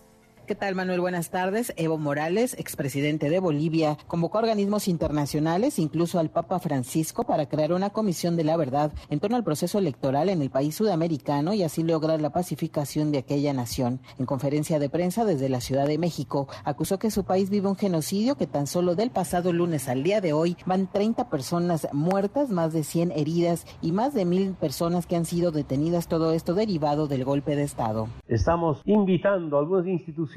¿Qué 0.48 0.54
tal, 0.54 0.76
Manuel? 0.76 1.02
Buenas 1.02 1.32
tardes. 1.32 1.74
Evo 1.76 1.98
Morales, 1.98 2.56
expresidente 2.60 3.32
de 3.32 3.40
Bolivia, 3.40 3.98
convocó 4.06 4.38
a 4.38 4.42
organismos 4.42 4.88
internacionales, 4.88 5.80
incluso 5.80 6.20
al 6.20 6.30
Papa 6.30 6.60
Francisco, 6.60 7.24
para 7.24 7.48
crear 7.48 7.74
una 7.74 7.90
comisión 7.90 8.36
de 8.36 8.44
la 8.44 8.56
verdad 8.56 8.94
en 9.10 9.20
torno 9.20 9.38
al 9.38 9.44
proceso 9.44 9.80
electoral 9.80 10.30
en 10.30 10.44
el 10.44 10.52
país 10.52 10.76
sudamericano 10.76 11.56
y 11.56 11.64
así 11.64 11.82
lograr 11.82 12.22
la 12.22 12.30
pacificación 12.30 13.12
de 13.12 13.18
aquella 13.18 13.54
nación. 13.54 14.00
En 14.20 14.28
conferencia 14.28 14.78
de 14.78 14.88
prensa 14.88 15.26
desde 15.26 15.50
la 15.50 15.62
Ciudad 15.62 15.88
de 15.88 15.98
México, 15.98 16.48
acusó 16.64 17.00
que 17.00 17.10
su 17.10 17.24
país 17.24 17.50
vive 17.50 17.68
un 17.68 17.76
genocidio 17.76 18.36
que 18.36 18.46
tan 18.46 18.68
solo 18.68 18.94
del 18.94 19.10
pasado 19.10 19.52
lunes 19.52 19.90
al 19.90 20.04
día 20.04 20.22
de 20.22 20.34
hoy 20.34 20.58
van 20.68 20.86
30 20.86 21.28
personas 21.28 21.88
muertas, 21.92 22.52
más 22.52 22.72
de 22.72 22.84
100 22.84 23.14
heridas 23.14 23.66
y 23.82 23.94
más 23.94 24.14
de 24.14 24.26
mil 24.26 24.54
personas 24.54 25.08
que 25.08 25.16
han 25.16 25.26
sido 25.26 25.50
detenidas, 25.50 26.08
todo 26.08 26.34
esto 26.34 26.54
derivado 26.54 27.08
del 27.08 27.26
golpe 27.26 27.56
de 27.56 27.64
Estado. 27.64 28.10
Estamos 28.28 28.84
invitando 28.86 29.58
a 29.58 29.62
algunas 29.62 29.88
instituciones 29.88 30.35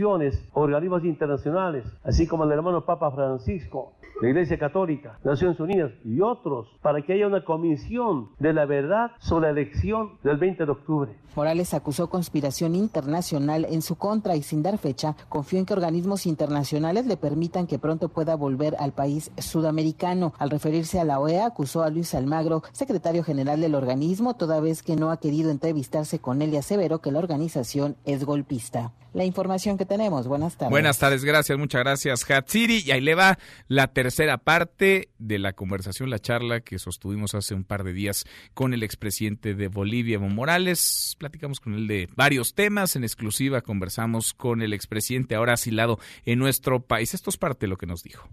organismos 0.52 1.04
internacionales, 1.04 1.84
así 2.04 2.26
como 2.26 2.44
el 2.44 2.52
hermano 2.52 2.84
Papa 2.84 3.10
Francisco, 3.10 3.94
la 4.20 4.28
Iglesia 4.28 4.58
Católica, 4.58 5.18
Naciones 5.24 5.60
Unidas 5.60 5.92
y 6.04 6.20
otros, 6.20 6.68
para 6.82 7.02
que 7.02 7.12
haya 7.12 7.26
una 7.26 7.44
comisión 7.44 8.30
de 8.38 8.52
la 8.52 8.66
verdad 8.66 9.12
sobre 9.18 9.46
la 9.46 9.60
elección 9.60 10.18
del 10.24 10.38
20 10.38 10.64
de 10.66 10.72
octubre. 10.72 11.12
Morales 11.36 11.72
acusó 11.72 12.10
conspiración 12.10 12.74
internacional 12.74 13.64
en 13.70 13.80
su 13.80 13.94
contra 13.94 14.34
y 14.34 14.42
sin 14.42 14.64
dar 14.64 14.76
fecha, 14.76 15.14
confió 15.28 15.60
en 15.60 15.66
que 15.66 15.72
organismos 15.72 16.26
internacionales 16.26 17.06
le 17.06 17.16
permitan 17.16 17.68
que 17.68 17.78
pronto 17.78 18.08
pueda 18.08 18.34
volver 18.34 18.74
al 18.80 18.90
país 18.90 19.30
sudamericano. 19.38 20.32
Al 20.38 20.50
referirse 20.50 20.98
a 20.98 21.04
la 21.04 21.20
OEA, 21.20 21.46
acusó 21.46 21.84
a 21.84 21.90
Luis 21.90 22.12
Almagro, 22.14 22.64
secretario 22.72 23.22
general 23.22 23.60
del 23.60 23.76
organismo, 23.76 24.34
toda 24.34 24.58
vez 24.58 24.82
que 24.82 24.96
no 24.96 25.12
ha 25.12 25.20
querido 25.20 25.52
entrevistarse 25.52 26.18
con 26.18 26.42
él 26.42 26.52
y 26.54 26.56
aseveró 26.56 27.00
que 27.00 27.12
la 27.12 27.20
organización 27.20 27.94
es 28.04 28.24
golpista. 28.24 28.92
La 29.14 29.24
información 29.24 29.78
que 29.78 29.86
tenemos. 29.86 30.26
Buenas 30.26 30.56
tardes. 30.56 30.70
Buenas 30.70 30.98
tardes, 30.98 31.24
gracias, 31.24 31.58
muchas 31.58 31.80
gracias, 31.80 32.30
Hatsiri. 32.30 32.82
Y 32.84 32.90
ahí 32.90 33.00
le 33.00 33.14
va 33.14 33.38
la 33.66 33.88
tercera 33.88 34.38
parte 34.38 35.10
de 35.18 35.38
la 35.38 35.54
conversación, 35.54 36.10
la 36.10 36.18
charla 36.18 36.60
que 36.60 36.78
sostuvimos 36.78 37.34
hace 37.34 37.54
un 37.54 37.64
par 37.64 37.84
de 37.84 37.92
días 37.92 38.24
con 38.54 38.74
el 38.74 38.82
expresidente 38.82 39.54
de 39.54 39.68
Bolivia, 39.68 40.14
Evo 40.14 40.28
Morales. 40.28 41.16
Platicamos 41.18 41.60
con 41.60 41.74
él 41.74 41.86
de 41.86 42.08
varios 42.14 42.54
temas. 42.54 42.96
En 42.96 43.04
exclusiva 43.04 43.62
conversamos 43.62 44.34
con 44.34 44.62
el 44.62 44.72
expresidente 44.72 45.34
ahora 45.34 45.54
asilado 45.54 45.98
en 46.24 46.38
nuestro 46.38 46.80
país. 46.80 47.14
Esto 47.14 47.30
es 47.30 47.38
parte 47.38 47.66
de 47.66 47.70
lo 47.70 47.76
que 47.76 47.86
nos 47.86 48.02
dijo. 48.02 48.28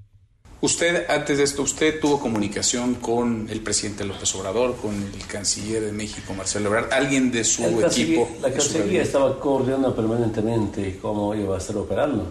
Usted, 0.61 1.05
antes 1.09 1.37
de 1.37 1.43
esto, 1.43 1.61
usted 1.61 1.99
tuvo 1.99 2.19
comunicación 2.19 2.95
con 2.95 3.47
el 3.49 3.61
presidente 3.61 4.05
López 4.05 4.33
Obrador, 4.35 4.75
con 4.77 4.95
el 4.95 5.27
canciller 5.27 5.83
de 5.83 5.91
México, 5.91 6.33
Marcelo 6.33 6.69
Ebrard, 6.69 6.91
alguien 6.93 7.31
de 7.31 7.43
su 7.43 7.63
equipo. 7.81 8.29
La 8.41 8.51
Cancillería 8.51 9.03
estaba 9.03 9.39
coordinando 9.39 9.95
permanentemente 9.95 10.97
cómo 11.01 11.35
iba 11.35 11.55
a 11.55 11.57
estar 11.59 11.75
operando. 11.77 12.25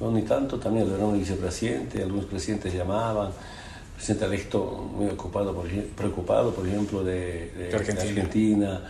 Yo 0.00 0.10
ni 0.10 0.22
tanto, 0.22 0.58
también 0.58 0.90
un 0.90 1.18
vicepresidente, 1.18 2.02
algunos 2.02 2.26
presidentes 2.26 2.72
llamaban, 2.72 3.28
el 3.28 3.94
presidente 3.94 4.24
electo 4.26 4.90
muy 4.96 5.06
ocupado, 5.08 5.54
por, 5.54 5.68
preocupado, 5.68 6.54
por 6.54 6.66
ejemplo, 6.66 7.02
de, 7.04 7.50
de 7.50 7.74
Argentina. 7.74 8.10
Argentina. 8.10 8.80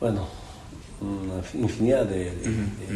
Bueno, 0.00 0.26
una 1.00 1.42
infinidad 1.54 2.04
de, 2.06 2.32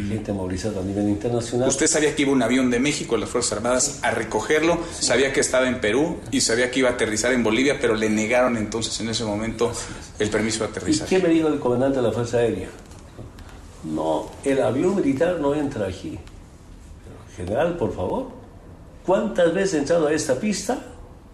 gente 0.09 0.33
movilizada 0.33 0.81
a 0.81 0.83
nivel 0.83 1.09
internacional. 1.09 1.69
Usted 1.69 1.87
sabía 1.87 2.13
que 2.13 2.23
iba 2.23 2.31
un 2.31 2.43
avión 2.43 2.69
de 2.69 2.79
México, 2.79 3.15
las 3.15 3.29
Fuerzas 3.29 3.53
Armadas, 3.53 3.99
a 4.01 4.11
recogerlo, 4.11 4.77
sabía 4.91 5.31
que 5.31 5.39
estaba 5.39 5.67
en 5.69 5.79
Perú 5.79 6.17
y 6.31 6.41
sabía 6.41 6.69
que 6.69 6.79
iba 6.79 6.89
a 6.89 6.93
aterrizar 6.93 7.31
en 7.31 7.43
Bolivia, 7.43 7.77
pero 7.79 7.95
le 7.95 8.09
negaron 8.09 8.57
entonces 8.57 8.99
en 8.99 9.09
ese 9.09 9.23
momento 9.23 9.71
el 10.19 10.29
permiso 10.29 10.63
de 10.63 10.71
aterrizar. 10.71 11.07
¿Y 11.07 11.09
qué 11.09 11.19
me 11.19 11.29
dijo 11.29 11.47
el 11.47 11.59
comandante 11.59 11.97
de 11.97 12.03
la 12.03 12.11
Fuerza 12.11 12.37
Aérea? 12.37 12.69
No, 13.83 14.29
el 14.43 14.61
avión 14.61 14.95
militar 14.95 15.39
no 15.39 15.55
entra 15.55 15.87
aquí. 15.87 16.19
general, 17.37 17.77
por 17.77 17.95
favor, 17.95 18.27
¿cuántas 19.05 19.53
veces 19.53 19.75
ha 19.75 19.77
entrado 19.77 20.07
a 20.07 20.13
esta 20.13 20.35
pista 20.35 20.77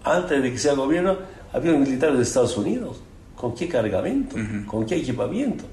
antes 0.04 0.42
de 0.42 0.52
que 0.52 0.58
sea 0.58 0.74
gobierno 0.74 1.18
avión 1.52 1.82
militar 1.82 2.16
de 2.16 2.22
Estados 2.22 2.56
Unidos? 2.58 3.02
¿Con 3.36 3.56
qué 3.56 3.68
cargamento? 3.68 4.36
¿Con 4.68 4.86
qué 4.86 4.98
equipamiento? 4.98 5.64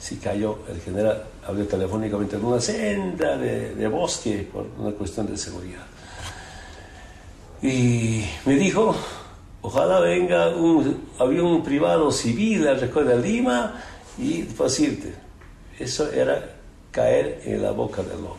Si 0.00 0.16
cayó 0.16 0.60
el 0.68 0.80
general, 0.80 1.22
habló 1.46 1.66
telefónicamente 1.66 2.36
en 2.36 2.44
una 2.44 2.60
senda 2.60 3.36
de, 3.36 3.86
bosque 3.88 4.48
por 4.50 4.66
una 4.78 4.92
cuestión 4.92 5.26
de 5.26 5.36
seguridad. 5.36 5.84
Y 7.62 8.24
me 8.46 8.54
dijo, 8.54 8.96
ojalá 9.60 10.00
venga 10.00 10.48
un 10.56 11.08
avión 11.18 11.62
privado 11.62 12.10
civil 12.10 12.66
al 12.66 12.80
recoger 12.80 13.08
de 13.08 13.20
Lima 13.20 13.74
y 14.16 14.42
decirte, 14.42 15.14
eso 15.78 16.10
era 16.10 16.56
caer 16.90 17.42
en 17.44 17.62
la 17.62 17.72
boca 17.72 18.02
del 18.02 18.22
lobo. 18.22 18.38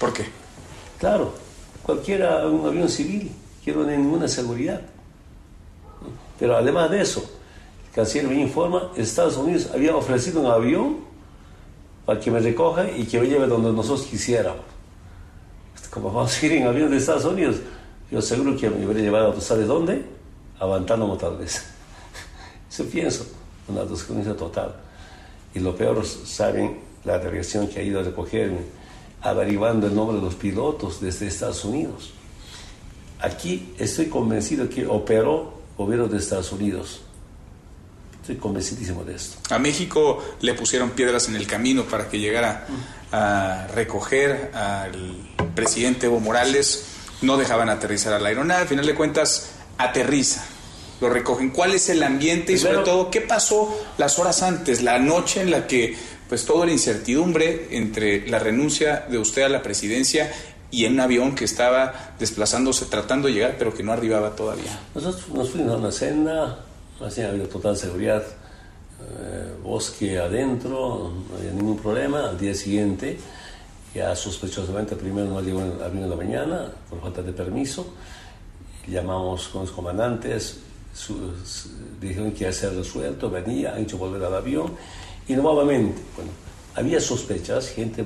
¿Por 0.00 0.12
qué? 0.12 0.24
Claro, 0.98 1.32
cualquiera, 1.84 2.48
un 2.48 2.66
avión 2.66 2.88
civil, 2.88 3.30
quiero 3.62 3.84
ninguna 3.84 4.26
seguridad. 4.26 4.80
Pero 6.36 6.56
además 6.56 6.90
de 6.90 7.00
eso, 7.00 7.24
canciller 7.94 8.28
me 8.28 8.40
informa, 8.40 8.90
Estados 8.96 9.36
Unidos 9.36 9.70
había 9.72 9.94
ofrecido 9.94 10.40
un 10.40 10.46
avión 10.46 10.96
para 12.04 12.18
que 12.18 12.30
me 12.30 12.40
recoja 12.40 12.90
y 12.90 13.04
que 13.04 13.20
me 13.20 13.26
lleve 13.26 13.46
donde 13.46 13.72
nosotros 13.72 14.06
quisiéramos. 14.06 14.64
Como 15.90 16.12
vamos 16.12 16.42
a 16.42 16.46
ir 16.46 16.52
en 16.52 16.66
avión 16.66 16.90
de 16.90 16.96
Estados 16.96 17.24
Unidos, 17.24 17.56
yo 18.10 18.20
seguro 18.20 18.56
que 18.56 18.68
me 18.68 18.84
hubiera 18.84 19.00
llevado, 19.00 19.40
¿sabes 19.40 19.68
dónde? 19.68 20.04
A 20.58 21.16
tal 21.16 21.36
vez. 21.36 21.64
Eso 22.70 22.84
pienso, 22.86 23.26
una 23.68 23.84
desconexión 23.84 24.36
total. 24.36 24.74
Y 25.54 25.60
lo 25.60 25.76
peor, 25.76 26.04
saben 26.04 26.80
la 27.04 27.18
delegación 27.18 27.68
que 27.68 27.78
ha 27.78 27.82
ido 27.82 28.00
a 28.00 28.02
recogerme, 28.02 28.58
averiguando 29.22 29.86
el 29.86 29.94
nombre 29.94 30.16
de 30.16 30.22
los 30.22 30.34
pilotos 30.34 31.00
desde 31.00 31.28
Estados 31.28 31.64
Unidos. 31.64 32.12
Aquí 33.20 33.72
estoy 33.78 34.06
convencido 34.06 34.68
que 34.68 34.84
operó 34.84 35.52
gobierno 35.78 36.08
de 36.08 36.18
Estados 36.18 36.50
Unidos 36.50 37.03
Estoy 38.24 38.36
convencidísimo 38.36 39.04
de 39.04 39.16
esto. 39.16 39.36
A 39.54 39.58
México 39.58 40.24
le 40.40 40.54
pusieron 40.54 40.92
piedras 40.92 41.28
en 41.28 41.36
el 41.36 41.46
camino 41.46 41.84
para 41.84 42.08
que 42.08 42.18
llegara 42.18 42.66
a 43.12 43.66
recoger 43.74 44.50
al 44.54 45.28
presidente 45.54 46.06
Evo 46.06 46.20
Morales. 46.20 46.86
No 47.20 47.36
dejaban 47.36 47.68
aterrizar 47.68 48.14
a 48.14 48.18
la 48.18 48.30
aeronave. 48.30 48.62
Al 48.62 48.68
final 48.68 48.86
de 48.86 48.94
cuentas, 48.94 49.50
aterriza. 49.76 50.42
Lo 51.02 51.10
recogen. 51.10 51.50
¿Cuál 51.50 51.74
es 51.74 51.90
el 51.90 52.02
ambiente 52.02 52.54
y 52.54 52.58
sobre 52.58 52.78
todo 52.78 53.10
qué 53.10 53.20
pasó 53.20 53.78
las 53.98 54.18
horas 54.18 54.42
antes, 54.42 54.82
la 54.82 54.98
noche 54.98 55.42
en 55.42 55.50
la 55.50 55.66
que 55.66 55.94
pues 56.26 56.46
toda 56.46 56.64
la 56.64 56.72
incertidumbre 56.72 57.68
entre 57.72 58.26
la 58.26 58.38
renuncia 58.38 59.04
de 59.06 59.18
usted 59.18 59.42
a 59.42 59.50
la 59.50 59.62
presidencia 59.62 60.32
y 60.70 60.86
en 60.86 60.94
un 60.94 61.00
avión 61.00 61.34
que 61.34 61.44
estaba 61.44 62.14
desplazándose, 62.18 62.86
tratando 62.86 63.28
de 63.28 63.34
llegar, 63.34 63.56
pero 63.58 63.74
que 63.74 63.82
no 63.82 63.92
arribaba 63.92 64.34
todavía. 64.34 64.80
Nosotros 64.94 65.28
nos 65.28 65.50
fuimos 65.50 65.74
a 65.74 65.76
una 65.76 65.92
senda, 65.92 66.64
Así 67.00 67.22
ha 67.22 67.30
habido 67.30 67.48
total 67.48 67.76
seguridad, 67.76 68.22
eh, 68.22 69.52
bosque 69.64 70.16
adentro, 70.16 71.10
no 71.28 71.36
había 71.36 71.50
ningún 71.50 71.76
problema. 71.76 72.28
Al 72.30 72.38
día 72.38 72.54
siguiente, 72.54 73.18
ya 73.92 74.14
sospechosamente, 74.14 74.94
primero 74.94 75.28
no 75.28 75.40
llegó 75.40 75.60
avión 75.60 76.04
en 76.04 76.10
la 76.10 76.16
mañana 76.16 76.72
por 76.88 77.00
falta 77.00 77.20
de 77.20 77.32
permiso. 77.32 77.94
Llamamos 78.86 79.48
con 79.48 79.62
los 79.62 79.72
comandantes, 79.72 80.58
dijeron 82.00 82.30
que 82.30 82.44
ya 82.44 82.52
se 82.52 82.66
ha 82.68 82.70
resuelto, 82.70 83.28
venía, 83.28 83.74
han 83.74 83.82
hecho 83.82 83.98
volver 83.98 84.22
al 84.22 84.34
avión. 84.34 84.72
Y 85.26 85.34
nuevamente, 85.34 86.00
bueno, 86.14 86.30
había 86.76 87.00
sospechas, 87.00 87.70
gente 87.70 88.04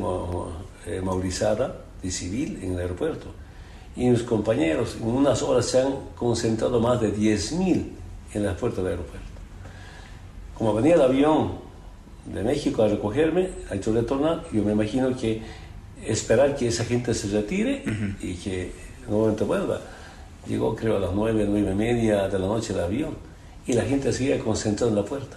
eh, 0.87 1.01
movilizada 1.03 1.77
de 2.03 2.11
civil 2.11 2.59
en 2.63 2.73
el 2.73 2.79
aeropuerto. 2.79 3.27
Y 3.97 4.09
mis 4.09 4.23
compañeros, 4.23 4.97
en 4.99 5.09
unas 5.09 5.43
horas 5.43 5.67
se 5.67 5.83
han 5.83 5.95
concentrado 6.17 6.81
más 6.81 7.01
de 7.03 7.15
10.000 7.15 7.98
en 8.35 8.45
la 8.45 8.57
puerta 8.57 8.83
del 8.83 8.93
aeropuerto. 8.93 9.27
Como 10.57 10.75
venía 10.75 10.95
el 10.95 11.03
avión 11.03 11.53
de 12.27 12.43
México 12.43 12.83
a 12.83 12.89
recogerme, 12.89 13.51
ha 13.71 13.75
hecho 13.75 13.93
retornar, 13.93 14.45
yo 14.53 14.63
me 14.63 14.73
imagino 14.73 15.17
que 15.17 15.43
esperar 16.05 16.57
que 16.57 16.69
esa 16.69 16.85
gente 16.85 17.15
se 17.15 17.29
retire 17.29 17.85
y 18.21 18.35
que 18.35 18.73
nuevamente 19.09 19.45
vuelva. 19.45 19.81
Llegó 20.47 20.75
creo 20.75 20.97
a 20.97 21.01
las 21.01 21.13
nueve, 21.13 21.45
nueve 21.49 21.71
y 21.71 21.75
media 21.75 22.29
de 22.29 22.39
la 22.39 22.47
noche 22.47 22.73
el 22.73 22.81
avión 22.81 23.17
y 23.67 23.73
la 23.73 23.83
gente 23.83 24.13
seguía 24.13 24.39
concentrada 24.39 24.91
en 24.91 24.97
la 24.97 25.05
puerta. 25.05 25.37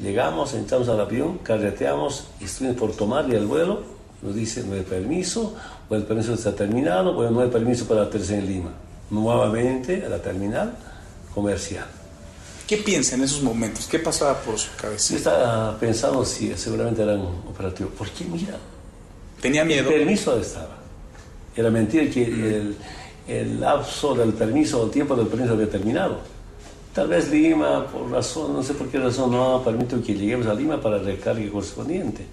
Llegamos, 0.00 0.54
entramos 0.54 0.88
al 0.88 1.00
avión, 1.00 1.38
carreteamos 1.38 2.28
estuvimos 2.40 2.78
por 2.78 2.92
tomarle 2.92 3.36
el 3.36 3.46
vuelo. 3.46 3.82
Nos 4.22 4.34
dice 4.34 4.62
no 4.64 4.74
hay 4.74 4.82
permiso, 4.82 5.56
o 5.88 5.94
el 5.94 6.02
permiso 6.02 6.34
está 6.34 6.54
terminado, 6.54 7.16
o 7.16 7.30
no 7.30 7.40
hay 7.40 7.48
permiso 7.48 7.86
para 7.86 8.02
aterrizar 8.02 8.38
en 8.38 8.46
Lima. 8.46 8.70
Nuevamente 9.10 10.04
a 10.04 10.08
la 10.08 10.18
terminal 10.18 10.74
comercial. 11.40 11.86
¿Qué 12.66 12.76
piensa 12.76 13.16
en 13.16 13.22
esos 13.22 13.42
momentos? 13.42 13.86
¿Qué 13.86 13.98
pasaba 13.98 14.40
por 14.40 14.58
su 14.58 14.68
cabeza? 14.76 15.10
Yo 15.10 15.16
estaba 15.16 15.78
pensando 15.78 16.24
si 16.24 16.54
seguramente 16.56 17.02
eran 17.02 17.20
operativos. 17.20 17.92
¿Por 17.94 18.08
qué? 18.10 18.24
Mira. 18.24 18.56
¿Tenía 19.40 19.64
miedo? 19.64 19.90
El 19.90 19.96
permiso 19.96 20.38
estaba. 20.38 20.78
Era 21.56 21.70
mentira 21.70 22.08
que 22.08 22.24
el, 22.24 22.76
el 23.26 23.60
lapso 23.60 24.14
del 24.14 24.32
permiso, 24.34 24.84
el 24.84 24.90
tiempo 24.90 25.16
del 25.16 25.26
permiso 25.26 25.54
había 25.54 25.68
terminado. 25.68 26.20
Tal 26.94 27.08
vez 27.08 27.30
Lima, 27.30 27.86
por 27.86 28.10
razón, 28.10 28.52
no 28.52 28.62
sé 28.62 28.74
por 28.74 28.88
qué 28.88 28.98
razón, 28.98 29.30
no 29.30 29.56
ha 29.56 29.64
permitido 29.64 30.02
que 30.02 30.14
lleguemos 30.14 30.46
a 30.46 30.54
Lima 30.54 30.80
para 30.80 30.96
el 30.96 31.04
recargue 31.04 31.50
correspondiente. 31.50 32.24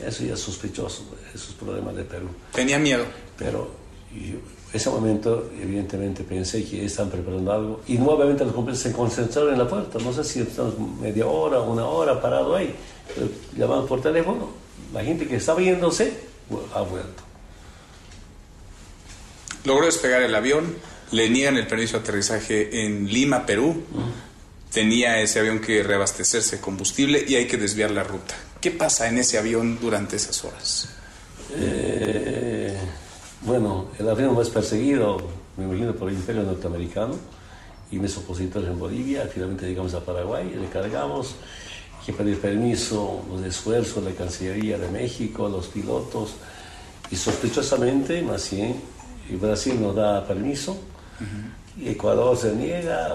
Eso 0.00 0.24
ya 0.24 0.34
es 0.34 0.40
sospechoso, 0.40 1.04
esos 1.34 1.54
problemas 1.54 1.94
de 1.96 2.04
Perú. 2.04 2.28
¿Tenía 2.54 2.78
miedo? 2.78 3.04
Pero 3.36 3.70
ese 4.72 4.88
momento, 4.88 5.50
evidentemente, 5.60 6.24
pensé 6.24 6.64
que 6.64 6.86
están 6.86 7.10
preparando 7.10 7.52
algo 7.52 7.80
y 7.86 7.98
nuevamente 7.98 8.44
los 8.44 8.54
compañeros 8.54 8.82
se 8.82 8.92
concentraron 8.92 9.52
en 9.52 9.58
la 9.58 9.68
puerta. 9.68 9.98
No 9.98 10.12
sé 10.12 10.24
si 10.24 10.40
estamos 10.40 10.78
media 11.00 11.26
hora, 11.26 11.60
una 11.60 11.84
hora 11.84 12.20
parado 12.20 12.56
ahí. 12.56 12.74
Llamamos 13.56 13.86
por 13.86 14.00
teléfono, 14.00 14.50
la 14.94 15.04
gente 15.04 15.26
que 15.26 15.36
estaba 15.36 15.60
yéndose 15.60 16.12
ha 16.74 16.80
vuelto. 16.80 17.22
Logró 19.64 19.86
despegar 19.86 20.22
el 20.22 20.34
avión, 20.34 20.74
le 21.12 21.28
niegan 21.28 21.56
el 21.56 21.66
permiso 21.66 21.98
de 21.98 22.02
aterrizaje 22.02 22.86
en 22.86 23.12
Lima, 23.12 23.44
Perú. 23.44 23.82
Tenía 24.72 25.20
ese 25.20 25.38
avión 25.40 25.60
que 25.60 25.82
reabastecerse 25.82 26.56
de 26.56 26.62
combustible 26.62 27.24
y 27.28 27.34
hay 27.34 27.46
que 27.46 27.58
desviar 27.58 27.90
la 27.90 28.04
ruta. 28.04 28.34
¿Qué 28.60 28.70
pasa 28.70 29.06
en 29.08 29.18
ese 29.18 29.36
avión 29.36 29.78
durante 29.80 30.16
esas 30.16 30.42
horas? 30.44 30.88
Eh, 31.54 32.61
bueno, 33.44 33.86
el 33.98 34.08
avión 34.08 34.34
más 34.34 34.50
perseguido, 34.50 35.18
me 35.56 35.64
imagino, 35.64 35.94
por 35.94 36.08
el 36.08 36.14
imperio 36.14 36.42
norteamericano 36.42 37.14
y 37.90 37.98
mis 37.98 38.16
opositores 38.16 38.68
en 38.68 38.78
Bolivia. 38.78 39.28
Finalmente 39.32 39.66
llegamos 39.66 39.94
a 39.94 40.00
Paraguay, 40.00 40.54
le 40.58 40.68
cargamos, 40.68 41.34
que 42.04 42.12
pedir 42.12 42.40
permiso, 42.40 43.22
los 43.30 43.42
esfuerzos 43.42 44.04
de 44.04 44.10
la 44.10 44.16
Cancillería 44.16 44.78
de 44.78 44.88
México, 44.88 45.48
los 45.48 45.68
pilotos, 45.68 46.34
y 47.10 47.16
sospechosamente, 47.16 48.22
más 48.22 48.50
bien, 48.50 48.80
Brasil 49.30 49.80
nos 49.80 49.94
da 49.94 50.26
permiso, 50.26 50.76
y 51.78 51.90
Ecuador 51.90 52.36
se 52.36 52.54
niega, 52.54 53.14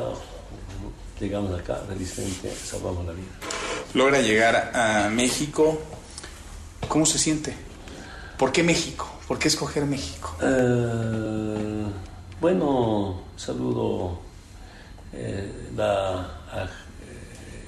llegamos 1.19 1.59
acá, 1.59 1.81
felizmente 1.87 2.53
salvamos 2.55 3.05
la 3.05 3.11
vida. 3.11 3.27
Logra 3.93 4.21
llegar 4.21 4.71
a 4.73 5.09
México, 5.09 5.79
¿cómo 6.87 7.05
se 7.05 7.17
siente? 7.17 7.53
¿Por 8.37 8.51
qué 8.51 8.63
México? 8.63 9.16
¿Por 9.27 9.37
qué 9.39 9.49
escoger 9.49 9.85
México? 9.85 10.35
Eh, 10.41 11.83
bueno, 12.39 13.21
saludo 13.35 14.19
eh, 15.11 15.69
la, 15.75 16.29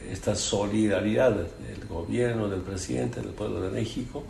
esta 0.09 0.35
solidaridad 0.35 1.31
del 1.31 1.85
gobierno, 1.87 2.47
del 2.47 2.61
presidente, 2.61 3.19
del 3.19 3.31
pueblo 3.31 3.61
de 3.61 3.71
México, 3.71 4.23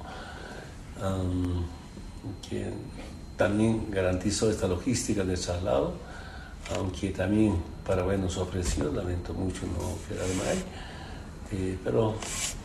quien 2.48 2.74
también 3.38 3.90
garantizó 3.92 4.50
esta 4.50 4.68
logística 4.68 5.24
del 5.24 5.40
traslado, 5.40 5.94
aunque 6.76 7.10
también 7.12 7.56
Paraguay 7.86 8.18
nos 8.18 8.38
ofreció, 8.38 8.92
lamento 8.92 9.34
mucho 9.34 9.62
no 9.68 9.98
quedarme 10.08 10.50
ahí, 10.50 10.64
eh, 11.52 11.78
pero 11.84 12.16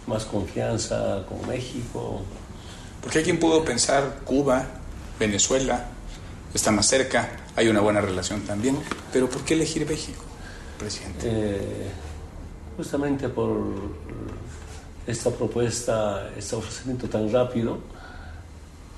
más 0.07 0.25
confianza 0.25 1.25
con 1.29 1.47
México. 1.47 2.23
Porque 3.05 3.19
hay 3.19 3.25
quien 3.25 3.39
pudo 3.39 3.63
pensar 3.63 4.21
Cuba, 4.25 4.65
Venezuela, 5.21 5.89
está 6.55 6.71
más 6.71 6.87
cerca, 6.87 7.37
hay 7.55 7.69
una 7.69 7.81
buena 7.81 8.01
relación 8.01 8.41
también, 8.41 8.79
pero 9.13 9.29
¿por 9.29 9.43
qué 9.43 9.53
elegir 9.53 9.87
México, 9.87 10.25
presidente? 10.79 11.29
Eh, 11.31 11.91
justamente 12.79 13.29
por 13.29 13.59
esta 15.07 15.29
propuesta, 15.29 16.31
este 16.35 16.57
ofrecimiento 16.57 17.07
tan 17.07 17.31
rápido, 17.31 17.79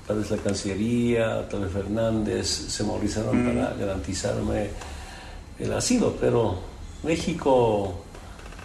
tal 0.07 0.19
vez 0.19 0.31
la 0.31 0.37
Cancillería, 0.37 1.45
tal 1.49 1.65
vez 1.65 1.73
Fernández 1.73 2.47
se 2.47 2.83
movilizaron 2.85 3.45
para 3.45 3.73
mm. 3.73 3.79
garantizarme 3.81 4.69
el 5.59 5.73
asilo, 5.73 6.15
pero 6.17 6.59
México, 7.03 8.05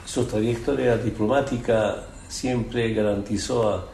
su 0.06 0.24
trayectoria 0.24 0.96
diplomática 0.98 1.96
siempre 2.28 2.94
garantizó 2.94 3.88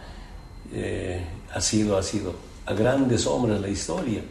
eh, 0.75 1.25
asilo, 1.59 1.97
asilo 1.97 2.49
a 2.69 2.75
grandes 2.75 3.27
hombres 3.27 3.57
de 3.57 3.61
la 3.61 3.69
historia. 3.69 4.23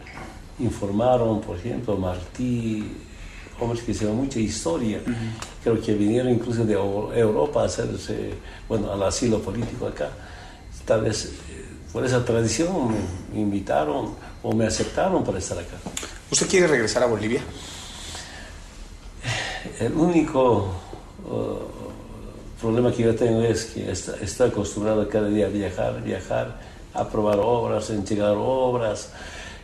Informaron, 0.59 1.41
por 1.41 1.57
ejemplo, 1.57 1.97
Martí, 1.97 2.83
hombres 3.59 3.83
que 3.83 3.91
hicieron 3.91 4.15
mucha 4.15 4.39
historia, 4.39 5.01
creo 5.63 5.81
que 5.81 5.93
vinieron 5.93 6.31
incluso 6.31 6.63
de 6.63 6.73
Europa 6.73 7.63
a 7.63 7.65
hacerse, 7.65 8.33
bueno, 8.69 8.91
al 8.91 9.01
asilo 9.01 9.39
político 9.41 9.87
acá. 9.87 10.09
Tal 10.85 11.01
vez 11.01 11.25
eh, 11.25 11.65
por 11.91 12.05
esa 12.05 12.23
tradición 12.23 12.95
me, 13.33 13.41
invitaron 13.41 14.13
o 14.43 14.53
me 14.53 14.67
aceptaron 14.67 15.23
para 15.23 15.39
estar 15.39 15.57
acá. 15.57 15.77
¿Usted 16.31 16.47
quiere 16.47 16.67
regresar 16.67 17.03
a 17.03 17.07
Bolivia? 17.07 17.41
El 19.79 19.93
único 19.93 20.71
uh, 21.27 22.61
problema 22.61 22.91
que 22.91 23.03
yo 23.03 23.15
tengo 23.15 23.41
es 23.41 23.65
que 23.65 23.91
estoy 23.91 24.49
acostumbrado 24.49 25.09
cada 25.09 25.27
día 25.27 25.47
a 25.47 25.49
viajar, 25.49 26.01
viajar, 26.03 26.76
a 26.97 27.07
probar 27.09 27.39
obras, 27.39 27.89
entregar 27.89 28.35
obras, 28.37 29.11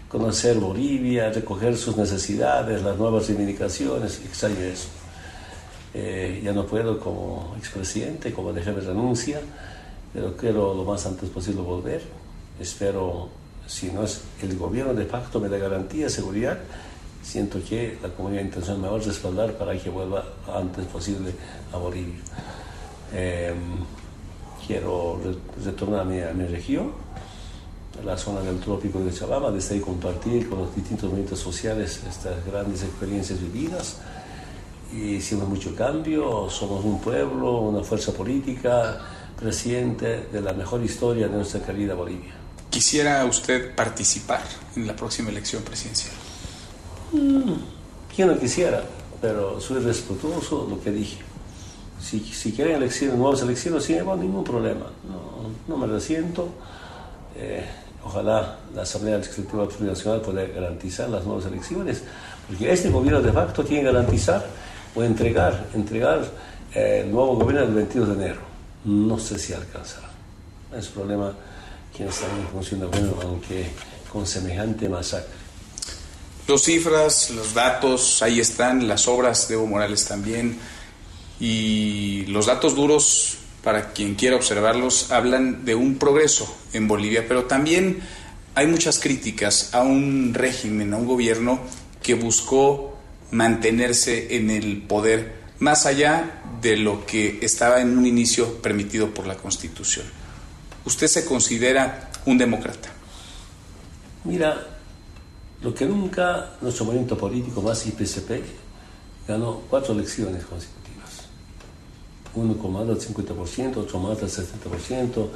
conocer 0.07 0.57
Bolivia, 0.59 1.31
recoger 1.31 1.75
sus 1.75 1.97
necesidades, 1.97 2.83
las 2.83 2.97
nuevas 2.97 3.27
reivindicaciones, 3.27 4.21
extraño 4.23 4.59
eso. 4.59 4.89
Eh, 5.95 6.41
ya 6.43 6.53
no 6.53 6.65
puedo 6.65 6.99
como 6.99 7.55
expresidente, 7.57 8.31
como 8.31 8.53
jefe 8.53 8.71
de 8.71 8.81
renuncia, 8.81 9.41
pero 10.13 10.37
quiero 10.37 10.73
lo 10.73 10.83
más 10.83 11.05
antes 11.05 11.29
posible 11.29 11.61
volver. 11.61 12.03
Espero, 12.59 13.29
si 13.67 13.91
no 13.91 14.03
es 14.03 14.21
el 14.41 14.55
gobierno 14.55 14.93
de 14.93 15.05
facto 15.05 15.39
me 15.39 15.49
da 15.49 15.57
garantía, 15.57 16.09
seguridad, 16.09 16.59
siento 17.23 17.59
que 17.67 17.97
la 18.01 18.09
comunidad 18.09 18.43
internacional 18.43 18.81
me 18.81 18.89
va 18.89 18.97
a 18.97 18.99
respaldar 18.99 19.53
para 19.53 19.77
que 19.77 19.89
vuelva 19.89 20.25
antes 20.53 20.85
posible 20.85 21.31
a 21.71 21.77
Bolivia. 21.77 22.21
Em, 23.13 23.55
quiero 24.65 25.19
retornar 25.63 26.01
a 26.01 26.03
mi, 26.03 26.21
a 26.21 26.33
mi 26.33 26.45
región 26.45 26.91
la 28.03 28.17
zona 28.17 28.41
del 28.41 28.59
trópico 28.59 28.99
de 28.99 29.13
Chabama, 29.13 29.51
desde 29.51 29.75
ahí 29.75 29.81
compartir 29.81 30.49
con 30.49 30.59
los 30.59 30.75
distintos 30.75 31.05
movimientos 31.05 31.39
sociales 31.39 32.01
estas 32.07 32.45
grandes 32.45 32.83
experiencias 32.83 33.39
vividas. 33.39 33.97
Y 34.91 35.15
hicimos 35.15 35.47
mucho 35.47 35.75
cambio, 35.75 36.49
somos 36.49 36.83
un 36.83 36.99
pueblo, 36.99 37.61
una 37.61 37.83
fuerza 37.83 38.11
política, 38.11 38.99
presidente 39.39 40.27
de 40.31 40.41
la 40.41 40.53
mejor 40.53 40.83
historia 40.83 41.27
de 41.27 41.35
nuestra 41.35 41.61
querida 41.61 41.93
Bolivia. 41.95 42.33
¿Quisiera 42.69 43.25
usted 43.25 43.73
participar 43.75 44.41
en 44.75 44.87
la 44.87 44.95
próxima 44.95 45.29
elección 45.29 45.63
presidencial? 45.63 46.13
Mm, 47.11 47.53
¿Quién 48.15 48.27
no 48.27 48.37
quisiera? 48.37 48.83
Pero 49.21 49.61
soy 49.61 49.81
respetuoso 49.81 50.65
de 50.65 50.75
lo 50.75 50.81
que 50.81 50.91
dije. 50.91 51.17
Si, 52.03 52.19
si 52.19 52.51
quieren 52.51 52.75
elecciones, 52.75 53.17
nuevas 53.17 53.41
elecciones, 53.41 53.85
sin 53.85 53.97
ningún 53.97 54.43
problema. 54.43 54.87
No, 55.07 55.49
no 55.67 55.77
me 55.77 55.87
resiento. 55.87 56.49
Eh, 57.37 57.63
ojalá 58.03 58.59
la 58.75 58.81
Asamblea 58.81 59.17
Legislativa 59.17 59.67
Nacional 59.79 60.21
pueda 60.21 60.45
garantizar 60.45 61.09
las 61.09 61.23
nuevas 61.23 61.45
elecciones, 61.45 62.03
porque 62.47 62.71
este 62.71 62.89
gobierno 62.89 63.21
de 63.21 63.31
facto 63.31 63.63
tiene 63.63 63.83
que 63.83 63.93
garantizar 63.93 64.45
o 64.93 65.03
entregar, 65.03 65.67
entregar 65.73 66.21
eh, 66.73 67.03
el 67.05 67.11
nuevo 67.11 67.37
gobierno 67.37 67.67
el 67.67 67.73
22 67.73 68.09
de 68.09 68.13
enero. 68.13 68.41
No 68.85 69.17
sé 69.17 69.39
si 69.39 69.53
alcanzará. 69.53 70.09
Es 70.77 70.87
problema 70.87 71.33
quien 71.95 72.09
está 72.09 72.25
en 72.25 72.47
función 72.47 72.81
aunque 73.21 73.69
con 74.11 74.27
semejante 74.27 74.89
masacre. 74.89 75.43
Los 76.47 76.63
cifras, 76.63 77.29
los 77.29 77.53
datos, 77.53 78.21
ahí 78.21 78.41
están, 78.41 78.87
las 78.87 79.07
obras 79.07 79.47
de 79.47 79.53
Evo 79.53 79.65
Morales 79.65 80.05
también, 80.05 80.59
y 81.39 82.25
los 82.27 82.45
datos 82.45 82.75
duros 82.75 83.37
para 83.63 83.93
quien 83.93 84.15
quiera 84.15 84.35
observarlos, 84.35 85.11
hablan 85.11 85.63
de 85.65 85.73
un 85.73 85.95
progreso 85.95 86.53
en 86.73 86.87
Bolivia, 86.87 87.25
pero 87.27 87.45
también 87.45 88.01
hay 88.55 88.67
muchas 88.67 88.99
críticas 88.99 89.73
a 89.73 89.81
un 89.81 90.33
régimen, 90.33 90.93
a 90.93 90.97
un 90.97 91.07
gobierno 91.07 91.59
que 92.01 92.13
buscó 92.13 92.97
mantenerse 93.31 94.35
en 94.35 94.49
el 94.49 94.81
poder 94.81 95.43
más 95.59 95.85
allá 95.85 96.41
de 96.61 96.75
lo 96.75 97.05
que 97.05 97.39
estaba 97.41 97.79
en 97.81 97.97
un 97.97 98.05
inicio 98.05 98.61
permitido 98.61 99.13
por 99.13 99.27
la 99.27 99.35
Constitución. 99.35 100.05
¿Usted 100.85 101.07
se 101.07 101.25
considera 101.25 102.11
un 102.25 102.37
demócrata? 102.37 102.89
Mira, 104.25 104.67
lo 105.61 105.73
que 105.73 105.85
nunca 105.85 106.57
nuestro 106.61 106.85
movimiento 106.85 107.17
político 107.17 107.61
más 107.61 107.85
IPCP 107.87 108.43
ganó 109.25 109.61
cuatro 109.69 109.93
elecciones 109.93 110.43
consecutivas 110.43 110.82
uno 112.35 112.57
con 112.57 112.73
más 112.73 112.87
del 112.87 112.99
50%, 112.99 113.77
otro 113.77 113.99
más 113.99 114.19
del 114.19 114.29
70%, 114.29 115.27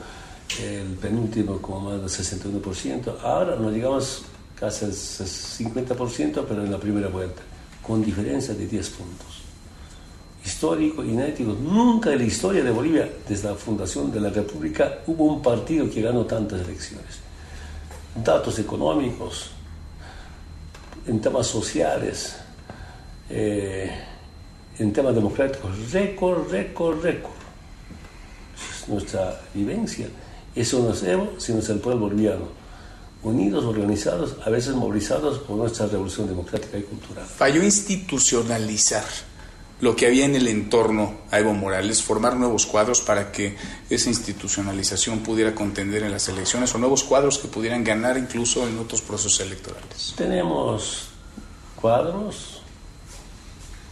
el 0.61 0.95
penúltimo 0.95 1.57
con 1.61 1.85
más 1.85 1.99
del 1.99 2.09
61%. 2.09 3.17
Ahora 3.23 3.55
nos 3.55 3.71
llegamos 3.71 4.23
casi 4.59 4.85
al 4.85 4.91
50%, 4.91 6.45
pero 6.47 6.63
en 6.63 6.71
la 6.71 6.79
primera 6.79 7.07
vuelta, 7.09 7.41
con 7.85 8.03
diferencia 8.03 8.53
de 8.53 8.67
10 8.67 8.89
puntos. 8.89 9.27
Histórico, 10.43 11.03
inédito, 11.03 11.43
nunca 11.43 12.11
en 12.13 12.19
la 12.19 12.23
historia 12.23 12.63
de 12.63 12.71
Bolivia, 12.71 13.09
desde 13.27 13.49
la 13.49 13.55
fundación 13.55 14.11
de 14.11 14.21
la 14.21 14.29
República, 14.29 14.99
hubo 15.07 15.25
un 15.25 15.41
partido 15.41 15.89
que 15.89 16.01
ganó 16.01 16.25
tantas 16.25 16.61
elecciones. 16.61 17.19
Datos 18.23 18.57
económicos, 18.57 19.51
en 21.05 21.21
temas 21.21 21.47
sociales, 21.47 22.37
eh, 23.29 23.91
en 24.79 24.93
temas 24.93 25.15
democráticos, 25.15 25.91
récord, 25.91 26.49
récord, 26.51 27.01
récord. 27.01 27.33
Es 28.81 28.87
nuestra 28.87 29.41
vivencia. 29.53 30.07
Eso 30.55 30.79
no 30.79 30.93
es 30.93 31.03
Evo, 31.03 31.33
sino 31.37 31.59
es 31.59 31.69
el 31.69 31.79
pueblo 31.79 32.01
boliviano. 32.01 32.45
Unidos, 33.23 33.65
organizados, 33.65 34.35
a 34.45 34.49
veces 34.49 34.75
movilizados 34.75 35.39
por 35.39 35.57
nuestra 35.57 35.87
revolución 35.87 36.27
democrática 36.27 36.77
y 36.77 36.83
cultural. 36.83 37.25
Falló 37.25 37.63
institucionalizar 37.63 39.03
lo 39.79 39.95
que 39.95 40.07
había 40.07 40.25
en 40.25 40.35
el 40.35 40.47
entorno 40.47 41.17
a 41.29 41.39
Evo 41.39 41.53
Morales, 41.53 42.01
formar 42.01 42.35
nuevos 42.35 42.65
cuadros 42.65 43.01
para 43.01 43.31
que 43.31 43.55
esa 43.89 44.09
institucionalización 44.09 45.19
pudiera 45.19 45.53
contender 45.53 46.03
en 46.03 46.11
las 46.11 46.27
elecciones 46.29 46.73
o 46.73 46.79
nuevos 46.79 47.03
cuadros 47.03 47.37
que 47.37 47.47
pudieran 47.47 47.83
ganar 47.83 48.17
incluso 48.17 48.67
en 48.67 48.77
otros 48.79 49.01
procesos 49.01 49.39
electorales. 49.39 50.13
Tenemos 50.15 51.09
cuadros 51.79 52.56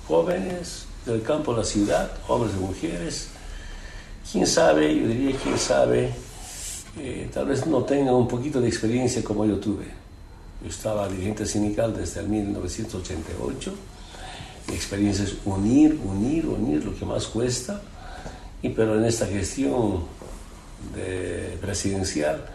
jóvenes 0.08 0.86
del 1.06 1.22
campo 1.22 1.54
a 1.54 1.58
la 1.58 1.64
ciudad, 1.64 2.12
hombres 2.28 2.54
y 2.56 2.60
mujeres. 2.60 3.28
Quién 4.32 4.48
sabe, 4.48 4.96
yo 4.96 5.08
diría, 5.08 5.36
quién 5.42 5.58
sabe, 5.58 6.12
eh, 6.98 7.30
tal 7.34 7.48
vez 7.48 7.66
no 7.68 7.84
tengan 7.84 8.16
un 8.16 8.28
poquito 8.28 8.60
de 8.60 8.68
experiencia 8.68 9.24
como 9.24 9.46
yo 9.46 9.58
tuve. 9.58 9.86
Yo 10.64 10.70
estaba 10.70 11.08
dirigente 11.08 11.46
sindical 11.46 11.96
desde 11.96 12.22
el 12.22 12.30
1988. 12.30 13.74
Mi 14.68 14.76
experiencia 14.76 15.26
es 15.26 15.36
unir, 15.46 16.00
unir, 16.04 16.48
unir 16.48 16.84
lo 16.84 16.96
que 16.98 17.06
más 17.06 17.28
cuesta. 17.28 17.82
Y 18.62 18.70
pero 18.70 18.98
en 18.98 19.06
esta 19.06 19.28
gestión 19.28 20.06
de 20.96 21.58
presidencial 21.62 22.46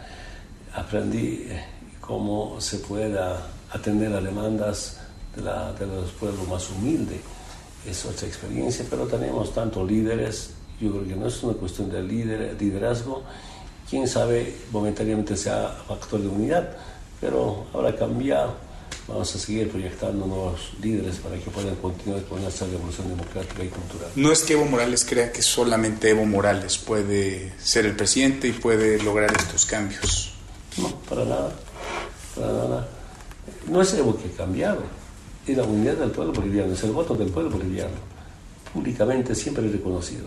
aprendí 0.75 1.47
eh, 1.47 1.65
cómo 2.01 2.61
se 2.61 2.79
pueda 2.79 3.47
atender 3.71 4.13
a 4.13 4.21
demandas 4.21 4.97
de 5.37 5.87
los 5.87 6.11
pueblos 6.11 6.49
más 6.49 6.69
humildes 6.71 7.21
es 7.89 8.05
otra 8.05 8.27
experiencia, 8.27 8.85
pero 8.89 9.07
tenemos 9.07 9.55
tanto 9.55 9.85
líderes, 9.85 10.51
yo 10.81 10.91
creo 10.93 11.07
que 11.07 11.17
no 11.17 11.29
es 11.29 11.43
una 11.43 11.55
cuestión 11.55 11.91
de 11.91 12.03
líder, 12.03 12.57
liderazgo, 12.59 13.23
quién 13.89 14.07
sabe, 14.07 14.55
momentáneamente 14.71 15.37
sea 15.37 15.69
factor 15.87 16.21
de 16.21 16.29
unidad, 16.29 16.77
pero 17.21 17.67
habrá 17.75 17.97
cambiado. 17.97 18.71
Vamos 19.09 19.35
a 19.35 19.39
seguir 19.39 19.69
proyectando 19.69 20.25
nuevos 20.27 20.73
líderes 20.81 21.17
para 21.17 21.37
que 21.37 21.51
puedan 21.51 21.75
continuar 21.77 22.23
con 22.25 22.45
esta 22.45 22.65
revolución 22.67 23.09
democrática 23.09 23.65
y 23.65 23.69
cultural. 23.69 24.09
No 24.15 24.31
es 24.31 24.43
que 24.43 24.53
Evo 24.53 24.67
Morales 24.67 25.05
crea 25.05 25.33
que 25.33 25.43
solamente 25.43 26.11
Evo 26.11 26.27
Morales 26.27 26.79
puede 26.79 27.53
ser 27.59 27.87
el 27.87 27.97
presidente 27.97 28.47
y 28.47 28.53
puede 28.53 29.03
lograr 29.03 29.33
estos 29.37 29.67
cambios. 29.67 30.33
No, 30.77 30.95
para 31.09 31.25
nada, 31.25 31.53
para 32.37 32.53
nada. 32.53 32.89
No 33.69 33.83
es 33.83 33.93
Evo 33.95 34.17
que 34.17 34.29
ha 34.29 34.37
cambiado, 34.37 34.83
es 35.47 35.57
la 35.57 35.65
unidad 35.65 35.95
del 35.95 36.11
pueblo 36.11 36.33
boliviano, 36.33 36.73
es 36.73 36.83
el 36.85 36.93
voto 36.93 37.15
del 37.15 37.29
pueblo 37.29 37.51
boliviano. 37.51 37.95
Públicamente 38.73 39.35
siempre 39.35 39.69
reconocido. 39.69 40.27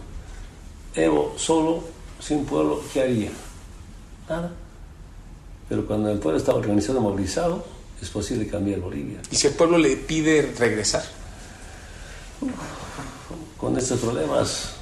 Evo 0.96 1.34
solo, 1.38 1.84
sin 2.20 2.46
pueblo, 2.46 2.82
¿qué 2.92 3.02
haría? 3.02 3.32
Nada. 4.30 4.52
Pero 5.70 5.86
cuando 5.86 6.12
el 6.12 6.20
pueblo 6.20 6.38
está 6.38 6.54
organizado, 6.54 7.00
movilizado, 7.00 7.66
es 8.02 8.10
posible 8.10 8.48
cambiar 8.48 8.80
Bolivia. 8.82 9.22
¿Y 9.32 9.36
si 9.36 9.48
el 9.48 9.54
pueblo 9.54 9.78
le 9.78 9.96
pide 9.96 10.54
regresar? 10.60 11.04
Con 13.58 13.78
estos 13.78 14.00
problemas, 14.02 14.76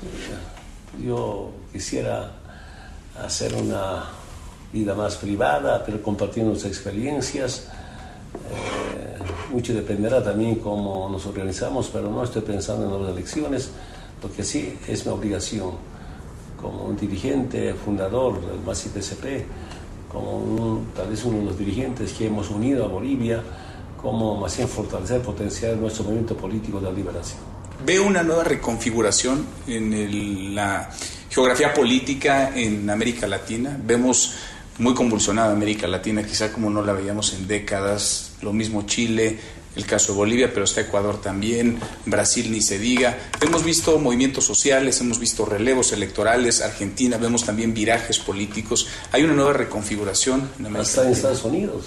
yo 1.00 1.52
quisiera 1.72 2.32
hacer 3.24 3.54
una 3.54 4.06
vida 4.74 4.96
más 4.96 5.16
privada, 5.18 5.84
pero 5.86 6.02
compartiendo 6.02 6.54
experiencias. 6.54 7.68
Eh, 8.34 9.18
mucho 9.52 9.74
dependerá 9.74 10.24
también 10.24 10.56
cómo 10.56 11.10
nos 11.10 11.26
organizamos, 11.26 11.90
pero 11.92 12.10
no 12.10 12.24
estoy 12.24 12.42
pensando 12.42 12.84
en 12.86 12.90
nuevas 12.90 13.12
elecciones, 13.12 13.72
porque 14.22 14.44
sí, 14.44 14.78
es 14.88 15.06
mi 15.06 15.12
obligación 15.12 15.72
como 16.62 16.86
un 16.86 16.96
dirigente 16.96 17.74
fundador 17.74 18.40
del 18.46 18.60
MASI-PCP, 18.62 19.46
como 20.12 20.82
tal 20.96 21.10
vez 21.10 21.24
uno 21.26 21.40
de 21.40 21.46
los 21.46 21.58
dirigentes 21.58 22.14
que 22.14 22.28
hemos 22.28 22.50
unido 22.50 22.86
a 22.86 22.88
Bolivia, 22.88 23.42
como 24.02 24.36
más 24.36 24.56
bien 24.56 24.68
fortalecer, 24.68 25.22
potenciar 25.22 25.76
nuestro 25.78 26.04
movimiento 26.04 26.36
político 26.36 26.80
de 26.80 26.86
la 26.86 26.92
liberación. 26.92 27.40
Veo 27.86 28.06
una 28.06 28.22
nueva 28.22 28.44
reconfiguración 28.44 29.46
en 29.68 30.54
la 30.54 30.90
geografía 31.30 31.74
política 31.74 32.52
en 32.56 32.90
América 32.90 33.26
Latina. 33.26 33.80
Vemos 33.84 34.36
muy 34.82 34.96
convulsionada 34.96 35.54
América 35.54 35.88
Latina, 35.88 36.24
quizá 36.24 36.52
como 36.52 36.72
no 36.72 36.82
la 36.82 36.94
veíamos 36.94 37.34
en 37.34 37.48
décadas. 37.48 38.32
Lo 38.42 38.52
mismo 38.52 38.88
Chile, 38.88 39.40
el 39.76 39.86
caso 39.86 40.14
de 40.14 40.18
Bolivia, 40.18 40.52
pero 40.52 40.66
está 40.66 40.82
Ecuador 40.82 41.22
también, 41.22 41.80
Brasil 42.08 42.52
ni 42.52 42.62
se 42.62 42.80
diga. 42.80 43.16
Hemos 43.42 43.64
visto 43.64 44.00
movimientos 44.00 44.44
sociales, 44.44 45.00
hemos 45.00 45.20
visto 45.20 45.46
relevos 45.46 45.92
electorales, 45.94 46.62
Argentina, 46.62 47.18
vemos 47.18 47.46
también 47.46 47.76
virajes 47.76 48.18
políticos. 48.18 48.88
Hay 49.12 49.24
una 49.24 49.34
nueva 49.34 49.54
reconfiguración 49.54 50.50
en 50.58 50.66
América 50.66 50.82
Hasta 50.82 51.06
en 51.06 51.12
Estados 51.12 51.46
Unidos, 51.46 51.86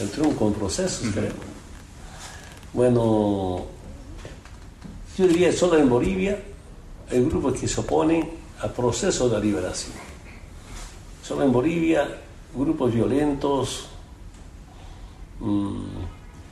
el 0.00 0.10
triunfo 0.10 0.36
con 0.36 0.52
procesos, 0.52 1.08
creo. 1.14 1.32
Bueno, 2.72 3.66
yo 5.16 5.28
diría 5.28 5.52
solo 5.52 5.78
en 5.78 5.88
Bolivia 5.88 6.42
el 7.08 7.24
grupo 7.26 7.52
que 7.52 7.68
se 7.68 7.80
opone 7.80 8.28
al 8.60 8.72
proceso 8.72 9.28
de 9.28 9.40
liberación. 9.40 10.05
Solo 11.26 11.42
en 11.42 11.50
Bolivia, 11.50 12.06
grupos 12.54 12.94
violentos, 12.94 13.86
mmm, 15.40 15.80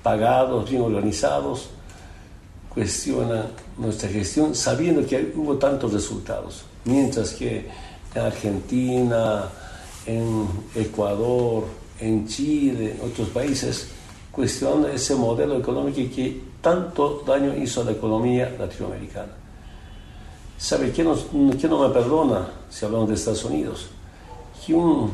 pagados, 0.02 0.68
bien 0.68 0.82
organizados, 0.82 1.68
cuestionan 2.70 3.46
nuestra 3.78 4.08
gestión 4.08 4.52
sabiendo 4.52 5.06
que 5.06 5.32
hubo 5.36 5.58
tantos 5.58 5.92
resultados, 5.92 6.64
mientras 6.86 7.34
que 7.34 7.68
en 8.16 8.20
Argentina, 8.20 9.44
en 10.06 10.48
Ecuador, 10.74 11.66
en 12.00 12.26
Chile, 12.26 12.96
en 12.98 13.08
otros 13.08 13.28
países, 13.28 13.90
cuestionan 14.32 14.90
ese 14.90 15.14
modelo 15.14 15.56
económico 15.56 15.98
que 16.12 16.40
tanto 16.60 17.22
daño 17.24 17.56
hizo 17.56 17.82
a 17.82 17.84
la 17.84 17.92
economía 17.92 18.52
latinoamericana. 18.58 19.34
¿Sabe 20.58 20.90
qué, 20.90 21.04
no 21.04 21.14
me 21.14 21.94
perdona 21.94 22.48
si 22.68 22.84
hablamos 22.84 23.08
de 23.08 23.14
Estados 23.14 23.44
Unidos? 23.44 23.93
Que 24.64 24.74
un 24.74 25.10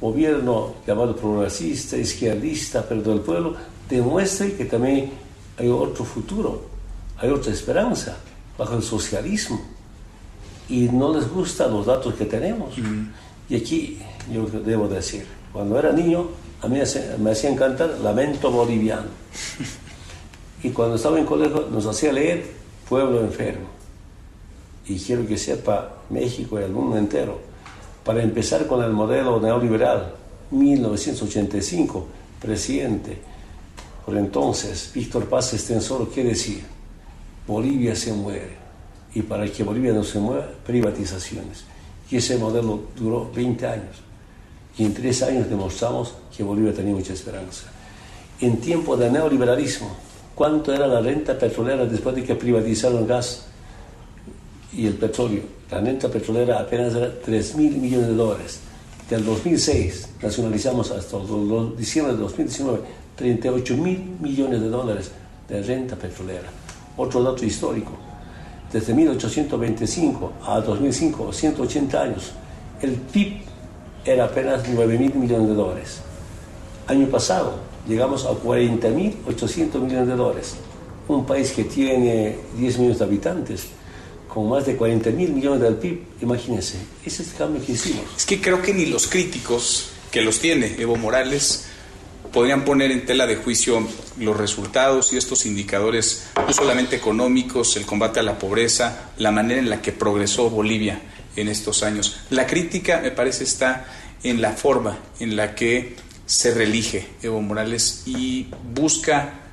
gobierno 0.00 0.74
llamado 0.86 1.16
progresista, 1.16 1.96
izquierdista, 1.96 2.84
pero 2.88 3.02
del 3.02 3.20
pueblo, 3.20 3.56
demuestre 3.88 4.54
que 4.54 4.64
también 4.66 5.10
hay 5.58 5.68
otro 5.68 6.04
futuro, 6.04 6.62
hay 7.18 7.30
otra 7.30 7.52
esperanza 7.52 8.16
bajo 8.58 8.76
el 8.76 8.82
socialismo. 8.82 9.60
Y 10.68 10.88
no 10.88 11.14
les 11.14 11.28
gustan 11.28 11.72
los 11.72 11.86
datos 11.86 12.14
que 12.14 12.24
tenemos. 12.24 12.74
Y 13.48 13.56
aquí 13.56 13.98
yo 14.32 14.46
debo 14.46 14.88
decir, 14.88 15.26
cuando 15.52 15.78
era 15.78 15.92
niño, 15.92 16.26
a 16.60 16.68
mí 16.68 16.80
me 17.18 17.30
hacía 17.30 17.56
cantar 17.56 17.98
Lamento 18.02 18.50
Boliviano. 18.50 19.06
Y 20.62 20.70
cuando 20.70 20.96
estaba 20.96 21.18
en 21.18 21.26
colegio 21.26 21.68
nos 21.70 21.86
hacía 21.86 22.12
leer 22.12 22.44
Pueblo 22.88 23.20
Enfermo. 23.20 23.66
Y 24.88 24.98
quiero 24.98 25.26
que 25.26 25.36
sepa 25.36 25.98
México 26.10 26.58
y 26.58 26.64
el 26.64 26.72
mundo 26.72 26.96
entero, 26.96 27.38
para 28.06 28.22
empezar 28.22 28.68
con 28.68 28.84
el 28.84 28.92
modelo 28.92 29.40
neoliberal, 29.40 30.14
1985, 30.52 32.06
presidente, 32.40 33.18
por 34.04 34.16
entonces, 34.16 34.92
Víctor 34.94 35.28
Paz 35.28 35.52
Estensoro, 35.52 36.08
¿qué 36.08 36.22
decía? 36.22 36.62
Bolivia 37.48 37.96
se 37.96 38.12
muere. 38.12 38.54
Y 39.12 39.22
para 39.22 39.50
que 39.50 39.64
Bolivia 39.64 39.92
no 39.92 40.04
se 40.04 40.20
mueva, 40.20 40.46
privatizaciones. 40.64 41.64
Y 42.08 42.18
ese 42.18 42.38
modelo 42.38 42.82
duró 42.96 43.28
20 43.34 43.66
años. 43.66 43.96
Y 44.78 44.84
en 44.84 44.94
tres 44.94 45.24
años 45.24 45.50
demostramos 45.50 46.14
que 46.34 46.44
Bolivia 46.44 46.72
tenía 46.72 46.94
mucha 46.94 47.12
esperanza. 47.12 47.64
En 48.40 48.60
tiempo 48.60 48.96
de 48.96 49.10
neoliberalismo, 49.10 49.90
¿cuánto 50.36 50.72
era 50.72 50.86
la 50.86 51.00
renta 51.00 51.36
petrolera 51.36 51.84
después 51.86 52.14
de 52.14 52.22
que 52.22 52.36
privatizaron 52.36 53.04
gas 53.04 53.46
y 54.76 54.86
el 54.86 54.94
petróleo? 54.94 55.42
La 55.70 55.80
renta 55.80 56.08
petrolera 56.08 56.60
apenas 56.60 56.94
era 56.94 57.12
3 57.24 57.56
mil 57.56 57.76
millones 57.76 58.08
de 58.08 58.14
dólares. 58.14 58.60
Del 59.10 59.24
2006 59.24 60.08
nacionalizamos 60.22 60.90
hasta 60.90 61.16
diciembre 61.76 62.14
de 62.14 62.20
2019 62.20 62.80
38 63.16 63.76
mil 63.76 64.16
millones 64.20 64.60
de 64.60 64.68
dólares 64.68 65.10
de 65.48 65.62
renta 65.62 65.96
petrolera. 65.96 66.48
Otro 66.96 67.22
dato 67.22 67.44
histórico, 67.44 67.92
desde 68.72 68.94
1825 68.94 70.32
a 70.46 70.60
2005, 70.60 71.32
180 71.32 72.02
años, 72.02 72.32
el 72.82 72.92
PIB 72.92 73.38
era 74.04 74.26
apenas 74.26 74.62
9 74.68 74.98
mil 74.98 75.14
millones 75.14 75.48
de 75.48 75.54
dólares. 75.54 76.00
Año 76.86 77.06
pasado 77.08 77.54
llegamos 77.88 78.24
a 78.26 78.30
40 78.30 78.88
mil 78.90 79.16
800 79.26 79.82
millones 79.82 80.08
de 80.08 80.16
dólares. 80.16 80.56
Un 81.08 81.24
país 81.24 81.52
que 81.52 81.64
tiene 81.64 82.36
10 82.58 82.78
millones 82.78 82.98
de 82.98 83.04
habitantes, 83.04 83.68
con 84.36 84.50
más 84.50 84.66
de 84.66 84.76
40 84.76 85.12
mil 85.12 85.32
millones 85.32 85.62
del 85.62 85.76
PIB, 85.76 85.98
imagínense, 86.20 86.76
ese 87.06 87.22
es 87.22 87.30
el 87.30 87.36
cambio 87.36 87.64
que 87.64 87.72
hicimos. 87.72 88.04
Es 88.18 88.26
que 88.26 88.38
creo 88.38 88.60
que 88.60 88.74
ni 88.74 88.84
los 88.84 89.06
críticos 89.06 89.88
que 90.10 90.20
los 90.20 90.40
tiene 90.40 90.76
Evo 90.78 90.96
Morales 90.96 91.64
podrían 92.34 92.62
poner 92.62 92.90
en 92.90 93.06
tela 93.06 93.26
de 93.26 93.36
juicio 93.36 93.88
los 94.20 94.36
resultados 94.36 95.14
y 95.14 95.16
estos 95.16 95.46
indicadores, 95.46 96.26
no 96.36 96.52
solamente 96.52 96.96
económicos, 96.96 97.78
el 97.78 97.86
combate 97.86 98.20
a 98.20 98.22
la 98.22 98.38
pobreza, 98.38 99.08
la 99.16 99.30
manera 99.30 99.58
en 99.58 99.70
la 99.70 99.80
que 99.80 99.92
progresó 99.92 100.50
Bolivia 100.50 101.00
en 101.34 101.48
estos 101.48 101.82
años. 101.82 102.18
La 102.28 102.46
crítica, 102.46 103.00
me 103.00 103.12
parece, 103.12 103.44
está 103.44 103.86
en 104.22 104.42
la 104.42 104.52
forma 104.52 104.98
en 105.18 105.34
la 105.34 105.54
que 105.54 105.96
se 106.26 106.52
reelige 106.52 107.06
Evo 107.22 107.40
Morales 107.40 108.02
y 108.04 108.48
busca 108.74 109.45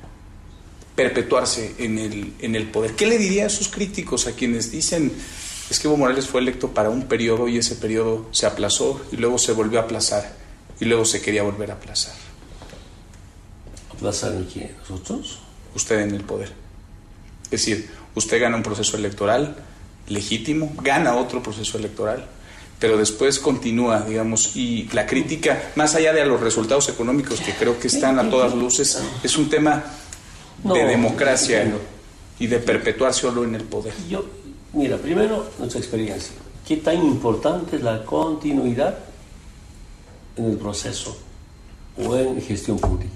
perpetuarse 0.95 1.75
en 1.79 1.97
el, 1.97 2.33
en 2.39 2.55
el 2.55 2.67
poder. 2.67 2.93
¿Qué 2.95 3.05
le 3.05 3.17
diría 3.17 3.47
a 3.47 3.49
sus 3.49 3.67
críticos, 3.69 4.27
a 4.27 4.33
quienes 4.33 4.71
dicen 4.71 5.11
es 5.69 5.79
que 5.79 5.87
Evo 5.87 5.97
Morales 5.97 6.27
fue 6.27 6.41
electo 6.41 6.73
para 6.73 6.89
un 6.89 7.03
periodo 7.03 7.47
y 7.47 7.57
ese 7.57 7.75
periodo 7.75 8.27
se 8.31 8.45
aplazó 8.45 9.01
y 9.11 9.17
luego 9.17 9.37
se 9.37 9.53
volvió 9.53 9.79
a 9.79 9.83
aplazar 9.83 10.35
y 10.79 10.85
luego 10.85 11.05
se 11.05 11.21
quería 11.21 11.43
volver 11.43 11.71
a 11.71 11.75
aplazar? 11.75 12.13
¿Aplazar 13.95 14.33
quién? 14.51 14.71
¿Nosotros? 14.81 15.39
Usted 15.75 16.01
en 16.01 16.13
el 16.13 16.23
poder. 16.23 16.51
Es 17.45 17.51
decir, 17.51 17.89
usted 18.15 18.41
gana 18.41 18.57
un 18.57 18.63
proceso 18.63 18.97
electoral 18.97 19.55
legítimo, 20.07 20.73
gana 20.81 21.15
otro 21.15 21.41
proceso 21.41 21.77
electoral, 21.77 22.27
pero 22.79 22.97
después 22.97 23.39
continúa, 23.39 24.01
digamos, 24.01 24.55
y 24.55 24.89
la 24.91 25.05
crítica, 25.05 25.71
más 25.75 25.95
allá 25.95 26.11
de 26.13 26.25
los 26.25 26.41
resultados 26.41 26.89
económicos 26.89 27.39
que 27.39 27.53
creo 27.53 27.79
que 27.79 27.87
están 27.87 28.19
a 28.19 28.29
todas 28.29 28.53
luces, 28.53 29.01
es 29.23 29.37
un 29.37 29.49
tema 29.49 29.83
de 30.63 30.85
democracia 30.85 31.65
y 32.39 32.47
de 32.47 32.59
perpetuar 32.59 33.13
solo 33.13 33.43
en 33.43 33.55
el 33.55 33.63
poder. 33.63 33.93
Yo, 34.09 34.25
mira, 34.73 34.97
primero 34.97 35.47
nuestra 35.59 35.79
experiencia. 35.79 36.33
¿Qué 36.67 36.77
tan 36.77 36.97
importante 37.03 37.75
es 37.75 37.83
la 37.83 38.05
continuidad 38.05 38.97
en 40.37 40.45
el 40.45 40.57
proceso 40.57 41.17
o 41.97 42.15
en 42.15 42.41
gestión 42.41 42.79
pública? 42.79 43.11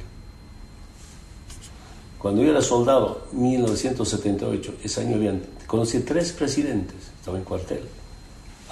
Cuando 2.19 2.43
yo 2.43 2.51
era 2.51 2.61
soldado, 2.61 3.27
1978, 3.31 4.75
ese 4.83 5.01
año 5.01 5.15
habían, 5.15 5.41
conocí 5.65 5.99
tres 5.99 6.33
presidentes, 6.33 6.97
estaba 7.17 7.37
en 7.37 7.43
cuartel. 7.43 7.83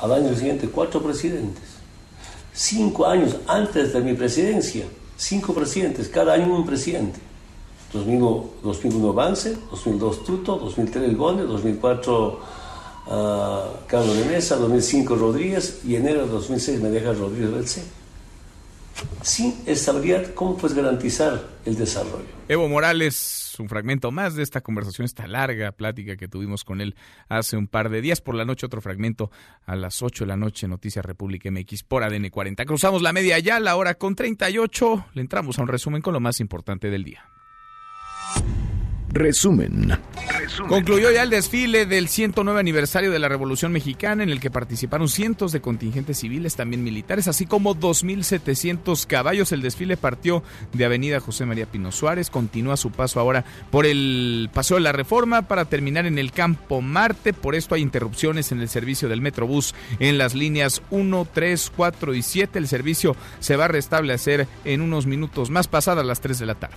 Al 0.02 0.12
año 0.12 0.36
siguiente, 0.36 0.68
cuatro 0.68 1.02
presidentes. 1.02 1.64
cinco 2.54 3.06
años 3.06 3.36
antes 3.48 3.94
de 3.94 4.00
mi 4.02 4.14
presidencia, 4.14 4.86
cinco 5.18 5.54
presidentes, 5.54 6.08
cada 6.08 6.34
año 6.34 6.56
un 6.56 6.66
presidente. 6.66 7.20
2001, 7.96 8.50
2001 8.62 9.14
Vance, 9.14 9.58
2002 9.72 10.24
Tuto, 10.26 10.58
2003 10.58 11.16
Gonde, 11.16 11.44
2004 11.44 12.40
uh, 13.08 13.10
Carlos 13.88 14.18
de 14.18 14.26
Mesa, 14.26 14.58
2005 14.58 15.16
Rodríguez 15.16 15.82
y 15.86 15.96
enero 15.96 16.26
de 16.26 16.32
2006 16.32 16.82
me 16.82 16.90
deja 16.90 17.14
Rodríguez 17.14 17.52
Belce. 17.52 17.84
Sin 19.22 19.54
estabilidad, 19.66 20.34
¿cómo 20.34 20.56
puedes 20.56 20.76
garantizar 20.76 21.44
el 21.66 21.76
desarrollo? 21.76 22.26
Evo 22.48 22.70
Morales, 22.70 23.54
un 23.60 23.68
fragmento 23.68 24.10
más 24.12 24.36
de 24.36 24.44
esta 24.44 24.62
conversación, 24.62 25.04
esta 25.04 25.28
larga 25.28 25.74
plática 25.74 26.16
que 26.16 26.30
tuvimos 26.30 26.64
con 26.64 26.80
él 26.80 26.96
hace 27.28 27.58
un 27.58 27.68
par 27.68 27.90
de 27.90 28.02
días. 28.02 28.22
Por 28.22 28.36
la 28.36 28.46
noche, 28.46 28.66
otro 28.66 28.82
fragmento 28.82 29.32
a 29.66 29.76
las 29.76 30.02
8 30.02 30.24
de 30.24 30.28
la 30.30 30.38
noche, 30.38 30.68
Noticias 30.68 31.04
República 31.04 31.52
MX 31.52 31.84
por 31.84 32.04
ADN 32.04 32.30
40. 32.30 32.66
Cruzamos 32.66 33.02
la 33.02 33.12
media 33.12 33.38
ya, 33.40 33.60
la 33.60 33.76
hora 33.76 33.96
con 33.96 34.16
38. 34.16 35.08
Le 35.14 35.22
entramos 35.22 35.60
a 35.60 35.64
un 35.64 35.68
resumen 35.68 36.02
con 36.02 36.14
lo 36.14 36.22
más 36.22 36.40
importante 36.40 36.90
del 36.90 37.04
día. 37.04 37.26
Resumen. 39.16 39.98
Concluyó 40.68 41.10
ya 41.10 41.24
el 41.24 41.30
desfile 41.30 41.86
del 41.86 42.10
109 42.10 42.60
aniversario 42.60 43.12
de 43.12 43.20
la 43.20 43.30
Revolución 43.30 43.72
Mexicana 43.72 44.24
en 44.24 44.30
el 44.30 44.42
que 44.42 44.52
participaron 44.52 45.08
cientos 45.08 45.54
de 45.54 45.62
contingentes 45.62 46.20
civiles, 46.20 46.58
también 46.58 46.84
militares, 46.84 47.30
así 47.30 47.46
como 47.46 47.76
2.700 47.76 49.08
caballos. 49.08 49.54
El 49.54 49.62
desfile 49.62 49.96
partió 49.96 50.44
de 50.74 50.84
Avenida 50.84 51.22
José 51.22 51.46
María 51.46 51.66
Pino 51.66 51.94
Suárez, 51.94 52.30
continúa 52.30 52.76
su 52.76 52.92
paso 52.92 53.22
ahora 53.22 53.46
por 53.72 53.86
el 53.86 54.50
Paseo 54.54 54.76
de 54.76 54.84
la 54.84 54.92
Reforma 54.92 55.44
para 55.44 55.64
terminar 55.64 56.06
en 56.06 56.20
el 56.20 56.34
Campo 56.34 56.82
Marte. 56.82 57.32
Por 57.32 57.56
esto 57.56 57.76
hay 57.76 57.82
interrupciones 57.82 58.52
en 58.52 58.60
el 58.60 58.68
servicio 58.68 59.08
del 59.08 59.22
Metrobús 59.22 59.76
en 60.00 60.18
las 60.18 60.36
líneas 60.36 60.82
1, 60.90 61.28
3, 61.34 61.72
4 61.74 62.14
y 62.16 62.22
7. 62.22 62.60
El 62.60 62.68
servicio 62.68 63.16
se 63.40 63.56
va 63.56 63.66
a 63.66 63.70
restablecer 63.70 64.46
en 64.66 64.82
unos 64.82 65.06
minutos 65.06 65.50
más 65.50 65.70
pasadas 65.70 66.06
las 66.06 66.20
3 66.20 66.38
de 66.40 66.46
la 66.46 66.56
tarde 66.56 66.76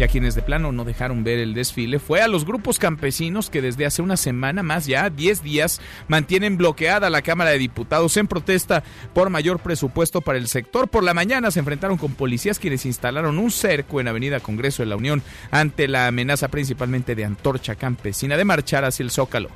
y 0.00 0.02
a 0.02 0.08
quienes 0.08 0.34
de 0.34 0.40
plano 0.40 0.72
no 0.72 0.86
dejaron 0.86 1.24
ver 1.24 1.38
el 1.38 1.52
desfile 1.52 1.98
fue 1.98 2.22
a 2.22 2.28
los 2.28 2.46
grupos 2.46 2.78
campesinos 2.78 3.50
que 3.50 3.60
desde 3.60 3.84
hace 3.84 4.00
una 4.00 4.16
semana 4.16 4.62
más 4.62 4.86
ya, 4.86 5.10
10 5.10 5.42
días, 5.42 5.78
mantienen 6.08 6.56
bloqueada 6.56 7.10
la 7.10 7.20
Cámara 7.20 7.50
de 7.50 7.58
Diputados 7.58 8.16
en 8.16 8.26
protesta 8.26 8.82
por 9.12 9.28
mayor 9.28 9.60
presupuesto 9.60 10.22
para 10.22 10.38
el 10.38 10.48
sector. 10.48 10.88
Por 10.88 11.04
la 11.04 11.12
mañana 11.12 11.50
se 11.50 11.58
enfrentaron 11.58 11.98
con 11.98 12.14
policías 12.14 12.58
quienes 12.58 12.86
instalaron 12.86 13.38
un 13.38 13.50
cerco 13.50 14.00
en 14.00 14.08
Avenida 14.08 14.40
Congreso 14.40 14.82
de 14.82 14.88
la 14.88 14.96
Unión 14.96 15.22
ante 15.50 15.86
la 15.86 16.06
amenaza 16.06 16.48
principalmente 16.48 17.14
de 17.14 17.26
antorcha 17.26 17.74
campesina 17.74 18.38
de 18.38 18.46
marchar 18.46 18.86
hacia 18.86 19.02
el 19.02 19.10
Zócalo. 19.10 19.50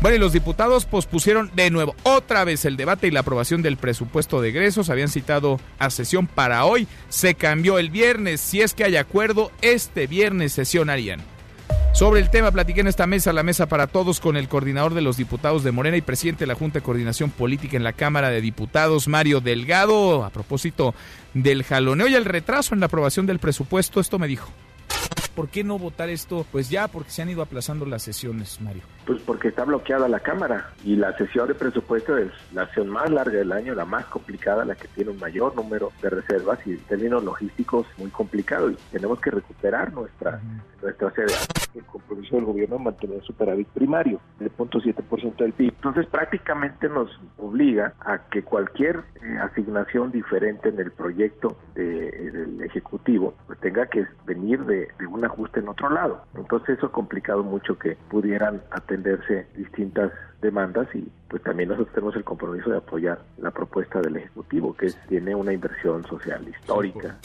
Bueno, 0.00 0.16
y 0.16 0.18
los 0.18 0.32
diputados 0.32 0.86
pospusieron 0.86 1.50
de 1.54 1.70
nuevo 1.70 1.94
otra 2.04 2.44
vez 2.44 2.64
el 2.64 2.78
debate 2.78 3.06
y 3.06 3.10
la 3.10 3.20
aprobación 3.20 3.60
del 3.60 3.76
presupuesto 3.76 4.40
de 4.40 4.48
egresos. 4.48 4.88
Habían 4.88 5.08
citado 5.08 5.60
a 5.78 5.90
sesión 5.90 6.26
para 6.26 6.64
hoy. 6.64 6.88
Se 7.10 7.34
cambió 7.34 7.78
el 7.78 7.90
viernes. 7.90 8.40
Si 8.40 8.62
es 8.62 8.72
que 8.72 8.84
hay 8.84 8.96
acuerdo, 8.96 9.52
este 9.60 10.06
viernes 10.06 10.52
sesionarían. 10.54 11.20
Sobre 11.92 12.20
el 12.20 12.30
tema, 12.30 12.50
platiqué 12.50 12.80
en 12.80 12.86
esta 12.86 13.06
mesa, 13.06 13.34
la 13.34 13.42
mesa 13.42 13.66
para 13.66 13.88
todos, 13.88 14.20
con 14.20 14.38
el 14.38 14.48
coordinador 14.48 14.94
de 14.94 15.02
los 15.02 15.18
diputados 15.18 15.64
de 15.64 15.72
Morena 15.72 15.98
y 15.98 16.02
presidente 16.02 16.44
de 16.44 16.46
la 16.46 16.54
Junta 16.54 16.78
de 16.78 16.84
Coordinación 16.84 17.30
Política 17.30 17.76
en 17.76 17.84
la 17.84 17.92
Cámara 17.92 18.30
de 18.30 18.40
Diputados, 18.40 19.06
Mario 19.06 19.42
Delgado, 19.42 20.24
a 20.24 20.30
propósito 20.30 20.94
del 21.34 21.62
jaloneo 21.62 22.08
y 22.08 22.14
el 22.14 22.24
retraso 22.24 22.72
en 22.74 22.80
la 22.80 22.86
aprobación 22.86 23.26
del 23.26 23.38
presupuesto. 23.38 24.00
Esto 24.00 24.18
me 24.18 24.28
dijo. 24.28 24.50
¿Por 25.40 25.48
qué 25.48 25.64
no 25.64 25.78
votar 25.78 26.10
esto? 26.10 26.44
Pues 26.52 26.68
ya, 26.68 26.86
porque 26.86 27.08
se 27.08 27.22
han 27.22 27.30
ido 27.30 27.40
aplazando 27.40 27.86
las 27.86 28.02
sesiones, 28.02 28.60
Mario. 28.60 28.82
Pues 29.06 29.22
porque 29.22 29.48
está 29.48 29.64
bloqueada 29.64 30.06
la 30.06 30.20
Cámara 30.20 30.74
y 30.84 30.96
la 30.96 31.16
sesión 31.16 31.48
de 31.48 31.54
presupuesto 31.54 32.18
es 32.18 32.30
la 32.52 32.66
sesión 32.66 32.90
más 32.90 33.08
larga 33.08 33.38
del 33.38 33.50
año, 33.50 33.74
la 33.74 33.86
más 33.86 34.04
complicada, 34.04 34.66
la 34.66 34.74
que 34.74 34.86
tiene 34.88 35.12
un 35.12 35.18
mayor 35.18 35.56
número 35.56 35.92
de 36.02 36.10
reservas 36.10 36.58
y 36.66 36.72
en 36.72 36.80
términos 36.80 37.24
logísticos 37.24 37.86
muy 37.96 38.10
complicado 38.10 38.70
y 38.70 38.76
tenemos 38.92 39.18
que 39.20 39.30
recuperar 39.30 39.94
nuestra, 39.94 40.42
nuestra 40.82 41.10
sede. 41.12 41.32
El 41.74 41.84
compromiso 41.84 42.36
del 42.36 42.44
gobierno 42.44 42.76
es 42.76 42.82
mantener 42.82 43.22
superávit 43.22 43.68
primario 43.68 44.20
del 44.38 44.54
0.7% 44.54 45.36
del 45.36 45.52
PIB. 45.54 45.72
Entonces 45.76 46.06
prácticamente 46.06 46.88
nos 46.88 47.08
obliga 47.38 47.94
a 48.00 48.18
que 48.28 48.42
cualquier 48.42 49.04
eh, 49.22 49.38
asignación 49.40 50.12
diferente 50.12 50.68
en 50.68 50.78
el 50.80 50.92
proyecto 50.92 51.56
del 51.74 52.60
Ejecutivo 52.62 53.34
pues 53.46 53.58
tenga 53.60 53.86
que 53.86 54.06
venir 54.26 54.60
de, 54.66 54.88
de 54.98 55.06
un 55.06 55.24
ajuste 55.30 55.60
en 55.60 55.68
otro 55.68 55.90
lado. 55.90 56.22
Entonces 56.34 56.78
eso 56.78 56.86
ha 56.86 56.92
complicado 56.92 57.42
mucho 57.42 57.78
que 57.78 57.96
pudieran 58.08 58.62
atenderse 58.70 59.46
distintas 59.56 60.12
demandas 60.40 60.88
y 60.94 61.10
pues 61.28 61.42
también 61.42 61.68
nosotros 61.68 61.94
tenemos 61.94 62.16
el 62.16 62.24
compromiso 62.24 62.70
de 62.70 62.78
apoyar 62.78 63.20
la 63.38 63.50
propuesta 63.50 64.00
del 64.00 64.16
Ejecutivo 64.16 64.74
que 64.74 64.92
tiene 65.08 65.34
una 65.34 65.52
inversión 65.52 66.04
social 66.06 66.46
histórica. 66.48 67.16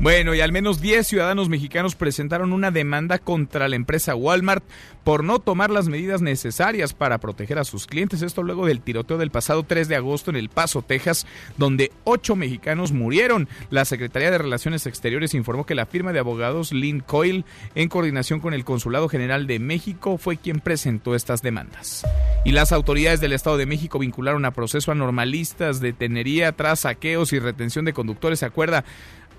Bueno, 0.00 0.32
y 0.32 0.40
al 0.40 0.52
menos 0.52 0.80
10 0.80 1.08
ciudadanos 1.08 1.48
mexicanos 1.48 1.96
presentaron 1.96 2.52
una 2.52 2.70
demanda 2.70 3.18
contra 3.18 3.66
la 3.66 3.74
empresa 3.74 4.14
Walmart 4.14 4.62
por 5.02 5.24
no 5.24 5.40
tomar 5.40 5.70
las 5.70 5.88
medidas 5.88 6.22
necesarias 6.22 6.94
para 6.94 7.18
proteger 7.18 7.58
a 7.58 7.64
sus 7.64 7.88
clientes. 7.88 8.22
Esto 8.22 8.44
luego 8.44 8.64
del 8.66 8.80
tiroteo 8.80 9.18
del 9.18 9.32
pasado 9.32 9.64
3 9.64 9.88
de 9.88 9.96
agosto 9.96 10.30
en 10.30 10.36
El 10.36 10.50
Paso, 10.50 10.82
Texas, 10.82 11.26
donde 11.56 11.90
ocho 12.04 12.36
mexicanos 12.36 12.92
murieron. 12.92 13.48
La 13.70 13.84
Secretaría 13.84 14.30
de 14.30 14.38
Relaciones 14.38 14.86
Exteriores 14.86 15.34
informó 15.34 15.66
que 15.66 15.74
la 15.74 15.86
firma 15.86 16.12
de 16.12 16.20
abogados 16.20 16.70
Lynn 16.72 17.00
Coyle, 17.00 17.44
en 17.74 17.88
coordinación 17.88 18.38
con 18.38 18.54
el 18.54 18.64
Consulado 18.64 19.08
General 19.08 19.48
de 19.48 19.58
México, 19.58 20.16
fue 20.16 20.36
quien 20.36 20.60
presentó 20.60 21.16
estas 21.16 21.42
demandas. 21.42 22.06
Y 22.44 22.52
las 22.52 22.70
autoridades 22.70 23.20
del 23.20 23.32
Estado 23.32 23.56
de 23.56 23.66
México 23.66 23.98
vincularon 23.98 24.44
a 24.44 24.52
proceso 24.52 24.92
a 24.92 24.94
normalistas 24.94 25.80
de 25.80 25.92
tenería 25.92 26.52
tras 26.52 26.80
saqueos 26.80 27.32
y 27.32 27.40
retención 27.40 27.84
de 27.84 27.92
conductores. 27.92 28.38
¿Se 28.38 28.46
acuerda? 28.46 28.84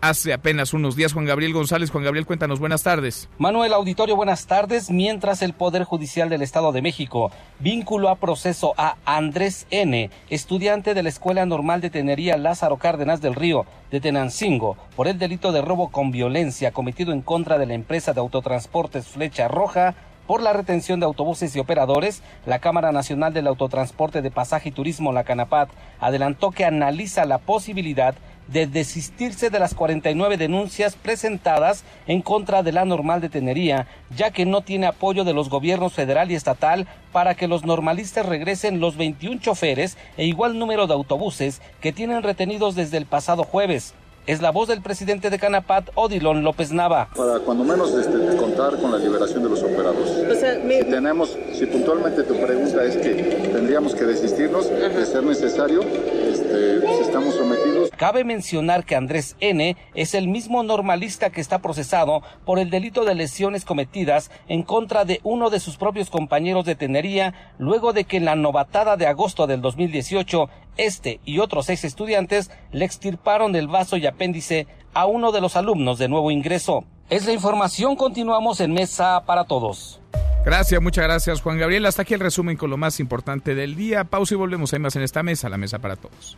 Hace 0.02 0.34
apenas 0.34 0.74
unos 0.74 0.96
días. 0.96 1.14
Juan 1.14 1.26
Gabriel 1.26 1.54
González, 1.54 1.92
Juan 1.92 2.04
Gabriel, 2.04 2.26
cuéntanos, 2.26 2.60
buenas 2.60 2.84
tardes. 2.84 3.30
Manuel 3.38 3.74
Auditorio, 3.74 4.16
buenas 4.16 4.48
tardes. 4.48 4.90
Mientras 4.90 5.42
el 5.42 5.54
Poder 5.54 5.84
Judicial 5.84 6.30
del 6.30 6.42
Estado 6.42 6.72
de 6.72 6.82
México 6.82 7.32
vinculó 7.60 8.10
a 8.10 8.16
proceso 8.16 8.74
a 8.78 8.96
Andrés 9.06 9.68
N., 9.70 10.10
estudiante 10.30 10.94
de 10.94 11.04
la 11.04 11.10
Escuela 11.10 11.46
Normal 11.46 11.82
de 11.82 11.90
Tenería 11.90 12.38
Lázaro 12.38 12.78
Cárdenas 12.78 13.22
del 13.22 13.36
Río 13.36 13.66
de 13.92 14.00
Tenancingo, 14.00 14.78
por 14.96 15.08
el 15.08 15.18
delito 15.18 15.52
de 15.52 15.62
robo 15.62 15.90
con 15.90 16.12
violencia 16.12 16.72
cometido 16.72 17.12
en 17.12 17.22
contra 17.22 17.58
de 17.58 17.66
la 17.66 17.74
empresa 17.74 18.14
de 18.14 18.20
autotransportes 18.20 19.08
Flecha 19.08 19.48
Roja, 19.48 19.96
por 20.30 20.44
la 20.44 20.54
retención 20.54 21.00
de 21.00 21.08
autobuses 21.08 21.56
y 21.56 21.60
operadores, 21.60 22.22
la 22.46 22.60
Cámara 22.60 22.92
Nacional 22.92 23.34
del 23.34 23.48
Autotransporte 23.48 24.22
de 24.22 24.30
Pasaje 24.30 24.70
y 24.70 24.72
Turismo, 24.72 25.12
la 25.12 25.24
Canapat, 25.24 25.70
adelantó 26.00 26.52
que 26.52 26.66
analiza 26.66 27.26
la 27.26 27.40
posibilidad 27.40 28.14
de 28.52 28.68
desistirse 28.68 29.50
de 29.50 29.60
las 29.60 29.74
49 29.74 30.38
denuncias 30.38 30.96
presentadas 30.96 31.84
en 32.08 32.22
contra 32.22 32.64
de 32.64 32.72
la 32.72 32.86
normal 32.86 33.22
de 33.22 33.30
Tenería, 33.30 33.88
ya 34.16 34.32
que 34.32 34.46
no 34.46 34.62
tiene 34.62 34.88
apoyo 34.88 35.24
de 35.24 35.34
los 35.34 35.50
gobiernos 35.50 35.94
federal 35.94 36.32
y 36.32 36.36
estatal 36.36 36.88
para 37.12 37.36
que 37.36 37.48
los 37.48 37.66
normalistas 37.66 38.26
regresen 38.26 38.80
los 38.80 38.98
21 38.98 39.40
choferes 39.40 39.98
e 40.18 40.26
igual 40.26 40.58
número 40.58 40.88
de 40.88 40.94
autobuses 40.94 41.62
que 41.82 41.94
tienen 41.94 42.24
retenidos 42.24 42.76
desde 42.76 42.98
el 42.98 43.06
pasado 43.06 43.44
jueves. 43.44 43.94
Es 44.28 44.42
la 44.42 44.52
voz 44.52 44.68
del 44.68 44.82
presidente 44.82 45.30
de 45.30 45.40
Canapat, 45.40 45.90
Odilon 45.96 46.44
López 46.44 46.72
Nava. 46.72 47.10
Para 47.16 47.40
cuando 47.40 47.64
menos 47.64 47.94
este, 47.94 48.38
contar 48.38 48.78
con 48.78 48.92
la 48.92 48.98
liberación 48.98 49.44
de 49.44 49.50
los 49.50 49.64
operados. 49.64 50.08
si 50.10 50.86
tenemos, 50.86 51.38
si 51.54 51.66
puntualmente 51.66 52.24
tu 52.24 52.36
pregunta 52.40 52.84
es 52.84 52.98
que 52.98 53.14
tendríamos 53.52 53.96
que 53.96 54.06
desistirnos 54.06 54.70
de 54.70 55.06
ser 55.06 55.24
necesario, 55.24 55.82
este, 55.82 56.82
si 56.82 57.02
estamos 57.02 57.36
sometidos. 57.36 57.90
Cabe 57.98 58.24
mencionar 58.24 58.86
que 58.86 58.96
Andrés 58.96 59.36
N. 59.40 59.76
es 59.96 60.14
el 60.14 60.28
mismo 60.28 60.64
normalista 60.64 61.32
que 61.32 61.42
está 61.42 61.60
procesado 61.60 62.22
por 62.46 62.60
el 62.60 62.70
delito 62.70 63.06
de 63.06 63.16
lesiones 63.16 63.66
cometidas 63.66 64.32
en 64.48 64.64
contra 64.64 65.06
de 65.06 65.20
uno 65.24 65.50
de 65.50 65.60
sus 65.60 65.78
propios 65.78 66.10
compañeros 66.10 66.66
de 66.66 66.76
tenería, 66.76 67.34
luego 67.58 67.94
de 67.94 68.04
que 68.04 68.18
en 68.18 68.26
la 68.26 68.36
novatada 68.36 68.96
de 68.96 69.08
agosto 69.08 69.48
del 69.48 69.62
2018 69.62 70.50
este 70.86 71.20
y 71.26 71.40
otros 71.40 71.68
seis 71.68 71.84
estudiantes 71.84 72.52
le 72.72 72.86
extirparon 72.86 73.56
el 73.56 73.68
vaso 73.68 73.98
y 73.98 74.08
apéndice 74.08 74.68
a 74.94 75.06
uno 75.06 75.32
de 75.32 75.42
los 75.42 75.56
alumnos 75.56 76.00
de 76.00 76.08
nuevo 76.10 76.32
ingreso. 76.32 76.86
Es 77.10 77.26
la 77.26 77.34
información, 77.34 77.96
continuamos 77.96 78.60
en 78.60 78.74
Mesa 78.74 79.24
para 79.26 79.46
Todos. 79.46 80.00
Gracias, 80.46 80.82
muchas 80.82 81.04
gracias 81.04 81.42
Juan 81.42 81.58
Gabriel. 81.58 81.86
Hasta 81.86 82.04
aquí 82.04 82.14
el 82.14 82.20
resumen 82.20 82.56
con 82.56 82.70
lo 82.70 82.78
más 82.78 83.00
importante 83.00 83.56
del 83.56 83.76
día. 83.76 84.06
Pausa 84.06 84.36
y 84.36 84.38
volvemos. 84.38 84.74
Hay 84.74 84.80
más 84.80 84.96
en 84.96 85.02
esta 85.02 85.22
mesa, 85.22 85.50
la 85.50 85.58
Mesa 85.58 85.80
para 85.80 85.96
Todos. 85.96 86.38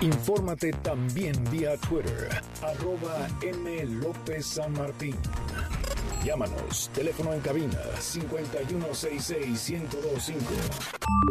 Infórmate 0.00 0.72
también 0.82 1.32
vía 1.50 1.76
Twitter, 1.88 2.28
arroba 2.62 3.28
M. 3.42 3.84
López 3.84 4.46
San 4.46 4.72
Martín. 4.72 5.16
Llámanos, 6.24 6.88
teléfono 6.94 7.32
en 7.32 7.40
cabina 7.40 7.80
5166-125. 7.98 10.36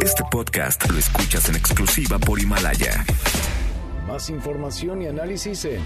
Este 0.04 0.22
podcast 0.30 0.86
lo 0.90 1.00
escuchas 1.00 1.48
en 1.48 1.56
exclusiva 1.56 2.20
por 2.20 2.42
Himalaya. 2.42 3.06
Más 4.06 4.30
información 4.30 5.02
y 5.02 5.08
análisis 5.08 5.64
en 5.64 5.82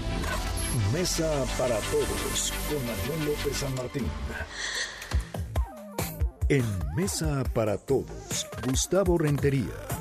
Mesa 0.92 1.30
para 1.56 1.76
Todos 1.76 2.52
con 2.68 2.84
Manuel 2.84 3.26
López 3.26 3.56
San 3.56 3.72
Martín. 3.76 4.06
En 6.48 6.64
Mesa 6.96 7.44
para 7.54 7.78
Todos, 7.78 8.48
Gustavo 8.66 9.18
Rentería. 9.18 9.95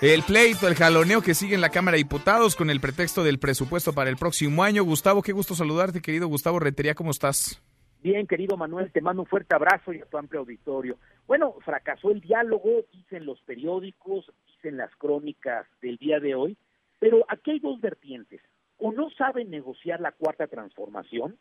El 0.00 0.22
pleito, 0.22 0.68
el 0.68 0.76
jaloneo 0.76 1.22
que 1.22 1.34
sigue 1.34 1.56
en 1.56 1.60
la 1.60 1.70
Cámara 1.70 1.96
de 1.96 2.04
Diputados 2.04 2.54
con 2.54 2.70
el 2.70 2.78
pretexto 2.78 3.24
del 3.24 3.40
presupuesto 3.40 3.92
para 3.92 4.08
el 4.08 4.16
próximo 4.16 4.62
año. 4.62 4.84
Gustavo, 4.84 5.22
qué 5.22 5.32
gusto 5.32 5.56
saludarte, 5.56 6.00
querido 6.00 6.28
Gustavo 6.28 6.60
Rentería, 6.60 6.94
¿cómo 6.94 7.10
estás? 7.10 7.60
Bien, 8.00 8.24
querido 8.28 8.56
Manuel, 8.56 8.92
te 8.92 9.00
mando 9.00 9.22
un 9.22 9.26
fuerte 9.26 9.56
abrazo 9.56 9.92
y 9.92 10.00
a 10.00 10.04
tu 10.04 10.16
amplio 10.16 10.42
auditorio. 10.42 10.98
Bueno, 11.26 11.56
fracasó 11.64 12.12
el 12.12 12.20
diálogo, 12.20 12.84
dicen 12.92 13.26
los 13.26 13.40
periódicos, 13.40 14.32
dicen 14.46 14.76
las 14.76 14.94
crónicas 14.94 15.66
del 15.82 15.96
día 15.96 16.20
de 16.20 16.36
hoy, 16.36 16.56
pero 17.00 17.24
aquí 17.26 17.50
hay 17.50 17.58
dos 17.58 17.80
vertientes. 17.80 18.40
O 18.76 18.92
no 18.92 19.10
saben 19.10 19.50
negociar 19.50 20.00
la 20.00 20.12
cuarta 20.12 20.46
transformación, 20.46 21.36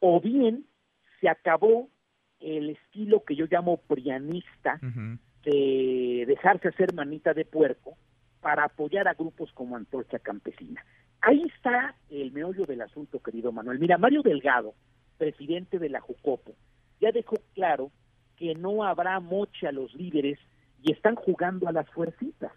o 0.00 0.20
bien 0.20 0.66
se 1.22 1.30
acabó 1.30 1.88
el 2.40 2.68
estilo 2.68 3.24
que 3.24 3.36
yo 3.36 3.46
llamo 3.50 3.78
prianista 3.78 4.78
de 5.44 6.24
dejarse 6.26 6.68
hacer 6.68 6.92
manita 6.92 7.32
de 7.32 7.46
puerco 7.46 7.96
para 8.42 8.64
apoyar 8.64 9.08
a 9.08 9.14
grupos 9.14 9.50
como 9.52 9.76
Antorcha 9.76 10.18
Campesina. 10.18 10.84
Ahí 11.22 11.42
está 11.54 11.94
el 12.10 12.32
meollo 12.32 12.66
del 12.66 12.82
asunto, 12.82 13.20
querido 13.20 13.52
Manuel. 13.52 13.78
Mira, 13.78 13.96
Mario 13.96 14.22
Delgado, 14.22 14.74
presidente 15.16 15.78
de 15.78 15.88
la 15.88 16.00
Jucopo, 16.00 16.52
ya 17.00 17.12
dejó 17.12 17.36
claro 17.54 17.90
que 18.36 18.54
no 18.54 18.84
habrá 18.84 19.20
moche 19.20 19.68
a 19.68 19.72
los 19.72 19.94
líderes 19.94 20.38
y 20.82 20.92
están 20.92 21.14
jugando 21.14 21.68
a 21.68 21.72
las 21.72 21.88
fuercitas. 21.90 22.52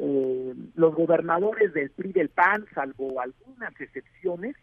Eh, 0.00 0.54
los 0.74 0.94
gobernadores 0.94 1.72
del 1.72 1.90
PRI 1.90 2.12
del 2.12 2.28
PAN, 2.28 2.66
salvo 2.74 3.20
algunas 3.20 3.80
excepciones, 3.80 4.56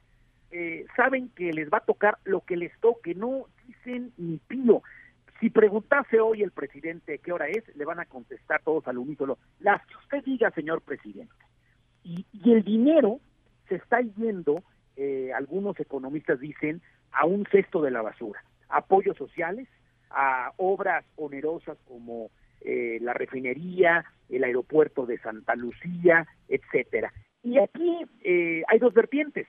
eh, 0.52 0.86
saben 0.98 1.30
que 1.30 1.54
les 1.54 1.70
va 1.70 1.78
a 1.78 1.86
tocar 1.86 2.18
lo 2.26 2.42
que 2.42 2.58
les 2.58 2.78
toque, 2.82 3.16
no 3.16 3.46
dicen 3.66 4.12
ni 4.18 4.38
pío. 4.38 4.82
Si 5.40 5.50
preguntase 5.50 6.20
hoy 6.20 6.44
el 6.44 6.52
presidente 6.52 7.20
qué 7.20 7.32
hora 7.32 7.48
es, 7.48 7.64
le 7.76 7.86
van 7.86 8.00
a 8.00 8.06
contestar 8.06 8.62
todos 8.64 8.88
al 8.88 8.98
unísono, 8.98 9.38
las 9.60 9.86
que 9.86 9.96
usted 9.98 10.24
diga, 10.24 10.52
señor 10.52 10.82
presidente. 10.82 11.34
Y, 12.04 12.26
el 12.46 12.64
dinero 12.64 13.20
se 13.68 13.76
está 13.76 14.00
yendo, 14.02 14.64
eh, 14.96 15.32
algunos 15.34 15.80
economistas 15.80 16.40
dicen, 16.40 16.82
a 17.12 17.26
un 17.26 17.46
cesto 17.52 17.82
de 17.82 17.92
la 17.92 18.02
basura. 18.02 18.44
Apoyos 18.70 19.18
sociales, 19.18 19.68
a 20.10 20.54
obras 20.58 21.04
onerosas 21.16 21.78
como 21.86 22.30
eh, 22.62 23.00
la 23.02 23.14
refinería, 23.14 24.06
el 24.30 24.44
aeropuerto 24.44 25.06
de 25.06 25.18
Santa 25.18 25.56
Lucía, 25.56 26.28
etcétera. 26.48 27.12
Y 27.44 27.60
aquí 27.60 28.06
eh, 28.24 28.64
hay 28.68 28.80
dos 28.80 28.94
vertientes 28.94 29.48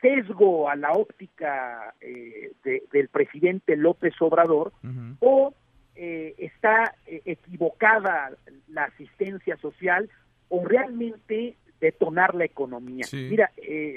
sesgo 0.00 0.68
a 0.68 0.76
la 0.76 0.92
óptica 0.92 1.94
eh, 2.00 2.52
del 2.92 3.08
presidente 3.08 3.76
López 3.76 4.14
Obrador 4.20 4.72
o 5.20 5.54
eh, 5.96 6.34
está 6.38 6.94
eh, 7.06 7.22
equivocada 7.24 8.30
la 8.68 8.84
asistencia 8.84 9.56
social 9.56 10.08
o 10.48 10.64
realmente 10.64 11.56
detonar 11.80 12.34
la 12.34 12.44
economía. 12.44 13.06
Mira, 13.12 13.50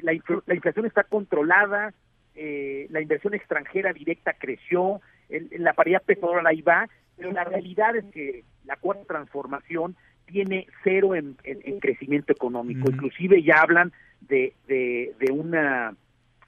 la, 0.03 0.11
la, 0.45 0.55
inflación 0.55 0.85
está 0.85 1.03
controlada, 1.03 1.93
la 2.35 3.01
inversión 3.01 3.33
extranjera 3.33 3.91
directa 3.93 4.33
creció, 4.33 5.01
la 5.29 5.73
paridad 5.73 6.03
petrolera 6.03 6.49
ahí 6.49 6.61
va, 6.61 6.87
pero 7.17 7.31
la 7.31 7.43
realidad 7.43 7.95
es 7.95 8.05
que 8.13 8.43
la 8.65 8.75
cuarta 8.75 9.05
transformación 9.05 9.95
tiene 10.31 10.67
cero 10.83 11.15
en, 11.15 11.35
crecimiento 11.79 12.31
económico. 12.31 12.89
Inclusive 12.89 13.43
ya 13.43 13.55
hablan 13.61 13.91
de, 14.21 14.53
de, 14.67 15.31
una 15.31 15.95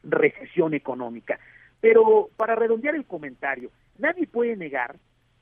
recesión 0.03 0.73
económica. 0.73 1.39
Pero 1.81 2.29
para 2.37 2.55
redondear 2.55 2.95
el 2.95 3.05
comentario, 3.05 3.71
nadie 3.97 4.27
puede 4.27 4.55
negar 4.55 4.95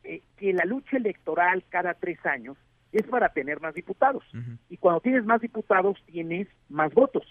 eh, 0.03 0.21
que 0.37 0.53
la 0.53 0.65
lucha 0.65 0.97
electoral 0.97 1.63
cada 1.69 1.93
tres 1.93 2.23
años 2.25 2.57
es 2.91 3.03
para 3.03 3.29
tener 3.29 3.61
más 3.61 3.73
diputados. 3.73 4.23
Y 4.69 4.77
cuando 4.77 5.01
tienes 5.01 5.23
más 5.23 5.41
diputados, 5.41 5.97
tienes 6.07 6.47
más 6.69 6.93
votos. 6.93 7.23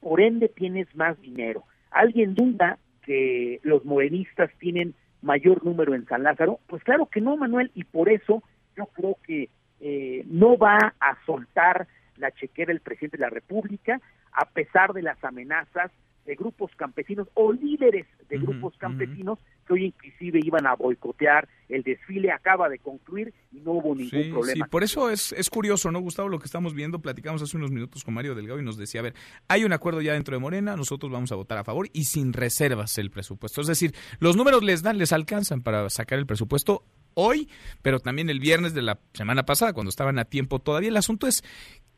Por 0.00 0.20
ende, 0.20 0.48
tienes 0.48 0.94
más 0.94 1.20
dinero. 1.20 1.64
¿Alguien 1.90 2.34
duda 2.34 2.78
que 3.02 3.60
los 3.62 3.84
morenistas 3.84 4.50
tienen 4.58 4.94
mayor 5.20 5.64
número 5.64 5.94
en 5.94 6.06
San 6.06 6.22
Lázaro? 6.22 6.60
Pues 6.68 6.82
claro 6.84 7.06
que 7.06 7.20
no, 7.20 7.36
Manuel, 7.36 7.70
y 7.74 7.84
por 7.84 8.08
eso 8.08 8.42
yo 8.76 8.86
creo 8.86 9.16
que 9.26 9.48
eh, 9.80 10.24
no 10.26 10.56
va 10.56 10.94
a 11.00 11.24
soltar 11.26 11.88
la 12.16 12.30
chequera 12.32 12.72
el 12.72 12.80
presidente 12.80 13.16
de 13.16 13.22
la 13.22 13.30
República, 13.30 14.00
a 14.32 14.46
pesar 14.50 14.92
de 14.92 15.02
las 15.02 15.22
amenazas 15.24 15.90
de 16.26 16.36
grupos 16.36 16.70
campesinos 16.76 17.28
o 17.34 17.52
líderes 17.52 18.06
de 18.28 18.38
grupos 18.38 18.76
campesinos 18.78 19.38
que 19.66 19.72
hoy 19.72 19.86
inclusive 19.86 20.40
iban 20.44 20.66
a 20.66 20.74
boicotear 20.74 21.48
el 21.68 21.82
desfile, 21.82 22.30
acaba 22.30 22.68
de 22.68 22.78
concluir 22.78 23.32
y 23.50 23.60
no 23.60 23.72
hubo 23.72 23.94
ningún 23.94 24.30
problema. 24.30 24.64
Sí, 24.64 24.70
por 24.70 24.84
eso 24.84 25.10
es, 25.10 25.32
es 25.32 25.50
curioso, 25.50 25.90
¿no, 25.90 26.00
Gustavo? 26.00 26.28
Lo 26.28 26.38
que 26.38 26.44
estamos 26.44 26.74
viendo, 26.74 27.00
platicamos 27.00 27.42
hace 27.42 27.56
unos 27.56 27.70
minutos 27.70 28.04
con 28.04 28.14
Mario 28.14 28.34
Delgado 28.34 28.60
y 28.60 28.64
nos 28.64 28.76
decía, 28.76 29.00
a 29.00 29.04
ver, 29.04 29.14
hay 29.48 29.64
un 29.64 29.72
acuerdo 29.72 30.02
ya 30.02 30.12
dentro 30.12 30.36
de 30.36 30.40
Morena, 30.40 30.76
nosotros 30.76 31.10
vamos 31.10 31.32
a 31.32 31.36
votar 31.36 31.58
a 31.58 31.64
favor 31.64 31.88
y 31.92 32.04
sin 32.04 32.32
reservas 32.32 32.98
el 32.98 33.10
presupuesto. 33.10 33.60
Es 33.60 33.66
decir, 33.66 33.92
los 34.20 34.36
números 34.36 34.62
les 34.62 34.82
dan, 34.82 34.98
les 34.98 35.12
alcanzan 35.12 35.62
para 35.62 35.88
sacar 35.90 36.18
el 36.18 36.26
presupuesto 36.26 36.84
hoy, 37.14 37.48
pero 37.82 38.00
también 38.00 38.30
el 38.30 38.40
viernes 38.40 38.74
de 38.74 38.82
la 38.82 39.00
semana 39.12 39.44
pasada, 39.44 39.72
cuando 39.72 39.90
estaban 39.90 40.18
a 40.18 40.24
tiempo 40.24 40.58
todavía. 40.58 40.90
El 40.90 40.96
asunto 40.96 41.26
es 41.26 41.42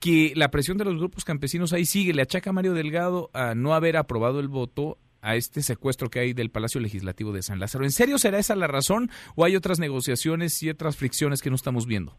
que 0.03 0.33
la 0.35 0.51
presión 0.51 0.79
de 0.79 0.85
los 0.85 0.99
grupos 0.99 1.25
campesinos 1.25 1.73
ahí 1.73 1.85
sigue. 1.85 2.13
Le 2.13 2.23
achaca 2.23 2.53
Mario 2.53 2.75
Delgado 2.75 3.31
a 3.33 3.55
no 3.55 3.73
haber 3.73 3.97
aprobado 3.97 4.41
el 4.41 4.49
voto 4.49 4.99
a 5.23 5.37
este 5.37 5.63
secuestro 5.63 6.11
que 6.11 6.19
hay 6.19 6.33
del 6.33 6.51
Palacio 6.51 6.81
Legislativo 6.81 7.31
de 7.31 7.43
San 7.43 7.61
Lázaro. 7.61 7.85
¿En 7.85 7.93
serio 7.93 8.19
será 8.19 8.39
esa 8.39 8.57
la 8.57 8.67
razón 8.67 9.11
o 9.37 9.45
hay 9.45 9.55
otras 9.55 9.79
negociaciones 9.79 10.61
y 10.65 10.71
otras 10.71 10.97
fricciones 10.97 11.41
que 11.41 11.51
no 11.51 11.55
estamos 11.55 11.87
viendo? 11.87 12.17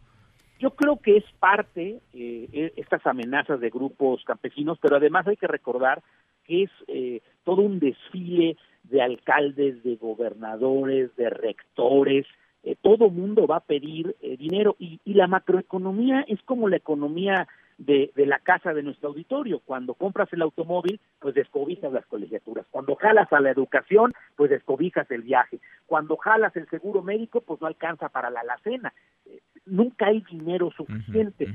Yo 0.59 0.71
creo 0.71 0.97
que 1.01 1.17
es 1.17 1.25
parte 1.41 1.99
eh, 2.13 2.47
e, 2.53 2.73
estas 2.77 3.05
amenazas 3.05 3.59
de 3.59 3.69
grupos 3.69 4.23
campesinos, 4.23 4.79
pero 4.81 4.95
además 4.95 5.27
hay 5.27 5.35
que 5.35 5.47
recordar 5.47 6.01
que 6.45 6.63
es 6.63 6.69
eh, 6.87 7.19
todo 7.43 7.63
un 7.63 7.79
desfile 7.79 8.55
de 8.83 9.01
alcaldes, 9.01 9.83
de 9.83 9.97
gobernadores, 9.97 11.13
de 11.17 11.29
rectores, 11.29 12.25
eh, 12.63 12.77
todo 12.81 13.09
mundo 13.09 13.45
va 13.45 13.57
a 13.57 13.65
pedir 13.65 14.15
eh, 14.21 14.37
dinero 14.37 14.77
y, 14.79 14.99
la 15.05 15.27
macroeconomía 15.27 16.21
es 16.27 16.41
como 16.43 16.69
la 16.69 16.77
economía 16.77 17.47
de, 17.77 18.11
la 18.15 18.39
casa 18.39 18.73
de 18.73 18.83
nuestro 18.83 19.09
auditorio. 19.09 19.59
Cuando 19.59 19.93
compras 19.93 20.31
el 20.33 20.41
automóvil, 20.41 20.99
pues 21.19 21.35
descobijas 21.35 21.91
las 21.91 22.05
colegiaturas. 22.05 22.65
Cuando 22.71 22.95
jalas 22.95 23.31
a 23.31 23.39
la 23.39 23.51
educación, 23.51 24.13
pues 24.35 24.49
descobijas 24.49 25.09
el 25.11 25.23
viaje. 25.23 25.59
Cuando 25.85 26.17
jalas 26.17 26.55
el 26.55 26.69
seguro 26.69 27.01
médico, 27.01 27.41
pues 27.41 27.61
no 27.61 27.67
alcanza 27.67 28.09
para 28.09 28.29
la 28.29 28.41
alacena. 28.41 28.93
Eh, 29.25 29.41
nunca 29.65 30.07
hay 30.07 30.21
dinero 30.29 30.71
suficiente. 30.71 31.47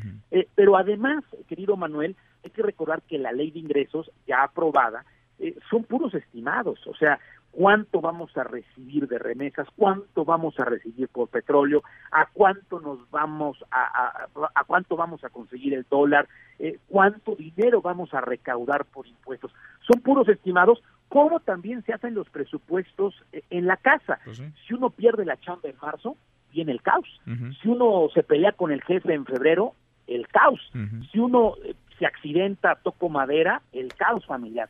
pero 0.54 0.76
además, 0.76 1.24
querido 1.46 1.76
Manuel, 1.76 2.16
hay 2.44 2.50
que 2.50 2.62
recordar 2.62 3.02
que 3.02 3.18
la 3.18 3.32
ley 3.32 3.50
de 3.50 3.58
ingresos 3.58 4.10
ya 4.26 4.42
aprobada 4.42 5.04
son 5.70 5.84
puros 5.84 6.14
estimados. 6.14 6.84
O 6.86 6.94
sea, 6.94 7.18
cuánto 7.58 8.00
vamos 8.00 8.30
a 8.36 8.44
recibir 8.44 9.08
de 9.08 9.18
remesas, 9.18 9.66
cuánto 9.74 10.24
vamos 10.24 10.54
a 10.60 10.64
recibir 10.64 11.08
por 11.08 11.28
petróleo, 11.28 11.82
a 12.12 12.26
cuánto 12.32 12.78
nos 12.78 13.10
vamos 13.10 13.58
a, 13.72 14.28
a, 14.54 14.64
cuánto 14.64 14.94
vamos 14.94 15.24
a 15.24 15.28
conseguir 15.28 15.74
el 15.74 15.84
dólar, 15.90 16.28
eh, 16.60 16.78
cuánto 16.86 17.34
dinero 17.34 17.82
vamos 17.82 18.14
a 18.14 18.20
recaudar 18.20 18.84
por 18.84 19.08
impuestos. 19.08 19.52
Son 19.90 20.00
puros 20.02 20.28
estimados, 20.28 20.80
como 21.08 21.40
también 21.40 21.82
se 21.82 21.92
hacen 21.92 22.14
los 22.14 22.30
presupuestos 22.30 23.16
eh, 23.32 23.42
en 23.50 23.66
la 23.66 23.76
casa. 23.76 24.20
Pues 24.24 24.40
si 24.64 24.74
uno 24.74 24.90
pierde 24.90 25.24
la 25.24 25.36
chamba 25.40 25.68
en 25.68 25.74
marzo, 25.82 26.16
viene 26.52 26.70
el 26.70 26.80
caos. 26.80 27.08
Si 27.60 27.68
uno 27.68 28.06
se 28.14 28.22
pelea 28.22 28.52
con 28.52 28.70
el 28.70 28.84
jefe 28.84 29.14
en 29.14 29.26
febrero, 29.26 29.72
el 30.06 30.28
caos. 30.28 30.60
Si 31.10 31.18
uno 31.18 31.54
eh, 31.64 31.74
se 31.98 32.06
accidenta, 32.06 32.76
toco 32.76 33.08
madera, 33.08 33.62
el 33.72 33.92
caos 33.94 34.24
familiar. 34.26 34.68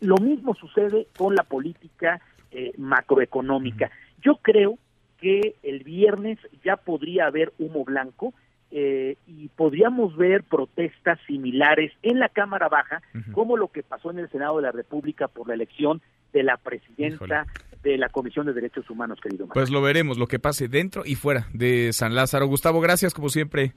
Lo 0.00 0.16
mismo 0.16 0.54
sucede 0.54 1.06
con 1.16 1.34
la 1.34 1.42
política 1.42 2.20
eh, 2.50 2.72
macroeconómica. 2.76 3.90
Yo 4.22 4.36
creo 4.42 4.78
que 5.20 5.54
el 5.62 5.82
viernes 5.84 6.38
ya 6.64 6.76
podría 6.76 7.26
haber 7.26 7.52
humo 7.58 7.84
blanco 7.84 8.32
eh, 8.70 9.16
y 9.26 9.48
podríamos 9.48 10.16
ver 10.16 10.44
protestas 10.44 11.18
similares 11.26 11.92
en 12.02 12.18
la 12.18 12.28
Cámara 12.28 12.68
Baja, 12.68 13.02
como 13.32 13.56
lo 13.56 13.68
que 13.68 13.82
pasó 13.82 14.10
en 14.10 14.18
el 14.18 14.30
Senado 14.30 14.56
de 14.56 14.62
la 14.62 14.72
República 14.72 15.28
por 15.28 15.48
la 15.48 15.54
elección 15.54 16.02
de 16.32 16.42
la 16.42 16.56
presidenta 16.58 17.46
de 17.82 17.96
la 17.96 18.08
Comisión 18.08 18.46
de 18.46 18.52
Derechos 18.52 18.88
Humanos, 18.90 19.18
querido. 19.22 19.48
Pues 19.48 19.70
lo 19.70 19.80
veremos, 19.80 20.18
lo 20.18 20.26
que 20.26 20.38
pase 20.38 20.68
dentro 20.68 21.02
y 21.06 21.14
fuera 21.14 21.46
de 21.54 21.92
San 21.92 22.14
Lázaro. 22.14 22.46
Gustavo, 22.46 22.80
gracias 22.80 23.14
como 23.14 23.30
siempre. 23.30 23.72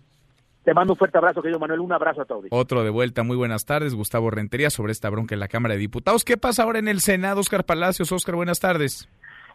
Te 0.64 0.74
mando 0.74 0.94
un 0.94 0.98
fuerte 0.98 1.18
abrazo, 1.18 1.42
querido 1.42 1.60
Manuel. 1.60 1.80
Un 1.80 1.92
abrazo 1.92 2.22
a 2.22 2.26
todos. 2.26 2.46
Otro 2.52 2.84
de 2.84 2.90
vuelta. 2.92 3.24
Muy 3.24 3.36
buenas 3.36 3.66
tardes. 3.66 3.96
Gustavo 3.96 4.30
Rentería 4.30 4.70
sobre 4.70 4.92
esta 4.92 5.10
bronca 5.10 5.34
en 5.34 5.40
la 5.40 5.48
Cámara 5.48 5.74
de 5.74 5.80
Diputados. 5.80 6.24
¿Qué 6.24 6.38
pasa 6.38 6.64
ahora 6.64 6.80
en 6.80 6.88
el 6.88 7.00
Senado, 7.02 7.40
Oscar 7.40 7.66
Palacios? 7.66 8.12
Oscar, 8.12 8.36
buenas 8.36 8.60
tardes. 8.60 9.10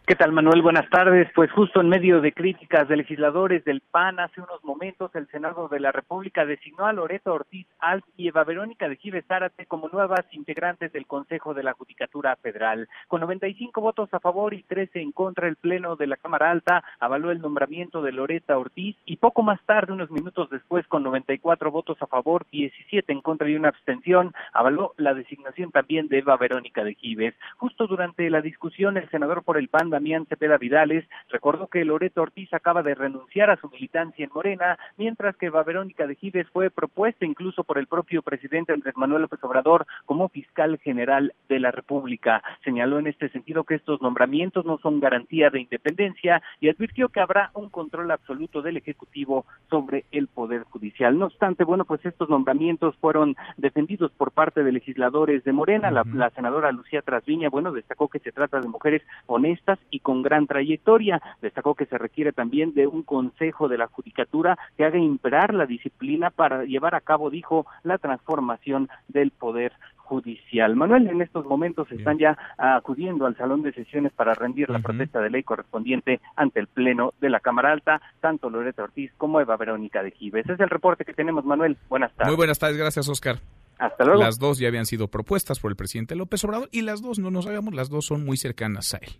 ¿Qué 0.07 0.15
tal, 0.15 0.31
Manuel? 0.31 0.61
Buenas 0.61 0.89
tardes. 0.89 1.27
Pues 1.35 1.51
justo 1.51 1.81
en 1.81 1.89
medio 1.89 2.21
de 2.21 2.31
críticas 2.31 2.87
de 2.87 2.95
legisladores 2.95 3.65
del 3.65 3.81
PAN, 3.81 4.21
hace 4.21 4.39
unos 4.39 4.63
momentos 4.63 5.13
el 5.15 5.27
Senado 5.27 5.67
de 5.67 5.81
la 5.81 5.91
República 5.91 6.45
designó 6.45 6.85
a 6.85 6.93
Loreto 6.93 7.33
Ortiz 7.33 7.67
Alp 7.79 8.05
y 8.15 8.29
Eva 8.29 8.45
Verónica 8.45 8.87
de 8.87 8.95
Gives 8.95 9.25
Zárate 9.27 9.65
como 9.65 9.89
nuevas 9.89 10.23
integrantes 10.31 10.93
del 10.93 11.07
Consejo 11.07 11.53
de 11.53 11.63
la 11.63 11.73
Judicatura 11.73 12.37
Federal. 12.37 12.87
Con 13.09 13.19
95 13.19 13.81
votos 13.81 14.07
a 14.13 14.21
favor 14.21 14.53
y 14.53 14.63
13 14.63 15.01
en 15.01 15.11
contra, 15.11 15.49
el 15.49 15.57
Pleno 15.57 15.97
de 15.97 16.07
la 16.07 16.15
Cámara 16.15 16.51
Alta 16.51 16.85
avaló 17.01 17.29
el 17.29 17.41
nombramiento 17.41 18.01
de 18.01 18.13
Loreta 18.13 18.57
Ortiz 18.57 18.95
y 19.05 19.17
poco 19.17 19.43
más 19.43 19.59
tarde, 19.65 19.91
unos 19.91 20.09
minutos 20.09 20.49
después, 20.49 20.87
con 20.87 21.03
94 21.03 21.69
votos 21.69 22.01
a 22.01 22.07
favor, 22.07 22.45
17 22.49 23.11
en 23.11 23.19
contra 23.19 23.49
y 23.49 23.55
una 23.55 23.67
abstención, 23.67 24.33
avaló 24.53 24.93
la 24.95 25.13
designación 25.13 25.71
también 25.71 26.07
de 26.07 26.19
Eva 26.19 26.37
Verónica 26.37 26.85
de 26.85 26.95
Gives. 26.95 27.33
Justo 27.57 27.87
durante 27.87 28.29
la 28.29 28.39
discusión, 28.39 28.95
el 28.95 29.09
senador 29.09 29.43
por 29.43 29.57
el 29.57 29.67
PAN, 29.67 29.96
Damián 29.97 30.27
Cepeda 30.27 30.59
Vidales, 30.59 31.05
recordó 31.29 31.65
que 31.65 31.83
Loreto 31.83 32.21
Ortiz 32.21 32.53
acaba 32.53 32.83
de 32.83 32.93
renunciar 32.93 33.49
a 33.49 33.57
su 33.57 33.67
militancia 33.67 34.25
en 34.25 34.31
Morena, 34.31 34.77
mientras 34.95 35.35
que 35.37 35.47
Eva 35.47 35.63
Verónica 35.63 36.05
de 36.05 36.13
Gives 36.13 36.47
fue 36.49 36.69
propuesta 36.69 37.25
incluso 37.25 37.63
por 37.63 37.79
el 37.79 37.87
propio 37.87 38.21
presidente 38.21 38.73
Andrés 38.73 38.95
Manuel 38.95 39.23
López 39.23 39.43
Obrador 39.43 39.87
como 40.05 40.29
fiscal 40.29 40.77
general 40.77 41.33
de 41.49 41.59
la 41.59 41.71
República. 41.71 42.43
Señaló 42.63 42.99
en 42.99 43.07
este 43.07 43.29
sentido 43.29 43.63
que 43.63 43.73
estos 43.73 43.99
nombramientos 43.99 44.65
no 44.65 44.77
son 44.77 44.99
garantía 44.99 45.49
de 45.49 45.61
independencia 45.61 46.43
y 46.59 46.69
advirtió 46.69 47.09
que 47.09 47.19
habrá 47.19 47.49
un 47.55 47.69
control 47.71 48.11
absoluto 48.11 48.61
del 48.61 48.77
Ejecutivo 48.77 49.47
sobre 49.71 50.05
el 50.11 50.27
Poder 50.27 50.61
Judicial. 50.63 51.17
No 51.17 51.25
obstante, 51.25 51.63
bueno, 51.63 51.85
pues 51.85 52.05
estos 52.05 52.29
nombramientos 52.29 52.95
fueron 52.97 53.35
defendidos 53.57 54.11
por 54.11 54.31
parte 54.31 54.63
de 54.63 54.71
legisladores 54.71 55.43
de 55.43 55.53
Morena. 55.53 55.89
la, 55.89 56.03
la 56.13 56.29
senadora 56.29 56.71
Lucía 56.71 57.01
Trasviña, 57.01 57.49
bueno, 57.49 57.71
destacó 57.71 58.09
que 58.09 58.19
se 58.19 58.31
trata 58.31 58.61
de 58.61 58.67
mujeres 58.67 59.01
honestas 59.25 59.79
y 59.91 59.99
con 59.99 60.21
gran 60.21 60.47
trayectoria. 60.47 61.21
Destacó 61.41 61.75
que 61.75 61.85
se 61.85 61.97
requiere 61.97 62.31
también 62.31 62.73
de 62.73 62.87
un 62.87 63.03
consejo 63.03 63.67
de 63.67 63.77
la 63.77 63.87
judicatura 63.87 64.57
que 64.77 64.85
haga 64.85 64.97
imperar 64.97 65.53
la 65.53 65.65
disciplina 65.65 66.29
para 66.29 66.65
llevar 66.65 66.95
a 66.95 67.01
cabo, 67.01 67.29
dijo, 67.29 67.65
la 67.83 67.97
transformación 67.97 68.89
del 69.07 69.31
poder 69.31 69.73
judicial. 70.07 70.75
Manuel, 70.75 71.07
en 71.07 71.21
estos 71.21 71.45
momentos 71.45 71.91
están 71.91 72.17
ya 72.17 72.37
acudiendo 72.57 73.25
al 73.25 73.35
salón 73.35 73.61
de 73.61 73.73
sesiones 73.73 74.13
para 74.13 74.33
rendir 74.33 74.69
la 74.69 74.79
protesta 74.79 75.19
de 75.19 75.29
ley 75.29 75.43
correspondiente 75.43 76.21
ante 76.35 76.61
el 76.61 76.67
Pleno 76.67 77.13
de 77.19 77.29
la 77.29 77.41
Cámara 77.41 77.73
Alta, 77.73 78.01
tanto 78.21 78.49
Loreto 78.49 78.83
Ortiz 78.83 79.11
como 79.17 79.41
Eva 79.41 79.57
Verónica 79.57 80.01
de 80.01 80.11
Gives. 80.11 80.45
Ese 80.45 80.53
es 80.53 80.59
el 80.61 80.69
reporte 80.69 81.03
que 81.03 81.13
tenemos, 81.13 81.43
Manuel. 81.43 81.77
Buenas 81.89 82.13
tardes. 82.13 82.29
Muy 82.29 82.37
buenas 82.37 82.57
tardes, 82.57 82.77
gracias, 82.77 83.09
Oscar. 83.09 83.39
Hasta 83.77 84.05
luego. 84.05 84.21
Las 84.21 84.39
dos 84.39 84.57
ya 84.59 84.69
habían 84.69 84.85
sido 84.85 85.09
propuestas 85.09 85.59
por 85.59 85.71
el 85.71 85.75
presidente 85.75 86.15
López 86.15 86.43
Obrador 86.45 86.69
y 86.71 86.81
las 86.81 87.01
dos, 87.01 87.19
no 87.19 87.29
nos 87.29 87.45
hagamos, 87.45 87.75
las 87.75 87.89
dos 87.89 88.05
son 88.05 88.25
muy 88.25 88.37
cercanas 88.37 88.93
a 88.93 88.97
él. 88.97 89.11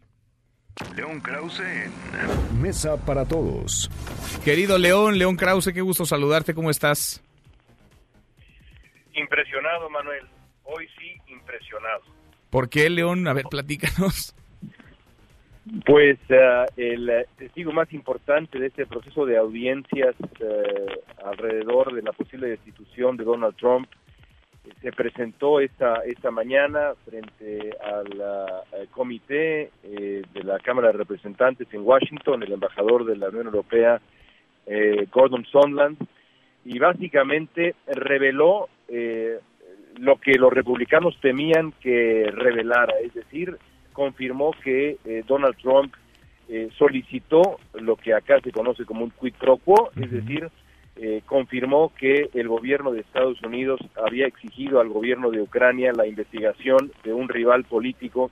León 0.95 1.21
Krause 1.21 1.59
en 1.59 2.61
Mesa 2.61 2.97
para 3.05 3.25
Todos. 3.25 3.89
Querido 4.43 4.77
León, 4.77 5.17
León 5.17 5.35
Krause, 5.35 5.71
qué 5.73 5.81
gusto 5.81 6.05
saludarte, 6.05 6.53
¿cómo 6.53 6.69
estás? 6.69 7.23
Impresionado, 9.13 9.89
Manuel. 9.89 10.25
Hoy 10.63 10.87
sí, 10.99 11.15
impresionado. 11.31 12.01
¿Por 12.49 12.69
qué, 12.69 12.89
León? 12.89 13.27
A 13.27 13.33
ver, 13.33 13.45
platícanos. 13.49 14.35
Pues 15.85 16.17
uh, 16.29 16.65
el 16.77 17.25
testigo 17.37 17.73
más 17.73 17.91
importante 17.91 18.57
de 18.57 18.67
este 18.67 18.85
proceso 18.85 19.25
de 19.25 19.37
audiencias 19.37 20.15
uh, 20.19 21.25
alrededor 21.27 21.93
de 21.93 22.03
la 22.03 22.13
posible 22.13 22.47
destitución 22.47 23.17
de 23.17 23.25
Donald 23.25 23.55
Trump 23.57 23.89
se 24.81 24.91
presentó 24.91 25.59
esta, 25.59 26.01
esta 26.05 26.31
mañana 26.31 26.93
frente 27.05 27.75
al, 27.83 28.21
al 28.21 28.87
comité 28.89 29.71
eh, 29.83 30.21
de 30.33 30.43
la 30.43 30.59
Cámara 30.59 30.87
de 30.87 30.97
Representantes 30.97 31.67
en 31.71 31.81
Washington, 31.81 32.43
el 32.43 32.53
embajador 32.53 33.05
de 33.05 33.15
la 33.17 33.29
Unión 33.29 33.47
Europea, 33.47 34.01
eh, 34.65 35.07
Gordon 35.11 35.45
Sondland, 35.45 35.97
y 36.65 36.79
básicamente 36.79 37.75
reveló 37.87 38.67
eh, 38.87 39.39
lo 39.97 40.17
que 40.17 40.33
los 40.33 40.51
republicanos 40.51 41.17
temían 41.21 41.73
que 41.79 42.29
revelara, 42.31 42.93
es 43.03 43.13
decir, 43.13 43.57
confirmó 43.93 44.51
que 44.63 44.97
Donald 45.25 45.57
Trump 45.57 45.91
solicitó 46.77 47.57
lo 47.73 47.95
que 47.95 48.13
acá 48.13 48.39
se 48.41 48.51
conoce 48.51 48.85
como 48.85 49.03
un 49.03 49.09
quid 49.09 49.33
pro 49.39 49.57
quo, 49.57 49.89
es 49.99 50.11
decir, 50.11 50.51
eh, 50.99 51.21
confirmó 51.25 51.93
que 51.97 52.29
el 52.33 52.47
gobierno 52.47 52.91
de 52.91 53.01
Estados 53.01 53.41
Unidos 53.43 53.79
había 53.95 54.27
exigido 54.27 54.79
al 54.79 54.89
gobierno 54.89 55.31
de 55.31 55.41
Ucrania 55.41 55.91
la 55.95 56.07
investigación 56.07 56.91
de 57.03 57.13
un 57.13 57.29
rival 57.29 57.63
político 57.65 58.31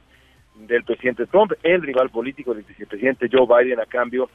del 0.56 0.84
presidente 0.84 1.26
Trump, 1.28 1.52
el 1.64 1.82
rival 1.82 2.10
político 2.10 2.54
del 2.54 2.64
vicepresidente 2.64 3.30
Joe 3.32 3.46
Biden 3.46 3.80
a 3.80 3.86
cambio 3.86 4.30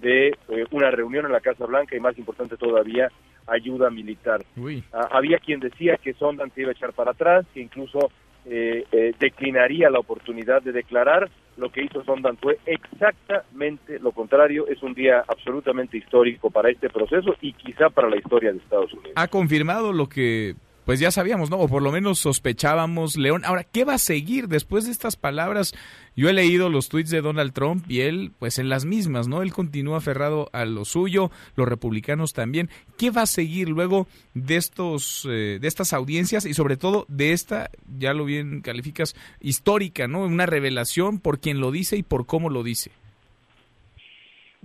de 0.00 0.28
eh, 0.28 0.64
una 0.70 0.90
reunión 0.90 1.26
en 1.26 1.32
la 1.32 1.40
Casa 1.40 1.66
Blanca 1.66 1.96
y 1.96 2.00
más 2.00 2.16
importante 2.18 2.56
todavía, 2.56 3.08
ayuda 3.46 3.90
militar. 3.90 4.44
Ah, 4.92 5.08
había 5.12 5.38
quien 5.38 5.60
decía 5.60 5.96
que 5.96 6.14
Sondland 6.14 6.52
se 6.54 6.62
iba 6.62 6.70
a 6.70 6.72
echar 6.72 6.92
para 6.92 7.12
atrás, 7.12 7.46
que 7.54 7.60
incluso 7.60 8.10
eh, 8.44 8.84
eh, 8.92 9.14
declinaría 9.18 9.90
la 9.90 9.98
oportunidad 9.98 10.62
de 10.62 10.72
declarar. 10.72 11.30
Lo 11.56 11.70
que 11.70 11.84
hizo 11.84 12.04
Sondland 12.04 12.38
fue 12.38 12.58
exactamente 12.66 13.98
lo 13.98 14.12
contrario. 14.12 14.66
Es 14.68 14.82
un 14.82 14.94
día 14.94 15.24
absolutamente 15.26 15.96
histórico 15.96 16.50
para 16.50 16.70
este 16.70 16.90
proceso 16.90 17.34
y 17.40 17.52
quizá 17.54 17.88
para 17.90 18.10
la 18.10 18.16
historia 18.16 18.52
de 18.52 18.58
Estados 18.58 18.92
Unidos. 18.92 19.12
Ha 19.16 19.28
confirmado 19.28 19.92
lo 19.92 20.08
que 20.08 20.54
pues 20.86 21.00
ya 21.00 21.10
sabíamos, 21.10 21.50
¿no? 21.50 21.58
O 21.58 21.66
por 21.66 21.82
lo 21.82 21.90
menos 21.90 22.20
sospechábamos, 22.20 23.16
León. 23.16 23.44
Ahora, 23.44 23.64
¿qué 23.64 23.84
va 23.84 23.94
a 23.94 23.98
seguir 23.98 24.46
después 24.46 24.84
de 24.84 24.92
estas 24.92 25.16
palabras? 25.16 25.74
Yo 26.14 26.28
he 26.28 26.32
leído 26.32 26.70
los 26.70 26.88
tweets 26.88 27.10
de 27.10 27.22
Donald 27.22 27.52
Trump 27.52 27.84
y 27.90 28.02
él, 28.02 28.30
pues 28.38 28.60
en 28.60 28.68
las 28.68 28.84
mismas, 28.84 29.26
¿no? 29.26 29.42
Él 29.42 29.52
continúa 29.52 29.98
aferrado 29.98 30.48
a 30.52 30.64
lo 30.64 30.84
suyo, 30.84 31.32
los 31.56 31.66
republicanos 31.66 32.34
también. 32.34 32.70
¿Qué 32.96 33.10
va 33.10 33.22
a 33.22 33.26
seguir 33.26 33.68
luego 33.68 34.06
de 34.34 34.54
estos, 34.54 35.26
eh, 35.28 35.58
de 35.60 35.66
estas 35.66 35.92
audiencias 35.92 36.46
y 36.46 36.54
sobre 36.54 36.76
todo 36.76 37.04
de 37.08 37.32
esta, 37.32 37.68
ya 37.98 38.14
lo 38.14 38.24
bien 38.24 38.60
calificas, 38.60 39.16
histórica, 39.40 40.06
¿no? 40.06 40.20
Una 40.20 40.46
revelación 40.46 41.18
por 41.18 41.40
quien 41.40 41.58
lo 41.58 41.72
dice 41.72 41.96
y 41.96 42.04
por 42.04 42.26
cómo 42.26 42.48
lo 42.48 42.62
dice. 42.62 42.92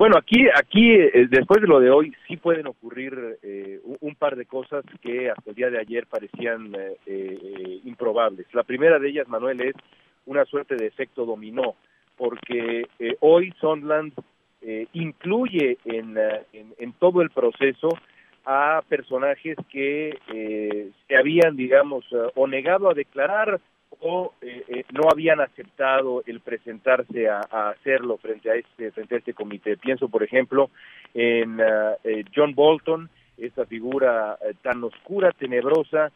Bueno, 0.01 0.17
aquí, 0.17 0.47
aquí 0.55 0.93
eh, 0.95 1.27
después 1.29 1.61
de 1.61 1.67
lo 1.67 1.79
de 1.79 1.91
hoy, 1.91 2.11
sí 2.27 2.35
pueden 2.35 2.65
ocurrir 2.65 3.37
eh, 3.43 3.79
un, 3.99 4.15
par 4.15 4.35
de 4.35 4.47
cosas 4.47 4.83
que 4.99 5.29
hasta 5.29 5.51
el 5.51 5.55
día 5.55 5.69
de 5.69 5.77
ayer 5.77 6.07
parecían 6.07 6.75
eh, 7.05 7.81
improbables. 7.83 8.47
La 8.51 8.63
primera 8.63 8.97
de 8.97 9.09
ellas, 9.09 9.27
Manuel, 9.27 9.61
es 9.61 9.75
una 10.25 10.43
suerte 10.45 10.75
de 10.75 10.87
efecto 10.87 11.23
dominó, 11.23 11.75
porque 12.17 12.87
hoy 13.19 13.53
Sondland 13.61 14.13
incluye 14.93 15.77
en, 15.85 16.17
en, 16.51 16.93
todo 16.93 17.21
el 17.21 17.29
proceso 17.29 17.89
a 18.43 18.81
personajes 18.89 19.55
que 19.71 20.17
se 21.07 21.15
habían, 21.15 21.55
digamos, 21.55 22.05
o 22.33 22.47
negado 22.47 22.89
a 22.89 22.95
declarar 22.95 23.61
o 24.01 24.33
eh, 24.41 24.63
eh, 24.67 24.83
no 24.93 25.09
habían 25.11 25.39
aceptado 25.39 26.23
el 26.25 26.39
presentarse 26.39 27.29
a, 27.29 27.41
hacerlo 27.69 28.17
frente 28.17 28.49
a 28.49 28.55
este 28.55 28.91
frente 28.91 29.15
a 29.15 29.17
este 29.19 29.33
comité. 29.33 29.77
Pienso, 29.77 30.09
por 30.09 30.23
ejemplo, 30.23 30.71
en 31.13 31.59
uh, 31.59 31.95
eh, 32.03 32.25
John 32.35 32.53
Bolton, 32.55 33.09
esta 33.37 33.65
figura 33.65 34.37
tan 34.61 34.83
oscura, 34.83 35.31
tenebrosa, 35.31 36.11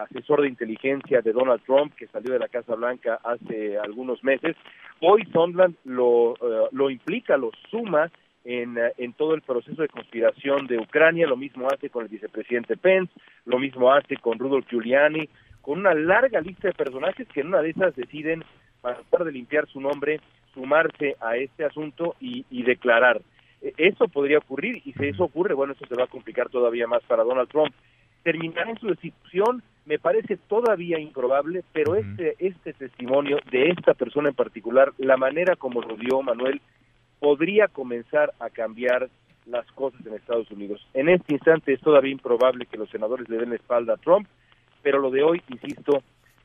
asesor 0.00 0.42
de 0.42 0.48
inteligencia 0.48 1.20
de 1.20 1.32
Donald 1.32 1.62
Trump, 1.66 1.94
que 1.94 2.06
salió 2.06 2.32
de 2.32 2.38
la 2.38 2.48
Casa 2.48 2.74
Blanca 2.76 3.18
hace 3.24 3.76
algunos 3.76 4.22
meses. 4.22 4.56
Hoy 5.00 5.26
Sondland 5.32 5.74
lo, 5.84 6.34
lo 6.70 6.90
implica, 6.90 7.36
lo 7.36 7.50
suma 7.68 8.10
en, 8.44 8.78
en, 8.96 9.12
todo 9.14 9.34
el 9.34 9.42
proceso 9.42 9.82
de 9.82 9.88
conspiración 9.88 10.66
de 10.68 10.78
Ucrania, 10.78 11.26
lo 11.26 11.36
mismo 11.36 11.66
hace 11.66 11.90
con 11.90 12.04
el 12.04 12.08
vicepresidente 12.08 12.76
Pence, 12.76 13.12
lo 13.44 13.58
mismo 13.58 13.92
hace 13.92 14.16
con 14.16 14.38
Rudolf 14.38 14.66
Giuliani, 14.70 15.28
con 15.62 15.78
una 15.78 15.94
larga 15.94 16.40
lista 16.40 16.68
de 16.68 16.74
personajes 16.74 17.26
que 17.28 17.40
en 17.40 17.48
una 17.48 17.62
de 17.62 17.70
esas 17.70 17.94
deciden, 17.96 18.44
para 18.80 18.96
tratar 18.96 19.24
de 19.24 19.32
limpiar 19.32 19.66
su 19.68 19.80
nombre, 19.80 20.20
sumarse 20.52 21.16
a 21.20 21.36
este 21.36 21.64
asunto 21.64 22.16
y, 22.20 22.62
declarar. 22.62 23.22
E, 23.62 23.72
eso 23.78 24.08
podría 24.08 24.38
ocurrir 24.38 24.82
y 24.84 24.92
si 24.92 25.06
eso 25.06 25.24
ocurre, 25.24 25.54
bueno, 25.54 25.72
eso 25.72 25.86
se 25.86 25.94
va 25.94 26.04
a 26.04 26.08
complicar 26.08 26.50
todavía 26.50 26.86
más 26.86 27.02
para 27.04 27.24
Donald 27.24 27.48
Trump. 27.48 27.72
Terminar 28.22 28.68
en 28.68 28.78
su 28.78 28.88
destitución 28.88 29.62
me 29.84 29.98
parece 29.98 30.36
todavía 30.36 30.98
improbable, 30.98 31.64
pero 31.72 31.96
este, 31.96 32.36
este 32.38 32.72
testimonio 32.72 33.38
de 33.50 33.70
esta 33.70 33.94
persona 33.94 34.28
en 34.28 34.34
particular, 34.34 34.92
la 34.98 35.16
manera 35.16 35.56
como 35.56 35.80
lo 35.80 35.96
dio 35.96 36.22
Manuel, 36.22 36.60
podría 37.18 37.68
comenzar 37.68 38.32
a 38.38 38.50
cambiar 38.50 39.08
las 39.46 39.66
cosas 39.72 40.04
en 40.06 40.14
Estados 40.14 40.50
Unidos. 40.50 40.86
En 40.94 41.08
este 41.08 41.34
instante 41.34 41.72
es 41.72 41.80
todavía 41.80 42.12
improbable 42.12 42.66
que 42.66 42.76
los 42.76 42.90
senadores 42.90 43.28
le 43.28 43.38
den 43.38 43.50
la 43.50 43.56
espalda 43.56 43.94
a 43.94 43.96
Trump, 43.96 44.28
pero 44.82 44.98
lo 44.98 45.10
de 45.10 45.22
hoy, 45.22 45.42
insisto, 45.48 46.02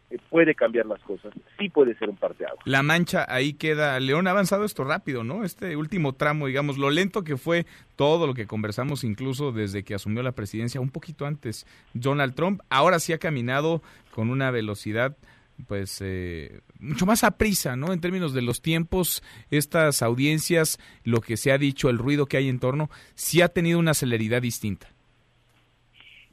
eh, 0.09 0.17
puede 0.29 0.55
cambiar 0.55 0.85
las 0.85 1.01
cosas. 1.01 1.33
Sí 1.59 1.69
puede 1.69 1.95
ser 1.95 2.09
un 2.09 2.15
parteado. 2.15 2.57
La 2.65 2.81
mancha 2.81 3.25
ahí 3.27 3.53
queda. 3.53 3.99
León 3.99 4.27
ha 4.27 4.31
avanzado 4.31 4.63
esto 4.63 4.83
rápido, 4.83 5.23
¿no? 5.23 5.43
Este 5.43 5.75
último 5.75 6.13
tramo, 6.13 6.47
digamos, 6.47 6.77
lo 6.77 6.89
lento 6.89 7.23
que 7.23 7.37
fue 7.37 7.65
todo 7.95 8.25
lo 8.25 8.33
que 8.33 8.47
conversamos 8.47 9.03
incluso 9.03 9.51
desde 9.51 9.83
que 9.83 9.95
asumió 9.95 10.23
la 10.23 10.31
presidencia, 10.31 10.79
un 10.79 10.91
poquito 10.91 11.25
antes 11.25 11.65
Donald 11.93 12.35
Trump, 12.35 12.61
ahora 12.69 12.99
sí 12.99 13.11
ha 13.11 13.17
caminado 13.17 13.81
con 14.11 14.29
una 14.29 14.51
velocidad 14.51 15.17
pues 15.65 15.97
eh, 16.01 16.61
mucho 16.79 17.07
más 17.07 17.23
a 17.23 17.31
prisa, 17.31 17.75
¿no? 17.75 17.91
En 17.91 17.99
términos 17.99 18.33
de 18.33 18.43
los 18.43 18.61
tiempos, 18.61 19.23
estas 19.49 20.03
audiencias, 20.03 20.77
lo 21.03 21.19
que 21.19 21.35
se 21.35 21.51
ha 21.51 21.57
dicho, 21.57 21.89
el 21.89 21.97
ruido 21.97 22.27
que 22.27 22.37
hay 22.37 22.47
en 22.47 22.59
torno, 22.59 22.91
sí 23.15 23.41
ha 23.41 23.47
tenido 23.47 23.79
una 23.79 23.95
celeridad 23.95 24.41
distinta. 24.41 24.87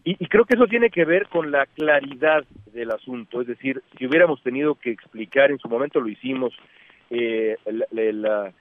Y, 0.04 0.26
creo 0.26 0.44
que 0.44 0.54
eso 0.54 0.66
tiene 0.66 0.90
que 0.90 1.06
ver 1.06 1.28
con 1.28 1.50
la 1.50 1.64
claridad 1.64 2.44
del 2.72 2.90
asunto, 2.90 3.40
es 3.40 3.46
decir, 3.46 3.82
si 3.96 4.06
hubiéramos 4.06 4.42
tenido 4.42 4.74
que 4.74 4.90
explicar, 4.90 5.50
en 5.50 5.58
su 5.58 5.68
momento 5.68 5.98
lo 5.98 6.08
hicimos, 6.08 6.52
eh, 7.08 7.56
la, 7.90 8.52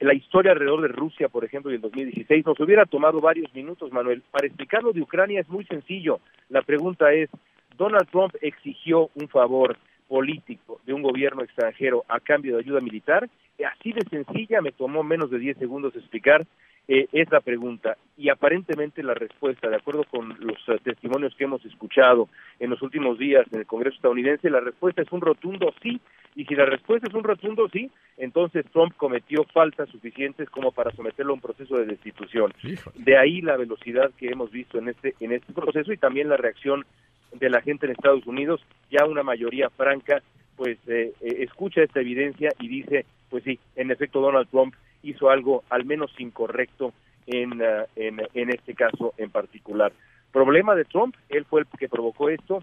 la, 0.00 0.14
historia 0.14 0.52
alrededor 0.52 0.82
de 0.82 0.88
Rusia, 0.88 1.28
por 1.28 1.44
ejemplo, 1.44 1.72
y 1.72 1.74
el 1.74 1.80
2016, 1.80 2.46
nos 2.46 2.60
hubiera 2.60 2.86
tomado 2.86 3.20
varios 3.20 3.52
minutos, 3.54 3.90
Manuel. 3.92 4.22
Para 4.30 4.46
explicarlo 4.46 4.92
de 4.92 5.02
Ucrania 5.02 5.40
es 5.40 5.48
muy 5.48 5.64
sencillo. 5.64 6.20
La 6.48 6.62
pregunta 6.62 7.12
es, 7.12 7.28
Donald 7.76 8.08
Trump 8.10 8.34
exigió 8.40 9.10
un 9.14 9.28
favor 9.28 9.76
político 10.06 10.80
de 10.86 10.94
un 10.94 11.02
gobierno 11.02 11.42
extranjero 11.42 12.04
a 12.08 12.20
cambio 12.20 12.54
de 12.54 12.62
ayuda 12.62 12.80
militar. 12.80 13.28
Así 13.72 13.92
de 13.92 14.02
sencilla, 14.08 14.60
me 14.60 14.72
tomó 14.72 15.02
menos 15.02 15.30
de 15.30 15.38
10 15.38 15.58
segundos 15.58 15.96
explicar 15.96 16.46
eh, 16.88 17.06
es 17.12 17.30
la 17.30 17.40
pregunta. 17.40 17.98
Y 18.16 18.30
aparentemente 18.30 19.02
la 19.02 19.12
respuesta, 19.12 19.68
de 19.68 19.76
acuerdo 19.76 20.04
con 20.04 20.34
los 20.40 20.56
eh, 20.68 20.78
testimonios 20.82 21.34
que 21.36 21.44
hemos 21.44 21.62
escuchado 21.66 22.28
en 22.58 22.70
los 22.70 22.80
últimos 22.80 23.18
días 23.18 23.46
en 23.52 23.60
el 23.60 23.66
Congreso 23.66 23.96
estadounidense, 23.96 24.48
la 24.48 24.60
respuesta 24.60 25.02
es 25.02 25.12
un 25.12 25.20
rotundo 25.20 25.72
sí. 25.82 26.00
Y 26.34 26.46
si 26.46 26.54
la 26.54 26.64
respuesta 26.64 27.06
es 27.06 27.14
un 27.14 27.24
rotundo 27.24 27.68
sí, 27.70 27.90
entonces 28.16 28.64
Trump 28.72 28.94
cometió 28.96 29.44
faltas 29.52 29.90
suficientes 29.90 30.48
como 30.48 30.72
para 30.72 30.90
someterlo 30.92 31.32
a 31.32 31.34
un 31.34 31.40
proceso 31.42 31.76
de 31.76 31.84
destitución. 31.84 32.54
De 32.94 33.18
ahí 33.18 33.42
la 33.42 33.56
velocidad 33.56 34.10
que 34.16 34.28
hemos 34.28 34.50
visto 34.50 34.78
en 34.78 34.88
este, 34.88 35.14
en 35.20 35.32
este 35.32 35.52
proceso 35.52 35.92
y 35.92 35.98
también 35.98 36.28
la 36.28 36.36
reacción 36.38 36.86
de 37.32 37.50
la 37.50 37.60
gente 37.60 37.84
en 37.84 37.92
Estados 37.92 38.26
Unidos, 38.26 38.62
ya 38.90 39.04
una 39.04 39.22
mayoría 39.22 39.68
franca, 39.68 40.22
pues 40.56 40.78
eh, 40.86 41.12
escucha 41.20 41.82
esta 41.82 42.00
evidencia 42.00 42.50
y 42.60 42.68
dice, 42.68 43.04
pues 43.28 43.44
sí, 43.44 43.58
en 43.76 43.90
efecto 43.90 44.20
Donald 44.20 44.48
Trump 44.48 44.74
hizo 45.02 45.30
algo 45.30 45.64
al 45.70 45.84
menos 45.84 46.10
incorrecto 46.18 46.92
en, 47.26 47.60
uh, 47.60 47.84
en, 47.96 48.20
en 48.34 48.50
este 48.50 48.74
caso 48.74 49.14
en 49.16 49.30
particular. 49.30 49.92
Problema 50.32 50.74
de 50.74 50.84
Trump, 50.84 51.14
él 51.28 51.44
fue 51.44 51.62
el 51.62 51.66
que 51.78 51.88
provocó 51.88 52.28
esto, 52.28 52.62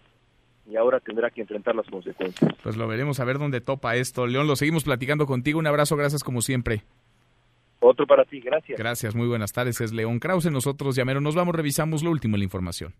y 0.68 0.76
ahora 0.78 1.00
tendrá 1.00 1.30
que 1.30 1.42
enfrentar 1.42 1.76
las 1.76 1.86
consecuencias. 1.88 2.52
Pues 2.64 2.76
lo 2.76 2.88
veremos 2.88 3.20
a 3.20 3.26
ver 3.26 3.38
dónde 3.38 3.62
topa 3.62 3.96
esto. 3.96 4.26
León, 4.26 4.48
lo 4.48 4.56
seguimos 4.56 4.84
platicando 4.84 5.28
contigo. 5.28 5.60
Un 5.60 5.68
abrazo, 5.68 5.96
gracias 5.96 6.24
como 6.24 6.42
siempre. 6.42 6.82
Otro 7.88 8.08
para 8.08 8.26
ti, 8.26 8.40
gracias. 8.40 8.80
Gracias, 8.80 9.14
muy 9.14 9.28
buenas 9.28 9.54
tardes. 9.54 9.80
Es 9.80 9.94
León 9.94 10.20
Krause. 10.20 10.50
Nosotros, 10.52 10.96
Llamero, 10.96 11.22
nos 11.22 11.36
vamos, 11.36 11.54
revisamos 11.54 12.02
lo 12.02 12.10
último 12.10 12.36
en 12.36 12.40
la 12.40 12.46
información. 12.46 12.96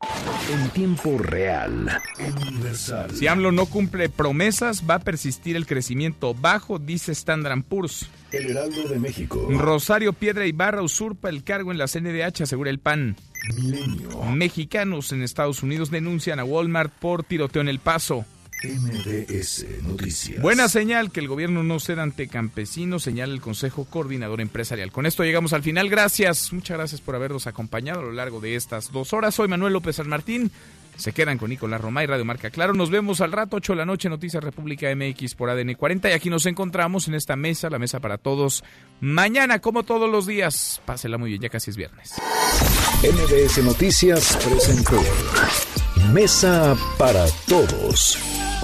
En 0.52 0.70
tiempo 0.70 1.18
real, 1.18 1.90
universal. 2.20 3.10
Si 3.10 3.28
AMLO 3.28 3.52
no 3.52 3.66
cumple 3.66 4.10
promesas, 4.10 4.84
va 4.88 4.96
a 4.96 5.00
persistir 5.00 5.56
el 5.56 5.66
crecimiento 5.66 6.36
bajo, 6.36 6.78
dice 6.78 7.14
Standard 7.14 7.64
Poor's. 7.64 8.12
El 8.32 8.52
Heraldo 8.52 8.88
de 8.88 9.00
México. 9.00 9.48
Rosario 9.50 10.14
Piedra 10.14 10.46
Ibarra 10.46 10.84
usurpa 10.84 11.30
el 11.30 11.44
cargo 11.44 11.72
en 11.72 11.80
la 11.80 11.88
CNDH, 11.88 12.44
asegura 12.44 12.70
el 12.70 12.80
PAN. 12.80 13.16
Milenio. 13.56 14.22
Mexicanos 14.34 15.12
en 15.12 15.24
Estados 15.24 15.64
Unidos 15.64 15.90
denuncian 15.90 16.40
a 16.40 16.44
Walmart 16.44 16.94
por 16.94 17.24
tiroteo 17.24 17.62
en 17.62 17.70
El 17.70 17.80
Paso. 17.80 18.26
MBS 18.64 19.66
Noticias. 19.84 20.42
Buena 20.42 20.70
señal 20.70 21.12
que 21.12 21.20
el 21.20 21.28
gobierno 21.28 21.64
no 21.64 21.80
ceda 21.80 22.04
ante 22.04 22.28
campesinos, 22.28 23.04
señala 23.04 23.34
el 23.34 23.42
Consejo 23.42 23.86
Coordinador 23.86 24.42
Empresarial. 24.42 24.92
Con 24.92 25.06
esto 25.06 25.24
llegamos 25.24 25.54
al 25.54 25.64
final. 25.64 25.90
Gracias, 25.90 26.52
muchas 26.54 26.78
gracias 26.78 27.02
por 27.02 27.16
habernos 27.16 27.48
acompañado 27.48 28.00
a 28.00 28.04
lo 28.04 28.12
largo 28.12 28.40
de 28.40 28.56
estas 28.56 28.92
dos 28.92 29.14
horas. 29.14 29.36
Soy 29.36 29.48
Manuel 29.48 29.74
López 29.74 29.98
San 29.98 30.08
Martín. 30.08 30.52
Se 30.98 31.12
quedan 31.12 31.38
con 31.38 31.50
Nicolás 31.50 31.82
Romay, 31.82 32.08
Radio 32.08 32.24
Marca 32.24 32.50
Claro. 32.50 32.74
Nos 32.74 32.90
vemos 32.90 33.20
al 33.20 33.34
rato, 33.34 33.58
8 33.58 33.74
de 33.74 33.78
la 33.78 33.86
noche, 33.86 34.08
Noticias 34.08 34.42
República 34.42 34.88
MX 34.96 35.36
por 35.36 35.50
ADN 35.50 35.74
40. 35.74 36.10
Y 36.10 36.14
aquí 36.14 36.30
nos 36.30 36.46
encontramos 36.46 37.08
en 37.10 37.16
esta 37.16 37.36
mesa, 37.36 37.70
la 37.70 37.80
mesa 37.80 38.00
para 38.00 38.18
todos. 38.18 38.64
Mañana, 39.02 39.60
como 39.60 39.84
todos 39.84 40.10
los 40.10 40.26
días. 40.26 40.82
Pásela 40.86 41.18
muy 41.18 41.32
bien, 41.32 41.42
ya 41.42 41.50
casi 41.50 41.72
es 41.72 41.78
viernes. 41.78 42.14
MBS 43.04 43.64
Noticias 43.64 44.38
presentó 44.48 45.04
Mesa 46.14 46.78
para 46.98 47.26
Todos 47.48 48.18